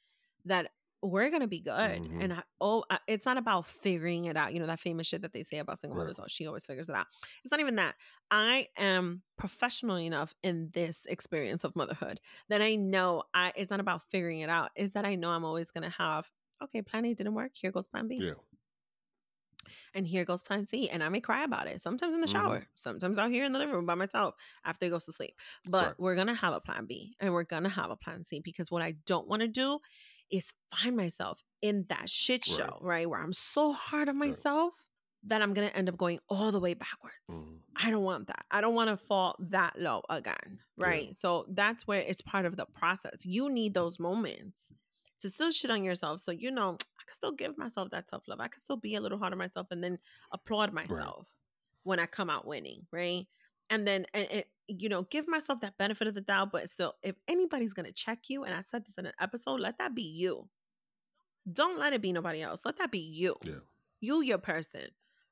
that 0.45 0.71
we're 1.03 1.31
gonna 1.31 1.49
be 1.49 1.61
good. 1.61 2.03
Mm-hmm. 2.03 2.21
And 2.21 2.33
I, 2.33 2.43
oh, 2.61 2.85
it's 3.09 3.27
not 3.27 3.37
about 3.37 3.67
figuring 3.67 4.27
it 4.27 4.37
out. 4.37 4.55
You 4.55 4.61
know 4.61 4.67
that 4.67 4.79
famous 4.79 5.09
shit 5.09 5.23
that 5.23 5.33
they 5.33 5.43
say 5.43 5.59
about 5.59 5.79
single 5.79 5.99
right. 5.99 6.05
mothers. 6.05 6.21
Oh, 6.21 6.27
she 6.29 6.47
always 6.47 6.65
figures 6.65 6.89
it 6.89 6.95
out. 6.95 7.07
It's 7.43 7.51
not 7.51 7.61
even 7.61 7.75
that. 7.77 7.97
I 8.31 8.69
am 8.79 9.23
professional 9.37 9.99
enough 9.99 10.33
in 10.45 10.71
this 10.73 11.05
experience 11.07 11.65
of 11.65 11.75
motherhood 11.75 12.21
that 12.49 12.63
I 12.63 12.77
know 12.77 13.25
I. 13.35 13.53
It's 13.57 13.71
not 13.71 13.81
about 13.81 14.03
figuring 14.03 14.41
it 14.41 14.49
out. 14.49 14.71
Is 14.77 14.93
that 14.93 15.05
I 15.05 15.17
know 15.17 15.31
I'm 15.31 15.45
always 15.45 15.73
gonna 15.73 15.91
have 15.91 16.31
okay, 16.63 16.83
plan 16.83 17.05
A 17.05 17.15
didn't 17.15 17.35
work. 17.35 17.53
Here 17.55 17.73
goes 17.73 17.89
plan 17.89 18.07
B. 18.07 18.19
Yeah. 18.21 18.35
And 19.95 20.07
here 20.07 20.25
goes 20.25 20.43
plan 20.43 20.67
C. 20.67 20.89
And 20.89 21.03
I 21.03 21.09
may 21.09 21.21
cry 21.21 21.45
about 21.45 21.67
it. 21.67 21.81
Sometimes 21.81 22.15
in 22.15 22.21
the 22.21 22.27
shower, 22.27 22.57
mm-hmm. 22.57 22.65
sometimes 22.75 23.19
out 23.19 23.31
here 23.31 23.45
in 23.45 23.53
the 23.53 23.59
living 23.59 23.75
room 23.75 23.87
by 23.87 23.95
myself 23.95 24.35
after 24.65 24.87
he 24.87 24.91
goes 24.91 25.05
to 25.07 25.13
sleep. 25.13 25.35
But 25.69 25.87
right. 25.87 25.95
we're 25.99 26.15
going 26.15 26.29
to 26.29 26.35
have 26.35 26.55
a 26.55 26.61
plan 26.61 26.87
B 26.87 27.15
and 27.21 27.33
we're 27.33 27.45
going 27.45 27.65
to 27.65 27.69
have 27.69 27.91
a 27.91 27.97
plan 27.97 28.25
C 28.25 28.41
because 28.41 28.71
what 28.71 28.83
I 28.83 28.95
don't 29.07 29.29
want 29.29 29.43
to 29.43 29.49
do 29.49 29.79
is 30.31 30.55
find 30.75 30.97
myself 30.97 31.43
in 31.61 31.85
that 31.91 32.09
shit 32.09 32.45
show, 32.45 32.79
right? 32.81 32.83
right 32.83 33.11
where 33.11 33.21
I'm 33.21 33.35
so 33.35 33.73
hard 33.73 34.09
on 34.09 34.19
myself 34.19 34.75
right. 34.75 35.29
that 35.29 35.43
I'm 35.43 35.53
going 35.53 35.69
to 35.69 35.77
end 35.77 35.89
up 35.89 35.99
going 35.99 36.19
all 36.29 36.51
the 36.51 36.61
way 36.61 36.75
backwards. 36.75 37.15
Mm-hmm. 37.31 37.87
I 37.87 37.91
don't 37.91 38.03
want 38.03 38.27
that. 38.29 38.45
I 38.51 38.61
don't 38.61 38.75
want 38.75 38.89
to 38.89 38.97
fall 38.97 39.37
that 39.51 39.79
low 39.79 40.03
again. 40.09 40.61
Right. 40.77 41.09
Yeah. 41.09 41.13
So 41.13 41.47
that's 41.49 41.87
where 41.87 42.01
it's 42.01 42.23
part 42.23 42.47
of 42.47 42.57
the 42.57 42.67
process. 42.67 43.25
You 43.25 43.51
need 43.51 43.75
those 43.75 44.01
moments 44.01 44.73
to 45.21 45.29
still 45.29 45.53
shit 45.53 45.71
on 45.71 45.85
yourself. 45.85 46.21
So, 46.21 46.33
you 46.33 46.51
know, 46.51 46.77
I 47.03 47.05
can 47.07 47.15
still 47.15 47.33
give 47.33 47.59
myself 47.59 47.91
that 47.91 48.07
tough 48.09 48.23
love. 48.29 48.41
I 48.41 48.49
can 48.49 48.61
still 48.61 48.77
be 48.77 48.95
a 48.95 49.01
little 49.01 49.19
hard 49.19 49.33
on 49.33 49.39
myself 49.39 49.67
and 49.71 49.83
then 49.83 49.99
applaud 50.33 50.73
myself 50.73 51.29
right. 51.29 51.83
when 51.83 51.99
I 51.99 52.07
come 52.07 52.31
out 52.31 52.47
winning, 52.47 52.87
right? 52.93 53.27
And 53.71 53.87
then, 53.87 54.07
and, 54.15 54.29
and, 54.31 54.45
you 54.69 54.89
know, 54.89 55.03
give 55.05 55.27
myself 55.27 55.61
that 55.61 55.79
benefit 55.79 56.07
of 56.07 56.15
the 56.15 56.21
doubt. 56.21 56.53
But 56.53 56.69
still, 56.69 56.95
if 57.03 57.17
anybody's 57.27 57.75
going 57.75 57.87
to 57.87 57.93
check 57.93 58.29
you, 58.29 58.45
and 58.45 58.55
I 58.55 58.61
said 58.61 58.87
this 58.87 58.99
in 58.99 59.07
an 59.07 59.13
episode, 59.21 59.61
let 59.61 59.79
that 59.79 59.95
be 59.95 60.03
you. 60.03 60.49
Don't 61.51 61.79
let 61.79 61.93
it 61.93 62.03
be 62.03 62.13
nobody 62.13 62.43
else. 62.43 62.65
Let 62.65 62.79
that 62.79 62.93
be 62.93 63.01
you. 63.01 63.37
Yeah. 63.45 63.55
You, 64.01 64.23
your 64.23 64.39
person. 64.39 64.89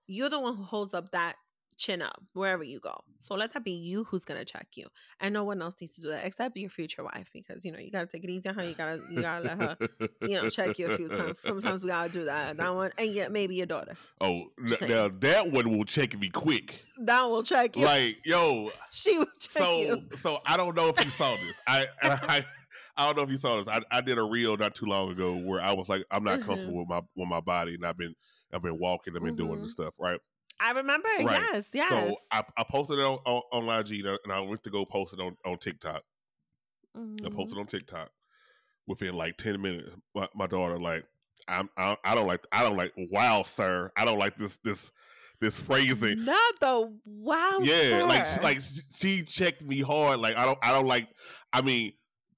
You're 0.06 0.30
the 0.30 0.40
one 0.40 0.56
who 0.56 0.64
holds 0.64 0.94
up 0.94 1.10
that 1.10 1.36
chin 1.80 2.02
up 2.02 2.22
wherever 2.34 2.62
you 2.62 2.78
go. 2.78 2.94
So 3.18 3.34
let 3.34 3.52
that 3.54 3.64
be 3.64 3.72
you 3.72 4.04
who's 4.04 4.24
gonna 4.24 4.44
check 4.44 4.68
you, 4.76 4.86
and 5.18 5.32
no 5.32 5.44
one 5.44 5.62
else 5.62 5.74
needs 5.80 5.94
to 5.96 6.02
do 6.02 6.08
that 6.08 6.24
except 6.26 6.56
your 6.56 6.68
future 6.70 7.02
wife 7.02 7.30
because 7.32 7.64
you 7.64 7.72
know 7.72 7.78
you 7.78 7.90
gotta 7.90 8.06
take 8.06 8.22
it 8.22 8.30
easy 8.30 8.48
on 8.50 8.54
her. 8.56 8.64
You 8.64 8.74
gotta 8.74 9.00
you 9.10 9.22
gotta 9.22 9.44
let 9.44 9.58
her 9.58 9.76
you 10.20 10.36
know 10.40 10.48
check 10.50 10.78
you 10.78 10.86
a 10.90 10.96
few 10.96 11.08
times. 11.08 11.38
Sometimes 11.38 11.82
we 11.82 11.88
gotta 11.88 12.12
do 12.12 12.24
that. 12.26 12.56
That 12.58 12.74
one, 12.74 12.90
and 12.98 13.10
yet 13.12 13.32
maybe 13.32 13.56
your 13.56 13.66
daughter. 13.66 13.96
Oh, 14.20 14.44
now 14.58 15.08
that 15.08 15.50
one 15.50 15.76
will 15.76 15.84
check 15.84 16.18
me 16.18 16.28
quick. 16.28 16.84
That 16.98 17.24
will 17.24 17.42
check 17.42 17.76
you. 17.76 17.86
Like 17.86 18.18
yo, 18.26 18.70
she 18.90 19.16
will 19.18 19.24
check 19.40 19.62
so, 19.62 19.80
you. 19.80 20.02
So 20.16 20.38
I 20.46 20.56
don't 20.58 20.76
know 20.76 20.88
if 20.88 21.02
you 21.02 21.10
saw 21.10 21.30
this. 21.36 21.60
I 21.66 21.86
I 22.02 22.42
I 22.96 23.06
don't 23.06 23.16
know 23.16 23.22
if 23.22 23.30
you 23.30 23.38
saw 23.38 23.56
this. 23.56 23.68
I, 23.68 23.80
I 23.90 24.02
did 24.02 24.18
a 24.18 24.22
reel 24.22 24.56
not 24.58 24.74
too 24.74 24.84
long 24.86 25.10
ago 25.10 25.36
where 25.36 25.60
I 25.60 25.72
was 25.72 25.88
like, 25.88 26.04
I'm 26.10 26.24
not 26.24 26.42
comfortable 26.42 26.74
Mm-hmm. 26.74 26.80
with 26.80 26.88
my 26.88 27.00
with 27.16 27.28
my 27.28 27.40
body, 27.40 27.74
and 27.74 27.86
I've 27.86 27.96
been 27.96 28.14
I've 28.52 28.62
been 28.62 28.78
walking, 28.78 29.14
I've 29.16 29.22
been 29.22 29.36
doing 29.36 29.60
Mhm. 29.60 29.62
the 29.62 29.68
stuff, 29.68 29.94
right? 29.98 30.18
I 30.60 30.72
remember. 30.72 31.08
Right. 31.08 31.42
Yes, 31.52 31.70
yes. 31.74 31.90
So 31.90 32.16
I, 32.32 32.42
I 32.56 32.64
posted 32.64 32.98
it 32.98 33.02
on, 33.02 33.18
on, 33.24 33.42
on 33.68 33.80
IG, 33.80 34.04
and 34.04 34.32
I 34.32 34.40
went 34.40 34.62
to 34.64 34.70
go 34.70 34.84
post 34.84 35.14
it 35.14 35.20
on, 35.20 35.36
on 35.44 35.58
TikTok. 35.58 36.02
I 36.96 36.98
Mhm. 36.98 37.34
posted 37.34 37.58
on 37.58 37.66
TikTok. 37.66 38.10
Within 38.86 39.14
like 39.14 39.36
ten 39.36 39.60
minutes, 39.62 39.92
my, 40.14 40.26
my 40.34 40.46
daughter 40.48 40.78
like, 40.78 41.04
I'm 41.46 41.68
I, 41.78 41.96
I 42.04 42.14
don't 42.14 42.26
like 42.26 42.44
I 42.50 42.62
don't 42.64 42.76
like 42.76 42.92
wow 43.10 43.42
sir 43.44 43.90
I 43.96 44.04
don't 44.04 44.18
like 44.18 44.36
this 44.36 44.56
this 44.64 44.90
this 45.40 45.60
phrasing. 45.60 46.24
Not 46.24 46.60
the 46.60 46.92
wow. 47.04 47.58
yeah, 47.62 48.04
like 48.08 48.26
sir. 48.26 48.42
like 48.42 48.60
she- 48.60 48.82
she 48.90 49.22
checked 49.22 49.64
me 49.64 49.80
hard. 49.80 50.18
Like 50.20 50.36
I 50.36 50.44
don't 50.44 50.58
I 50.62 50.72
don't 50.72 50.86
like. 50.86 51.08
I 51.52 51.62
mean, 51.62 51.92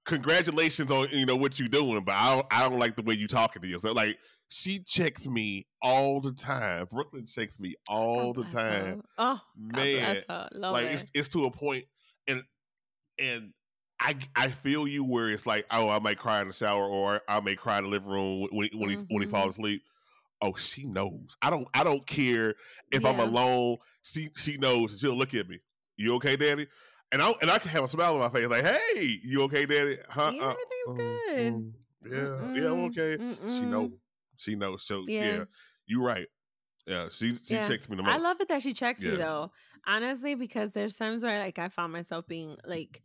congratulations 0.04 0.90
on 0.90 1.08
you 1.10 1.26
know 1.26 1.36
what 1.36 1.58
you're 1.58 1.68
doing, 1.68 2.02
but 2.04 2.14
I 2.14 2.34
don't 2.34 2.46
I 2.50 2.68
don't 2.68 2.78
like 2.78 2.96
the 2.96 3.02
way 3.02 3.14
you 3.14 3.26
talking 3.28 3.62
to 3.62 3.68
yourself. 3.68 3.96
Like 3.96 4.18
she 4.52 4.80
checks 4.80 5.26
me 5.26 5.66
all 5.80 6.20
the 6.20 6.32
time. 6.32 6.86
Brooklyn 6.90 7.26
checks 7.26 7.58
me 7.58 7.74
all 7.88 8.34
God 8.34 8.44
the 8.44 8.50
time. 8.50 8.96
her. 8.96 9.02
Oh, 9.18 9.40
Man, 9.56 10.00
bless 10.02 10.24
her. 10.28 10.48
Love 10.52 10.74
like 10.74 10.86
it. 10.86 10.94
it's 10.94 11.06
it's 11.14 11.28
to 11.30 11.46
a 11.46 11.50
point 11.50 11.84
and 12.28 12.44
and 13.18 13.52
I 13.98 14.14
I 14.36 14.48
feel 14.48 14.86
you 14.86 15.04
where 15.04 15.30
it's 15.30 15.46
like 15.46 15.64
oh 15.70 15.88
I 15.88 16.00
might 16.00 16.18
cry 16.18 16.42
in 16.42 16.48
the 16.48 16.54
shower 16.54 16.84
or 16.84 17.20
I 17.28 17.40
may 17.40 17.54
cry 17.54 17.78
in 17.78 17.84
the 17.84 17.90
living 17.90 18.10
room 18.10 18.48
when 18.52 18.68
when 18.74 18.90
he 18.90 18.96
when 19.08 19.22
he 19.22 19.28
falls 19.28 19.52
asleep. 19.52 19.82
Oh, 20.42 20.54
she 20.54 20.84
knows. 20.86 21.36
I 21.40 21.48
don't 21.50 21.66
I 21.72 21.82
don't 21.82 22.06
care 22.06 22.54
if 22.90 23.06
I'm 23.06 23.20
alone. 23.20 23.78
She 24.02 24.28
she 24.36 24.58
knows 24.58 24.92
and 24.92 25.00
she'll 25.00 25.16
look 25.16 25.34
at 25.34 25.48
me. 25.48 25.60
You 25.96 26.16
okay, 26.16 26.36
Daddy? 26.36 26.66
And 27.12 27.22
I 27.22 27.32
and 27.40 27.50
I 27.50 27.58
can 27.58 27.70
have 27.70 27.84
a 27.84 27.88
smile 27.88 28.14
on 28.14 28.20
my 28.20 28.28
face 28.28 28.48
like, 28.48 28.64
hey, 28.64 29.18
you 29.22 29.42
okay, 29.44 29.64
Daddy? 29.64 29.96
Huh? 30.10 30.32
Yeah, 30.34 30.42
Uh, 30.42 30.54
everything's 30.54 31.32
mm, 31.40 31.72
good. 32.02 32.12
yeah, 32.12 32.62
yeah, 32.62 32.70
I'm 32.72 32.78
Mm-mm, 32.78 32.86
okay. 32.90 33.18
She 33.48 33.66
knows. 33.66 33.90
She 34.42 34.54
knows. 34.56 34.82
So 34.84 35.04
yeah, 35.06 35.24
Yeah. 35.38 35.44
you're 35.86 36.04
right. 36.04 36.26
Yeah, 36.86 37.08
she 37.10 37.34
she 37.34 37.54
Yeah. 37.54 37.68
checks 37.68 37.88
me 37.88 37.96
the 37.96 38.02
most. 38.02 38.14
I 38.14 38.18
love 38.18 38.40
it 38.40 38.48
that 38.48 38.62
she 38.62 38.72
checks 38.72 39.04
you 39.04 39.16
though. 39.16 39.52
Honestly, 39.86 40.34
because 40.34 40.72
there's 40.72 40.94
times 40.96 41.24
where 41.24 41.38
like 41.40 41.58
I 41.58 41.68
found 41.68 41.92
myself 41.92 42.26
being 42.26 42.56
like, 42.64 43.02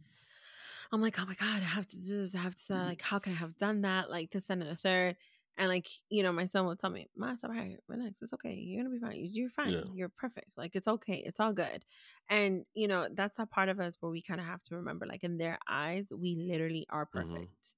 I'm 0.92 1.02
like, 1.02 1.20
oh 1.22 1.26
my 1.26 1.34
God, 1.36 1.62
I 1.62 1.66
have 1.66 1.88
to 1.88 2.08
do 2.08 2.18
this. 2.20 2.36
I 2.36 2.40
have 2.40 2.56
to 2.68 2.74
like, 2.76 3.02
how 3.02 3.20
can 3.20 3.34
I 3.34 3.38
have 3.38 3.58
done 3.58 3.82
that? 3.82 4.10
Like 4.10 4.32
this 4.32 4.50
and 4.50 4.62
the 4.62 4.76
third. 4.76 5.16
And 5.60 5.70
like, 5.70 5.88
you 6.10 6.22
know, 6.22 6.32
my 6.32 6.46
son 6.46 6.66
will 6.68 6.76
tell 6.76 6.92
me, 6.92 7.08
Ma, 7.16 7.32
it's 7.32 7.44
all 7.44 7.50
right, 7.50 7.78
relax. 7.88 8.22
It's 8.22 8.32
okay. 8.34 8.54
You're 8.54 8.84
gonna 8.84 8.94
be 8.94 9.00
fine. 9.00 9.16
You- 9.16 9.26
You're 9.42 9.50
fine. 9.50 9.72
Yeah. 9.72 9.82
You're 9.94 10.10
perfect. 10.10 10.52
Like 10.56 10.76
it's 10.76 10.88
okay. 10.88 11.24
It's 11.26 11.40
all 11.40 11.52
good. 11.54 11.84
And 12.30 12.66
you 12.76 12.88
know, 12.88 13.08
that's 13.12 13.38
that 13.38 13.50
part 13.50 13.70
of 13.70 13.80
us 13.80 13.98
where 14.00 14.12
we 14.12 14.22
kind 14.22 14.40
of 14.40 14.46
have 14.46 14.62
to 14.64 14.76
remember, 14.76 15.06
like 15.08 15.24
in 15.24 15.38
their 15.38 15.58
eyes, 15.68 16.12
we 16.16 16.36
literally 16.36 16.86
are 16.92 17.08
Mhm. 17.08 17.12
perfect. 17.12 17.76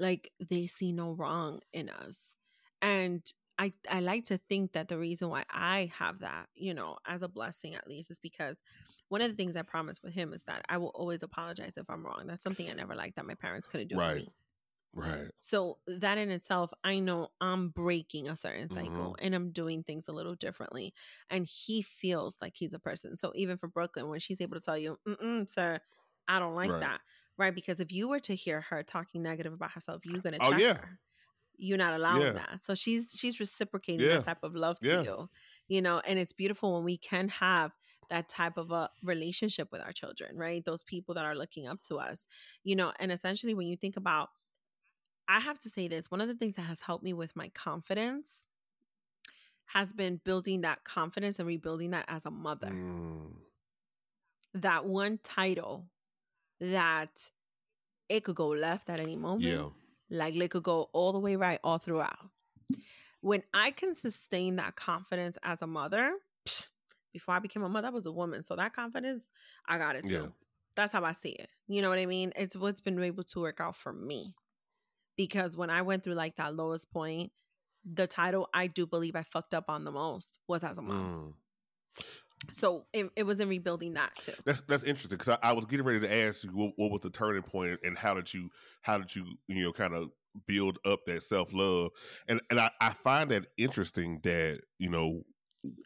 Like 0.00 0.32
they 0.40 0.66
see 0.66 0.90
no 0.92 1.12
wrong 1.12 1.60
in 1.72 1.90
us. 1.90 2.36
And 2.82 3.24
I, 3.58 3.74
I 3.90 4.00
like 4.00 4.24
to 4.26 4.38
think 4.38 4.72
that 4.74 4.88
the 4.88 4.98
reason 4.98 5.30
why 5.30 5.44
I 5.50 5.90
have 5.98 6.20
that, 6.20 6.48
you 6.54 6.74
know, 6.74 6.98
as 7.06 7.22
a 7.22 7.28
blessing 7.28 7.74
at 7.76 7.88
least, 7.88 8.10
is 8.10 8.20
because 8.20 8.62
one 9.08 9.22
of 9.22 9.30
the 9.30 9.36
things 9.36 9.56
I 9.56 9.62
promised 9.62 10.02
with 10.02 10.14
him 10.14 10.34
is 10.34 10.44
that 10.44 10.64
I 10.68 10.78
will 10.78 10.88
always 10.94 11.22
apologize 11.22 11.78
if 11.78 11.88
I'm 11.90 12.04
wrong. 12.04 12.24
That's 12.26 12.44
something 12.44 12.70
I 12.70 12.74
never 12.74 12.96
liked 12.96 13.16
that 13.16 13.26
my 13.26 13.34
parents 13.36 13.68
couldn't 13.68 13.88
do 13.88 13.98
Right. 13.98 14.28
Right. 14.94 15.30
So 15.38 15.78
that 15.88 16.18
in 16.18 16.30
itself, 16.30 16.72
I 16.84 17.00
know 17.00 17.28
I'm 17.40 17.70
breaking 17.70 18.28
a 18.28 18.36
certain 18.36 18.68
Mm-hmm. 18.70 19.12
cycle 19.12 19.16
and 19.20 19.34
I'm 19.34 19.50
doing 19.50 19.82
things 19.82 20.06
a 20.06 20.12
little 20.12 20.36
differently. 20.36 20.94
And 21.30 21.46
he 21.46 21.82
feels 21.82 22.38
like 22.40 22.54
he's 22.56 22.74
a 22.74 22.78
person. 22.78 23.16
So 23.16 23.32
even 23.34 23.56
for 23.58 23.66
Brooklyn, 23.68 24.08
when 24.08 24.20
she's 24.20 24.40
able 24.40 24.54
to 24.54 24.60
tell 24.60 24.78
you, 24.78 24.98
Mm-mm, 25.06 25.50
sir, 25.50 25.80
I 26.28 26.38
don't 26.38 26.54
like 26.54 26.74
Right. 26.74 26.78
that. 26.78 27.00
Right. 27.36 27.54
Because 27.54 27.80
if 27.80 27.90
you 27.90 28.08
were 28.08 28.20
to 28.20 28.36
hear 28.36 28.60
her 28.60 28.82
talking 28.84 29.22
negative 29.22 29.52
about 29.52 29.72
herself, 29.72 30.02
you're 30.06 30.22
gonna 30.22 30.38
Oh, 30.38 30.50
check 30.50 30.62
yeah. 30.62 30.76
her. 30.80 31.00
You're 31.56 31.78
not 31.78 31.94
allowing 31.94 32.22
Yeah. 32.22 32.32
that. 32.34 32.60
So 32.60 32.74
she's 32.74 33.12
she's 33.16 33.38
reciprocating 33.40 34.06
Yeah. 34.06 34.14
that 34.16 34.22
type 34.24 34.42
of 34.42 34.54
love 34.54 34.80
to 34.80 34.88
Yeah. 34.88 35.02
you. 35.02 35.30
You 35.68 35.82
know, 35.82 36.00
and 36.06 36.18
it's 36.18 36.32
beautiful 36.32 36.74
when 36.74 36.84
we 36.84 36.96
can 36.98 37.28
have 37.28 37.72
that 38.08 38.28
type 38.28 38.56
of 38.58 38.70
a 38.72 38.90
relationship 39.02 39.70
with 39.72 39.80
our 39.80 39.92
children, 39.92 40.36
right? 40.36 40.64
Those 40.64 40.82
people 40.82 41.14
that 41.14 41.24
are 41.24 41.34
looking 41.36 41.66
up 41.66 41.80
to 41.82 41.96
us. 41.96 42.26
You 42.64 42.76
know, 42.76 42.92
and 42.98 43.12
essentially 43.12 43.54
when 43.54 43.66
you 43.68 43.76
think 43.76 43.96
about 43.96 44.30
I 45.28 45.40
have 45.40 45.58
to 45.60 45.70
say 45.70 45.88
this 45.88 46.10
one 46.10 46.20
of 46.20 46.28
the 46.28 46.34
things 46.34 46.54
that 46.54 46.62
has 46.62 46.80
helped 46.82 47.04
me 47.04 47.12
with 47.12 47.36
my 47.36 47.48
confidence 47.50 48.46
has 49.66 49.92
been 49.92 50.20
building 50.24 50.60
that 50.62 50.84
confidence 50.84 51.38
and 51.38 51.48
rebuilding 51.48 51.90
that 51.90 52.04
as 52.08 52.26
a 52.26 52.30
mother. 52.30 52.68
Mm, 52.68 53.36
That 54.54 54.84
one 54.84 55.18
title 55.18 55.88
that 56.60 57.30
it 58.08 58.24
could 58.24 58.36
go 58.36 58.48
left 58.48 58.90
at 58.90 59.00
any 59.00 59.16
moment, 59.16 59.44
yeah. 59.44 59.70
Like 60.12 60.36
it 60.36 60.50
could 60.50 60.62
go 60.62 60.90
all 60.92 61.12
the 61.12 61.18
way 61.18 61.36
right 61.36 61.58
all 61.64 61.78
throughout. 61.78 62.30
When 63.20 63.42
I 63.54 63.70
can 63.70 63.94
sustain 63.94 64.56
that 64.56 64.76
confidence 64.76 65.38
as 65.42 65.62
a 65.62 65.66
mother, 65.66 66.12
psh, 66.46 66.68
before 67.12 67.34
I 67.34 67.38
became 67.38 67.62
a 67.62 67.68
mother, 67.68 67.88
I 67.88 67.90
was 67.90 68.06
a 68.06 68.12
woman. 68.12 68.42
So 68.42 68.56
that 68.56 68.72
confidence, 68.72 69.30
I 69.66 69.78
got 69.78 69.96
it 69.96 70.06
too. 70.06 70.14
Yeah. 70.14 70.26
That's 70.76 70.92
how 70.92 71.04
I 71.04 71.12
see 71.12 71.30
it. 71.30 71.48
You 71.68 71.82
know 71.82 71.88
what 71.88 71.98
I 71.98 72.06
mean? 72.06 72.32
It's 72.36 72.56
what's 72.56 72.80
been 72.80 73.02
able 73.02 73.22
to 73.24 73.40
work 73.40 73.60
out 73.60 73.76
for 73.76 73.92
me. 73.92 74.34
Because 75.16 75.56
when 75.56 75.70
I 75.70 75.82
went 75.82 76.02
through 76.02 76.14
like 76.14 76.36
that 76.36 76.54
lowest 76.56 76.90
point, 76.90 77.32
the 77.84 78.06
title 78.06 78.48
I 78.54 78.66
do 78.66 78.86
believe 78.86 79.16
I 79.16 79.22
fucked 79.22 79.54
up 79.54 79.66
on 79.68 79.84
the 79.84 79.92
most 79.92 80.38
was 80.48 80.64
as 80.64 80.78
a 80.78 80.82
mom. 80.82 81.34
Mm. 81.98 82.04
So 82.50 82.86
it, 82.92 83.10
it 83.16 83.24
was 83.24 83.40
in 83.40 83.48
rebuilding 83.48 83.94
that 83.94 84.14
too. 84.20 84.32
That's 84.44 84.62
that's 84.62 84.84
interesting 84.84 85.18
because 85.18 85.38
I, 85.42 85.50
I 85.50 85.52
was 85.52 85.66
getting 85.66 85.86
ready 85.86 86.00
to 86.00 86.14
ask 86.14 86.44
you 86.44 86.50
what, 86.50 86.72
what 86.76 86.90
was 86.90 87.00
the 87.00 87.10
turning 87.10 87.42
point 87.42 87.80
and 87.84 87.96
how 87.96 88.14
did 88.14 88.32
you 88.32 88.50
how 88.82 88.98
did 88.98 89.14
you 89.14 89.24
you 89.48 89.62
know 89.62 89.72
kind 89.72 89.94
of 89.94 90.10
build 90.46 90.78
up 90.86 91.04
that 91.06 91.22
self 91.22 91.52
love 91.52 91.90
and 92.28 92.40
and 92.50 92.58
I, 92.58 92.70
I 92.80 92.90
find 92.90 93.30
that 93.30 93.46
interesting 93.58 94.18
that 94.22 94.60
you 94.78 94.90
know 94.90 95.22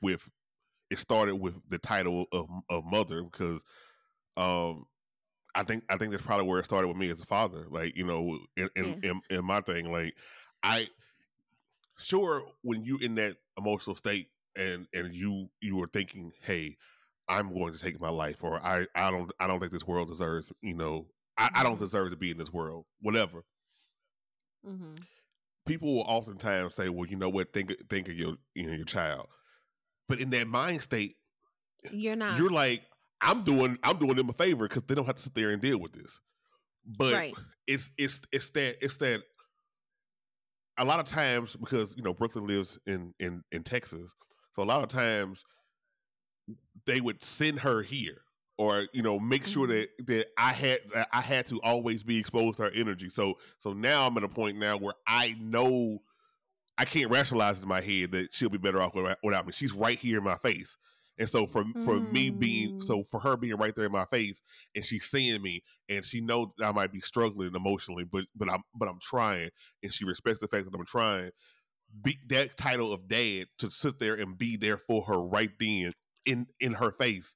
with 0.03 0.29
it 0.91 0.99
started 0.99 1.37
with 1.37 1.55
the 1.69 1.79
title 1.79 2.27
of, 2.33 2.47
of 2.71 2.85
mother 2.85 3.25
because 3.25 3.65
um 4.37 4.85
I 5.55 5.63
think 5.63 5.85
I 5.89 5.97
think 5.97 6.13
that's 6.13 6.25
probably 6.25 6.47
where 6.47 6.61
it 6.61 6.65
started 6.65 6.89
with 6.89 6.97
me 6.97 7.11
as 7.11 7.21
a 7.21 7.27
father 7.27 7.67
like 7.71 7.97
you 7.97 8.05
know 8.05 8.39
in 8.57 8.69
in, 8.77 9.01
in, 9.03 9.21
in 9.31 9.45
my 9.45 9.61
thing 9.61 9.91
like 9.91 10.15
I 10.63 10.87
sure 11.99 12.45
when 12.63 12.83
you 12.83 12.99
in 12.99 13.15
that 13.17 13.37
emotional 13.59 13.97
state 13.97 14.29
and 14.57 14.87
and 14.95 15.15
you 15.15 15.49
you 15.61 15.77
were 15.77 15.89
thinking 15.93 16.33
hey 16.43 16.77
i'm 17.29 17.53
going 17.53 17.73
to 17.73 17.79
take 17.79 18.01
my 18.01 18.09
life 18.11 18.43
or 18.45 18.55
i 18.65 18.87
i 18.95 19.11
don't 19.11 19.33
i 19.41 19.47
don't 19.47 19.61
think 19.61 19.73
this 19.73 19.87
world 19.87 20.09
deserves 20.09 20.53
you 20.63 20.75
know 20.75 21.07
i, 21.37 21.49
I 21.57 21.63
don't 21.63 21.77
Mhm. 21.77 21.81
deserve 21.81 22.11
to 22.11 22.17
be 22.17 22.31
in 22.31 22.39
this 22.39 22.53
world 22.53 22.85
whatever 23.01 23.45
Mm-hmm. 24.67 24.95
people 25.67 25.95
will 25.95 26.03
oftentimes 26.03 26.75
say 26.75 26.89
well 26.89 27.07
you 27.09 27.17
know 27.17 27.29
what 27.29 27.53
think 27.53 27.73
think 27.89 28.09
of 28.09 28.15
your 28.15 28.37
you 28.55 28.67
know 28.67 28.73
your 28.75 28.85
child 28.85 29.29
but 30.09 30.21
in 30.21 30.31
that 30.31 30.47
mind 30.49 30.81
state 30.83 31.17
You're 31.93 32.17
not. 32.17 32.39
you're 32.39 32.51
like 32.51 32.83
i'm 33.21 33.43
doing 33.43 33.79
i'm 33.85 33.97
doing 33.99 34.17
them 34.17 34.29
a 34.29 34.33
favor 34.33 34.67
because 34.69 34.83
they 34.83 34.95
don't 34.95 35.07
have 35.07 35.17
to 35.17 35.23
sit 35.23 35.35
there 35.35 35.51
and 35.51 35.63
deal 35.63 35.79
with 35.79 35.93
this 35.93 36.19
but 36.99 37.13
right. 37.15 37.35
it's 37.69 37.91
it's 37.99 38.21
it's 38.33 38.51
that 38.51 38.77
it's 38.81 38.97
that 38.99 39.23
a 40.79 40.85
lot 40.85 41.01
of 41.01 41.07
times 41.07 41.57
because 41.57 41.97
you 41.97 42.03
know 42.03 42.13
Brooklyn 42.13 42.47
lives 42.47 42.79
in 42.87 43.15
in 43.19 43.43
in 43.51 43.63
Texas, 43.63 44.13
so 44.57 44.63
a 44.63 44.65
lot 44.65 44.83
of 44.83 44.89
times 44.89 45.45
they 46.87 47.01
would 47.01 47.23
send 47.23 47.61
her 47.61 47.83
here 47.83 48.23
or 48.59 48.87
you 48.93 49.03
know 49.03 49.19
make 49.19 49.47
sure 49.47 49.67
Mhm. 49.67 49.67
that 49.67 49.89
that 50.07 50.27
I 50.39 50.53
had 50.53 50.81
that 50.95 51.09
I 51.13 51.21
had 51.21 51.47
to 51.47 51.61
always 51.63 52.05
be 52.05 52.19
exposed 52.19 52.57
to 52.59 52.65
her 52.65 52.71
energy. 52.75 53.09
So 53.09 53.35
so 53.59 53.73
now 53.73 54.07
I'm 54.07 54.17
at 54.17 54.25
a 54.25 54.29
point 54.29 54.57
now 54.59 54.77
where 54.77 54.95
I 55.07 55.37
know 55.39 55.99
I 56.79 56.87
can't 56.87 57.11
rationalize 57.13 57.63
in 57.63 57.69
my 57.69 57.81
head 57.83 58.13
that 58.13 58.35
she'll 58.35 58.51
be 58.51 58.59
better 58.59 58.81
off 58.83 58.95
without 58.95 59.47
me. 59.47 59.53
She's 59.53 59.75
right 59.75 59.99
here 59.99 60.19
in 60.19 60.25
my 60.25 60.37
face. 60.39 60.77
And 61.19 61.29
so 61.29 61.47
for 61.47 61.65
for 61.81 62.01
me 62.03 62.31
being 62.31 62.73
Mm. 62.73 62.81
so 62.81 63.05
for 63.05 63.21
her 63.21 63.37
being 63.37 63.57
right 63.57 63.75
there 63.77 63.87
in 63.87 63.93
my 63.93 64.07
face 64.07 64.43
and 64.75 64.85
she's 64.85 65.07
seeing 65.07 65.43
me 65.43 65.63
and 65.89 66.05
she 66.05 66.21
knows 66.21 66.49
that 66.59 66.69
I 66.69 66.73
might 66.73 66.93
be 66.93 67.01
struggling 67.01 67.55
emotionally, 67.55 68.05
but 68.05 68.27
but 68.37 68.51
I'm 68.53 68.63
but 68.75 68.89
I'm 68.89 69.01
trying 69.01 69.51
and 69.83 69.93
she 69.93 70.05
respects 70.05 70.41
the 70.41 70.49
fact 70.49 70.67
that 70.67 70.75
I'm 70.79 70.87
trying. 70.87 71.31
Be 72.03 72.19
that 72.29 72.57
title 72.57 72.93
of 72.93 73.09
dad 73.09 73.47
to 73.59 73.71
sit 73.71 73.99
there 73.99 74.15
and 74.15 74.37
be 74.37 74.57
there 74.57 74.77
for 74.77 75.03
her 75.03 75.19
right 75.21 75.51
then 75.59 75.93
in 76.25 76.47
in 76.61 76.75
her 76.75 76.91
face. 76.91 77.35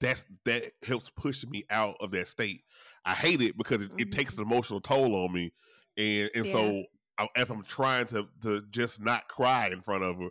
That's 0.00 0.24
that 0.44 0.64
helps 0.86 1.10
push 1.10 1.44
me 1.46 1.62
out 1.70 1.96
of 2.00 2.10
that 2.10 2.26
state. 2.26 2.62
I 3.04 3.12
hate 3.12 3.40
it 3.40 3.56
because 3.56 3.82
it, 3.82 3.92
it 3.98 4.10
takes 4.12 4.36
an 4.36 4.42
emotional 4.42 4.80
toll 4.80 5.14
on 5.24 5.32
me, 5.32 5.52
and 5.96 6.30
and 6.34 6.44
so 6.46 6.84
I, 7.18 7.28
as 7.36 7.50
I'm 7.50 7.62
trying 7.62 8.06
to 8.06 8.26
to 8.42 8.62
just 8.70 9.00
not 9.00 9.28
cry 9.28 9.68
in 9.72 9.80
front 9.80 10.02
of 10.02 10.18
her, 10.18 10.28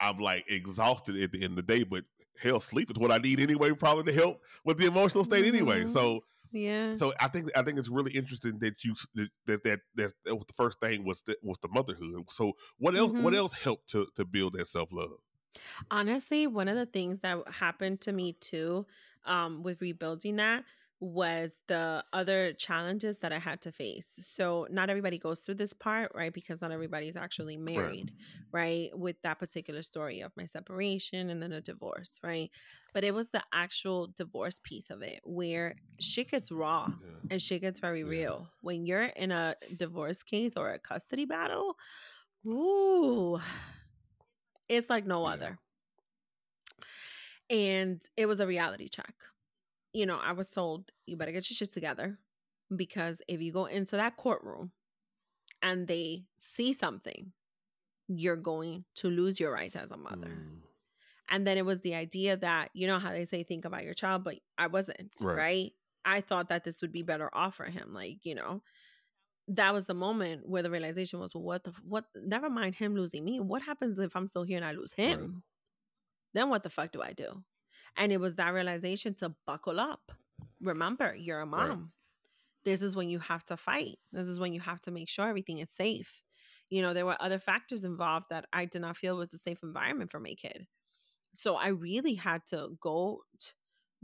I'm 0.00 0.18
like 0.18 0.46
exhausted 0.48 1.16
at 1.20 1.32
the 1.32 1.44
end 1.44 1.58
of 1.58 1.66
the 1.66 1.74
day. 1.74 1.84
But 1.84 2.04
hell, 2.42 2.60
sleep 2.60 2.90
is 2.90 2.98
what 2.98 3.10
I 3.12 3.18
need 3.18 3.40
anyway, 3.40 3.72
probably 3.72 4.04
to 4.04 4.18
help 4.18 4.40
with 4.64 4.78
the 4.78 4.86
emotional 4.86 5.24
state 5.24 5.44
anyway. 5.44 5.82
Mhm. 5.82 5.92
So 5.92 6.24
Yeah. 6.52 6.98
so 6.98 7.12
I 7.20 7.28
think 7.28 7.50
I 7.56 7.62
think 7.62 7.78
it's 7.78 7.88
really 7.88 8.12
interesting 8.12 8.58
that 8.60 8.84
you 8.84 8.94
that 9.16 9.30
that 9.46 9.64
that, 9.64 9.80
that, 10.24 10.34
was 10.34 10.44
the 10.46 10.52
first 10.54 10.80
thing 10.80 11.04
was 11.04 11.22
that 11.22 11.38
was 11.42 11.58
the 11.58 11.68
motherhood. 11.68 12.30
So 12.30 12.54
what 12.78 12.96
else 12.96 13.12
what 13.16 13.34
Mhm. 13.34 13.36
else 13.36 13.52
helped 13.54 13.88
to 13.90 14.06
to 14.16 14.24
build 14.24 14.54
that 14.54 14.66
self 14.66 14.92
love? 14.92 15.18
Honestly, 15.90 16.46
one 16.46 16.68
of 16.68 16.76
the 16.76 16.86
things 16.86 17.20
that 17.20 17.46
happened 17.48 18.00
to 18.02 18.12
me 18.12 18.32
too, 18.34 18.86
um, 19.24 19.62
with 19.62 19.80
rebuilding 19.80 20.36
that 20.36 20.64
was 21.02 21.56
the 21.66 22.04
other 22.12 22.52
challenges 22.52 23.18
that 23.18 23.32
I 23.32 23.38
had 23.38 23.60
to 23.62 23.72
face. 23.72 24.20
So, 24.22 24.68
not 24.70 24.88
everybody 24.88 25.18
goes 25.18 25.40
through 25.40 25.56
this 25.56 25.72
part, 25.72 26.12
right? 26.14 26.32
Because 26.32 26.60
not 26.60 26.70
everybody's 26.70 27.16
actually 27.16 27.56
married, 27.56 28.12
right? 28.52 28.90
right? 28.92 28.98
With 28.98 29.20
that 29.22 29.40
particular 29.40 29.82
story 29.82 30.20
of 30.20 30.30
my 30.36 30.44
separation 30.44 31.28
and 31.28 31.42
then 31.42 31.50
a 31.50 31.60
divorce, 31.60 32.20
right? 32.22 32.50
But 32.94 33.02
it 33.02 33.14
was 33.14 33.30
the 33.30 33.42
actual 33.52 34.12
divorce 34.16 34.60
piece 34.62 34.90
of 34.90 35.02
it 35.02 35.20
where 35.24 35.74
shit 35.98 36.30
gets 36.30 36.52
raw 36.52 36.86
yeah. 36.88 37.08
and 37.32 37.42
shit 37.42 37.62
gets 37.62 37.80
very 37.80 38.02
yeah. 38.02 38.08
real. 38.08 38.48
When 38.60 38.86
you're 38.86 39.02
in 39.02 39.32
a 39.32 39.56
divorce 39.76 40.22
case 40.22 40.56
or 40.56 40.72
a 40.72 40.78
custody 40.78 41.24
battle, 41.24 41.74
ooh, 42.46 43.40
it's 44.68 44.88
like 44.88 45.04
no 45.04 45.26
yeah. 45.26 45.32
other. 45.32 45.58
And 47.50 48.00
it 48.16 48.26
was 48.26 48.38
a 48.38 48.46
reality 48.46 48.88
check 48.88 49.14
you 49.92 50.06
know, 50.06 50.18
I 50.22 50.32
was 50.32 50.50
told 50.50 50.90
you 51.06 51.16
better 51.16 51.32
get 51.32 51.48
your 51.50 51.54
shit 51.54 51.72
together 51.72 52.18
because 52.74 53.22
if 53.28 53.40
you 53.42 53.52
go 53.52 53.66
into 53.66 53.96
that 53.96 54.16
courtroom 54.16 54.72
and 55.60 55.86
they 55.86 56.24
see 56.38 56.72
something, 56.72 57.32
you're 58.08 58.36
going 58.36 58.84
to 58.96 59.08
lose 59.08 59.38
your 59.38 59.52
rights 59.52 59.76
as 59.76 59.90
a 59.90 59.96
mother. 59.96 60.28
Mm. 60.28 60.62
And 61.30 61.46
then 61.46 61.56
it 61.56 61.64
was 61.64 61.80
the 61.80 61.94
idea 61.94 62.36
that, 62.36 62.70
you 62.74 62.86
know, 62.86 62.98
how 62.98 63.10
they 63.10 63.24
say 63.24 63.42
think 63.42 63.64
about 63.64 63.84
your 63.84 63.94
child, 63.94 64.24
but 64.24 64.36
I 64.58 64.66
wasn't, 64.66 65.10
right. 65.22 65.36
right? 65.36 65.72
I 66.04 66.20
thought 66.20 66.48
that 66.48 66.64
this 66.64 66.82
would 66.82 66.92
be 66.92 67.02
better 67.02 67.30
off 67.32 67.54
for 67.54 67.64
him. 67.64 67.94
Like, 67.94 68.18
you 68.22 68.34
know, 68.34 68.62
that 69.48 69.72
was 69.72 69.86
the 69.86 69.94
moment 69.94 70.48
where 70.48 70.62
the 70.62 70.70
realization 70.70 71.20
was, 71.20 71.34
well, 71.34 71.44
what 71.44 71.64
the, 71.64 71.72
what, 71.84 72.04
never 72.16 72.50
mind 72.50 72.74
him 72.74 72.94
losing 72.94 73.24
me. 73.24 73.40
What 73.40 73.62
happens 73.62 73.98
if 73.98 74.14
I'm 74.14 74.28
still 74.28 74.42
here 74.42 74.56
and 74.56 74.66
I 74.66 74.72
lose 74.72 74.92
him? 74.92 75.20
Right. 75.20 75.30
Then 76.34 76.48
what 76.48 76.62
the 76.62 76.70
fuck 76.70 76.92
do 76.92 77.02
I 77.02 77.12
do? 77.12 77.42
And 77.96 78.12
it 78.12 78.20
was 78.20 78.36
that 78.36 78.54
realization 78.54 79.14
to 79.14 79.34
buckle 79.46 79.80
up. 79.80 80.12
Remember, 80.60 81.14
you're 81.14 81.40
a 81.40 81.46
mom. 81.46 81.68
Right. 81.68 81.88
This 82.64 82.82
is 82.82 82.94
when 82.94 83.08
you 83.08 83.18
have 83.18 83.44
to 83.46 83.56
fight. 83.56 83.98
This 84.12 84.28
is 84.28 84.38
when 84.38 84.52
you 84.52 84.60
have 84.60 84.80
to 84.82 84.90
make 84.90 85.08
sure 85.08 85.28
everything 85.28 85.58
is 85.58 85.70
safe. 85.70 86.22
You 86.70 86.80
know, 86.80 86.94
there 86.94 87.04
were 87.04 87.20
other 87.20 87.38
factors 87.38 87.84
involved 87.84 88.26
that 88.30 88.46
I 88.52 88.64
did 88.64 88.82
not 88.82 88.96
feel 88.96 89.16
was 89.16 89.34
a 89.34 89.38
safe 89.38 89.62
environment 89.62 90.10
for 90.10 90.20
my 90.20 90.34
kid. 90.34 90.66
So 91.34 91.56
I 91.56 91.68
really 91.68 92.14
had 92.14 92.46
to 92.46 92.76
go 92.80 93.22
t- 93.38 93.52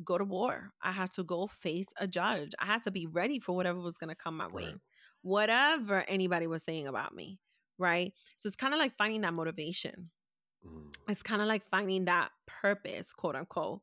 go 0.05 0.19
to 0.19 0.25
war. 0.25 0.73
I 0.83 0.93
had 0.93 1.11
to 1.13 1.25
go 1.25 1.47
face 1.47 1.93
a 1.99 2.07
judge. 2.07 2.51
I 2.61 2.67
had 2.67 2.83
to 2.83 2.91
be 2.91 3.07
ready 3.07 3.39
for 3.39 3.55
whatever 3.55 3.81
was 3.81 3.99
going 3.99 4.11
to 4.11 4.15
come 4.15 4.37
my 4.37 4.45
right. 4.45 4.55
way. 4.55 4.69
Whatever 5.23 6.05
anybody 6.09 6.47
was 6.47 6.63
saying 6.63 6.87
about 6.87 7.15
me, 7.15 7.39
right? 7.79 8.13
So 8.37 8.47
it's 8.47 8.57
kind 8.57 8.75
of 8.75 8.81
like 8.81 8.97
finding 8.97 9.23
that 9.23 9.35
motivation 9.35 10.11
Mm. 10.67 10.95
It's 11.09 11.23
kind 11.23 11.43
of 11.43 11.49
like 11.49 11.65
finding 11.65 12.07
that 12.07 12.31
purpose, 12.47 13.13
quote 13.13 13.37
unquote, 13.37 13.81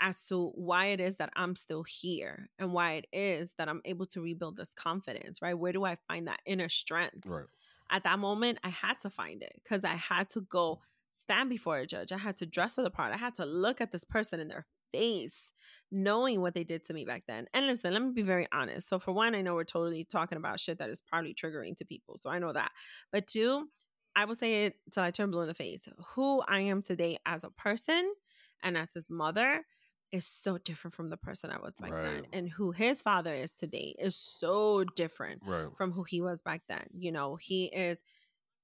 as 0.00 0.26
to 0.26 0.48
why 0.54 0.86
it 0.86 1.00
is 1.00 1.16
that 1.16 1.30
I'm 1.36 1.54
still 1.54 1.84
here 1.84 2.50
and 2.58 2.72
why 2.72 2.92
it 2.94 3.06
is 3.12 3.54
that 3.58 3.68
I'm 3.68 3.80
able 3.84 4.06
to 4.06 4.20
rebuild 4.20 4.56
this 4.56 4.74
confidence, 4.74 5.40
right? 5.40 5.54
Where 5.54 5.72
do 5.72 5.84
I 5.84 5.96
find 6.08 6.26
that 6.26 6.40
inner 6.44 6.68
strength? 6.68 7.26
Right. 7.26 7.46
At 7.90 8.04
that 8.04 8.18
moment, 8.18 8.58
I 8.64 8.70
had 8.70 9.00
to 9.00 9.10
find 9.10 9.42
it 9.42 9.52
because 9.62 9.84
I 9.84 9.94
had 9.94 10.28
to 10.30 10.40
go 10.40 10.80
stand 11.10 11.50
before 11.50 11.78
a 11.78 11.86
judge. 11.86 12.10
I 12.10 12.18
had 12.18 12.36
to 12.38 12.46
dress 12.46 12.74
for 12.74 12.82
the 12.82 12.90
part. 12.90 13.12
I 13.12 13.16
had 13.16 13.34
to 13.34 13.46
look 13.46 13.80
at 13.80 13.92
this 13.92 14.04
person 14.04 14.40
in 14.40 14.48
their 14.48 14.66
face, 14.92 15.52
knowing 15.90 16.40
what 16.40 16.54
they 16.54 16.64
did 16.64 16.84
to 16.84 16.94
me 16.94 17.04
back 17.04 17.24
then. 17.28 17.46
And 17.54 17.66
listen, 17.66 17.92
let 17.92 18.02
me 18.02 18.10
be 18.12 18.22
very 18.22 18.46
honest. 18.52 18.88
So, 18.88 18.98
for 18.98 19.12
one, 19.12 19.34
I 19.34 19.42
know 19.42 19.54
we're 19.54 19.64
totally 19.64 20.04
talking 20.04 20.38
about 20.38 20.58
shit 20.58 20.78
that 20.78 20.90
is 20.90 21.00
probably 21.00 21.34
triggering 21.34 21.76
to 21.76 21.84
people. 21.84 22.18
So, 22.18 22.30
I 22.30 22.38
know 22.38 22.52
that. 22.52 22.72
But 23.12 23.26
two, 23.26 23.68
I 24.14 24.24
will 24.24 24.34
say 24.34 24.64
it 24.64 24.76
till 24.90 25.02
I 25.02 25.10
turn 25.10 25.30
blue 25.30 25.42
in 25.42 25.48
the 25.48 25.54
face. 25.54 25.88
Who 26.14 26.42
I 26.46 26.60
am 26.60 26.82
today 26.82 27.18
as 27.24 27.44
a 27.44 27.50
person 27.50 28.14
and 28.62 28.76
as 28.76 28.92
his 28.92 29.08
mother 29.08 29.64
is 30.12 30.26
so 30.26 30.58
different 30.58 30.94
from 30.94 31.08
the 31.08 31.16
person 31.16 31.50
I 31.50 31.58
was 31.58 31.74
back 31.74 31.92
right. 31.92 32.02
then. 32.02 32.24
And 32.32 32.50
who 32.50 32.72
his 32.72 33.00
father 33.00 33.34
is 33.34 33.54
today 33.54 33.94
is 33.98 34.14
so 34.14 34.84
different 34.84 35.42
right. 35.46 35.68
from 35.74 35.92
who 35.92 36.04
he 36.04 36.20
was 36.20 36.42
back 36.42 36.62
then. 36.68 36.84
You 36.96 37.12
know, 37.12 37.36
he 37.36 37.64
is 37.66 38.04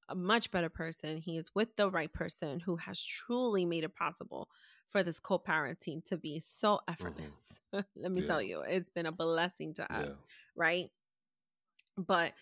a 0.08 0.14
much 0.14 0.50
better 0.50 0.68
person. 0.68 1.18
He 1.18 1.38
is 1.38 1.54
with 1.54 1.76
the 1.76 1.90
right 1.90 2.12
person 2.12 2.60
who 2.60 2.76
has 2.76 3.02
truly 3.02 3.64
made 3.64 3.84
it 3.84 3.94
possible 3.94 4.48
for 4.88 5.02
this 5.02 5.20
co 5.20 5.38
parenting 5.38 6.04
to 6.04 6.16
be 6.16 6.38
so 6.38 6.76
mm-hmm. 6.76 6.92
effortless. 6.92 7.62
Mm-hmm. 7.74 7.84
Let 8.02 8.12
me 8.12 8.20
yeah. 8.20 8.26
tell 8.26 8.42
you, 8.42 8.60
it's 8.60 8.90
been 8.90 9.06
a 9.06 9.12
blessing 9.12 9.74
to 9.74 9.92
us, 9.92 10.22
yeah. 10.22 10.62
right? 10.62 10.90
But 11.96 12.32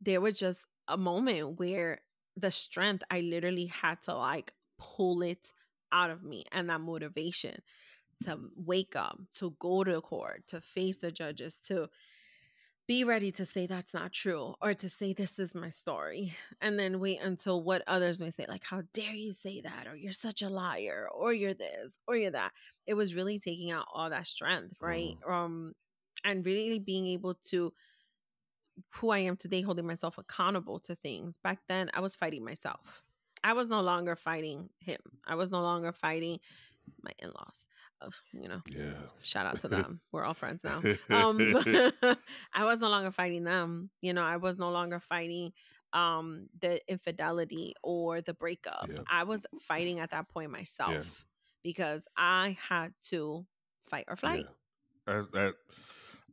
there 0.00 0.20
was 0.20 0.38
just 0.38 0.66
a 0.88 0.96
moment 0.96 1.58
where 1.58 2.00
the 2.40 2.50
strength 2.50 3.04
I 3.10 3.20
literally 3.20 3.66
had 3.66 4.02
to 4.02 4.14
like 4.14 4.54
pull 4.78 5.22
it 5.22 5.52
out 5.92 6.10
of 6.10 6.22
me 6.22 6.44
and 6.52 6.70
that 6.70 6.80
motivation 6.80 7.62
to 8.24 8.38
wake 8.54 8.96
up, 8.96 9.18
to 9.38 9.54
go 9.58 9.82
to 9.84 10.00
court, 10.00 10.46
to 10.48 10.60
face 10.60 10.98
the 10.98 11.10
judges, 11.10 11.58
to 11.60 11.88
be 12.90 13.04
ready 13.04 13.30
to 13.30 13.44
say 13.44 13.66
that's 13.66 13.94
not 13.94 14.12
true 14.12 14.56
or 14.60 14.74
to 14.74 14.88
say 14.88 15.12
this 15.12 15.38
is 15.38 15.54
my 15.54 15.68
story 15.68 16.32
and 16.60 16.76
then 16.76 16.98
wait 16.98 17.22
until 17.22 17.62
what 17.62 17.84
others 17.86 18.20
may 18.20 18.30
say 18.30 18.44
like 18.48 18.64
how 18.64 18.82
dare 18.92 19.14
you 19.14 19.30
say 19.32 19.60
that 19.60 19.86
or 19.86 19.94
you're 19.94 20.12
such 20.12 20.42
a 20.42 20.48
liar 20.48 21.08
or 21.14 21.32
you're 21.32 21.54
this 21.54 22.00
or 22.08 22.16
you're 22.16 22.32
that 22.32 22.50
it 22.88 22.94
was 22.94 23.14
really 23.14 23.38
taking 23.38 23.70
out 23.70 23.86
all 23.94 24.10
that 24.10 24.26
strength 24.26 24.74
right 24.82 25.14
mm. 25.24 25.32
um 25.32 25.72
and 26.24 26.44
really 26.44 26.80
being 26.80 27.06
able 27.06 27.34
to 27.34 27.72
who 28.94 29.10
I 29.10 29.18
am 29.18 29.36
today, 29.36 29.62
holding 29.62 29.86
myself 29.86 30.18
accountable 30.18 30.78
to 30.80 30.94
things. 30.94 31.38
Back 31.38 31.60
then, 31.68 31.90
I 31.94 32.00
was 32.00 32.16
fighting 32.16 32.44
myself. 32.44 33.02
I 33.42 33.54
was 33.54 33.70
no 33.70 33.80
longer 33.80 34.16
fighting 34.16 34.68
him. 34.80 35.00
I 35.26 35.34
was 35.34 35.50
no 35.50 35.62
longer 35.62 35.92
fighting 35.92 36.40
my 37.02 37.12
in 37.18 37.30
laws. 37.30 37.66
Of 38.00 38.14
you 38.32 38.48
know, 38.48 38.62
yeah. 38.68 38.92
Shout 39.22 39.46
out 39.46 39.56
to 39.60 39.68
them. 39.76 40.00
We're 40.12 40.24
all 40.24 40.34
friends 40.34 40.64
now. 40.64 40.82
Um, 41.10 41.38
I 42.52 42.64
was 42.64 42.80
no 42.80 42.88
longer 42.88 43.10
fighting 43.10 43.44
them. 43.44 43.90
You 44.00 44.12
know, 44.12 44.24
I 44.24 44.36
was 44.36 44.58
no 44.58 44.70
longer 44.70 45.00
fighting 45.00 45.52
um 45.92 46.46
the 46.60 46.80
infidelity 46.88 47.74
or 47.82 48.20
the 48.20 48.34
breakup. 48.34 48.86
Yeah. 48.88 49.00
I 49.10 49.24
was 49.24 49.46
fighting 49.60 50.00
at 50.00 50.10
that 50.10 50.28
point 50.28 50.50
myself 50.50 50.92
yeah. 50.92 51.00
because 51.62 52.06
I 52.16 52.56
had 52.68 52.92
to 53.08 53.44
fight 53.82 54.04
or 54.08 54.16
flight. 54.16 54.46
Yeah. 55.06 55.50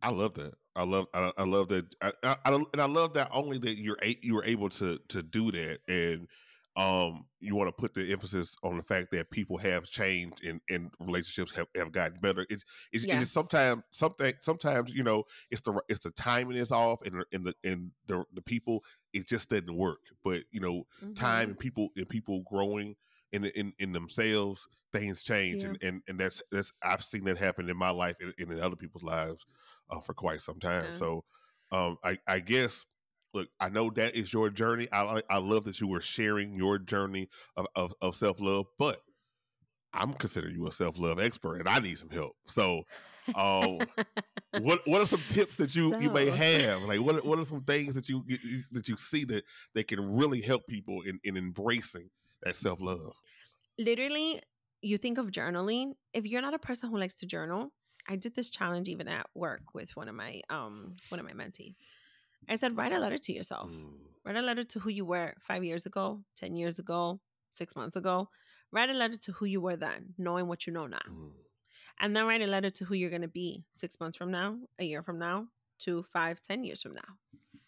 I 0.01 0.11
love 0.11 0.33
that. 0.35 0.53
I 0.77 0.83
love 0.83 1.07
I, 1.13 1.31
I 1.37 1.43
love 1.43 1.69
that 1.69 1.85
I, 2.01 2.11
I, 2.23 2.35
I, 2.45 2.53
and 2.53 2.81
I 2.81 2.85
love 2.85 3.13
that 3.13 3.29
only 3.33 3.57
that 3.57 3.77
you're 3.77 3.97
a, 4.03 4.15
you 4.21 4.35
were 4.35 4.45
able 4.45 4.69
to 4.69 4.99
to 5.09 5.23
do 5.23 5.51
that 5.51 5.79
and 5.87 6.27
um 6.75 7.25
you 7.39 7.55
want 7.55 7.67
to 7.67 7.71
put 7.71 7.95
the 7.95 8.11
emphasis 8.11 8.55
on 8.63 8.77
the 8.77 8.83
fact 8.83 9.07
that 9.11 9.31
people 9.31 9.57
have 9.57 9.85
changed 9.85 10.45
and, 10.45 10.61
and 10.69 10.91
relationships 10.99 11.55
have, 11.55 11.67
have 11.75 11.91
gotten 11.91 12.17
better 12.21 12.45
it's 12.51 12.63
it's, 12.93 13.05
yes. 13.05 13.23
it's 13.23 13.31
sometimes 13.31 13.81
something 13.89 14.31
sometimes 14.39 14.93
you 14.93 15.03
know 15.03 15.23
it's 15.49 15.61
the 15.61 15.81
it's 15.89 16.03
the 16.03 16.11
timing 16.11 16.57
is 16.57 16.71
off 16.71 17.01
and 17.03 17.25
in 17.31 17.41
the 17.41 17.55
and 17.63 17.89
the 18.05 18.23
the 18.33 18.41
people 18.41 18.83
it 19.13 19.27
just 19.27 19.49
doesn't 19.49 19.75
work 19.75 19.99
but 20.23 20.43
you 20.51 20.59
know 20.59 20.85
mm-hmm. 21.03 21.13
time 21.13 21.49
and 21.49 21.59
people 21.59 21.89
and 21.97 22.07
people 22.07 22.43
growing 22.47 22.95
in 23.31 23.45
in 23.45 23.73
in 23.79 23.91
themselves 23.91 24.67
things 24.93 25.23
change 25.23 25.63
yeah. 25.63 25.69
and, 25.69 25.83
and 25.83 26.01
and 26.07 26.19
that's 26.19 26.41
that's 26.51 26.71
I've 26.83 27.03
seen 27.03 27.25
that 27.25 27.37
happen 27.37 27.69
in 27.69 27.77
my 27.77 27.89
life 27.89 28.15
and, 28.21 28.33
and 28.39 28.51
in 28.51 28.61
other 28.61 28.75
people's 28.75 29.03
lives 29.03 29.45
uh, 29.89 29.99
for 29.99 30.13
quite 30.13 30.41
some 30.41 30.59
time. 30.59 30.85
Yeah. 30.85 30.93
So 30.93 31.23
um, 31.71 31.97
I, 32.03 32.17
I 32.27 32.39
guess 32.39 32.85
look, 33.33 33.49
I 33.59 33.69
know 33.69 33.89
that 33.91 34.15
is 34.15 34.31
your 34.31 34.49
journey. 34.49 34.87
I 34.91 35.21
I 35.29 35.39
love 35.39 35.65
that 35.65 35.79
you 35.79 35.87
were 35.87 36.01
sharing 36.01 36.55
your 36.55 36.79
journey 36.79 37.29
of, 37.55 37.67
of, 37.75 37.93
of 38.01 38.15
self 38.15 38.39
love, 38.39 38.67
but 38.77 38.99
I'm 39.93 40.13
considering 40.13 40.55
you 40.55 40.67
a 40.67 40.71
self 40.71 40.97
love 40.97 41.19
expert, 41.19 41.55
and 41.55 41.67
I 41.67 41.79
need 41.79 41.97
some 41.97 42.09
help. 42.09 42.35
So, 42.45 42.83
um, 43.35 43.79
what 44.59 44.79
what 44.85 45.01
are 45.01 45.05
some 45.05 45.21
tips 45.29 45.57
that 45.57 45.75
you 45.75 45.91
so. 45.91 45.99
you 45.99 46.09
may 46.09 46.29
have? 46.29 46.83
Like, 46.83 47.01
what 47.01 47.25
what 47.25 47.39
are 47.39 47.43
some 47.43 47.61
things 47.61 47.93
that 47.95 48.07
you 48.07 48.23
that 48.71 48.87
you 48.87 48.97
see 48.97 49.25
that 49.25 49.43
they 49.73 49.83
can 49.83 50.15
really 50.15 50.41
help 50.41 50.65
people 50.67 51.01
in 51.01 51.19
in 51.23 51.35
embracing 51.37 52.09
that 52.43 52.55
self 52.55 52.81
love? 52.81 53.13
Literally, 53.77 54.41
you 54.81 54.97
think 54.97 55.17
of 55.17 55.27
journaling. 55.27 55.93
If 56.13 56.25
you're 56.25 56.41
not 56.41 56.53
a 56.53 56.59
person 56.59 56.89
who 56.89 56.97
likes 56.97 57.15
to 57.19 57.25
journal, 57.25 57.71
I 58.07 58.15
did 58.15 58.35
this 58.35 58.49
challenge 58.49 58.87
even 58.87 59.07
at 59.07 59.27
work 59.35 59.73
with 59.73 59.95
one 59.95 60.07
of 60.07 60.15
my 60.15 60.41
um 60.49 60.95
one 61.09 61.19
of 61.19 61.25
my 61.25 61.31
mentees. 61.31 61.79
I 62.49 62.55
said, 62.55 62.77
write 62.77 62.93
a 62.93 62.99
letter 62.99 63.17
to 63.17 63.33
yourself. 63.33 63.67
Mm. 63.67 63.99
Write 64.25 64.35
a 64.37 64.41
letter 64.41 64.63
to 64.63 64.79
who 64.79 64.89
you 64.89 65.05
were 65.05 65.33
five 65.39 65.63
years 65.63 65.85
ago, 65.85 66.23
ten 66.35 66.55
years 66.55 66.79
ago, 66.79 67.19
six 67.49 67.75
months 67.75 67.95
ago. 67.95 68.29
Write 68.71 68.89
a 68.89 68.93
letter 68.93 69.17
to 69.17 69.31
who 69.33 69.45
you 69.45 69.59
were 69.61 69.75
then, 69.75 70.13
knowing 70.17 70.47
what 70.47 70.67
you 70.67 70.73
know 70.73 70.87
now. 70.87 70.97
Mm. 71.09 71.31
And 71.99 72.15
then 72.15 72.25
write 72.27 72.41
a 72.41 72.47
letter 72.47 72.69
to 72.69 72.85
who 72.85 72.95
you're 72.95 73.09
gonna 73.09 73.27
be 73.27 73.65
six 73.71 73.99
months 73.99 74.15
from 74.15 74.31
now, 74.31 74.57
a 74.79 74.85
year 74.85 75.01
from 75.01 75.19
now, 75.19 75.47
two, 75.79 76.03
five, 76.03 76.41
ten 76.41 76.63
years 76.63 76.81
from 76.81 76.93
now. 76.93 77.15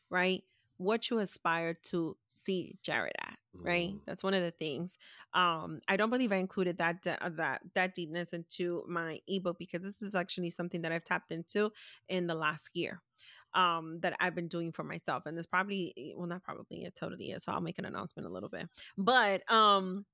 Right? 0.09 0.43
What 0.79 1.09
you 1.09 1.19
aspire 1.19 1.73
to 1.73 2.15
see 2.29 2.77
Jared 2.81 3.13
at, 3.19 3.37
right? 3.63 3.89
Mm. 3.89 3.99
That's 4.07 4.23
one 4.23 4.33
of 4.33 4.41
the 4.41 4.49
things. 4.49 4.97
Um, 5.33 5.81
I 5.89 5.97
don't 5.97 6.09
believe 6.09 6.31
I 6.31 6.37
included 6.37 6.77
that 6.77 7.03
de- 7.03 7.17
that 7.31 7.61
that 7.75 7.93
deepness 7.93 8.31
into 8.31 8.83
my 8.87 9.19
ebook 9.27 9.59
because 9.59 9.83
this 9.83 10.01
is 10.01 10.15
actually 10.15 10.49
something 10.49 10.81
that 10.81 10.93
I've 10.93 11.03
tapped 11.03 11.31
into 11.31 11.71
in 12.07 12.27
the 12.27 12.35
last 12.35 12.71
year. 12.73 13.01
Um, 13.55 13.99
that 14.01 14.15
I've 14.19 14.35
been 14.35 14.47
doing 14.47 14.71
for 14.71 14.83
myself, 14.83 15.25
and 15.25 15.35
this 15.35 15.47
probably, 15.47 15.91
eh, 15.97 16.11
well, 16.15 16.27
not 16.27 16.43
probably, 16.43 16.83
it 16.83 16.93
totally 16.93 17.31
is. 17.31 17.43
So 17.43 17.51
I'll 17.51 17.61
make 17.61 17.79
an 17.79 17.85
announcement 17.85 18.27
a 18.27 18.31
little 18.31 18.47
bit, 18.47 18.69
but 18.95 19.41
um, 19.51 20.05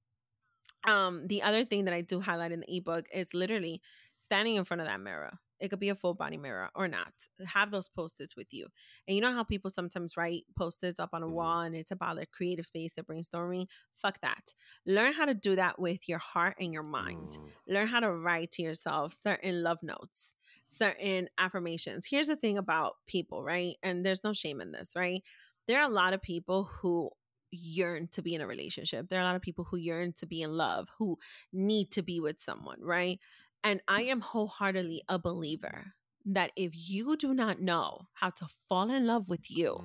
um, 0.87 1.27
the 1.27 1.41
other 1.41 1.65
thing 1.65 1.83
that 1.85 1.93
I 1.93 1.99
do 1.99 2.21
highlight 2.21 2.53
in 2.53 2.61
the 2.61 2.77
ebook 2.77 3.07
is 3.13 3.33
literally 3.33 3.81
standing 4.15 4.55
in 4.55 4.63
front 4.63 4.79
of 4.79 4.87
that 4.87 5.01
mirror 5.01 5.37
It 5.59 5.69
could 5.69 5.79
be 5.79 5.89
a 5.89 5.95
full 5.95 6.13
body 6.13 6.37
mirror 6.37 6.69
or 6.75 6.87
not. 6.87 7.13
Have 7.53 7.71
those 7.71 7.87
post-its 7.87 8.35
with 8.35 8.53
you. 8.53 8.67
And 9.07 9.15
you 9.15 9.21
know 9.21 9.31
how 9.31 9.43
people 9.43 9.69
sometimes 9.69 10.17
write 10.17 10.43
post-its 10.57 10.99
up 10.99 11.11
on 11.13 11.23
a 11.23 11.27
Mhm. 11.27 11.33
wall 11.33 11.61
and 11.61 11.75
it's 11.75 11.91
about 11.91 12.17
their 12.17 12.25
creative 12.25 12.65
space, 12.65 12.93
their 12.93 13.03
brainstorming? 13.03 13.67
Fuck 13.93 14.19
that. 14.21 14.53
Learn 14.85 15.13
how 15.13 15.25
to 15.25 15.33
do 15.33 15.55
that 15.55 15.79
with 15.79 16.09
your 16.09 16.17
heart 16.19 16.55
and 16.59 16.73
your 16.73 16.83
mind. 16.83 17.29
Mm, 17.29 17.51
Learn 17.67 17.87
how 17.87 17.99
to 17.99 18.11
write 18.11 18.51
to 18.51 18.61
yourself 18.61 19.13
certain 19.13 19.63
love 19.63 19.81
notes, 19.81 20.35
certain 20.65 21.29
affirmations. 21.37 22.07
Here's 22.07 22.27
the 22.27 22.35
thing 22.35 22.57
about 22.57 22.97
people, 23.07 23.43
right? 23.43 23.75
And 23.81 24.05
there's 24.05 24.23
no 24.23 24.33
shame 24.33 24.61
in 24.61 24.71
this, 24.71 24.93
right? 24.95 25.23
There 25.67 25.79
are 25.79 25.89
a 25.89 25.93
lot 25.93 26.13
of 26.13 26.21
people 26.21 26.65
who 26.65 27.11
yearn 27.51 28.07
to 28.09 28.21
be 28.21 28.35
in 28.35 28.41
a 28.41 28.47
relationship. 28.47 29.07
There 29.07 29.17
are 29.19 29.21
a 29.21 29.25
lot 29.25 29.35
of 29.35 29.41
people 29.41 29.63
who 29.63 29.77
yearn 29.77 30.13
to 30.17 30.25
be 30.25 30.41
in 30.41 30.51
love, 30.51 30.89
who 30.97 31.17
need 31.53 31.89
to 31.91 32.01
be 32.01 32.19
with 32.19 32.39
someone, 32.39 32.81
right? 32.81 33.19
And 33.65 33.81
I 33.87 34.03
am 34.03 34.21
wholeheartedly 34.21 35.01
a 35.09 35.17
believer 35.17 35.93
that 36.23 36.51
if 36.55 36.71
you 36.87 37.17
do 37.17 37.33
not 37.33 37.59
know 37.59 38.01
how 38.13 38.29
to 38.29 38.45
fall 38.69 38.91
in 38.91 39.07
love 39.07 39.27
with 39.27 39.49
you, 39.49 39.79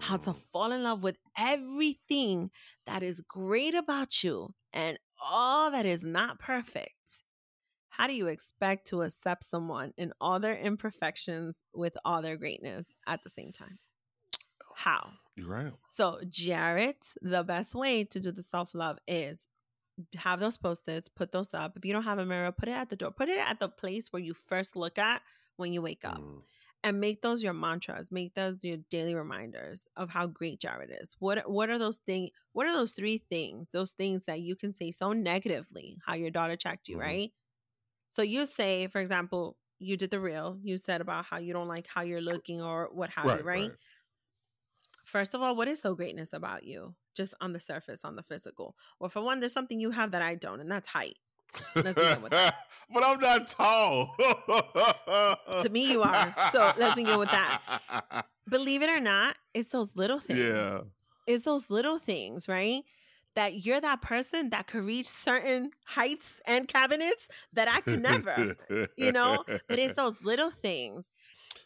how 0.00 0.16
to 0.16 0.30
mm. 0.30 0.50
fall 0.50 0.72
in 0.72 0.82
love 0.82 1.04
with 1.04 1.16
everything 1.38 2.50
that 2.86 3.04
is 3.04 3.20
great 3.20 3.76
about 3.76 4.24
you 4.24 4.54
and 4.72 4.98
all 5.30 5.70
that 5.70 5.86
is 5.86 6.04
not 6.04 6.40
perfect, 6.40 7.22
how 7.90 8.08
do 8.08 8.14
you 8.14 8.26
expect 8.26 8.88
to 8.88 9.02
accept 9.02 9.44
someone 9.44 9.92
in 9.96 10.12
all 10.20 10.40
their 10.40 10.56
imperfections 10.56 11.62
with 11.72 11.96
all 12.04 12.22
their 12.22 12.36
greatness 12.36 12.98
at 13.06 13.22
the 13.22 13.28
same 13.28 13.52
time? 13.52 13.78
How? 14.74 15.12
You're 15.36 15.48
right. 15.48 15.72
So, 15.88 16.18
Jarrett, 16.28 17.14
the 17.22 17.44
best 17.44 17.76
way 17.76 18.02
to 18.04 18.18
do 18.18 18.32
the 18.32 18.42
self 18.42 18.74
love 18.74 18.98
is 19.06 19.46
have 20.16 20.40
those 20.40 20.56
post 20.58 20.88
its, 20.88 21.08
put 21.08 21.32
those 21.32 21.54
up. 21.54 21.76
If 21.76 21.84
you 21.84 21.92
don't 21.92 22.04
have 22.04 22.18
a 22.18 22.26
mirror, 22.26 22.52
put 22.52 22.68
it 22.68 22.72
at 22.72 22.88
the 22.88 22.96
door, 22.96 23.10
put 23.10 23.28
it 23.28 23.38
at 23.38 23.60
the 23.60 23.68
place 23.68 24.12
where 24.12 24.22
you 24.22 24.34
first 24.34 24.76
look 24.76 24.98
at 24.98 25.22
when 25.56 25.72
you 25.72 25.82
wake 25.82 26.04
up 26.04 26.22
Mm, 26.22 26.42
and 26.82 27.00
make 27.00 27.22
those 27.22 27.42
your 27.42 27.52
mantras. 27.52 28.10
Make 28.10 28.34
those 28.34 28.64
your 28.64 28.78
daily 28.90 29.14
reminders 29.14 29.88
of 29.96 30.10
how 30.10 30.26
great 30.26 30.60
jared 30.60 30.90
is. 31.00 31.16
What 31.18 31.50
what 31.50 31.70
are 31.70 31.78
those 31.78 31.98
things 31.98 32.30
what 32.52 32.66
are 32.66 32.72
those 32.72 32.92
three 32.92 33.18
things 33.30 33.70
those 33.70 33.92
things 33.92 34.24
that 34.26 34.40
you 34.40 34.56
can 34.56 34.72
say 34.72 34.90
so 34.90 35.12
negatively 35.12 35.98
how 36.06 36.14
your 36.14 36.30
daughter 36.30 36.56
checked 36.56 36.88
you 36.88 36.96
Mhm. 36.96 37.00
right? 37.00 37.32
So 38.10 38.22
you 38.22 38.46
say 38.46 38.86
for 38.88 39.00
example 39.00 39.56
you 39.78 39.96
did 39.96 40.10
the 40.10 40.20
reel. 40.20 40.58
You 40.62 40.78
said 40.78 41.00
about 41.00 41.26
how 41.26 41.38
you 41.38 41.52
don't 41.54 41.68
like 41.68 41.86
how 41.88 42.02
you're 42.02 42.20
looking 42.22 42.62
or 42.62 42.90
what 42.92 43.10
have 43.10 43.34
you 43.34 43.42
right. 43.42 43.70
First 45.04 45.34
of 45.34 45.42
all 45.42 45.54
what 45.56 45.68
is 45.68 45.80
so 45.80 45.94
greatness 45.94 46.32
about 46.32 46.64
you 46.64 46.94
just 47.20 47.34
on 47.40 47.52
the 47.52 47.60
surface 47.60 48.04
on 48.04 48.14
the 48.16 48.22
physical 48.30 48.68
or 49.00 49.08
for 49.10 49.20
one 49.22 49.40
there's 49.40 49.52
something 49.58 49.78
you 49.80 49.90
have 49.90 50.10
that 50.12 50.22
i 50.22 50.34
don't 50.34 50.60
and 50.60 50.70
that's 50.70 50.88
height 50.88 51.16
Let's 51.74 51.96
begin 51.98 52.22
with 52.22 52.30
that. 52.30 52.54
but 52.94 53.02
I'm 53.04 53.18
not 53.18 53.48
tall. 53.50 54.14
To 55.62 55.68
me, 55.68 55.90
you 55.90 56.00
are. 56.02 56.34
So, 56.52 56.60
let's 56.78 56.94
begin 56.94 57.18
with 57.18 57.30
that. 57.32 58.24
believe 58.48 58.82
it 58.82 58.88
or 58.88 59.00
not 59.00 59.34
it's 59.52 59.68
those 59.68 59.96
little 59.96 60.20
things 60.20 60.38
Yeah. 60.38 60.80
it's 61.26 61.44
those 61.44 61.68
little 61.68 61.98
things, 61.98 62.48
right? 62.48 62.82
That 63.34 63.64
you're 63.66 63.80
that 63.80 64.00
person 64.00 64.50
that 64.50 64.68
could 64.68 64.84
reach 64.84 65.06
certain 65.06 65.70
heights 65.86 66.40
and 66.46 66.68
cabinets 66.68 67.28
that 67.52 67.66
I 67.68 67.80
could 67.80 68.00
never, 68.02 68.54
you 68.96 69.10
know? 69.10 69.44
But 69.68 69.78
it's 69.78 69.94
those 70.02 70.22
little 70.22 70.50
things. 70.52 71.10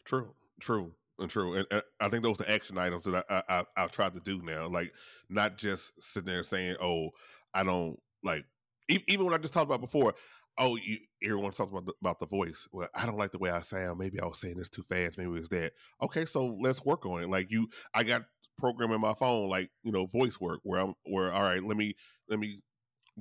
True, 0.05 0.35
true, 0.61 0.95
true. 1.29 1.55
And, 1.55 1.67
and 1.71 1.83
I 2.01 2.09
think 2.09 2.23
those 2.23 2.41
are 2.41 2.51
action 2.51 2.79
items 2.79 3.05
that 3.05 3.25
I, 3.31 3.35
I, 3.49 3.59
I 3.61 3.65
I've 3.85 3.93
tried 3.93 4.15
to 4.15 4.21
do 4.21 4.43
now. 4.43 4.69
Like 4.69 4.93
not 5.29 5.57
just 5.57 6.03
sitting 6.03 6.33
there 6.33 6.43
saying, 6.43 6.77
"Oh, 6.81 7.11
I 7.55 7.65
don't 7.65 7.99
like." 8.23 8.45
e- 8.91 9.05
Even 9.09 9.27
when 9.27 9.35
I 9.35 9.39
just 9.39 9.55
talked 9.55 9.67
about 9.67 9.81
before, 9.81 10.15
oh, 10.59 10.77
you 10.77 10.99
everyone 11.23 11.53
talks 11.53 11.71
about 11.71 11.87
the, 11.87 11.95
about 12.01 12.21
the 12.21 12.27
voice. 12.27 12.69
Well, 12.73 12.89
I 12.95 13.07
don't 13.07 13.17
like 13.19 13.33
the 13.33 13.39
way 13.39 13.51
I 13.51 13.61
sound. 13.61 13.99
Maybe 13.99 14.21
I 14.21 14.27
was 14.27 14.41
saying 14.41 14.57
this 14.57 14.69
too 14.69 14.83
fast. 14.83 15.19
Maybe 15.19 15.31
it's 15.33 15.49
that. 15.49 15.73
Okay, 16.03 16.25
so 16.25 16.57
let's 16.61 16.85
work 16.85 17.07
on 17.07 17.23
it. 17.23 17.29
Like 17.31 17.51
you, 17.51 17.69
I 17.95 18.03
got 18.05 18.25
programming 18.59 19.01
my 19.01 19.15
phone, 19.15 19.49
like 19.49 19.71
you 19.83 19.93
know, 19.93 20.07
voice 20.07 20.41
work, 20.41 20.61
where 20.63 20.81
I'm 20.81 20.95
where 21.05 21.33
all 21.33 21.43
right, 21.43 21.63
let 21.63 21.77
me 21.77 21.95
let 22.29 22.39
me 22.39 22.61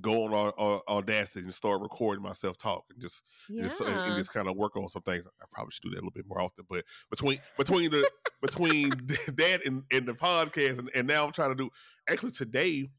go 0.02 0.24
on 0.26 0.34
Au- 0.58 0.82
Audacity 0.88 1.41
and 1.41 1.54
start 1.54 1.82
recording 1.82 2.24
myself 2.24 2.58
talk 2.58 2.86
and 2.89 3.00
just 3.00 3.24
Yeah. 3.50 3.64
just, 3.64 3.82
and, 3.82 4.16
just 4.18 4.34
kind 4.34 4.48
of 4.48 4.56
work 4.56 4.76
on 4.76 4.89
some 4.89 5.04
things. 5.04 5.28
I 5.41 5.46
probably 5.52 5.72
should 5.72 5.84
do 5.84 5.89
that 5.91 5.98
a 5.98 6.02
little 6.02 6.12
bit 6.12 6.26
more 6.28 6.41
often. 6.41 6.66
But 6.68 6.84
between 7.10 7.38
between 7.58 7.91
the 7.91 8.10
between 8.41 8.89
that 9.38 9.62
and, 9.66 9.84
and 9.91 10.08
the 10.08 10.14
podcast, 10.14 10.80
and, 10.80 10.89
and 10.96 11.08
now 11.08 11.26
I'm 11.26 11.32
trying 11.32 11.50
to 11.50 11.56
do. 11.56 11.70
Actually, 12.10 12.32
today, 12.32 12.89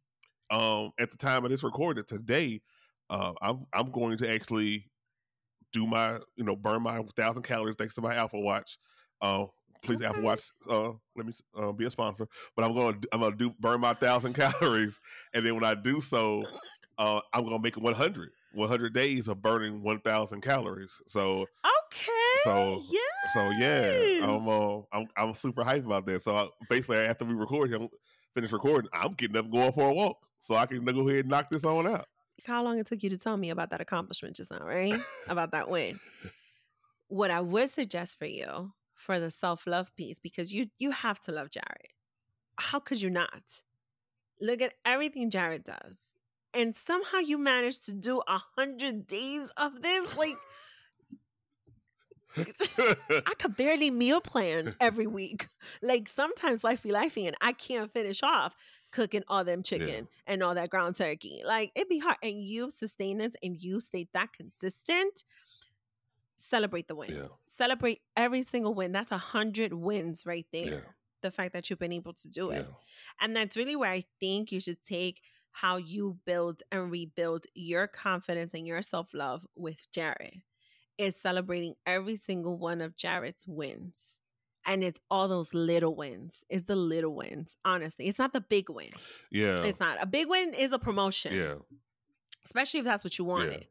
um, 0.51 0.90
at 1.01 1.11
the 1.11 1.16
time 1.16 1.45
of 1.45 1.51
this 1.51 1.64
recording, 1.64 2.05
today, 2.07 2.61
uh, 3.11 3.32
I'm 3.42 3.66
I'm 3.72 3.90
going 3.90 4.16
to 4.18 4.32
actually 4.32 4.88
do 5.72 5.86
my 5.86 6.18
you 6.36 6.45
know 6.45 6.55
burn 6.55 6.82
my 6.82 7.03
thousand 7.16 7.42
calories 7.42 7.74
thanks 7.76 7.95
to 7.95 8.03
my 8.03 8.14
Apple 8.14 8.42
Watch. 8.42 8.78
Uh, 9.20 9.47
please 9.82 10.01
Apple 10.03 10.22
Watch, 10.22 10.42
uh, 10.70 10.92
let 11.16 11.26
me 11.26 11.32
uh, 11.59 11.72
be 11.72 11.84
a 11.86 11.90
sponsor. 11.90 12.28
But 12.57 12.64
I'm 12.64 12.74
going 12.74 13.01
to 13.01 13.09
I'm 13.12 13.20
going 13.20 13.32
to 13.32 13.38
do 13.38 13.55
burn 13.59 13.80
my 13.80 13.95
thousand 13.95 14.34
calories, 14.61 15.01
and 15.34 15.45
then 15.45 15.55
when 15.57 15.64
I 15.64 15.74
do 15.74 16.01
so, 16.01 16.45
uh, 16.99 17.20
I'm 17.32 17.45
going 17.45 17.57
to 17.57 17.62
make 17.62 17.76
it 17.76 17.82
100. 17.82 18.30
100 18.53 18.92
days 18.95 19.26
of 19.28 19.42
burning 19.42 19.82
1,000 19.82 20.40
calories. 20.40 21.03
So 21.07 21.42
Okay. 21.42 22.11
So- 22.45 22.80
yeah. 22.90 23.01
so 23.32 23.51
yeah, 23.59 24.26
I'm 24.26 24.49
uh, 24.49 24.80
I'm 24.92 25.09
I'm 25.16 25.34
super 25.34 25.62
hyped 25.62 25.86
about 25.86 26.05
that. 26.07 26.20
So 26.22 26.34
I, 26.36 26.49
basically, 26.68 26.99
after 26.99 27.24
we 27.24 27.34
record, 27.34 27.72
I'm 27.72 27.88
finish 28.34 28.53
recording, 28.53 28.90
I'm 28.92 29.12
getting 29.12 29.36
up, 29.36 29.45
and 29.45 29.53
going 29.53 29.72
for 29.72 29.88
a 29.88 29.95
walk, 29.95 30.18
so 30.40 30.55
I 30.57 30.66
can 30.66 30.84
go 30.84 31.09
ahead 31.09 31.20
and 31.20 31.30
knock 31.30 31.49
this 31.51 31.64
on 31.64 31.86
out. 31.86 32.07
How 32.47 32.62
long 32.62 32.78
it 32.78 32.86
took 32.86 33.03
you 33.03 33.11
to 33.11 33.16
tell 33.18 33.36
me 33.36 33.51
about 33.51 33.70
that 33.70 33.80
accomplishment 33.80 34.36
just 34.36 34.51
now, 34.51 34.59
right? 34.64 34.95
about 35.28 35.53
that 35.53 35.70
win. 35.70 35.99
What 37.09 37.30
I 37.30 37.40
would 37.40 37.70
suggest 37.70 38.18
for 38.18 38.26
you 38.26 38.72
for 38.95 39.18
the 39.18 39.30
self 39.30 39.66
love 39.66 39.95
piece, 39.97 40.18
because 40.18 40.53
you 40.53 40.66
you 40.78 40.90
have 40.90 41.20
to 41.20 41.32
love 41.32 41.51
Jared. 41.51 41.92
How 42.59 42.78
could 42.78 43.01
you 43.01 43.11
not? 43.11 43.62
Look 44.40 44.61
at 44.61 44.74
everything 44.84 45.30
Jared 45.30 45.64
does, 45.64 46.16
and 46.57 46.74
somehow 46.74 47.18
you 47.18 47.38
managed 47.38 47.84
to 47.86 47.94
do 47.94 48.22
a 48.26 48.40
hundred 48.57 49.07
days 49.07 49.52
of 49.61 49.82
this. 49.82 50.16
Like 50.16 50.34
I 52.36 53.32
could 53.38 53.57
barely 53.57 53.90
meal 53.90 54.20
plan 54.20 54.74
every 54.80 55.07
week. 55.07 55.46
Like 55.82 56.09
sometimes 56.09 56.64
life 56.64 56.82
be 56.82 56.90
lifing, 56.90 57.26
and 57.26 57.36
I 57.40 57.52
can't 57.52 57.92
finish 57.92 58.22
off 58.22 58.55
cooking 58.90 59.24
all 59.26 59.42
them 59.42 59.62
chicken 59.64 60.07
and 60.26 60.40
all 60.42 60.55
that 60.55 60.70
ground 60.70 60.94
turkey. 60.94 61.42
Like 61.44 61.72
it'd 61.74 61.88
be 61.88 61.98
hard. 61.98 62.16
And 62.22 62.40
you've 62.42 62.72
sustained 62.72 63.20
this 63.20 63.34
and 63.42 63.61
you 63.61 63.80
stayed 63.80 64.09
that 64.12 64.32
consistent. 64.32 65.24
Celebrate 66.36 66.88
the 66.88 66.94
win. 66.94 67.11
yeah, 67.11 67.26
Celebrate 67.44 68.00
every 68.16 68.42
single 68.42 68.74
win. 68.74 68.92
That's 68.92 69.11
a 69.12 69.18
hundred 69.18 69.72
wins 69.72 70.24
right 70.26 70.46
there. 70.52 70.64
yeah, 70.64 70.80
The 71.22 71.30
fact 71.30 71.55
that 71.55 71.70
you've 71.70 71.78
been 71.78 71.92
able 71.92 72.12
to 72.12 72.28
do 72.28 72.50
yeah, 72.52 72.61
it. 72.61 72.66
And 73.20 73.34
that's 73.36 73.57
really 73.57 73.76
where 73.76 73.90
I 73.90 74.02
think 74.20 74.52
you 74.52 74.61
should 74.61 74.82
take 74.82 75.22
how 75.59 75.76
you 75.76 76.18
build 76.26 76.62
and 76.72 76.90
rebuild 76.90 77.46
your 77.55 77.86
confidence 77.86 78.55
and 78.55 78.66
your 78.66 78.82
self 78.82 79.14
love 79.14 79.46
with 79.57 79.90
Jared. 79.92 80.42
Is 80.96 81.16
celebrating 81.16 81.74
every 81.86 82.14
single 82.14 82.57
one 82.57 82.80
of 82.80 82.96
Jared's 82.96 83.46
wins. 83.48 84.20
And 84.66 84.82
it's 84.84 85.00
all 85.11 85.26
those 85.28 85.52
little 85.52 85.94
wins. 85.94 86.44
It's 86.48 86.64
the 86.66 86.76
little 86.76 87.14
wins. 87.14 87.57
Honestly, 87.64 88.07
it's 88.07 88.18
not 88.18 88.32
the 88.32 88.40
big 88.40 88.70
win. 88.70 88.90
yeah, 89.30 89.57
It's 89.62 89.80
not. 89.80 89.98
A 90.00 90.07
big 90.07 90.28
win 90.28 90.55
is 90.55 90.72
a 90.72 90.78
promotion, 90.78 91.34
yeah, 91.34 91.55
especially 92.44 92.78
if 92.80 92.84
that's 92.86 93.02
what 93.05 93.18
you 93.18 93.24
wanted. 93.24 93.66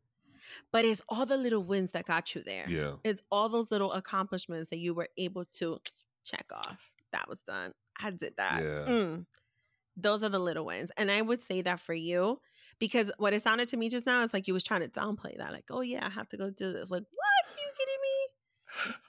But 0.71 0.85
it's 0.85 1.01
all 1.09 1.25
the 1.25 1.37
little 1.37 1.63
wins 1.63 1.91
that 1.91 2.05
got 2.05 2.35
you 2.35 2.43
there. 2.43 2.65
yeah. 2.67 2.91
It's 3.03 3.21
all 3.31 3.49
those 3.49 3.71
little 3.71 3.91
accomplishments 3.93 4.69
that 4.69 4.77
you 4.79 4.93
were 4.93 5.07
able 5.17 5.45
to 5.59 5.79
check 6.23 6.45
off. 6.53 6.91
That 7.11 7.27
was 7.29 7.41
done. 7.41 7.71
I 8.01 8.11
did 8.11 8.33
that. 8.37 8.61
Yeah. 8.61 8.91
Mm. 8.93 9.25
Those 9.95 10.23
are 10.23 10.29
the 10.29 10.39
little 10.39 10.65
wins. 10.65 10.91
And 10.97 11.11
I 11.11 11.21
would 11.21 11.41
say 11.41 11.61
that 11.61 11.79
for 11.79 11.93
you 11.93 12.39
because 12.79 13.11
what 13.17 13.33
it 13.33 13.41
sounded 13.41 13.67
to 13.69 13.77
me 13.77 13.89
just 13.89 14.05
now 14.05 14.21
is 14.23 14.33
like 14.33 14.47
you 14.47 14.53
was 14.53 14.63
trying 14.63 14.81
to 14.81 14.89
downplay 14.89 15.37
that. 15.37 15.51
Like, 15.51 15.65
oh 15.71 15.81
yeah, 15.81 16.05
I 16.05 16.09
have 16.09 16.27
to 16.29 16.37
go 16.37 16.49
do 16.49 16.71
this. 16.71 16.91
Like, 16.91 17.03
what? 17.03 17.51
Are 17.51 17.59
you 17.59 17.71
kidding 17.77 18.01
me? 18.01 18.33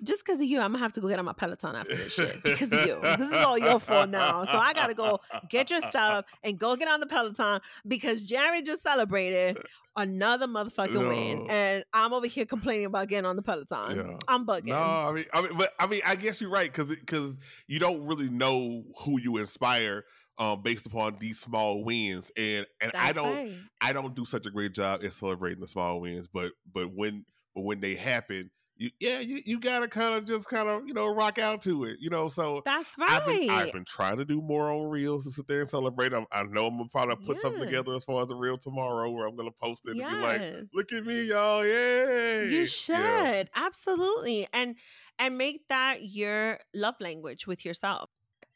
Just 0.02 0.26
because 0.26 0.40
of 0.40 0.46
you, 0.46 0.60
I'm 0.60 0.72
gonna 0.72 0.82
have 0.82 0.92
to 0.92 1.00
go 1.00 1.08
get 1.08 1.18
on 1.18 1.24
my 1.24 1.32
Peloton 1.32 1.74
after 1.74 1.94
this 1.94 2.14
shit. 2.14 2.42
Because 2.42 2.70
of 2.70 2.86
you. 2.86 3.00
This 3.16 3.32
is 3.32 3.44
all 3.44 3.56
your 3.56 3.80
fault 3.80 4.10
now. 4.10 4.44
So 4.44 4.58
I 4.58 4.74
gotta 4.74 4.92
go 4.92 5.20
get 5.48 5.70
your 5.70 5.80
stuff 5.80 6.26
and 6.42 6.58
go 6.58 6.76
get 6.76 6.88
on 6.88 7.00
the 7.00 7.06
Peloton 7.06 7.60
because 7.86 8.26
Jared 8.26 8.66
just 8.66 8.82
celebrated 8.82 9.56
another 9.96 10.46
motherfucking 10.46 11.08
win. 11.08 11.46
And 11.48 11.84
I'm 11.94 12.12
over 12.12 12.26
here 12.26 12.44
complaining 12.44 12.86
about 12.86 13.08
getting 13.08 13.24
on 13.24 13.36
the 13.36 13.42
Peloton. 13.42 13.96
Yeah. 13.96 14.18
I'm 14.28 14.46
bugging. 14.46 14.66
No, 14.66 14.76
I 14.76 15.12
mean, 15.12 15.24
I 15.32 15.40
mean, 15.40 15.52
but 15.56 15.70
I 15.80 15.86
mean, 15.86 16.02
I 16.06 16.16
guess 16.16 16.42
you're 16.42 16.50
right 16.50 16.70
because 16.70 16.94
because 16.94 17.34
you 17.66 17.78
don't 17.78 18.06
really 18.06 18.28
know 18.28 18.84
who 19.00 19.18
you 19.18 19.38
inspire 19.38 20.04
um, 20.38 20.62
based 20.62 20.86
upon 20.86 21.16
these 21.18 21.38
small 21.38 21.84
wins, 21.84 22.32
and 22.36 22.66
and 22.80 22.92
I 22.94 23.12
don't 23.12 23.34
right. 23.34 23.52
I 23.80 23.92
don't 23.92 24.14
do 24.14 24.24
such 24.24 24.46
a 24.46 24.50
great 24.50 24.74
job 24.74 25.04
at 25.04 25.12
celebrating 25.12 25.60
the 25.60 25.68
small 25.68 26.00
wins, 26.00 26.28
but 26.28 26.52
but 26.72 26.92
when 26.92 27.24
but 27.54 27.64
when 27.64 27.80
they 27.80 27.94
happen, 27.94 28.50
you, 28.76 28.90
yeah, 28.98 29.20
you, 29.20 29.38
you 29.44 29.60
gotta 29.60 29.86
kind 29.86 30.14
of 30.16 30.24
just 30.24 30.48
kind 30.48 30.68
of 30.68 30.88
you 30.88 30.94
know 30.94 31.14
rock 31.14 31.38
out 31.38 31.62
to 31.62 31.84
it, 31.84 31.98
you 32.00 32.10
know. 32.10 32.28
So 32.28 32.62
that's 32.64 32.96
right. 32.98 33.08
I've 33.08 33.26
been, 33.26 33.50
I've 33.50 33.72
been 33.72 33.84
trying 33.84 34.16
to 34.16 34.24
do 34.24 34.42
more 34.42 34.68
on 34.68 34.90
reels 34.90 35.24
to 35.24 35.30
sit 35.30 35.46
there 35.46 35.60
and 35.60 35.68
celebrate. 35.68 36.12
I'm, 36.12 36.26
i 36.32 36.42
know 36.42 36.66
I'm 36.66 36.76
gonna 36.78 36.88
probably 36.90 37.14
put 37.24 37.36
yes. 37.36 37.42
something 37.42 37.62
together 37.62 37.94
as 37.94 38.04
far 38.04 38.22
as 38.22 38.32
a 38.32 38.36
reel 38.36 38.58
tomorrow, 38.58 39.10
where 39.12 39.28
I'm 39.28 39.36
gonna 39.36 39.52
post 39.52 39.86
it 39.86 39.96
yes. 39.96 40.12
and 40.12 40.20
be 40.20 40.26
like, 40.26 40.68
"Look 40.74 40.92
at 40.92 41.06
me, 41.06 41.28
y'all! 41.28 41.64
Yay!" 41.64 42.48
You 42.48 42.66
should 42.66 42.96
yeah. 42.96 43.44
absolutely 43.54 44.48
and 44.52 44.74
and 45.20 45.38
make 45.38 45.68
that 45.68 45.98
your 46.02 46.58
love 46.74 46.96
language 46.98 47.46
with 47.46 47.64
yourself. 47.64 48.10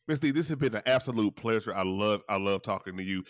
Miss 0.09 0.19
D, 0.19 0.31
this 0.31 0.49
has 0.49 0.57
been 0.57 0.75
an 0.75 0.83
absolute 0.87 1.37
pleasure. 1.37 1.73
I 1.75 1.83
love 1.83 2.23
I 2.31 2.39
love 2.39 2.63
talking 2.63 2.97
to 2.97 3.03
you. 3.05 3.23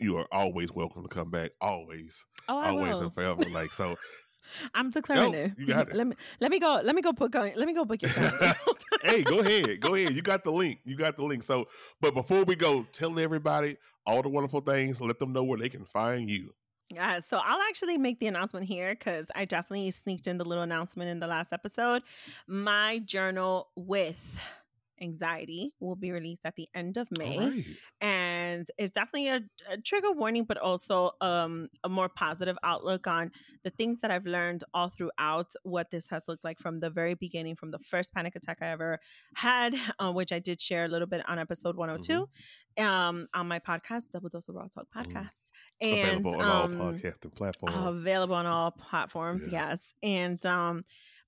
You 0.00 0.18
are 0.18 0.26
always 0.32 0.72
welcome 0.72 1.04
to 1.04 1.08
come 1.08 1.30
back. 1.30 1.52
Always. 1.60 2.26
Oh, 2.48 2.58
I 2.58 2.70
always 2.70 2.94
will. 2.94 3.02
and 3.02 3.14
forever. 3.14 3.44
Like 3.50 3.70
so 3.70 3.94
I'm 4.74 4.90
declaring 4.90 5.32
no, 5.32 5.38
it. 5.38 5.52
You 5.56 5.66
got 5.68 5.88
it. 5.88 5.94
Let 5.94 6.08
me 6.08 6.16
let 6.40 6.50
me 6.50 6.58
go. 6.58 6.80
Let 6.82 6.96
me 6.96 7.00
go 7.00 7.12
book. 7.12 7.34
Let 7.36 7.56
me 7.56 7.72
go 7.72 7.84
book 7.84 8.02
your 8.02 8.10
Hey, 9.02 9.22
go 9.22 9.38
ahead. 9.38 9.80
Go 9.80 9.94
ahead. 9.94 10.14
You 10.14 10.22
got 10.22 10.42
the 10.42 10.50
link. 10.50 10.80
You 10.84 10.96
got 10.96 11.16
the 11.16 11.24
link. 11.24 11.44
So, 11.44 11.66
but 12.00 12.12
before 12.12 12.42
we 12.42 12.56
go, 12.56 12.84
tell 12.90 13.18
everybody 13.20 13.76
all 14.04 14.22
the 14.22 14.28
wonderful 14.28 14.60
things. 14.60 15.00
Let 15.00 15.20
them 15.20 15.32
know 15.32 15.44
where 15.44 15.58
they 15.58 15.68
can 15.68 15.84
find 15.84 16.28
you. 16.28 16.54
Yeah, 16.92 17.20
so 17.20 17.40
I'll 17.42 17.62
actually 17.62 17.98
make 17.98 18.18
the 18.18 18.26
announcement 18.26 18.66
here 18.66 18.94
because 18.94 19.30
I 19.34 19.44
definitely 19.44 19.90
sneaked 19.90 20.26
in 20.26 20.38
the 20.38 20.44
little 20.44 20.64
announcement 20.64 21.10
in 21.10 21.18
the 21.18 21.26
last 21.26 21.52
episode. 21.52 22.02
My 22.46 23.00
journal 23.04 23.68
with 23.74 24.40
anxiety 25.00 25.74
will 25.80 25.96
be 25.96 26.12
released 26.12 26.44
at 26.44 26.56
the 26.56 26.68
end 26.74 26.96
of 26.96 27.08
May. 27.18 27.38
Right. 27.38 27.64
And 28.00 28.66
it's 28.78 28.92
definitely 28.92 29.28
a, 29.28 29.40
a, 29.70 29.78
trigger 29.78 30.12
warning, 30.12 30.44
but 30.44 30.58
also 30.58 31.12
um, 31.20 31.68
a 31.82 31.88
more 31.88 32.08
positive 32.08 32.56
outlook 32.62 33.06
on 33.06 33.30
the 33.62 33.70
things 33.70 34.00
that 34.00 34.10
I've 34.10 34.26
learned 34.26 34.64
all 34.72 34.88
throughout 34.88 35.52
what 35.62 35.90
this 35.90 36.08
has 36.10 36.28
looked 36.28 36.44
like 36.44 36.58
from 36.58 36.80
the 36.80 36.90
very 36.90 37.14
beginning, 37.14 37.56
from 37.56 37.70
the 37.70 37.78
first 37.78 38.14
panic 38.14 38.36
attack 38.36 38.58
I 38.62 38.66
ever 38.68 38.98
had, 39.36 39.74
uh, 39.98 40.12
which 40.12 40.32
I 40.32 40.38
did 40.38 40.60
share 40.60 40.84
a 40.84 40.88
little 40.88 41.08
bit 41.08 41.28
on 41.28 41.38
episode 41.38 41.76
102. 41.76 42.12
Mm-hmm. 42.12 42.30
Um, 42.76 43.28
on 43.32 43.46
my 43.46 43.60
podcast, 43.60 44.10
Double 44.10 44.28
Dose 44.28 44.48
of 44.48 44.56
Raw 44.56 44.66
Talk 44.66 44.86
mm-hmm. 44.96 45.16
podcast, 45.16 45.52
mm. 45.80 45.92
and 45.92 46.26
available 46.26 46.42
on 46.42 46.72
um, 46.74 46.80
all 46.80 46.92
podcasting 46.92 47.34
platforms. 47.34 47.76
Available 47.76 48.34
on 48.34 48.46
all 48.46 48.72
platforms, 48.72 49.46
yeah. 49.48 49.68
yes. 49.68 49.94
And 50.02 50.44
um, 50.44 50.84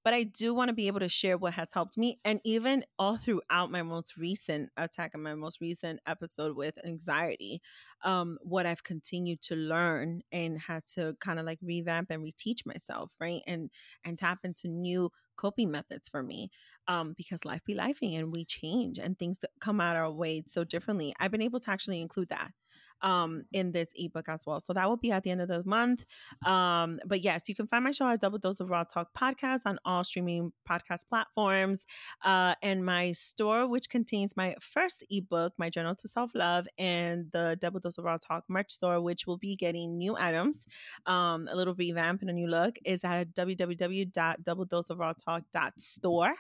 but 0.07 0.15
I 0.15 0.23
do 0.23 0.55
want 0.55 0.69
to 0.69 0.73
be 0.73 0.87
able 0.87 1.01
to 1.01 1.09
share 1.09 1.37
what 1.37 1.55
has 1.55 1.73
helped 1.73 1.99
me. 1.99 2.21
And 2.25 2.41
even 2.45 2.85
all 2.97 3.17
throughout 3.17 3.73
my 3.73 3.83
most 3.83 4.17
recent 4.17 4.71
attack 4.77 5.15
and 5.15 5.23
my 5.25 5.35
most 5.35 5.61
recent 5.61 5.99
episode 6.07 6.57
with 6.57 6.79
anxiety, 6.87 7.61
um, 8.05 8.39
what 8.43 8.67
I've 8.67 8.85
continued 8.85 9.43
to 9.43 9.57
learn 9.57 10.23
and 10.31 10.61
had 10.61 10.87
to 10.95 11.17
kind 11.19 11.41
of 11.41 11.45
like 11.45 11.59
revamp 11.61 12.13
and 12.13 12.23
reteach 12.23 12.65
myself, 12.65 13.17
right? 13.21 13.41
And 13.49 13.69
and 14.05 14.17
tap 14.17 14.39
into 14.45 14.69
new 14.69 15.11
coping 15.35 15.73
methods 15.73 16.09
for 16.09 16.23
me. 16.23 16.51
Um, 16.87 17.15
because 17.17 17.45
life 17.45 17.65
be 17.65 17.75
lifing 17.75 18.17
and 18.17 18.31
we 18.31 18.45
change 18.45 19.01
and 19.01 19.19
things 19.19 19.41
come 19.61 19.81
out 19.81 19.97
our 19.97 20.13
way 20.13 20.45
so 20.47 20.63
differently. 20.63 21.17
I've 21.19 21.33
been 21.33 21.43
able 21.43 21.59
to 21.59 21.71
actually 21.73 22.01
include 22.01 22.29
that 22.29 22.53
um, 23.03 23.43
in 23.53 23.73
this 23.73 23.91
ebook 23.95 24.29
as 24.29 24.45
well. 24.47 24.61
So 24.61 24.73
that 24.73 24.89
will 24.89 24.97
be 24.97 25.13
at 25.13 25.23
the 25.23 25.31
end 25.31 25.41
of 25.41 25.49
the 25.49 25.63
month. 25.65 26.05
Um, 26.45 26.99
but 27.07 27.23
yes, 27.23 27.49
you 27.49 27.55
can 27.55 27.67
find 27.67 27.85
my 27.85 27.93
show 27.93 28.09
at 28.09 28.21
Double 28.21 28.39
Dose 28.39 28.61
of 28.61 28.71
Raw 28.71 28.85
Talk 28.85 29.09
podcast 29.15 29.63
on 29.67 29.79
all 29.85 30.05
streaming 30.05 30.53
podcast 30.69 31.09
platforms. 31.09 31.87
Uh, 32.25 32.55
and 32.63 32.85
my 32.85 33.13
store, 33.13 33.69
which 33.69 33.91
contains 33.91 34.37
my 34.37 34.55
first 34.61 35.05
ebook, 35.11 35.53
My 35.59 35.71
Journal 35.71 35.95
to 35.97 36.09
Self 36.09 36.33
Love, 36.35 36.67
and 36.79 37.31
the 37.33 37.57
Double 37.61 37.81
Dose 37.81 37.99
of 37.99 38.05
Raw 38.05 38.19
Talk 38.19 38.45
merch 38.49 38.71
store, 38.71 39.01
which 39.01 39.27
will 39.27 39.39
be 39.39 39.57
getting 39.57 39.99
new 39.99 40.17
items, 40.17 40.67
um, 41.07 41.49
a 41.51 41.57
little 41.57 41.75
revamp 41.75 42.21
and 42.21 42.31
a 42.31 42.33
new 42.33 42.47
look, 42.49 42.77
is 42.85 43.05
at 43.05 43.35
www.doubledoseofrawtalk.store 43.35 46.35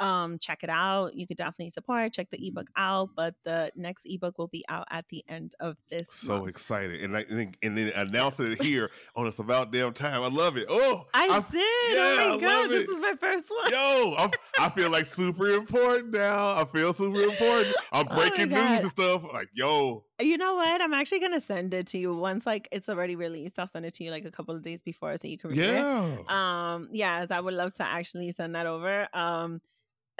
um, 0.00 0.38
check 0.38 0.62
it 0.62 0.70
out. 0.70 1.14
You 1.14 1.26
could 1.26 1.36
definitely 1.36 1.70
support, 1.70 2.12
check 2.12 2.30
the 2.30 2.46
ebook 2.46 2.68
out. 2.76 3.10
But 3.16 3.34
the 3.44 3.70
next 3.76 4.06
ebook 4.06 4.38
will 4.38 4.48
be 4.48 4.64
out 4.68 4.86
at 4.90 5.08
the 5.08 5.24
end 5.28 5.54
of 5.60 5.76
this. 5.90 6.10
So 6.12 6.38
month. 6.38 6.48
excited. 6.48 7.00
And, 7.02 7.12
like, 7.12 7.28
and 7.30 7.76
then 7.76 7.92
announcing 7.94 8.52
it 8.52 8.62
here 8.62 8.90
on 9.16 9.26
It's 9.26 9.38
About 9.38 9.72
Damn 9.72 9.92
Time. 9.92 10.22
I 10.22 10.28
love 10.28 10.56
it. 10.56 10.66
Oh, 10.68 11.06
I, 11.14 11.28
I 11.30 11.50
did. 11.50 11.96
Yeah, 11.96 12.32
oh 12.32 12.34
my 12.34 12.40
God. 12.40 12.70
This 12.70 12.88
is 12.88 13.00
my 13.00 13.14
first 13.18 13.50
one. 13.50 13.72
Yo, 13.72 14.14
I'm, 14.18 14.30
i 14.60 14.68
feel 14.70 14.90
like 14.90 15.04
super 15.04 15.50
important 15.50 16.12
now. 16.12 16.56
I 16.60 16.64
feel 16.64 16.92
super 16.92 17.20
important. 17.20 17.74
I'm 17.92 18.06
oh 18.10 18.16
breaking 18.16 18.52
oh 18.52 18.68
news 18.68 18.82
and 18.82 18.90
stuff. 18.90 19.24
Like, 19.32 19.48
yo. 19.52 20.04
You 20.20 20.36
know 20.36 20.56
what? 20.56 20.80
I'm 20.80 20.94
actually 20.94 21.20
gonna 21.20 21.40
send 21.40 21.72
it 21.74 21.86
to 21.88 21.98
you 21.98 22.14
once 22.14 22.44
like 22.44 22.68
it's 22.72 22.88
already 22.88 23.14
released. 23.14 23.58
I'll 23.58 23.68
send 23.68 23.86
it 23.86 23.94
to 23.94 24.04
you 24.04 24.10
like 24.10 24.24
a 24.24 24.30
couple 24.30 24.54
of 24.54 24.62
days 24.62 24.82
before 24.82 25.16
so 25.16 25.28
you 25.28 25.38
can 25.38 25.50
read 25.50 25.58
yeah. 25.60 26.04
it. 26.04 26.30
Um, 26.30 26.88
yes, 26.90 27.30
I 27.30 27.38
would 27.40 27.54
love 27.54 27.72
to 27.74 27.84
actually 27.84 28.32
send 28.32 28.56
that 28.56 28.66
over. 28.66 29.06
Um, 29.12 29.60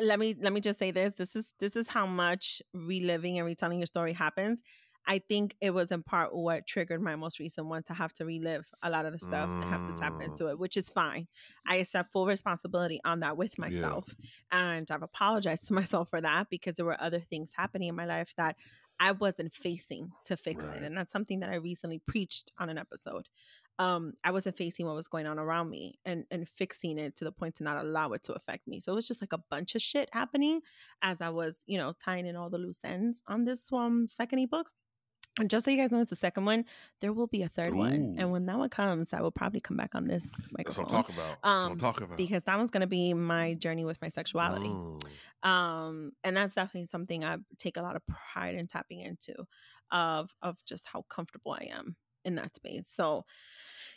let 0.01 0.19
me 0.19 0.35
let 0.41 0.53
me 0.53 0.61
just 0.61 0.79
say 0.79 0.91
this 0.91 1.15
this 1.15 1.35
is 1.35 1.55
this 1.59 1.77
is 1.77 1.89
how 1.89 2.07
much 2.07 2.63
reliving 2.73 3.39
and 3.39 3.47
retelling 3.47 3.79
your 3.79 3.87
story 3.87 4.13
happens 4.13 4.63
i 5.07 5.19
think 5.19 5.55
it 5.61 5.71
was 5.71 5.91
in 5.91 6.03
part 6.03 6.35
what 6.35 6.67
triggered 6.67 7.01
my 7.01 7.17
most 7.17 7.39
recent 7.39 7.67
one 7.67 7.83
to 7.83 7.95
have 7.95 8.13
to 8.13 8.25
relive 8.25 8.69
a 8.83 8.91
lot 8.91 9.07
of 9.07 9.13
the 9.13 9.19
stuff 9.19 9.49
mm. 9.49 9.63
and 9.63 9.65
have 9.65 9.87
to 9.87 10.01
tap 10.01 10.13
mm. 10.13 10.25
into 10.25 10.49
it 10.49 10.59
which 10.59 10.77
is 10.77 10.89
fine 10.89 11.27
i 11.67 11.77
accept 11.77 12.13
full 12.13 12.27
responsibility 12.27 13.01
on 13.05 13.21
that 13.21 13.37
with 13.37 13.59
myself 13.59 14.15
yeah. 14.53 14.73
and 14.73 14.89
i've 14.91 15.03
apologized 15.03 15.67
to 15.67 15.73
myself 15.81 16.09
for 16.09 16.21
that 16.21 16.49
because 16.51 16.77
there 16.77 16.87
were 16.87 17.01
other 17.01 17.21
things 17.21 17.55
happening 17.57 17.89
in 17.89 17.97
my 17.97 18.07
life 18.07 18.33
that 18.37 18.57
I 19.01 19.13
wasn't 19.13 19.53
facing 19.53 20.11
to 20.25 20.37
fix 20.37 20.67
right. 20.67 20.79
it. 20.79 20.83
And 20.83 20.97
that's 20.97 21.13
something 21.13 21.39
that 21.41 21.51
I 21.51 21.55
recently 21.55 22.01
preached 22.05 22.51
on 22.59 22.69
an 22.69 22.79
episode 22.79 23.29
um, 23.79 24.15
I 24.25 24.33
wasn't 24.33 24.57
facing 24.57 24.87
what 24.87 24.97
was 24.97 25.09
going 25.09 25.27
on 25.27 25.39
around 25.39 25.71
me 25.71 25.99
and 26.05 26.25
and 26.31 26.49
fixing 26.49 26.99
it 26.99 27.15
to 27.17 27.25
the 27.25 27.33
point 27.33 27.57
to 27.57 27.65
not 27.65 27.83
allow 27.83 28.13
it 28.13 28.23
to 28.25 28.33
affect 28.33 28.67
me. 28.67 28.81
So 28.81 28.93
it 28.93 28.95
was 28.97 29.09
just 29.09 29.23
like 29.23 29.33
a 29.33 29.43
bunch 29.51 29.75
of 29.75 29.83
shit 29.83 30.09
happening 30.13 30.61
as 31.03 31.21
I 31.21 31.31
was, 31.31 31.65
you 31.67 31.79
know, 31.79 31.95
tying 32.03 32.27
in 32.27 32.37
all 32.37 32.49
the 32.49 32.59
loose 32.59 32.85
ends 32.85 33.23
on 33.29 33.45
this 33.45 33.73
um 33.73 34.09
second 34.09 34.41
ebook. 34.41 34.71
And 35.41 35.49
just 35.49 35.65
so 35.65 35.71
you 35.71 35.77
guys 35.77 35.93
know, 35.93 36.01
it's 36.01 36.11
the 36.11 36.17
second 36.17 36.47
one. 36.47 36.65
There 37.01 37.13
will 37.13 37.29
be 37.29 37.43
a 37.43 37.49
third 37.49 37.73
Ooh. 37.73 37.77
one, 37.77 38.17
and 38.19 38.33
when 38.33 38.47
that 38.47 38.59
one 38.59 38.69
comes, 38.71 39.13
I 39.13 39.21
will 39.21 39.31
probably 39.31 39.61
come 39.61 39.77
back 39.77 39.95
on 39.95 40.09
this 40.09 40.35
microphone. 40.51 40.65
That's 40.65 40.79
what 40.79 40.85
I'm 40.89 41.03
talking 41.05 41.15
about. 41.15 41.29
That's 41.29 41.45
um, 41.45 41.63
what 41.63 41.71
I'm 41.71 41.79
talking 41.79 42.05
about. 42.05 42.17
Because 42.17 42.43
that 42.45 42.59
one's 42.59 42.71
going 42.71 42.81
to 42.81 42.89
be 42.89 43.15
my 43.15 43.55
journey 43.55 43.85
with 43.85 44.03
my 44.03 44.09
sexuality, 44.09 44.73
um, 45.45 46.11
and 46.25 46.37
that's 46.37 46.57
definitely 46.57 46.87
something 46.87 47.25
I 47.25 47.37
take 47.57 47.77
a 47.77 47.83
lot 47.83 47.95
of 47.95 48.03
pride 48.07 48.57
in 48.57 48.67
tapping 48.67 48.99
into, 48.99 49.37
of 49.93 50.35
of 50.43 50.59
just 50.65 50.89
how 50.89 51.05
comfortable 51.09 51.53
I 51.53 51.69
am 51.71 51.95
in 52.25 52.35
that 52.37 52.55
space. 52.57 52.89
So, 52.89 53.25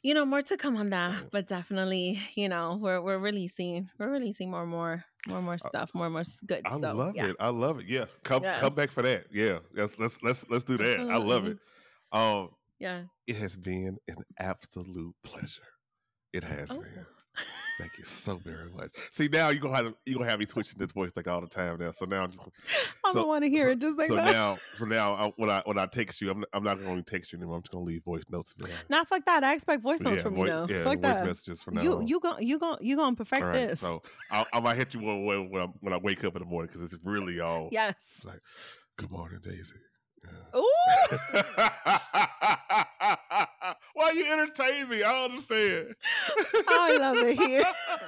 you 0.03 0.13
know, 0.13 0.25
more 0.25 0.41
to 0.41 0.57
come 0.57 0.77
on 0.77 0.89
that, 0.89 1.13
but 1.31 1.47
definitely, 1.47 2.19
you 2.35 2.49
know, 2.49 2.77
we're 2.81 3.01
we're 3.01 3.19
releasing 3.19 3.89
we're 3.99 4.09
releasing 4.09 4.49
more 4.49 4.61
and 4.61 4.71
more 4.71 5.03
more 5.27 5.37
and 5.37 5.45
more 5.45 5.57
stuff, 5.57 5.93
more 5.93 6.05
and 6.05 6.13
more 6.13 6.23
good. 6.45 6.65
Stuff. 6.67 6.83
I 6.83 6.91
love 6.91 7.15
yeah. 7.15 7.27
it. 7.27 7.35
I 7.39 7.49
love 7.49 7.79
it. 7.79 7.87
Yeah, 7.87 8.05
come 8.23 8.43
yes. 8.43 8.59
come 8.59 8.73
back 8.73 8.89
for 8.89 9.03
that. 9.03 9.27
Yeah, 9.31 9.59
let's 9.75 9.99
let's 9.99 10.23
let's, 10.23 10.49
let's 10.49 10.63
do 10.63 10.77
that. 10.77 10.99
Absolutely. 10.99 11.13
I 11.13 11.17
love 11.17 11.47
it. 11.47 11.57
Um, 12.11 12.49
yes, 12.79 13.05
it 13.27 13.35
has 13.35 13.57
been 13.57 13.97
an 14.07 14.23
absolute 14.39 15.15
pleasure. 15.23 15.61
It 16.33 16.43
has 16.43 16.71
oh. 16.71 16.79
been. 16.79 17.05
Thank 17.79 17.97
you 17.97 18.03
so 18.03 18.35
very 18.35 18.69
much. 18.75 18.91
See 19.11 19.27
now 19.31 19.49
you're 19.49 19.61
gonna 19.61 19.75
have 19.75 19.93
you 20.05 20.13
gonna 20.13 20.29
have 20.29 20.39
me 20.39 20.45
twitching 20.45 20.77
this 20.77 20.91
voice 20.91 21.11
like 21.15 21.27
all 21.27 21.41
the 21.41 21.47
time 21.47 21.77
now. 21.79 21.91
So 21.91 22.05
now 22.05 22.23
I'm 22.23 22.29
just 22.29 22.41
I 23.03 23.13
don't 23.13 23.27
want 23.27 23.43
to 23.43 23.49
hear 23.49 23.65
so, 23.65 23.71
it 23.71 23.79
just 23.79 23.97
like 23.97 24.07
so 24.07 24.15
that. 24.15 24.31
now 24.31 24.57
so 24.75 24.85
now 24.85 25.13
I, 25.13 25.33
when 25.37 25.49
I 25.49 25.63
when 25.65 25.79
I 25.79 25.85
text 25.87 26.21
you, 26.21 26.29
I'm 26.29 26.43
I'm 26.53 26.63
not 26.63 26.81
gonna 26.83 27.01
text 27.01 27.31
you 27.31 27.39
anymore. 27.39 27.55
I'm 27.55 27.61
just 27.61 27.71
gonna 27.71 27.83
leave 27.83 28.03
voice 28.03 28.23
notes. 28.29 28.55
Not 28.89 29.07
fuck 29.07 29.25
that. 29.25 29.43
I 29.43 29.53
expect 29.53 29.81
voice 29.81 30.01
notes 30.01 30.17
yeah, 30.17 30.23
from 30.23 30.35
voice, 30.35 30.49
you 30.49 30.53
now. 30.53 30.67
Yeah, 30.69 30.83
fuck 30.83 30.99
voice 30.99 31.01
that. 31.01 31.25
messages 31.25 31.63
from 31.63 31.75
now. 31.75 31.81
You 31.81 32.03
you 32.05 32.19
go 32.19 32.37
you 32.39 32.59
gonna 32.59 32.77
you 32.81 32.97
gonna 32.97 33.15
perfect 33.15 33.43
right, 33.43 33.53
this. 33.53 33.79
So 33.79 34.03
I, 34.29 34.45
I 34.53 34.59
might 34.59 34.77
hit 34.77 34.93
you 34.93 35.01
when 35.01 35.25
when, 35.25 35.49
when, 35.49 35.63
I, 35.63 35.67
when 35.79 35.93
I 35.93 35.97
wake 35.97 36.23
up 36.23 36.35
in 36.35 36.41
the 36.41 36.47
morning 36.47 36.67
because 36.67 36.83
it's 36.83 37.01
really 37.03 37.39
all 37.39 37.69
yes. 37.71 38.23
Like, 38.27 38.41
good 38.97 39.11
morning, 39.11 39.39
Daisy. 39.41 39.75
Ooh. 40.55 40.73
Why 43.93 44.11
you 44.13 44.31
entertain 44.31 44.89
me? 44.89 45.03
I 45.03 45.11
don't 45.11 45.31
understand. 45.31 45.95
I 46.67 46.97
love 46.99 47.17
it 47.17 47.37
here. 47.37 47.63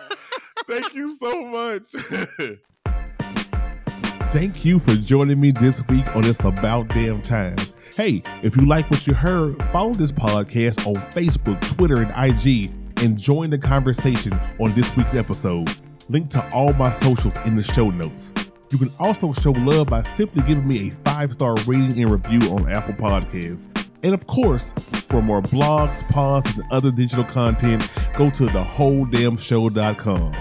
Thank 0.68 0.94
you 0.94 1.16
so 1.16 1.46
much. 1.46 1.84
Thank 4.32 4.66
you 4.66 4.80
for 4.80 4.96
joining 4.96 5.40
me 5.40 5.52
this 5.52 5.88
week 5.88 6.16
on 6.16 6.26
It's 6.26 6.44
About 6.44 6.88
Damn 6.90 7.22
Time. 7.22 7.58
Hey, 7.96 8.24
if 8.42 8.58
you 8.58 8.66
like 8.66 8.90
what 8.90 9.06
you 9.06 9.14
heard, 9.14 9.62
follow 9.72 9.94
this 9.94 10.12
podcast 10.12 10.88
on 10.88 10.96
Facebook, 11.12 11.62
Twitter, 11.76 12.02
and 12.02 12.12
IG 12.18 12.72
and 12.98 13.18
join 13.18 13.50
the 13.50 13.58
conversation 13.58 14.34
on 14.60 14.74
this 14.74 14.96
week's 14.98 15.14
episode. 15.14 15.70
Link 16.10 16.30
to 16.32 16.50
all 16.52 16.74
my 16.74 16.90
socials 16.90 17.38
in 17.46 17.56
the 17.56 17.64
show 17.64 17.90
notes. 17.90 18.34
You 18.74 18.80
can 18.80 18.92
also 18.98 19.32
show 19.34 19.52
love 19.52 19.86
by 19.88 20.02
simply 20.02 20.42
giving 20.48 20.68
me 20.68 20.88
a 20.88 20.92
five 21.04 21.34
star 21.34 21.54
rating 21.68 22.02
and 22.02 22.10
review 22.10 22.42
on 22.50 22.72
Apple 22.72 22.96
Podcasts. 22.96 23.68
And 24.02 24.16
of 24.16 24.26
course, 24.26 24.74
for 24.74 25.22
more 25.22 25.44
blogs, 25.44 26.04
pods, 26.10 26.52
and 26.56 26.64
other 26.72 26.90
digital 26.90 27.24
content, 27.24 27.88
go 28.18 28.32
to 28.32 28.46
DaWholeDamnShow.com. 28.46 30.34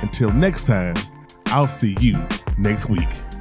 Until 0.00 0.32
next 0.32 0.66
time, 0.66 0.96
I'll 1.48 1.68
see 1.68 1.94
you 2.00 2.26
next 2.56 2.88
week. 2.88 3.33